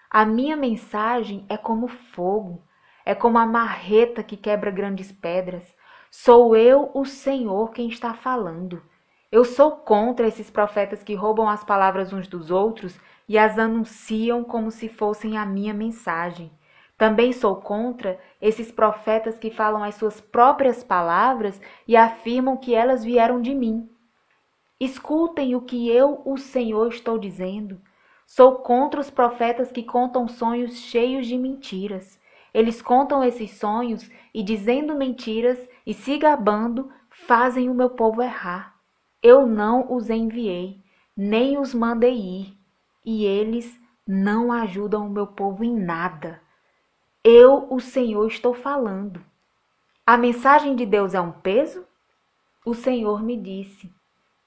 A 0.07 0.23
minha 0.23 0.55
mensagem 0.55 1.43
é 1.49 1.57
como 1.57 1.87
fogo, 1.87 2.61
é 3.03 3.15
como 3.15 3.39
a 3.39 3.47
marreta 3.47 4.21
que 4.21 4.37
quebra 4.37 4.69
grandes 4.69 5.11
pedras. 5.11 5.75
Sou 6.11 6.55
eu, 6.55 6.91
o 6.93 7.03
Senhor, 7.03 7.71
quem 7.71 7.87
está 7.87 8.13
falando. 8.13 8.79
Eu 9.35 9.43
sou 9.43 9.71
contra 9.71 10.29
esses 10.29 10.49
profetas 10.49 11.03
que 11.03 11.13
roubam 11.13 11.49
as 11.49 11.61
palavras 11.61 12.13
uns 12.13 12.25
dos 12.25 12.51
outros 12.51 12.97
e 13.27 13.37
as 13.37 13.59
anunciam 13.59 14.45
como 14.45 14.71
se 14.71 14.87
fossem 14.87 15.37
a 15.37 15.45
minha 15.45 15.73
mensagem. 15.73 16.49
Também 16.97 17.33
sou 17.33 17.57
contra 17.57 18.17
esses 18.41 18.71
profetas 18.71 19.37
que 19.37 19.51
falam 19.51 19.83
as 19.83 19.95
suas 19.95 20.21
próprias 20.21 20.85
palavras 20.85 21.59
e 21.85 21.97
afirmam 21.97 22.55
que 22.55 22.73
elas 22.73 23.03
vieram 23.03 23.41
de 23.41 23.53
mim. 23.53 23.89
Escutem 24.79 25.53
o 25.53 25.59
que 25.59 25.89
eu, 25.89 26.21
o 26.23 26.37
Senhor, 26.37 26.87
estou 26.87 27.19
dizendo. 27.19 27.81
Sou 28.25 28.59
contra 28.59 29.01
os 29.01 29.09
profetas 29.09 29.69
que 29.69 29.83
contam 29.83 30.29
sonhos 30.29 30.77
cheios 30.77 31.27
de 31.27 31.37
mentiras. 31.37 32.17
Eles 32.53 32.81
contam 32.81 33.21
esses 33.21 33.51
sonhos 33.51 34.09
e, 34.33 34.41
dizendo 34.41 34.95
mentiras 34.95 35.59
e 35.85 35.93
se 35.93 36.17
gabando, 36.17 36.89
fazem 37.09 37.69
o 37.69 37.73
meu 37.73 37.89
povo 37.89 38.21
errar. 38.21 38.74
Eu 39.21 39.45
não 39.47 39.93
os 39.93 40.09
enviei, 40.09 40.83
nem 41.15 41.57
os 41.57 41.73
mandei 41.73 42.15
ir 42.15 42.57
e 43.05 43.25
eles 43.25 43.79
não 44.07 44.51
ajudam 44.51 45.07
o 45.07 45.09
meu 45.09 45.27
povo 45.27 45.63
em 45.63 45.75
nada. 45.75 46.41
Eu, 47.23 47.67
o 47.71 47.79
Senhor, 47.79 48.27
estou 48.27 48.53
falando. 48.53 49.23
A 50.05 50.17
mensagem 50.17 50.75
de 50.75 50.85
Deus 50.85 51.13
é 51.13 51.21
um 51.21 51.31
peso? 51.31 51.85
O 52.65 52.73
Senhor 52.73 53.23
me 53.23 53.35
disse: 53.35 53.91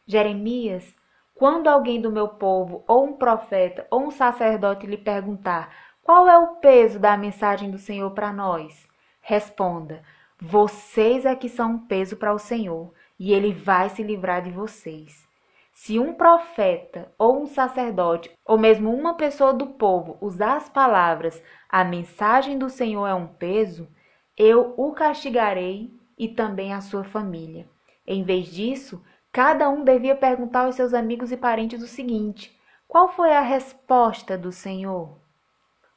Jeremias, 0.06 0.96
quando 1.34 1.68
alguém 1.68 2.00
do 2.00 2.10
meu 2.10 2.28
povo, 2.28 2.84
ou 2.86 3.04
um 3.04 3.12
profeta, 3.12 3.86
ou 3.90 4.06
um 4.06 4.10
sacerdote 4.10 4.86
lhe 4.86 4.96
perguntar 4.96 5.72
qual 6.02 6.28
é 6.28 6.38
o 6.38 6.56
peso 6.56 6.98
da 6.98 7.16
mensagem 7.16 7.70
do 7.70 7.78
Senhor 7.78 8.10
para 8.12 8.32
nós, 8.32 8.88
responda: 9.20 10.02
Vocês 10.40 11.24
é 11.24 11.36
que 11.36 11.48
são 11.48 11.72
um 11.72 11.86
peso 11.86 12.16
para 12.16 12.32
o 12.32 12.38
Senhor, 12.38 12.92
e 13.18 13.32
ele 13.32 13.52
vai 13.52 13.88
se 13.88 14.02
livrar 14.02 14.42
de 14.42 14.50
vocês. 14.50 15.26
Se 15.72 15.98
um 15.98 16.12
profeta 16.12 17.12
ou 17.16 17.42
um 17.42 17.46
sacerdote, 17.46 18.30
ou 18.44 18.58
mesmo 18.58 18.92
uma 18.92 19.14
pessoa 19.14 19.52
do 19.52 19.66
povo, 19.66 20.18
usar 20.20 20.56
as 20.56 20.68
palavras 20.68 21.42
a 21.68 21.84
mensagem 21.84 22.58
do 22.58 22.68
Senhor 22.68 23.06
é 23.06 23.14
um 23.14 23.26
peso, 23.26 23.88
eu 24.36 24.74
o 24.76 24.92
castigarei 24.92 25.92
e 26.18 26.28
também 26.28 26.72
a 26.72 26.80
sua 26.80 27.04
família. 27.04 27.68
Em 28.06 28.24
vez 28.24 28.46
disso, 28.46 29.04
cada 29.30 29.68
um 29.68 29.84
devia 29.84 30.16
perguntar 30.16 30.64
aos 30.64 30.74
seus 30.74 30.94
amigos 30.94 31.30
e 31.30 31.36
parentes 31.36 31.82
o 31.82 31.86
seguinte: 31.86 32.58
qual 32.88 33.08
foi 33.08 33.32
a 33.32 33.40
resposta 33.40 34.36
do 34.36 34.50
Senhor? 34.50 35.18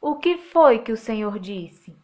O 0.02 0.16
que 0.16 0.38
foi 0.38 0.80
que 0.80 0.92
o 0.92 0.98
Senhor 0.98 1.40
disse? 1.40 1.98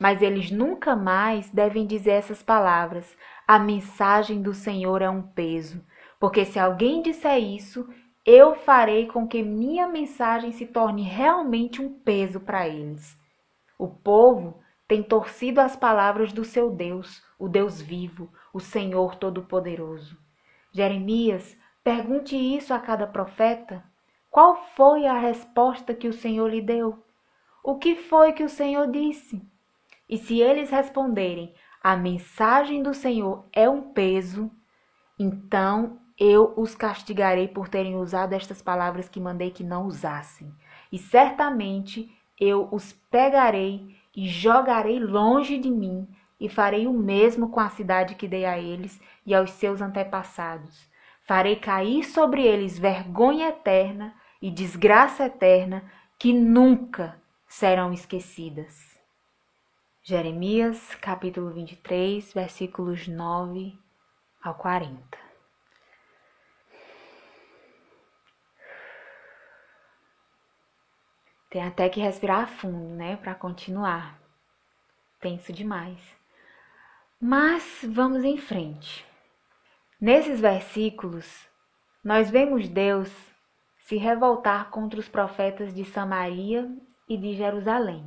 Mas 0.00 0.20
eles 0.20 0.50
nunca 0.50 0.96
mais 0.96 1.48
devem 1.50 1.86
dizer 1.86 2.12
essas 2.12 2.42
palavras: 2.42 3.16
a 3.46 3.56
mensagem 3.56 4.42
do 4.42 4.52
Senhor 4.52 5.00
é 5.00 5.08
um 5.08 5.22
peso 5.22 5.80
porque 6.20 6.44
se 6.44 6.58
alguém 6.58 7.00
disser 7.00 7.38
isso, 7.38 7.88
eu 8.26 8.54
farei 8.54 9.06
com 9.06 9.26
que 9.26 9.42
minha 9.42 9.88
mensagem 9.88 10.52
se 10.52 10.66
torne 10.66 11.02
realmente 11.02 11.80
um 11.80 11.90
peso 11.90 12.38
para 12.38 12.68
eles. 12.68 13.18
O 13.78 13.88
povo 13.88 14.60
tem 14.86 15.02
torcido 15.02 15.62
as 15.62 15.74
palavras 15.74 16.30
do 16.30 16.44
seu 16.44 16.70
Deus, 16.70 17.24
o 17.38 17.48
Deus 17.48 17.80
vivo, 17.80 18.30
o 18.52 18.60
Senhor 18.60 19.16
Todo-Poderoso. 19.16 20.18
Jeremias, 20.70 21.56
pergunte 21.82 22.36
isso 22.36 22.74
a 22.74 22.78
cada 22.78 23.06
profeta. 23.06 23.82
Qual 24.30 24.56
foi 24.76 25.06
a 25.06 25.18
resposta 25.18 25.94
que 25.94 26.06
o 26.06 26.12
Senhor 26.12 26.48
lhe 26.48 26.60
deu? 26.60 27.02
O 27.64 27.78
que 27.78 27.96
foi 27.96 28.34
que 28.34 28.44
o 28.44 28.48
Senhor 28.48 28.90
disse? 28.90 29.42
E 30.10 30.18
se 30.18 30.40
eles 30.40 30.70
responderem, 30.70 31.54
a 31.80 31.96
mensagem 31.96 32.82
do 32.82 32.92
Senhor 32.92 33.46
é 33.52 33.70
um 33.70 33.92
peso, 33.92 34.50
então 35.16 36.00
eu 36.18 36.52
os 36.56 36.74
castigarei 36.74 37.46
por 37.46 37.68
terem 37.68 37.94
usado 37.94 38.32
estas 38.32 38.60
palavras 38.60 39.08
que 39.08 39.20
mandei 39.20 39.52
que 39.52 39.62
não 39.62 39.86
usassem. 39.86 40.52
E 40.90 40.98
certamente 40.98 42.12
eu 42.40 42.68
os 42.72 42.92
pegarei 43.08 43.96
e 44.14 44.28
jogarei 44.28 44.98
longe 44.98 45.56
de 45.56 45.70
mim, 45.70 46.08
e 46.40 46.48
farei 46.48 46.88
o 46.88 46.92
mesmo 46.92 47.50
com 47.50 47.60
a 47.60 47.68
cidade 47.68 48.16
que 48.16 48.26
dei 48.26 48.44
a 48.44 48.58
eles 48.58 49.00
e 49.24 49.32
aos 49.32 49.52
seus 49.52 49.80
antepassados. 49.80 50.90
Farei 51.22 51.54
cair 51.54 52.02
sobre 52.02 52.42
eles 52.42 52.76
vergonha 52.76 53.50
eterna 53.50 54.12
e 54.42 54.50
desgraça 54.50 55.26
eterna 55.26 55.84
que 56.18 56.32
nunca 56.32 57.16
serão 57.46 57.92
esquecidas. 57.92 58.89
Jeremias, 60.02 60.94
capítulo 60.94 61.50
23, 61.50 62.32
versículos 62.32 63.06
9 63.06 63.78
ao 64.42 64.54
40. 64.54 64.98
Tem 71.50 71.62
até 71.62 71.86
que 71.90 72.00
respirar 72.00 72.48
fundo, 72.48 72.94
né, 72.94 73.16
para 73.18 73.34
continuar. 73.34 74.18
Penso 75.20 75.52
demais. 75.52 76.00
Mas 77.20 77.84
vamos 77.86 78.24
em 78.24 78.38
frente. 78.38 79.06
Nesses 80.00 80.40
versículos, 80.40 81.46
nós 82.02 82.30
vemos 82.30 82.70
Deus 82.70 83.10
se 83.80 83.98
revoltar 83.98 84.70
contra 84.70 84.98
os 84.98 85.10
profetas 85.10 85.74
de 85.74 85.84
Samaria 85.84 86.74
e 87.06 87.18
de 87.18 87.34
Jerusalém. 87.34 88.02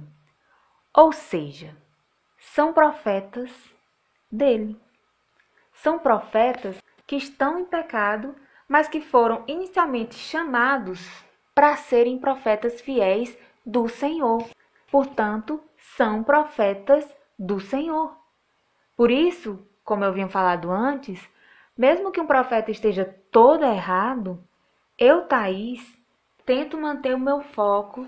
Ou 0.92 1.12
seja, 1.12 1.83
são 2.52 2.74
profetas 2.74 3.50
dele. 4.32 4.80
São 5.74 5.98
profetas 5.98 6.78
que 7.08 7.16
estão 7.16 7.60
em 7.60 7.66
pecado, 7.66 8.36
mas 8.68 8.88
que 8.88 9.02
foram 9.02 9.44
inicialmente 9.48 10.16
chamados 10.16 11.00
para 11.56 11.76
serem 11.78 12.20
profetas 12.20 12.82
fiéis 12.82 13.36
do 13.66 13.88
Senhor. 13.88 14.48
Portanto, 14.92 15.64
são 15.96 16.24
profetas 16.24 17.08
do 17.40 17.60
Senhor. 17.60 18.16
Por 18.96 19.10
isso, 19.10 19.66
como 19.84 20.04
eu 20.04 20.10
havia 20.10 20.28
falado 20.28 20.70
antes, 20.70 21.28
mesmo 21.76 22.12
que 22.12 22.22
um 22.22 22.28
profeta 22.28 22.70
esteja 22.70 23.06
todo 23.32 23.66
errado, 23.66 24.44
eu, 24.98 25.26
Thaís, 25.28 25.82
tento 26.46 26.78
manter 26.78 27.16
o 27.16 27.20
meu 27.20 27.42
foco 27.42 28.08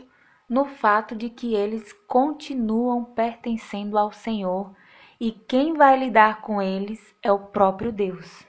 no 0.49 0.65
fato 0.65 1.15
de 1.15 1.29
que 1.29 1.53
eles 1.53 1.91
continuam 2.07 3.03
pertencendo 3.03 3.97
ao 3.97 4.11
Senhor 4.11 4.75
e 5.19 5.31
quem 5.31 5.73
vai 5.73 5.97
lidar 5.97 6.41
com 6.41 6.61
eles 6.61 7.15
é 7.23 7.31
o 7.31 7.39
próprio 7.39 7.91
Deus. 7.91 8.45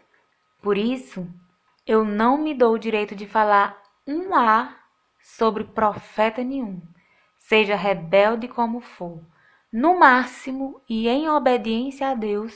Por 0.61 0.77
isso, 0.77 1.27
eu 1.87 2.05
não 2.05 2.37
me 2.37 2.55
dou 2.55 2.75
o 2.75 2.79
direito 2.79 3.15
de 3.15 3.27
falar 3.27 3.81
um 4.07 4.35
A 4.35 4.77
sobre 5.21 5.65
profeta 5.65 6.43
nenhum, 6.43 6.81
seja 7.39 7.77
rebelde 7.77 8.49
como 8.49 8.81
for, 8.81 9.21
no 9.73 9.99
máximo 9.99 10.81
e 10.89 11.09
em 11.09 11.29
obediência 11.29 12.09
a 12.09 12.15
Deus, 12.15 12.55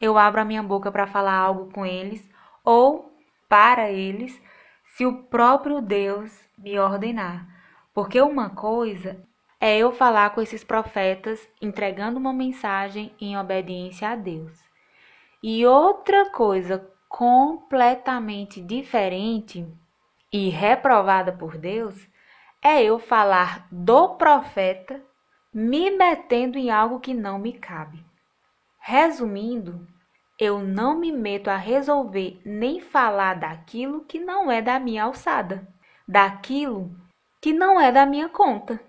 eu 0.00 0.18
abro 0.18 0.40
a 0.40 0.44
minha 0.44 0.62
boca 0.62 0.90
para 0.90 1.06
falar 1.06 1.34
algo 1.34 1.72
com 1.72 1.84
eles 1.84 2.28
ou 2.64 3.14
para 3.48 3.90
eles, 3.90 4.40
se 4.84 5.06
o 5.06 5.24
próprio 5.24 5.80
Deus 5.80 6.32
me 6.58 6.78
ordenar. 6.78 7.46
Porque 7.96 8.20
uma 8.20 8.50
coisa 8.50 9.18
é 9.58 9.78
eu 9.78 9.90
falar 9.90 10.28
com 10.34 10.42
esses 10.42 10.62
profetas 10.62 11.48
entregando 11.62 12.18
uma 12.18 12.30
mensagem 12.30 13.10
em 13.18 13.38
obediência 13.38 14.10
a 14.10 14.14
Deus. 14.14 14.52
E 15.42 15.64
outra 15.64 16.28
coisa 16.28 16.86
completamente 17.08 18.60
diferente 18.60 19.66
e 20.30 20.50
reprovada 20.50 21.32
por 21.32 21.56
Deus 21.56 22.06
é 22.62 22.82
eu 22.82 22.98
falar 22.98 23.66
do 23.72 24.10
profeta 24.16 25.02
me 25.50 25.90
metendo 25.90 26.58
em 26.58 26.68
algo 26.68 27.00
que 27.00 27.14
não 27.14 27.38
me 27.38 27.54
cabe. 27.54 28.04
Resumindo, 28.78 29.88
eu 30.38 30.58
não 30.58 30.98
me 30.98 31.10
meto 31.10 31.48
a 31.48 31.56
resolver 31.56 32.42
nem 32.44 32.78
falar 32.78 33.36
daquilo 33.36 34.04
que 34.04 34.18
não 34.18 34.52
é 34.52 34.60
da 34.60 34.78
minha 34.78 35.04
alçada, 35.04 35.66
daquilo 36.06 36.94
que 37.46 37.52
não 37.52 37.80
é 37.80 37.92
da 37.92 38.04
minha 38.04 38.28
conta. 38.28 38.80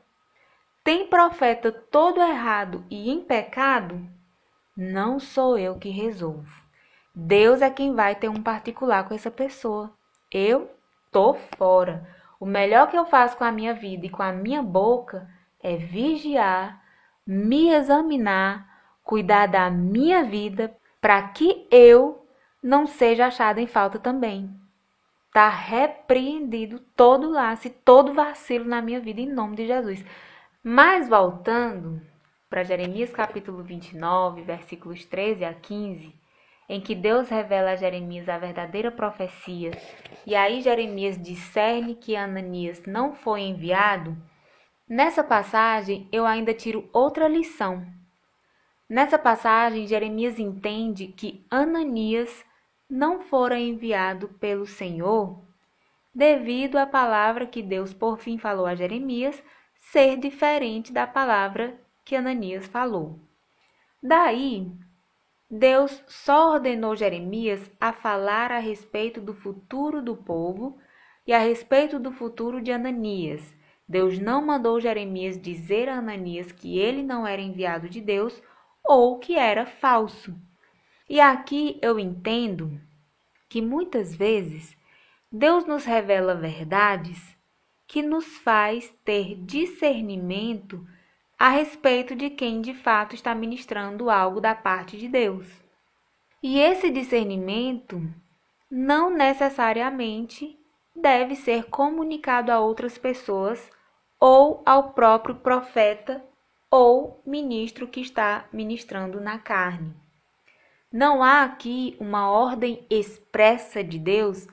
Tem 0.84 1.06
profeta 1.06 1.72
todo 1.72 2.20
errado 2.20 2.84
e 2.90 3.12
em 3.12 3.22
pecado? 3.22 4.04
Não 4.76 5.20
sou 5.20 5.60
eu 5.60 5.76
que 5.78 5.92
resolvo. 5.92 6.64
Deus 7.14 7.62
é 7.62 7.70
quem 7.70 7.94
vai 7.94 8.16
ter 8.16 8.30
um 8.30 8.42
particular 8.42 9.08
com 9.08 9.14
essa 9.14 9.30
pessoa. 9.30 9.94
Eu 10.32 10.72
tô 11.12 11.36
fora. 11.56 12.10
O 12.40 12.48
melhor 12.48 12.90
que 12.90 12.98
eu 12.98 13.06
faço 13.06 13.38
com 13.38 13.44
a 13.44 13.52
minha 13.52 13.76
vida 13.76 14.08
e 14.08 14.10
com 14.10 14.24
a 14.24 14.32
minha 14.32 14.64
boca 14.64 15.30
é 15.62 15.76
vigiar, 15.78 16.82
me 17.28 17.70
examinar, 17.70 18.68
cuidar 19.04 19.46
da 19.46 19.70
minha 19.70 20.24
vida 20.24 20.76
para 21.00 21.22
que 21.28 21.68
eu 21.70 22.26
não 22.64 22.88
seja 22.88 23.28
achada 23.28 23.62
em 23.62 23.68
falta 23.68 24.00
também. 24.00 24.50
Tá 25.38 25.50
repreendido 25.50 26.80
todo 26.96 27.30
laço 27.30 27.68
e 27.68 27.70
todo 27.70 28.12
vacilo 28.12 28.66
na 28.66 28.82
minha 28.82 29.00
vida 29.00 29.22
em 29.22 29.32
nome 29.32 29.56
de 29.56 29.68
Jesus. 29.68 30.04
Mas 30.64 31.08
voltando 31.08 32.02
para 32.50 32.64
Jeremias 32.64 33.12
capítulo 33.12 33.62
29, 33.62 34.42
versículos 34.42 35.06
13 35.06 35.46
a 35.46 35.54
15, 35.54 36.12
em 36.68 36.82
que 36.82 36.96
Deus 36.96 37.30
revela 37.30 37.70
a 37.70 37.76
Jeremias 37.76 38.28
a 38.28 38.40
verdadeira 38.40 38.90
profecia, 38.90 39.70
e 40.26 40.36
aí 40.36 40.60
Jeremias 40.60 41.22
discerne 41.22 41.94
que 41.94 42.16
Ananias 42.16 42.82
não 42.88 43.14
foi 43.14 43.42
enviado, 43.42 44.18
nessa 44.90 45.24
passagem 45.24 46.10
eu 46.12 46.26
ainda 46.26 46.52
tiro 46.52 46.90
outra 46.92 47.28
lição. 47.28 47.86
Nessa 48.90 49.20
passagem, 49.20 49.86
Jeremias 49.86 50.40
entende 50.40 51.10
que 51.10 51.46
Ananias 51.52 52.44
não 52.90 53.20
fora 53.22 53.60
enviado 53.60 54.30
pelo 54.40 54.66
Senhor 54.66 55.42
devido 56.14 56.78
à 56.78 56.88
palavra 56.88 57.46
que 57.46 57.62
Deus 57.62 57.94
por 57.94 58.18
fim 58.18 58.38
falou 58.38 58.66
a 58.66 58.74
Jeremias 58.74 59.44
ser 59.76 60.18
diferente 60.18 60.92
da 60.92 61.06
palavra 61.06 61.80
que 62.04 62.16
Ananias 62.16 62.66
falou. 62.66 63.20
Daí, 64.02 64.72
Deus 65.50 66.04
só 66.08 66.54
ordenou 66.54 66.96
Jeremias 66.96 67.70
a 67.80 67.94
falar 67.94 68.52
a 68.52 68.60
respeito 68.60 69.22
do 69.22 69.34
futuro 69.34 70.02
do 70.02 70.16
povo 70.16 70.78
e 71.26 71.34
a 71.34 71.40
respeito 71.40 72.00
do 72.00 72.12
futuro 72.12 72.62
de 72.62 72.72
Ananias. 72.72 73.56
Deus 73.88 74.18
não 74.20 74.46
mandou 74.46 74.82
Jeremias 74.82 75.40
dizer 75.40 75.88
a 75.88 76.00
Ananias 76.00 76.52
que 76.52 76.80
ele 76.80 77.04
não 77.04 77.28
era 77.28 77.42
enviado 77.42 77.88
de 77.88 78.02
Deus 78.02 78.42
ou 78.84 79.20
que 79.20 79.38
era 79.38 79.66
falso. 79.66 80.36
E 81.10 81.22
aqui 81.22 81.80
eu 81.82 81.98
entendo 81.98 82.80
que 83.48 83.62
muitas 83.62 84.16
vezes 84.16 84.76
Deus 85.32 85.66
nos 85.66 85.86
revela 85.86 86.36
verdades 86.36 87.38
que 87.88 88.02
nos 88.02 88.26
faz 88.40 88.94
ter 89.06 89.36
discernimento 89.36 90.86
a 91.40 91.50
respeito 91.50 92.16
de 92.16 92.30
quem 92.30 92.62
de 92.62 92.74
fato 92.74 93.16
está 93.16 93.34
ministrando 93.34 94.10
algo 94.10 94.42
da 94.42 94.54
parte 94.54 94.98
de 94.98 95.08
Deus. 95.08 95.48
E 96.44 96.60
esse 96.60 96.90
discernimento 96.90 98.02
não 98.70 99.10
necessariamente 99.10 100.60
deve 100.94 101.36
ser 101.36 101.66
comunicado 101.66 102.52
a 102.52 102.60
outras 102.60 102.98
pessoas 102.98 103.72
ou 104.20 104.62
ao 104.66 104.92
próprio 104.92 105.36
profeta 105.36 106.24
ou 106.70 107.22
ministro 107.26 107.88
que 107.88 108.02
está 108.02 108.46
ministrando 108.52 109.22
na 109.22 109.40
carne. 109.40 110.07
Não 110.98 111.22
há 111.22 111.44
aqui 111.44 111.96
uma 112.00 112.28
ordem 112.28 112.84
expressa 112.90 113.84
de 113.84 114.00
Deus 114.00 114.48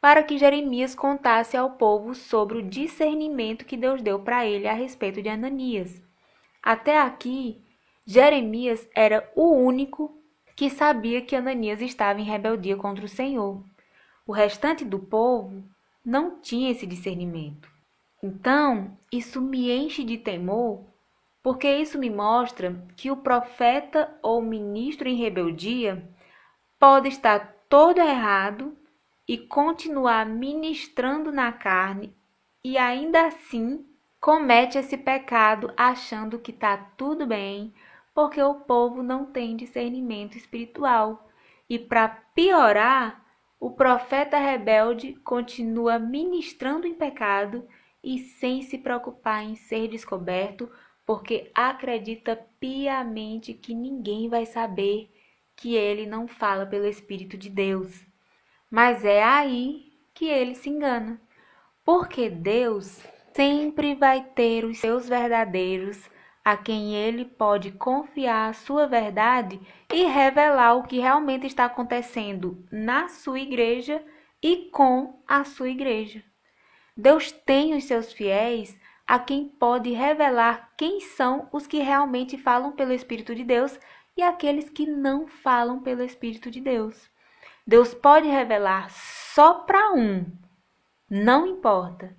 para 0.00 0.24
que 0.24 0.36
Jeremias 0.36 0.92
contasse 0.92 1.56
ao 1.56 1.70
povo 1.70 2.16
sobre 2.16 2.58
o 2.58 2.68
discernimento 2.68 3.64
que 3.64 3.76
Deus 3.76 4.02
deu 4.02 4.18
para 4.18 4.44
ele 4.44 4.66
a 4.66 4.72
respeito 4.72 5.22
de 5.22 5.28
Ananias. 5.28 6.02
Até 6.60 6.98
aqui, 6.98 7.62
Jeremias 8.04 8.88
era 8.92 9.30
o 9.36 9.52
único 9.52 10.20
que 10.56 10.68
sabia 10.68 11.22
que 11.22 11.36
Ananias 11.36 11.80
estava 11.80 12.20
em 12.20 12.24
rebeldia 12.24 12.76
contra 12.76 13.04
o 13.04 13.08
Senhor. 13.08 13.62
O 14.26 14.32
restante 14.32 14.84
do 14.84 14.98
povo 14.98 15.62
não 16.04 16.40
tinha 16.40 16.72
esse 16.72 16.88
discernimento. 16.88 17.70
Então, 18.20 18.98
isso 19.12 19.40
me 19.40 19.70
enche 19.70 20.02
de 20.02 20.18
temor, 20.18 20.84
porque 21.44 21.68
isso 21.68 21.98
me 21.98 22.08
mostra 22.08 22.74
que 22.96 23.10
o 23.10 23.18
profeta 23.18 24.18
ou 24.22 24.40
ministro 24.40 25.06
em 25.06 25.14
rebeldia 25.14 26.08
pode 26.78 27.08
estar 27.08 27.54
todo 27.68 28.00
errado 28.00 28.74
e 29.28 29.36
continuar 29.36 30.24
ministrando 30.24 31.30
na 31.30 31.52
carne 31.52 32.16
e 32.64 32.78
ainda 32.78 33.26
assim 33.26 33.84
comete 34.18 34.78
esse 34.78 34.96
pecado 34.96 35.70
achando 35.76 36.38
que 36.38 36.50
está 36.50 36.78
tudo 36.78 37.26
bem, 37.26 37.74
porque 38.14 38.42
o 38.42 38.54
povo 38.54 39.02
não 39.02 39.26
tem 39.26 39.54
discernimento 39.54 40.38
espiritual. 40.38 41.28
E 41.68 41.78
para 41.78 42.08
piorar, 42.08 43.22
o 43.60 43.70
profeta 43.70 44.38
rebelde 44.38 45.12
continua 45.22 45.98
ministrando 45.98 46.86
em 46.86 46.94
pecado 46.94 47.68
e 48.02 48.18
sem 48.18 48.62
se 48.62 48.78
preocupar 48.78 49.44
em 49.44 49.56
ser 49.56 49.88
descoberto, 49.88 50.70
porque 51.06 51.50
acredita 51.54 52.36
piamente 52.58 53.52
que 53.52 53.74
ninguém 53.74 54.28
vai 54.28 54.46
saber 54.46 55.10
que 55.56 55.74
ele 55.74 56.06
não 56.06 56.26
fala 56.26 56.66
pelo 56.66 56.86
Espírito 56.86 57.36
de 57.36 57.48
Deus. 57.48 58.04
Mas 58.70 59.04
é 59.04 59.22
aí 59.22 59.92
que 60.14 60.26
ele 60.26 60.54
se 60.54 60.68
engana, 60.70 61.20
porque 61.84 62.28
Deus 62.30 63.02
sempre 63.34 63.94
vai 63.94 64.22
ter 64.22 64.64
os 64.64 64.78
seus 64.78 65.08
verdadeiros 65.08 66.08
a 66.44 66.56
quem 66.56 66.94
ele 66.94 67.24
pode 67.24 67.72
confiar 67.72 68.50
a 68.50 68.52
sua 68.52 68.86
verdade 68.86 69.60
e 69.92 70.04
revelar 70.04 70.74
o 70.74 70.82
que 70.82 70.98
realmente 70.98 71.46
está 71.46 71.64
acontecendo 71.64 72.64
na 72.70 73.08
sua 73.08 73.40
igreja 73.40 74.04
e 74.42 74.68
com 74.70 75.22
a 75.26 75.42
sua 75.44 75.70
igreja. 75.70 76.22
Deus 76.96 77.32
tem 77.32 77.74
os 77.74 77.84
seus 77.84 78.12
fiéis 78.12 78.78
a 79.06 79.18
quem 79.18 79.48
pode 79.48 79.90
revelar 79.90 80.72
quem 80.76 81.00
são 81.00 81.48
os 81.52 81.66
que 81.66 81.78
realmente 81.78 82.38
falam 82.38 82.72
pelo 82.72 82.92
Espírito 82.92 83.34
de 83.34 83.44
Deus 83.44 83.78
e 84.16 84.22
aqueles 84.22 84.70
que 84.70 84.86
não 84.86 85.26
falam 85.26 85.80
pelo 85.80 86.02
Espírito 86.02 86.50
de 86.50 86.60
Deus. 86.60 87.10
Deus 87.66 87.94
pode 87.94 88.28
revelar 88.28 88.90
só 88.90 89.54
para 89.54 89.92
um, 89.92 90.26
não 91.08 91.46
importa. 91.46 92.16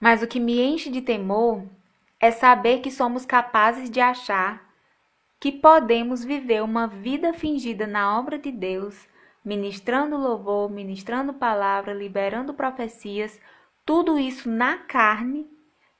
Mas 0.00 0.22
o 0.22 0.26
que 0.26 0.38
me 0.38 0.60
enche 0.60 0.90
de 0.90 1.02
temor 1.02 1.66
é 2.20 2.30
saber 2.30 2.80
que 2.80 2.90
somos 2.90 3.24
capazes 3.26 3.90
de 3.90 4.00
achar 4.00 4.68
que 5.40 5.52
podemos 5.52 6.24
viver 6.24 6.62
uma 6.62 6.86
vida 6.86 7.32
fingida 7.32 7.86
na 7.86 8.18
obra 8.18 8.38
de 8.38 8.50
Deus, 8.50 9.08
ministrando 9.44 10.16
louvor, 10.16 10.70
ministrando 10.70 11.32
palavra, 11.32 11.92
liberando 11.92 12.54
profecias, 12.54 13.40
tudo 13.84 14.18
isso 14.18 14.48
na 14.48 14.78
carne 14.78 15.48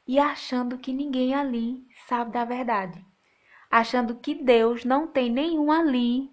e 0.09 0.19
achando 0.19 0.79
que 0.79 0.91
ninguém 0.91 1.35
ali 1.35 1.87
sabe 2.07 2.33
da 2.33 2.43
verdade. 2.43 3.05
Achando 3.71 4.15
que 4.15 4.35
Deus 4.35 4.83
não 4.83 5.07
tem 5.07 5.31
nenhum 5.31 5.71
ali, 5.71 6.33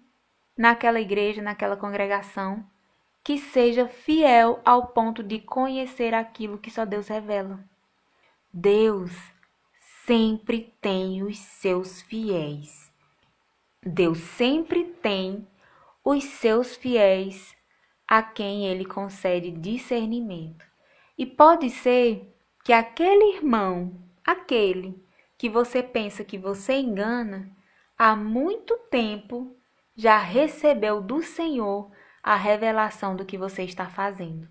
naquela 0.56 0.98
igreja, 0.98 1.42
naquela 1.42 1.76
congregação, 1.76 2.64
que 3.22 3.36
seja 3.36 3.86
fiel 3.86 4.62
ao 4.64 4.86
ponto 4.86 5.22
de 5.22 5.38
conhecer 5.40 6.14
aquilo 6.14 6.56
que 6.56 6.70
só 6.70 6.86
Deus 6.86 7.08
revela. 7.08 7.62
Deus 8.50 9.12
sempre 10.06 10.74
tem 10.80 11.22
os 11.22 11.38
seus 11.38 12.00
fiéis. 12.00 12.90
Deus 13.84 14.18
sempre 14.18 14.84
tem 14.84 15.46
os 16.02 16.24
seus 16.24 16.76
fiéis 16.76 17.54
a 18.08 18.22
quem 18.22 18.66
ele 18.66 18.86
concede 18.86 19.50
discernimento. 19.50 20.64
E 21.18 21.26
pode 21.26 21.68
ser 21.68 22.35
que 22.66 22.72
aquele 22.72 23.36
irmão, 23.36 23.94
aquele 24.24 25.00
que 25.38 25.48
você 25.48 25.84
pensa 25.84 26.24
que 26.24 26.36
você 26.36 26.72
engana, 26.72 27.48
há 27.96 28.16
muito 28.16 28.76
tempo 28.90 29.56
já 29.94 30.18
recebeu 30.18 31.00
do 31.00 31.22
Senhor 31.22 31.92
a 32.20 32.34
revelação 32.34 33.14
do 33.14 33.24
que 33.24 33.38
você 33.38 33.62
está 33.62 33.86
fazendo. 33.86 34.48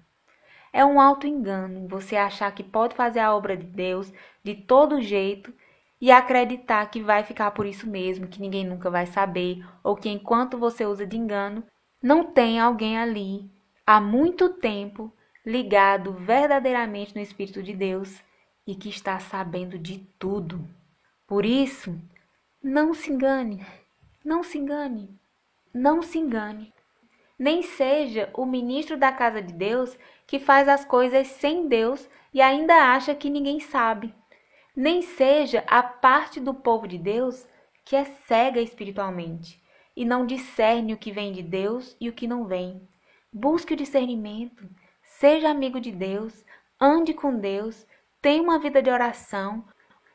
É 0.72 0.86
um 0.86 0.98
alto 0.98 1.28
engano 1.28 1.90
você 1.90 2.16
achar 2.16 2.56
que 2.56 2.64
pode 2.64 2.96
fazer 2.96 3.20
a 3.20 3.36
obra 3.36 3.58
de 3.58 3.66
Deus 3.66 4.14
de 4.42 4.56
todo 4.56 5.02
jeito 5.02 5.54
e 6.00 6.10
acreditar 6.10 6.90
que 6.90 7.04
vai 7.04 7.22
ficar 7.22 7.52
por 7.52 7.66
isso 7.66 7.86
mesmo, 7.86 8.30
que 8.30 8.40
ninguém 8.40 8.66
nunca 8.66 8.90
vai 8.90 9.08
saber, 9.08 9.62
ou 9.84 9.94
que 9.94 10.08
enquanto 10.08 10.58
você 10.58 10.86
usa 10.86 11.06
de 11.06 11.18
engano, 11.18 11.66
não 12.02 12.24
tem 12.24 12.62
alguém 12.62 12.98
ali 12.98 13.52
há 13.86 14.00
muito 14.00 14.54
tempo 14.54 15.14
ligado 15.46 16.14
verdadeiramente 16.14 17.14
no 17.14 17.22
Espírito 17.22 17.62
de 17.62 17.74
Deus 17.74 18.24
e 18.66 18.76
que 18.76 18.90
está 18.90 19.20
sabendo 19.20 19.78
de 19.78 20.00
tudo. 20.18 20.68
Por 21.28 21.46
isso, 21.46 22.00
não 22.62 22.94
se 22.94 23.12
engane, 23.12 23.64
não 24.24 24.44
se 24.44 24.58
engane, 24.58 25.10
não 25.74 26.02
se 26.02 26.18
engane. 26.18 26.74
Nem 27.38 27.62
seja 27.62 28.30
o 28.34 28.46
ministro 28.46 28.98
da 28.98 29.12
casa 29.12 29.42
de 29.42 29.54
Deus 29.54 29.98
que 30.26 30.40
faz 30.40 30.68
as 30.68 30.84
coisas 30.86 31.28
sem 31.28 31.68
Deus 31.68 32.10
e 32.34 32.42
ainda 32.42 32.74
acha 32.94 33.14
que 33.14 33.30
ninguém 33.30 33.60
sabe. 33.60 34.14
Nem 34.76 35.02
seja 35.02 35.64
a 35.68 35.84
parte 35.84 36.40
do 36.40 36.54
povo 36.54 36.88
de 36.88 36.98
Deus 36.98 37.48
que 37.84 37.96
é 37.96 38.04
cega 38.04 38.60
espiritualmente 38.60 39.62
e 39.96 40.04
não 40.04 40.26
discerne 40.26 40.94
o 40.94 40.98
que 40.98 41.12
vem 41.12 41.32
de 41.32 41.44
Deus 41.44 41.96
e 42.00 42.10
o 42.10 42.14
que 42.14 42.28
não 42.28 42.46
vem. 42.46 42.82
Busque 43.32 43.74
o 43.74 43.78
discernimento, 43.78 44.68
seja 45.20 45.50
amigo 45.50 45.80
de 45.80 45.92
Deus, 45.92 46.46
ande 46.80 47.14
com 47.14 47.38
Deus, 47.38 47.86
tenha 48.22 48.42
uma 48.42 48.60
vida 48.60 48.82
de 48.82 48.90
oração, 48.90 49.64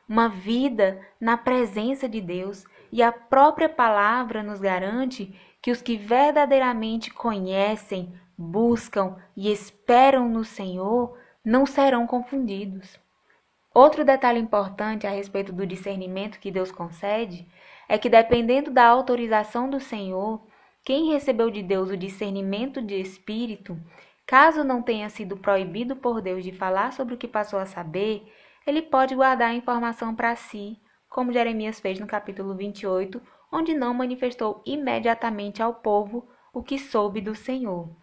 uma 0.07 0.27
vida 0.27 1.01
na 1.19 1.37
presença 1.37 2.07
de 2.07 2.21
Deus, 2.21 2.65
e 2.91 3.01
a 3.01 3.11
própria 3.11 3.69
palavra 3.69 4.43
nos 4.43 4.59
garante 4.59 5.33
que 5.61 5.71
os 5.71 5.81
que 5.81 5.95
verdadeiramente 5.95 7.11
conhecem, 7.11 8.13
buscam 8.37 9.15
e 9.35 9.51
esperam 9.51 10.27
no 10.27 10.43
Senhor 10.43 11.17
não 11.43 11.65
serão 11.65 12.05
confundidos. 12.05 12.99
Outro 13.73 14.03
detalhe 14.03 14.39
importante 14.39 15.07
a 15.07 15.09
respeito 15.09 15.53
do 15.53 15.65
discernimento 15.65 16.39
que 16.39 16.51
Deus 16.51 16.71
concede 16.71 17.47
é 17.87 17.97
que, 17.97 18.09
dependendo 18.09 18.69
da 18.69 18.85
autorização 18.85 19.69
do 19.69 19.79
Senhor, 19.79 20.45
quem 20.83 21.11
recebeu 21.11 21.49
de 21.49 21.63
Deus 21.63 21.89
o 21.89 21.97
discernimento 21.97 22.81
de 22.81 22.99
espírito, 22.99 23.79
caso 24.31 24.63
não 24.63 24.81
tenha 24.81 25.09
sido 25.09 25.35
proibido 25.35 25.93
por 25.93 26.21
Deus 26.21 26.41
de 26.41 26.53
falar 26.53 26.93
sobre 26.93 27.13
o 27.13 27.17
que 27.17 27.27
passou 27.27 27.59
a 27.59 27.65
saber, 27.65 28.31
ele 28.65 28.81
pode 28.81 29.13
guardar 29.13 29.49
a 29.49 29.53
informação 29.53 30.15
para 30.15 30.37
si, 30.37 30.79
como 31.09 31.33
Jeremias 31.33 31.81
fez 31.81 31.99
no 31.99 32.07
capítulo 32.07 32.55
28, 32.55 33.21
onde 33.51 33.73
não 33.73 33.93
manifestou 33.93 34.63
imediatamente 34.65 35.61
ao 35.61 35.73
povo 35.73 36.29
o 36.53 36.63
que 36.63 36.79
soube 36.79 37.19
do 37.19 37.35
Senhor. 37.35 37.93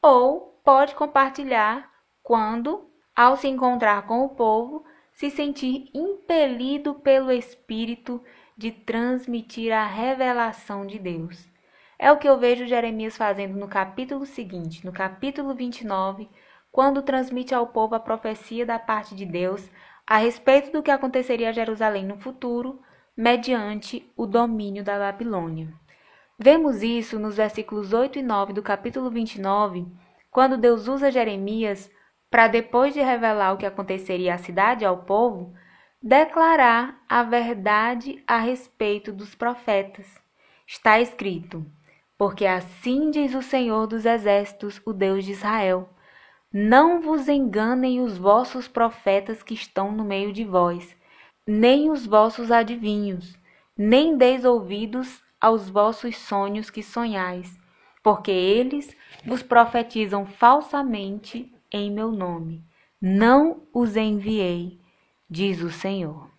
Ou 0.00 0.58
pode 0.64 0.94
compartilhar 0.94 1.90
quando, 2.22 2.90
ao 3.14 3.36
se 3.36 3.46
encontrar 3.46 4.06
com 4.06 4.24
o 4.24 4.30
povo, 4.30 4.82
se 5.12 5.28
sentir 5.28 5.90
impelido 5.92 6.94
pelo 6.94 7.30
Espírito 7.30 8.24
de 8.56 8.72
transmitir 8.72 9.74
a 9.74 9.84
revelação 9.84 10.86
de 10.86 10.98
Deus. 10.98 11.54
É 11.98 12.12
o 12.12 12.18
que 12.18 12.28
eu 12.28 12.38
vejo 12.38 12.66
Jeremias 12.66 13.16
fazendo 13.16 13.56
no 13.56 13.68
capítulo 13.68 14.26
seguinte, 14.26 14.84
no 14.84 14.92
capítulo 14.92 15.54
29, 15.54 16.28
quando 16.70 17.02
transmite 17.02 17.54
ao 17.54 17.68
povo 17.68 17.94
a 17.94 18.00
profecia 18.00 18.66
da 18.66 18.78
parte 18.78 19.14
de 19.14 19.24
Deus 19.24 19.70
a 20.06 20.18
respeito 20.18 20.70
do 20.70 20.82
que 20.82 20.90
aconteceria 20.90 21.48
a 21.48 21.52
Jerusalém 21.52 22.04
no 22.04 22.18
futuro, 22.18 22.80
mediante 23.16 24.08
o 24.14 24.26
domínio 24.26 24.84
da 24.84 24.98
Babilônia. 24.98 25.72
Vemos 26.38 26.82
isso 26.82 27.18
nos 27.18 27.36
versículos 27.36 27.94
8 27.94 28.18
e 28.18 28.22
9 28.22 28.52
do 28.52 28.62
capítulo 28.62 29.10
29, 29.10 29.86
quando 30.30 30.58
Deus 30.58 30.86
usa 30.86 31.10
Jeremias 31.10 31.90
para 32.30 32.46
depois 32.46 32.92
de 32.92 33.00
revelar 33.00 33.54
o 33.54 33.56
que 33.56 33.64
aconteceria 33.64 34.34
à 34.34 34.38
cidade 34.38 34.84
e 34.84 34.86
ao 34.86 34.98
povo, 34.98 35.54
declarar 36.02 37.02
a 37.08 37.22
verdade 37.22 38.22
a 38.26 38.36
respeito 38.36 39.12
dos 39.12 39.34
profetas. 39.34 40.20
Está 40.66 41.00
escrito: 41.00 41.64
Porque 42.18 42.46
assim 42.46 43.10
diz 43.10 43.34
o 43.34 43.42
Senhor 43.42 43.86
dos 43.86 44.06
Exércitos, 44.06 44.80
o 44.86 44.92
Deus 44.92 45.24
de 45.24 45.32
Israel: 45.32 45.88
Não 46.52 47.00
vos 47.00 47.28
enganem 47.28 48.00
os 48.00 48.16
vossos 48.16 48.66
profetas 48.66 49.42
que 49.42 49.54
estão 49.54 49.92
no 49.92 50.04
meio 50.04 50.32
de 50.32 50.44
vós, 50.44 50.96
nem 51.46 51.90
os 51.90 52.06
vossos 52.06 52.50
adivinhos, 52.50 53.38
nem 53.76 54.16
deis 54.16 54.44
ouvidos 54.44 55.22
aos 55.40 55.68
vossos 55.68 56.16
sonhos 56.16 56.70
que 56.70 56.82
sonhais, 56.82 57.58
porque 58.02 58.30
eles 58.30 58.96
vos 59.24 59.42
profetizam 59.42 60.24
falsamente 60.24 61.52
em 61.70 61.90
meu 61.90 62.10
nome. 62.10 62.64
Não 63.00 63.62
os 63.74 63.94
enviei, 63.94 64.80
diz 65.28 65.60
o 65.60 65.70
Senhor. 65.70 66.35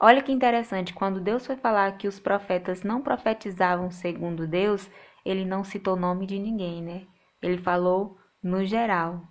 Olha 0.00 0.22
que 0.22 0.30
interessante, 0.30 0.94
quando 0.94 1.20
Deus 1.20 1.44
foi 1.44 1.56
falar 1.56 1.98
que 1.98 2.06
os 2.06 2.20
profetas 2.20 2.84
não 2.84 3.02
profetizavam 3.02 3.90
segundo 3.90 4.46
Deus, 4.46 4.88
ele 5.24 5.44
não 5.44 5.64
citou 5.64 5.96
nome 5.96 6.24
de 6.24 6.38
ninguém, 6.38 6.80
né? 6.80 7.06
Ele 7.42 7.58
falou 7.58 8.16
no 8.40 8.64
geral. 8.64 9.22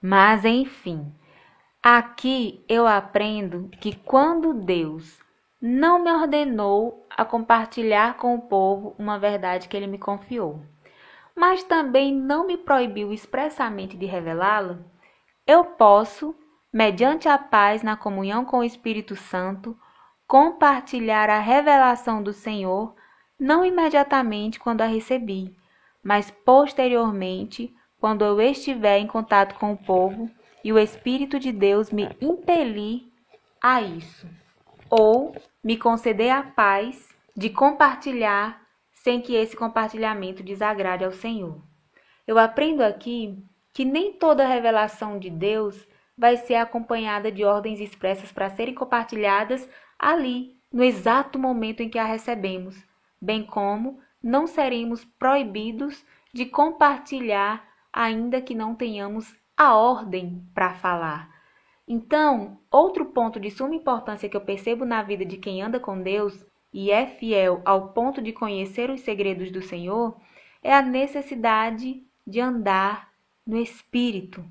Mas 0.00 0.46
enfim, 0.46 1.12
aqui 1.82 2.64
eu 2.68 2.86
aprendo 2.86 3.68
que 3.80 3.96
quando 3.96 4.54
Deus 4.54 5.20
não 5.60 6.02
me 6.02 6.10
ordenou 6.10 7.06
a 7.10 7.24
compartilhar 7.24 8.16
com 8.16 8.34
o 8.34 8.42
povo 8.42 8.94
uma 8.98 9.18
verdade 9.18 9.68
que 9.68 9.76
ele 9.76 9.86
me 9.86 9.98
confiou, 9.98 10.62
mas 11.36 11.62
também 11.62 12.14
não 12.14 12.46
me 12.46 12.56
proibiu 12.56 13.12
expressamente 13.12 13.96
de 13.96 14.06
revelá-la, 14.06 14.78
eu 15.46 15.64
posso, 15.64 16.34
mediante 16.72 17.28
a 17.28 17.36
paz 17.36 17.82
na 17.82 17.96
comunhão 17.96 18.44
com 18.44 18.58
o 18.58 18.64
Espírito 18.64 19.14
Santo, 19.14 19.76
compartilhar 20.28 21.30
a 21.30 21.40
revelação 21.40 22.22
do 22.22 22.34
Senhor, 22.34 22.94
não 23.40 23.64
imediatamente 23.64 24.60
quando 24.60 24.82
a 24.82 24.86
recebi, 24.86 25.56
mas 26.04 26.30
posteriormente, 26.30 27.74
quando 27.98 28.24
eu 28.24 28.38
estiver 28.38 28.98
em 28.98 29.06
contato 29.06 29.58
com 29.58 29.72
o 29.72 29.76
povo 29.76 30.30
e 30.62 30.70
o 30.70 30.78
Espírito 30.78 31.40
de 31.40 31.50
Deus 31.50 31.90
me 31.90 32.14
impelir 32.20 33.04
a 33.60 33.80
isso, 33.80 34.28
ou 34.90 35.34
me 35.64 35.78
conceder 35.78 36.30
a 36.30 36.42
paz 36.42 37.08
de 37.34 37.48
compartilhar 37.48 38.60
sem 38.92 39.22
que 39.22 39.34
esse 39.34 39.56
compartilhamento 39.56 40.42
desagrade 40.42 41.04
ao 41.04 41.12
Senhor. 41.12 41.58
Eu 42.26 42.38
aprendo 42.38 42.82
aqui 42.82 43.42
que 43.72 43.84
nem 43.84 44.12
toda 44.12 44.46
revelação 44.46 45.18
de 45.18 45.30
Deus 45.30 45.86
vai 46.16 46.36
ser 46.36 46.56
acompanhada 46.56 47.32
de 47.32 47.44
ordens 47.44 47.80
expressas 47.80 48.30
para 48.30 48.50
serem 48.50 48.74
compartilhadas 48.74 49.68
ali, 49.98 50.56
no 50.72 50.84
exato 50.84 51.38
momento 51.38 51.82
em 51.82 51.88
que 51.88 51.98
a 51.98 52.04
recebemos, 52.04 52.76
bem 53.20 53.44
como 53.44 53.98
não 54.22 54.46
seremos 54.46 55.04
proibidos 55.04 56.04
de 56.32 56.46
compartilhar, 56.46 57.66
ainda 57.92 58.40
que 58.40 58.54
não 58.54 58.74
tenhamos 58.74 59.34
a 59.56 59.74
ordem 59.74 60.46
para 60.54 60.74
falar. 60.74 61.36
Então, 61.86 62.60
outro 62.70 63.06
ponto 63.06 63.40
de 63.40 63.50
suma 63.50 63.74
importância 63.74 64.28
que 64.28 64.36
eu 64.36 64.40
percebo 64.42 64.84
na 64.84 65.02
vida 65.02 65.24
de 65.24 65.38
quem 65.38 65.62
anda 65.62 65.80
com 65.80 66.00
Deus 66.00 66.46
e 66.72 66.90
é 66.90 67.06
fiel 67.06 67.62
ao 67.64 67.88
ponto 67.92 68.20
de 68.20 68.32
conhecer 68.32 68.90
os 68.90 69.00
segredos 69.00 69.50
do 69.50 69.62
Senhor 69.62 70.20
é 70.62 70.74
a 70.74 70.82
necessidade 70.82 72.02
de 72.26 72.40
andar 72.40 73.10
no 73.46 73.56
Espírito, 73.56 74.44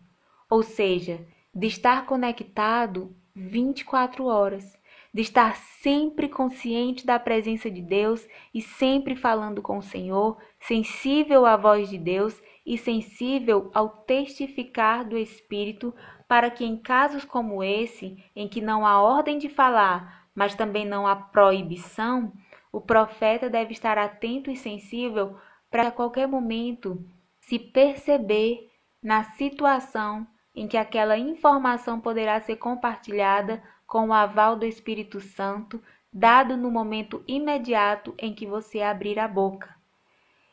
ou 0.50 0.64
seja, 0.64 1.26
de 1.54 1.68
estar 1.68 2.06
conectado 2.06 3.16
24 3.36 4.26
horas, 4.26 4.77
de 5.18 5.24
estar 5.24 5.56
sempre 5.56 6.30
consciente 6.30 7.04
da 7.04 7.18
presença 7.18 7.72
de 7.72 7.82
Deus 7.82 8.24
e 8.54 8.62
sempre 8.62 9.16
falando 9.16 9.64
com 9.64 9.80
o 9.80 9.82
Senhor, 9.82 10.38
sensível 10.60 11.44
à 11.44 11.58
voz 11.58 11.90
de 11.90 11.98
Deus 11.98 12.40
e 12.64 12.78
sensível 12.78 13.72
ao 13.74 13.90
testificar 13.90 15.04
do 15.04 15.18
Espírito, 15.18 15.92
para 16.28 16.52
que 16.52 16.64
em 16.64 16.78
casos 16.78 17.26
como 17.26 17.64
esse, 17.64 18.24
em 18.36 18.48
que 18.48 18.62
não 18.62 18.86
há 18.86 19.02
ordem 19.02 19.40
de 19.40 19.50
falar, 19.50 20.28
mas 20.36 20.54
também 20.54 20.86
não 20.86 21.08
há 21.08 21.16
proibição, 21.16 22.32
o 22.72 22.80
profeta 22.80 23.50
deve 23.50 23.72
estar 23.72 23.98
atento 23.98 24.52
e 24.52 24.56
sensível 24.56 25.36
para 25.72 25.88
a 25.88 25.92
qualquer 25.92 26.28
momento 26.28 27.04
se 27.40 27.58
perceber 27.58 28.70
na 29.02 29.24
situação 29.24 30.28
em 30.54 30.68
que 30.68 30.78
aquela 30.78 31.18
informação 31.18 32.00
poderá 32.00 32.40
ser 32.40 32.58
compartilhada 32.58 33.64
com 33.88 34.10
o 34.10 34.14
aval 34.14 34.58
do 34.58 34.66
Espírito 34.66 35.22
Santo, 35.22 35.82
dado 36.12 36.58
no 36.58 36.70
momento 36.70 37.24
imediato 37.28 38.14
em 38.20 38.34
que 38.34 38.46
você 38.46 38.82
abrir 38.82 39.18
a 39.18 39.28
boca. 39.28 39.76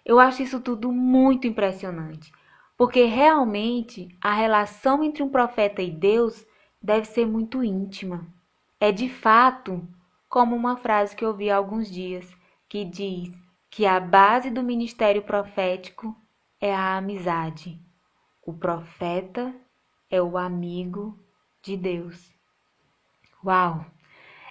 Eu 0.05 0.21
acho 0.21 0.43
isso 0.43 0.61
tudo 0.61 0.93
muito 0.93 1.47
impressionante, 1.47 2.33
porque 2.77 3.05
realmente 3.05 4.09
a 4.23 4.33
relação 4.33 5.03
entre 5.03 5.23
um 5.23 5.29
profeta 5.29 5.83
e 5.83 5.91
Deus 5.91 6.47
deve 6.81 7.07
ser 7.07 7.27
muito 7.27 7.65
íntima. 7.65 8.27
é 8.81 8.93
de 8.93 9.09
fato 9.09 9.83
como 10.29 10.55
uma 10.55 10.77
frase 10.77 11.17
que 11.17 11.25
eu 11.25 11.31
ouvi 11.31 11.51
há 11.51 11.57
alguns 11.57 11.91
dias, 11.91 12.31
que 12.69 12.85
diz 12.85 13.33
que 13.71 13.87
a 13.87 13.99
base 13.99 14.51
do 14.51 14.63
ministério 14.63 15.23
profético 15.23 16.15
é 16.61 16.75
a 16.75 16.99
amizade. 16.99 17.81
O 18.45 18.53
profeta 18.53 19.55
é 20.11 20.21
o 20.21 20.37
amigo 20.37 21.19
de 21.63 21.77
Deus. 21.77 22.34
Uau! 23.45 23.85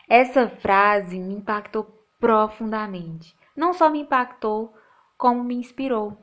Essa 0.07 0.47
frase 0.47 1.17
me 1.17 1.33
impactou 1.33 1.83
profundamente. 2.19 3.35
Não 3.55 3.73
só 3.73 3.89
me 3.89 4.01
impactou, 4.01 4.73
como 5.17 5.43
me 5.43 5.55
inspirou. 5.55 6.17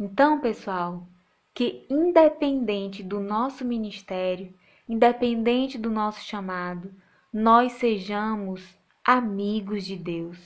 Então, 0.00 0.40
pessoal, 0.40 1.06
que 1.52 1.84
independente 1.90 3.02
do 3.02 3.20
nosso 3.20 3.64
ministério, 3.64 4.54
independente 4.88 5.76
do 5.76 5.90
nosso 5.90 6.20
chamado, 6.20 6.94
nós 7.32 7.72
sejamos 7.72 8.78
amigos 9.04 9.84
de 9.84 9.96
Deus, 9.96 10.38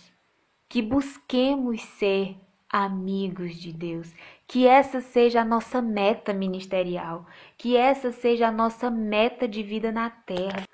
que 0.68 0.82
busquemos 0.82 1.82
ser 1.82 2.36
amigos 2.68 3.56
de 3.56 3.72
Deus, 3.72 4.12
que 4.48 4.66
essa 4.66 5.01
seja 5.01 5.43
a 5.43 5.44
nossa 5.44 5.82
meta 5.82 6.32
ministerial, 6.32 7.26
que 7.59 7.76
essa 7.76 8.10
seja 8.10 8.48
a 8.48 8.52
nossa 8.52 8.90
meta 8.90 9.47
de 9.47 9.62
vida 9.62 9.93
na 9.93 10.09
terra, 10.09 10.66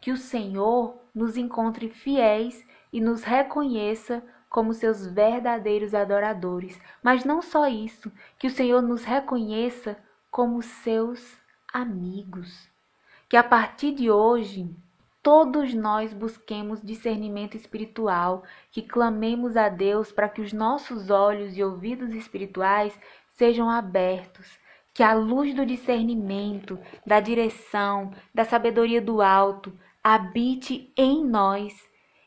que 0.00 0.10
o 0.10 0.16
Senhor 0.16 0.98
nos 1.14 1.36
encontre 1.36 1.88
fiéis 1.88 2.66
e 2.92 3.00
nos 3.00 3.22
reconheça 3.22 4.22
como 4.48 4.74
seus 4.74 5.06
verdadeiros 5.06 5.94
adoradores. 5.94 6.80
Mas 7.02 7.24
não 7.24 7.40
só 7.40 7.68
isso, 7.68 8.10
que 8.38 8.48
o 8.48 8.50
Senhor 8.50 8.82
nos 8.82 9.04
reconheça 9.04 9.96
como 10.30 10.62
seus 10.62 11.38
amigos. 11.72 12.68
Que 13.28 13.36
a 13.36 13.44
partir 13.44 13.92
de 13.92 14.10
hoje, 14.10 14.68
todos 15.22 15.72
nós 15.72 16.12
busquemos 16.12 16.82
discernimento 16.82 17.56
espiritual, 17.56 18.42
que 18.72 18.82
clamemos 18.82 19.56
a 19.56 19.68
Deus 19.68 20.10
para 20.10 20.28
que 20.28 20.40
os 20.40 20.52
nossos 20.52 21.10
olhos 21.10 21.56
e 21.56 21.62
ouvidos 21.62 22.12
espirituais 22.12 22.98
sejam 23.28 23.70
abertos, 23.70 24.58
que 24.92 25.02
a 25.02 25.14
luz 25.14 25.54
do 25.54 25.64
discernimento, 25.64 26.78
da 27.06 27.20
direção, 27.20 28.12
da 28.34 28.44
sabedoria 28.44 29.00
do 29.00 29.22
alto 29.22 29.72
habite 30.02 30.92
em 30.96 31.24
nós 31.24 31.74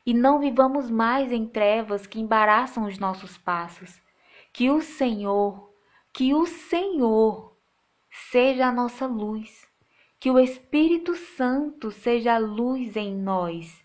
e 0.05 0.13
não 0.13 0.39
vivamos 0.39 0.89
mais 0.89 1.31
em 1.31 1.47
trevas 1.47 2.05
que 2.05 2.19
embaraçam 2.19 2.85
os 2.85 2.99
nossos 2.99 3.37
passos. 3.37 4.01
Que 4.51 4.69
o 4.69 4.81
Senhor, 4.81 5.71
que 6.13 6.33
o 6.33 6.45
Senhor 6.45 7.57
seja 8.31 8.67
a 8.67 8.71
nossa 8.71 9.07
luz, 9.07 9.67
que 10.19 10.29
o 10.29 10.39
Espírito 10.39 11.15
Santo 11.15 11.89
seja 11.89 12.35
a 12.35 12.37
luz 12.37 12.95
em 12.95 13.15
nós. 13.15 13.83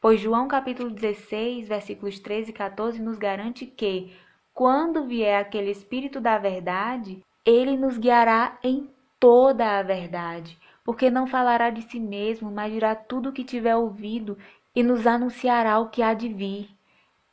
Pois 0.00 0.20
João 0.20 0.48
capítulo 0.48 0.90
16, 0.90 1.68
versículos 1.68 2.18
13 2.18 2.50
e 2.50 2.52
14 2.52 3.00
nos 3.00 3.18
garante 3.18 3.66
que, 3.66 4.12
quando 4.52 5.06
vier 5.06 5.40
aquele 5.40 5.70
Espírito 5.70 6.20
da 6.20 6.38
verdade, 6.38 7.24
ele 7.44 7.76
nos 7.76 7.96
guiará 7.96 8.58
em 8.62 8.90
toda 9.18 9.78
a 9.78 9.82
verdade, 9.82 10.58
porque 10.88 11.10
não 11.10 11.26
falará 11.26 11.68
de 11.68 11.82
si 11.82 12.00
mesmo, 12.00 12.50
mas 12.50 12.72
dirá 12.72 12.94
tudo 12.94 13.28
o 13.28 13.32
que 13.32 13.44
tiver 13.44 13.76
ouvido 13.76 14.38
e 14.74 14.82
nos 14.82 15.06
anunciará 15.06 15.78
o 15.78 15.90
que 15.90 16.00
há 16.00 16.14
de 16.14 16.30
vir. 16.30 16.70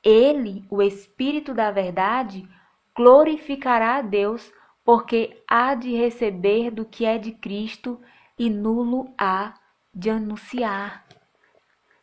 Ele, 0.04 0.66
o 0.70 0.82
Espírito 0.82 1.54
da 1.54 1.72
Verdade, 1.72 2.46
glorificará 2.94 3.96
a 3.96 4.02
Deus, 4.02 4.52
porque 4.84 5.42
há 5.48 5.74
de 5.74 5.96
receber 5.96 6.70
do 6.70 6.84
que 6.84 7.06
é 7.06 7.18
de 7.18 7.32
Cristo 7.32 7.98
e 8.38 8.50
nulo 8.50 9.14
há 9.18 9.54
de 9.94 10.10
anunciar. 10.10 11.06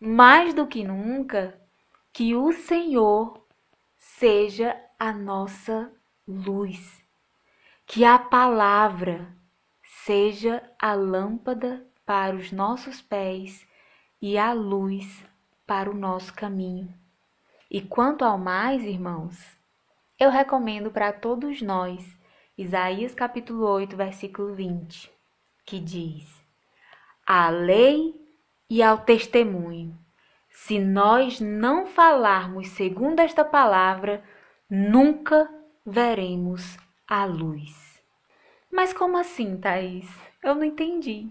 Mais 0.01 0.55
do 0.55 0.67
que 0.67 0.83
nunca, 0.83 1.61
que 2.15 2.35
o 2.35 2.51
Senhor 2.53 3.47
seja 3.95 4.75
a 4.99 5.13
nossa 5.13 5.93
luz, 6.27 7.05
que 7.85 8.07
a 8.07 8.19
palavra 8.19 9.42
seja 10.05 10.63
a 10.81 10.95
lâmpada 10.95 11.87
para 12.05 12.35
os 12.35 12.51
nossos 12.51 13.01
pés 13.01 13.65
e 14.21 14.37
a 14.37 14.53
luz 14.53 15.25
para 15.65 15.89
o 15.89 15.95
nosso 15.95 16.35
caminho. 16.35 16.93
E 17.71 17.81
quanto 17.81 18.25
ao 18.25 18.37
mais, 18.37 18.83
irmãos, 18.83 19.39
eu 20.19 20.29
recomendo 20.29 20.91
para 20.91 21.13
todos 21.13 21.63
nós 21.63 22.05
Isaías 22.59 23.15
capítulo 23.15 23.65
8, 23.65 23.97
versículo 23.97 24.55
20, 24.55 25.11
que 25.65 25.79
diz: 25.79 26.29
A 27.25 27.49
lei 27.49 28.21
e 28.69 28.83
ao 28.83 28.99
testemunho. 28.99 29.97
Se 30.51 30.79
nós 30.79 31.41
não 31.41 31.87
falarmos 31.87 32.69
segundo 32.71 33.21
esta 33.21 33.45
palavra, 33.45 34.23
nunca 34.69 35.49
veremos 35.87 36.77
a 37.09 37.25
luz. 37.25 37.92
Mas 38.73 38.95
como 38.95 39.19
assim, 39.19 39.59
Thaís? 39.59 40.09
Eu 40.43 40.55
não 40.55 40.65
entendi. 40.65 41.29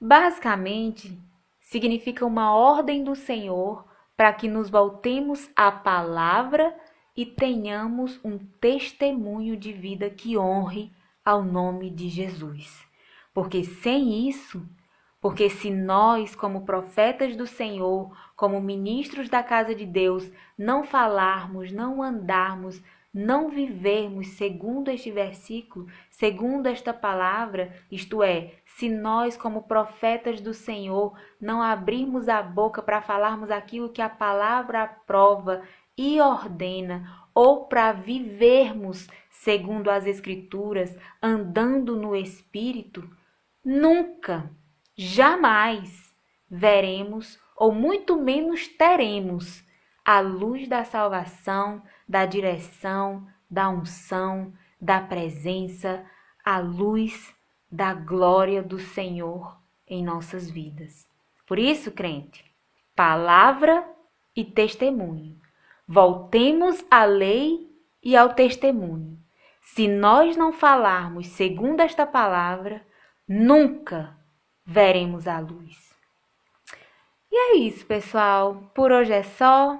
Basicamente, 0.00 1.20
significa 1.60 2.24
uma 2.24 2.54
ordem 2.54 3.04
do 3.04 3.14
Senhor 3.14 3.84
para 4.16 4.32
que 4.32 4.48
nos 4.48 4.70
voltemos 4.70 5.50
à 5.54 5.70
palavra 5.70 6.74
e 7.14 7.26
tenhamos 7.26 8.18
um 8.24 8.38
testemunho 8.38 9.58
de 9.58 9.74
vida 9.74 10.08
que 10.08 10.38
honre 10.38 10.90
ao 11.22 11.44
nome 11.44 11.90
de 11.90 12.08
Jesus. 12.08 12.82
Porque 13.34 13.62
sem 13.62 14.26
isso, 14.26 14.66
porque 15.20 15.50
se 15.50 15.70
nós, 15.70 16.34
como 16.34 16.64
profetas 16.64 17.36
do 17.36 17.46
Senhor, 17.46 18.10
como 18.34 18.58
ministros 18.58 19.28
da 19.28 19.42
casa 19.42 19.74
de 19.74 19.84
Deus, 19.84 20.30
não 20.56 20.82
falarmos, 20.82 21.70
não 21.70 22.02
andarmos, 22.02 22.82
não 23.12 23.48
vivermos 23.48 24.28
segundo 24.28 24.90
este 24.90 25.10
versículo, 25.10 25.86
segundo 26.10 26.66
esta 26.66 26.92
palavra, 26.92 27.74
isto 27.90 28.22
é, 28.22 28.54
se 28.64 28.88
nós, 28.88 29.36
como 29.36 29.62
profetas 29.62 30.40
do 30.40 30.52
Senhor, 30.52 31.18
não 31.40 31.62
abrirmos 31.62 32.28
a 32.28 32.42
boca 32.42 32.82
para 32.82 33.00
falarmos 33.00 33.50
aquilo 33.50 33.88
que 33.88 34.02
a 34.02 34.08
palavra 34.08 34.82
aprova 34.82 35.62
e 35.96 36.20
ordena, 36.20 37.26
ou 37.34 37.66
para 37.66 37.92
vivermos 37.92 39.08
segundo 39.30 39.88
as 39.90 40.06
Escrituras, 40.06 40.96
andando 41.22 41.96
no 41.96 42.14
Espírito, 42.14 43.08
nunca, 43.64 44.50
jamais 44.96 46.14
veremos, 46.50 47.38
ou 47.56 47.72
muito 47.72 48.16
menos 48.16 48.68
teremos, 48.68 49.64
a 50.04 50.20
luz 50.20 50.66
da 50.66 50.84
salvação 50.84 51.82
da 52.08 52.24
direção, 52.24 53.26
da 53.50 53.68
unção, 53.68 54.52
da 54.80 55.00
presença, 55.00 56.04
a 56.44 56.58
luz 56.58 57.34
da 57.70 57.92
glória 57.92 58.62
do 58.62 58.78
Senhor 58.78 59.58
em 59.86 60.02
nossas 60.02 60.50
vidas. 60.50 61.06
Por 61.46 61.58
isso, 61.58 61.90
crente, 61.90 62.44
palavra 62.96 63.86
e 64.34 64.44
testemunho. 64.44 65.38
Voltemos 65.86 66.84
à 66.90 67.04
lei 67.04 67.68
e 68.02 68.16
ao 68.16 68.34
testemunho. 68.34 69.18
Se 69.60 69.86
nós 69.86 70.36
não 70.36 70.52
falarmos 70.52 71.26
segundo 71.28 71.80
esta 71.80 72.06
palavra, 72.06 72.82
nunca 73.26 74.16
veremos 74.64 75.26
a 75.26 75.38
luz. 75.38 75.94
E 77.30 77.36
é 77.36 77.56
isso, 77.56 77.84
pessoal. 77.86 78.70
Por 78.74 78.90
hoje 78.90 79.12
é 79.12 79.22
só. 79.22 79.78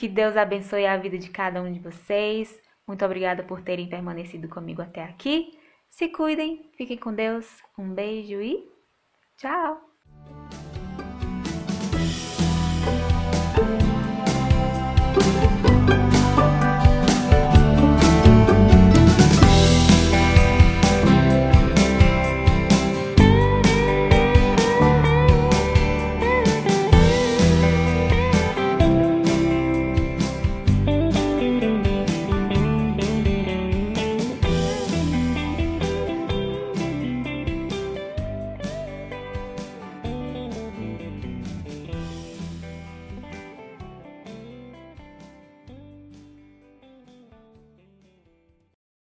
Que 0.00 0.08
Deus 0.08 0.34
abençoe 0.34 0.86
a 0.86 0.96
vida 0.96 1.18
de 1.18 1.28
cada 1.28 1.60
um 1.60 1.70
de 1.70 1.78
vocês. 1.78 2.58
Muito 2.86 3.04
obrigada 3.04 3.42
por 3.42 3.60
terem 3.60 3.86
permanecido 3.86 4.48
comigo 4.48 4.80
até 4.80 5.04
aqui. 5.04 5.50
Se 5.90 6.08
cuidem, 6.08 6.70
fiquem 6.74 6.96
com 6.96 7.12
Deus. 7.12 7.62
Um 7.76 7.92
beijo 7.92 8.40
e 8.40 8.66
tchau! 9.36 9.89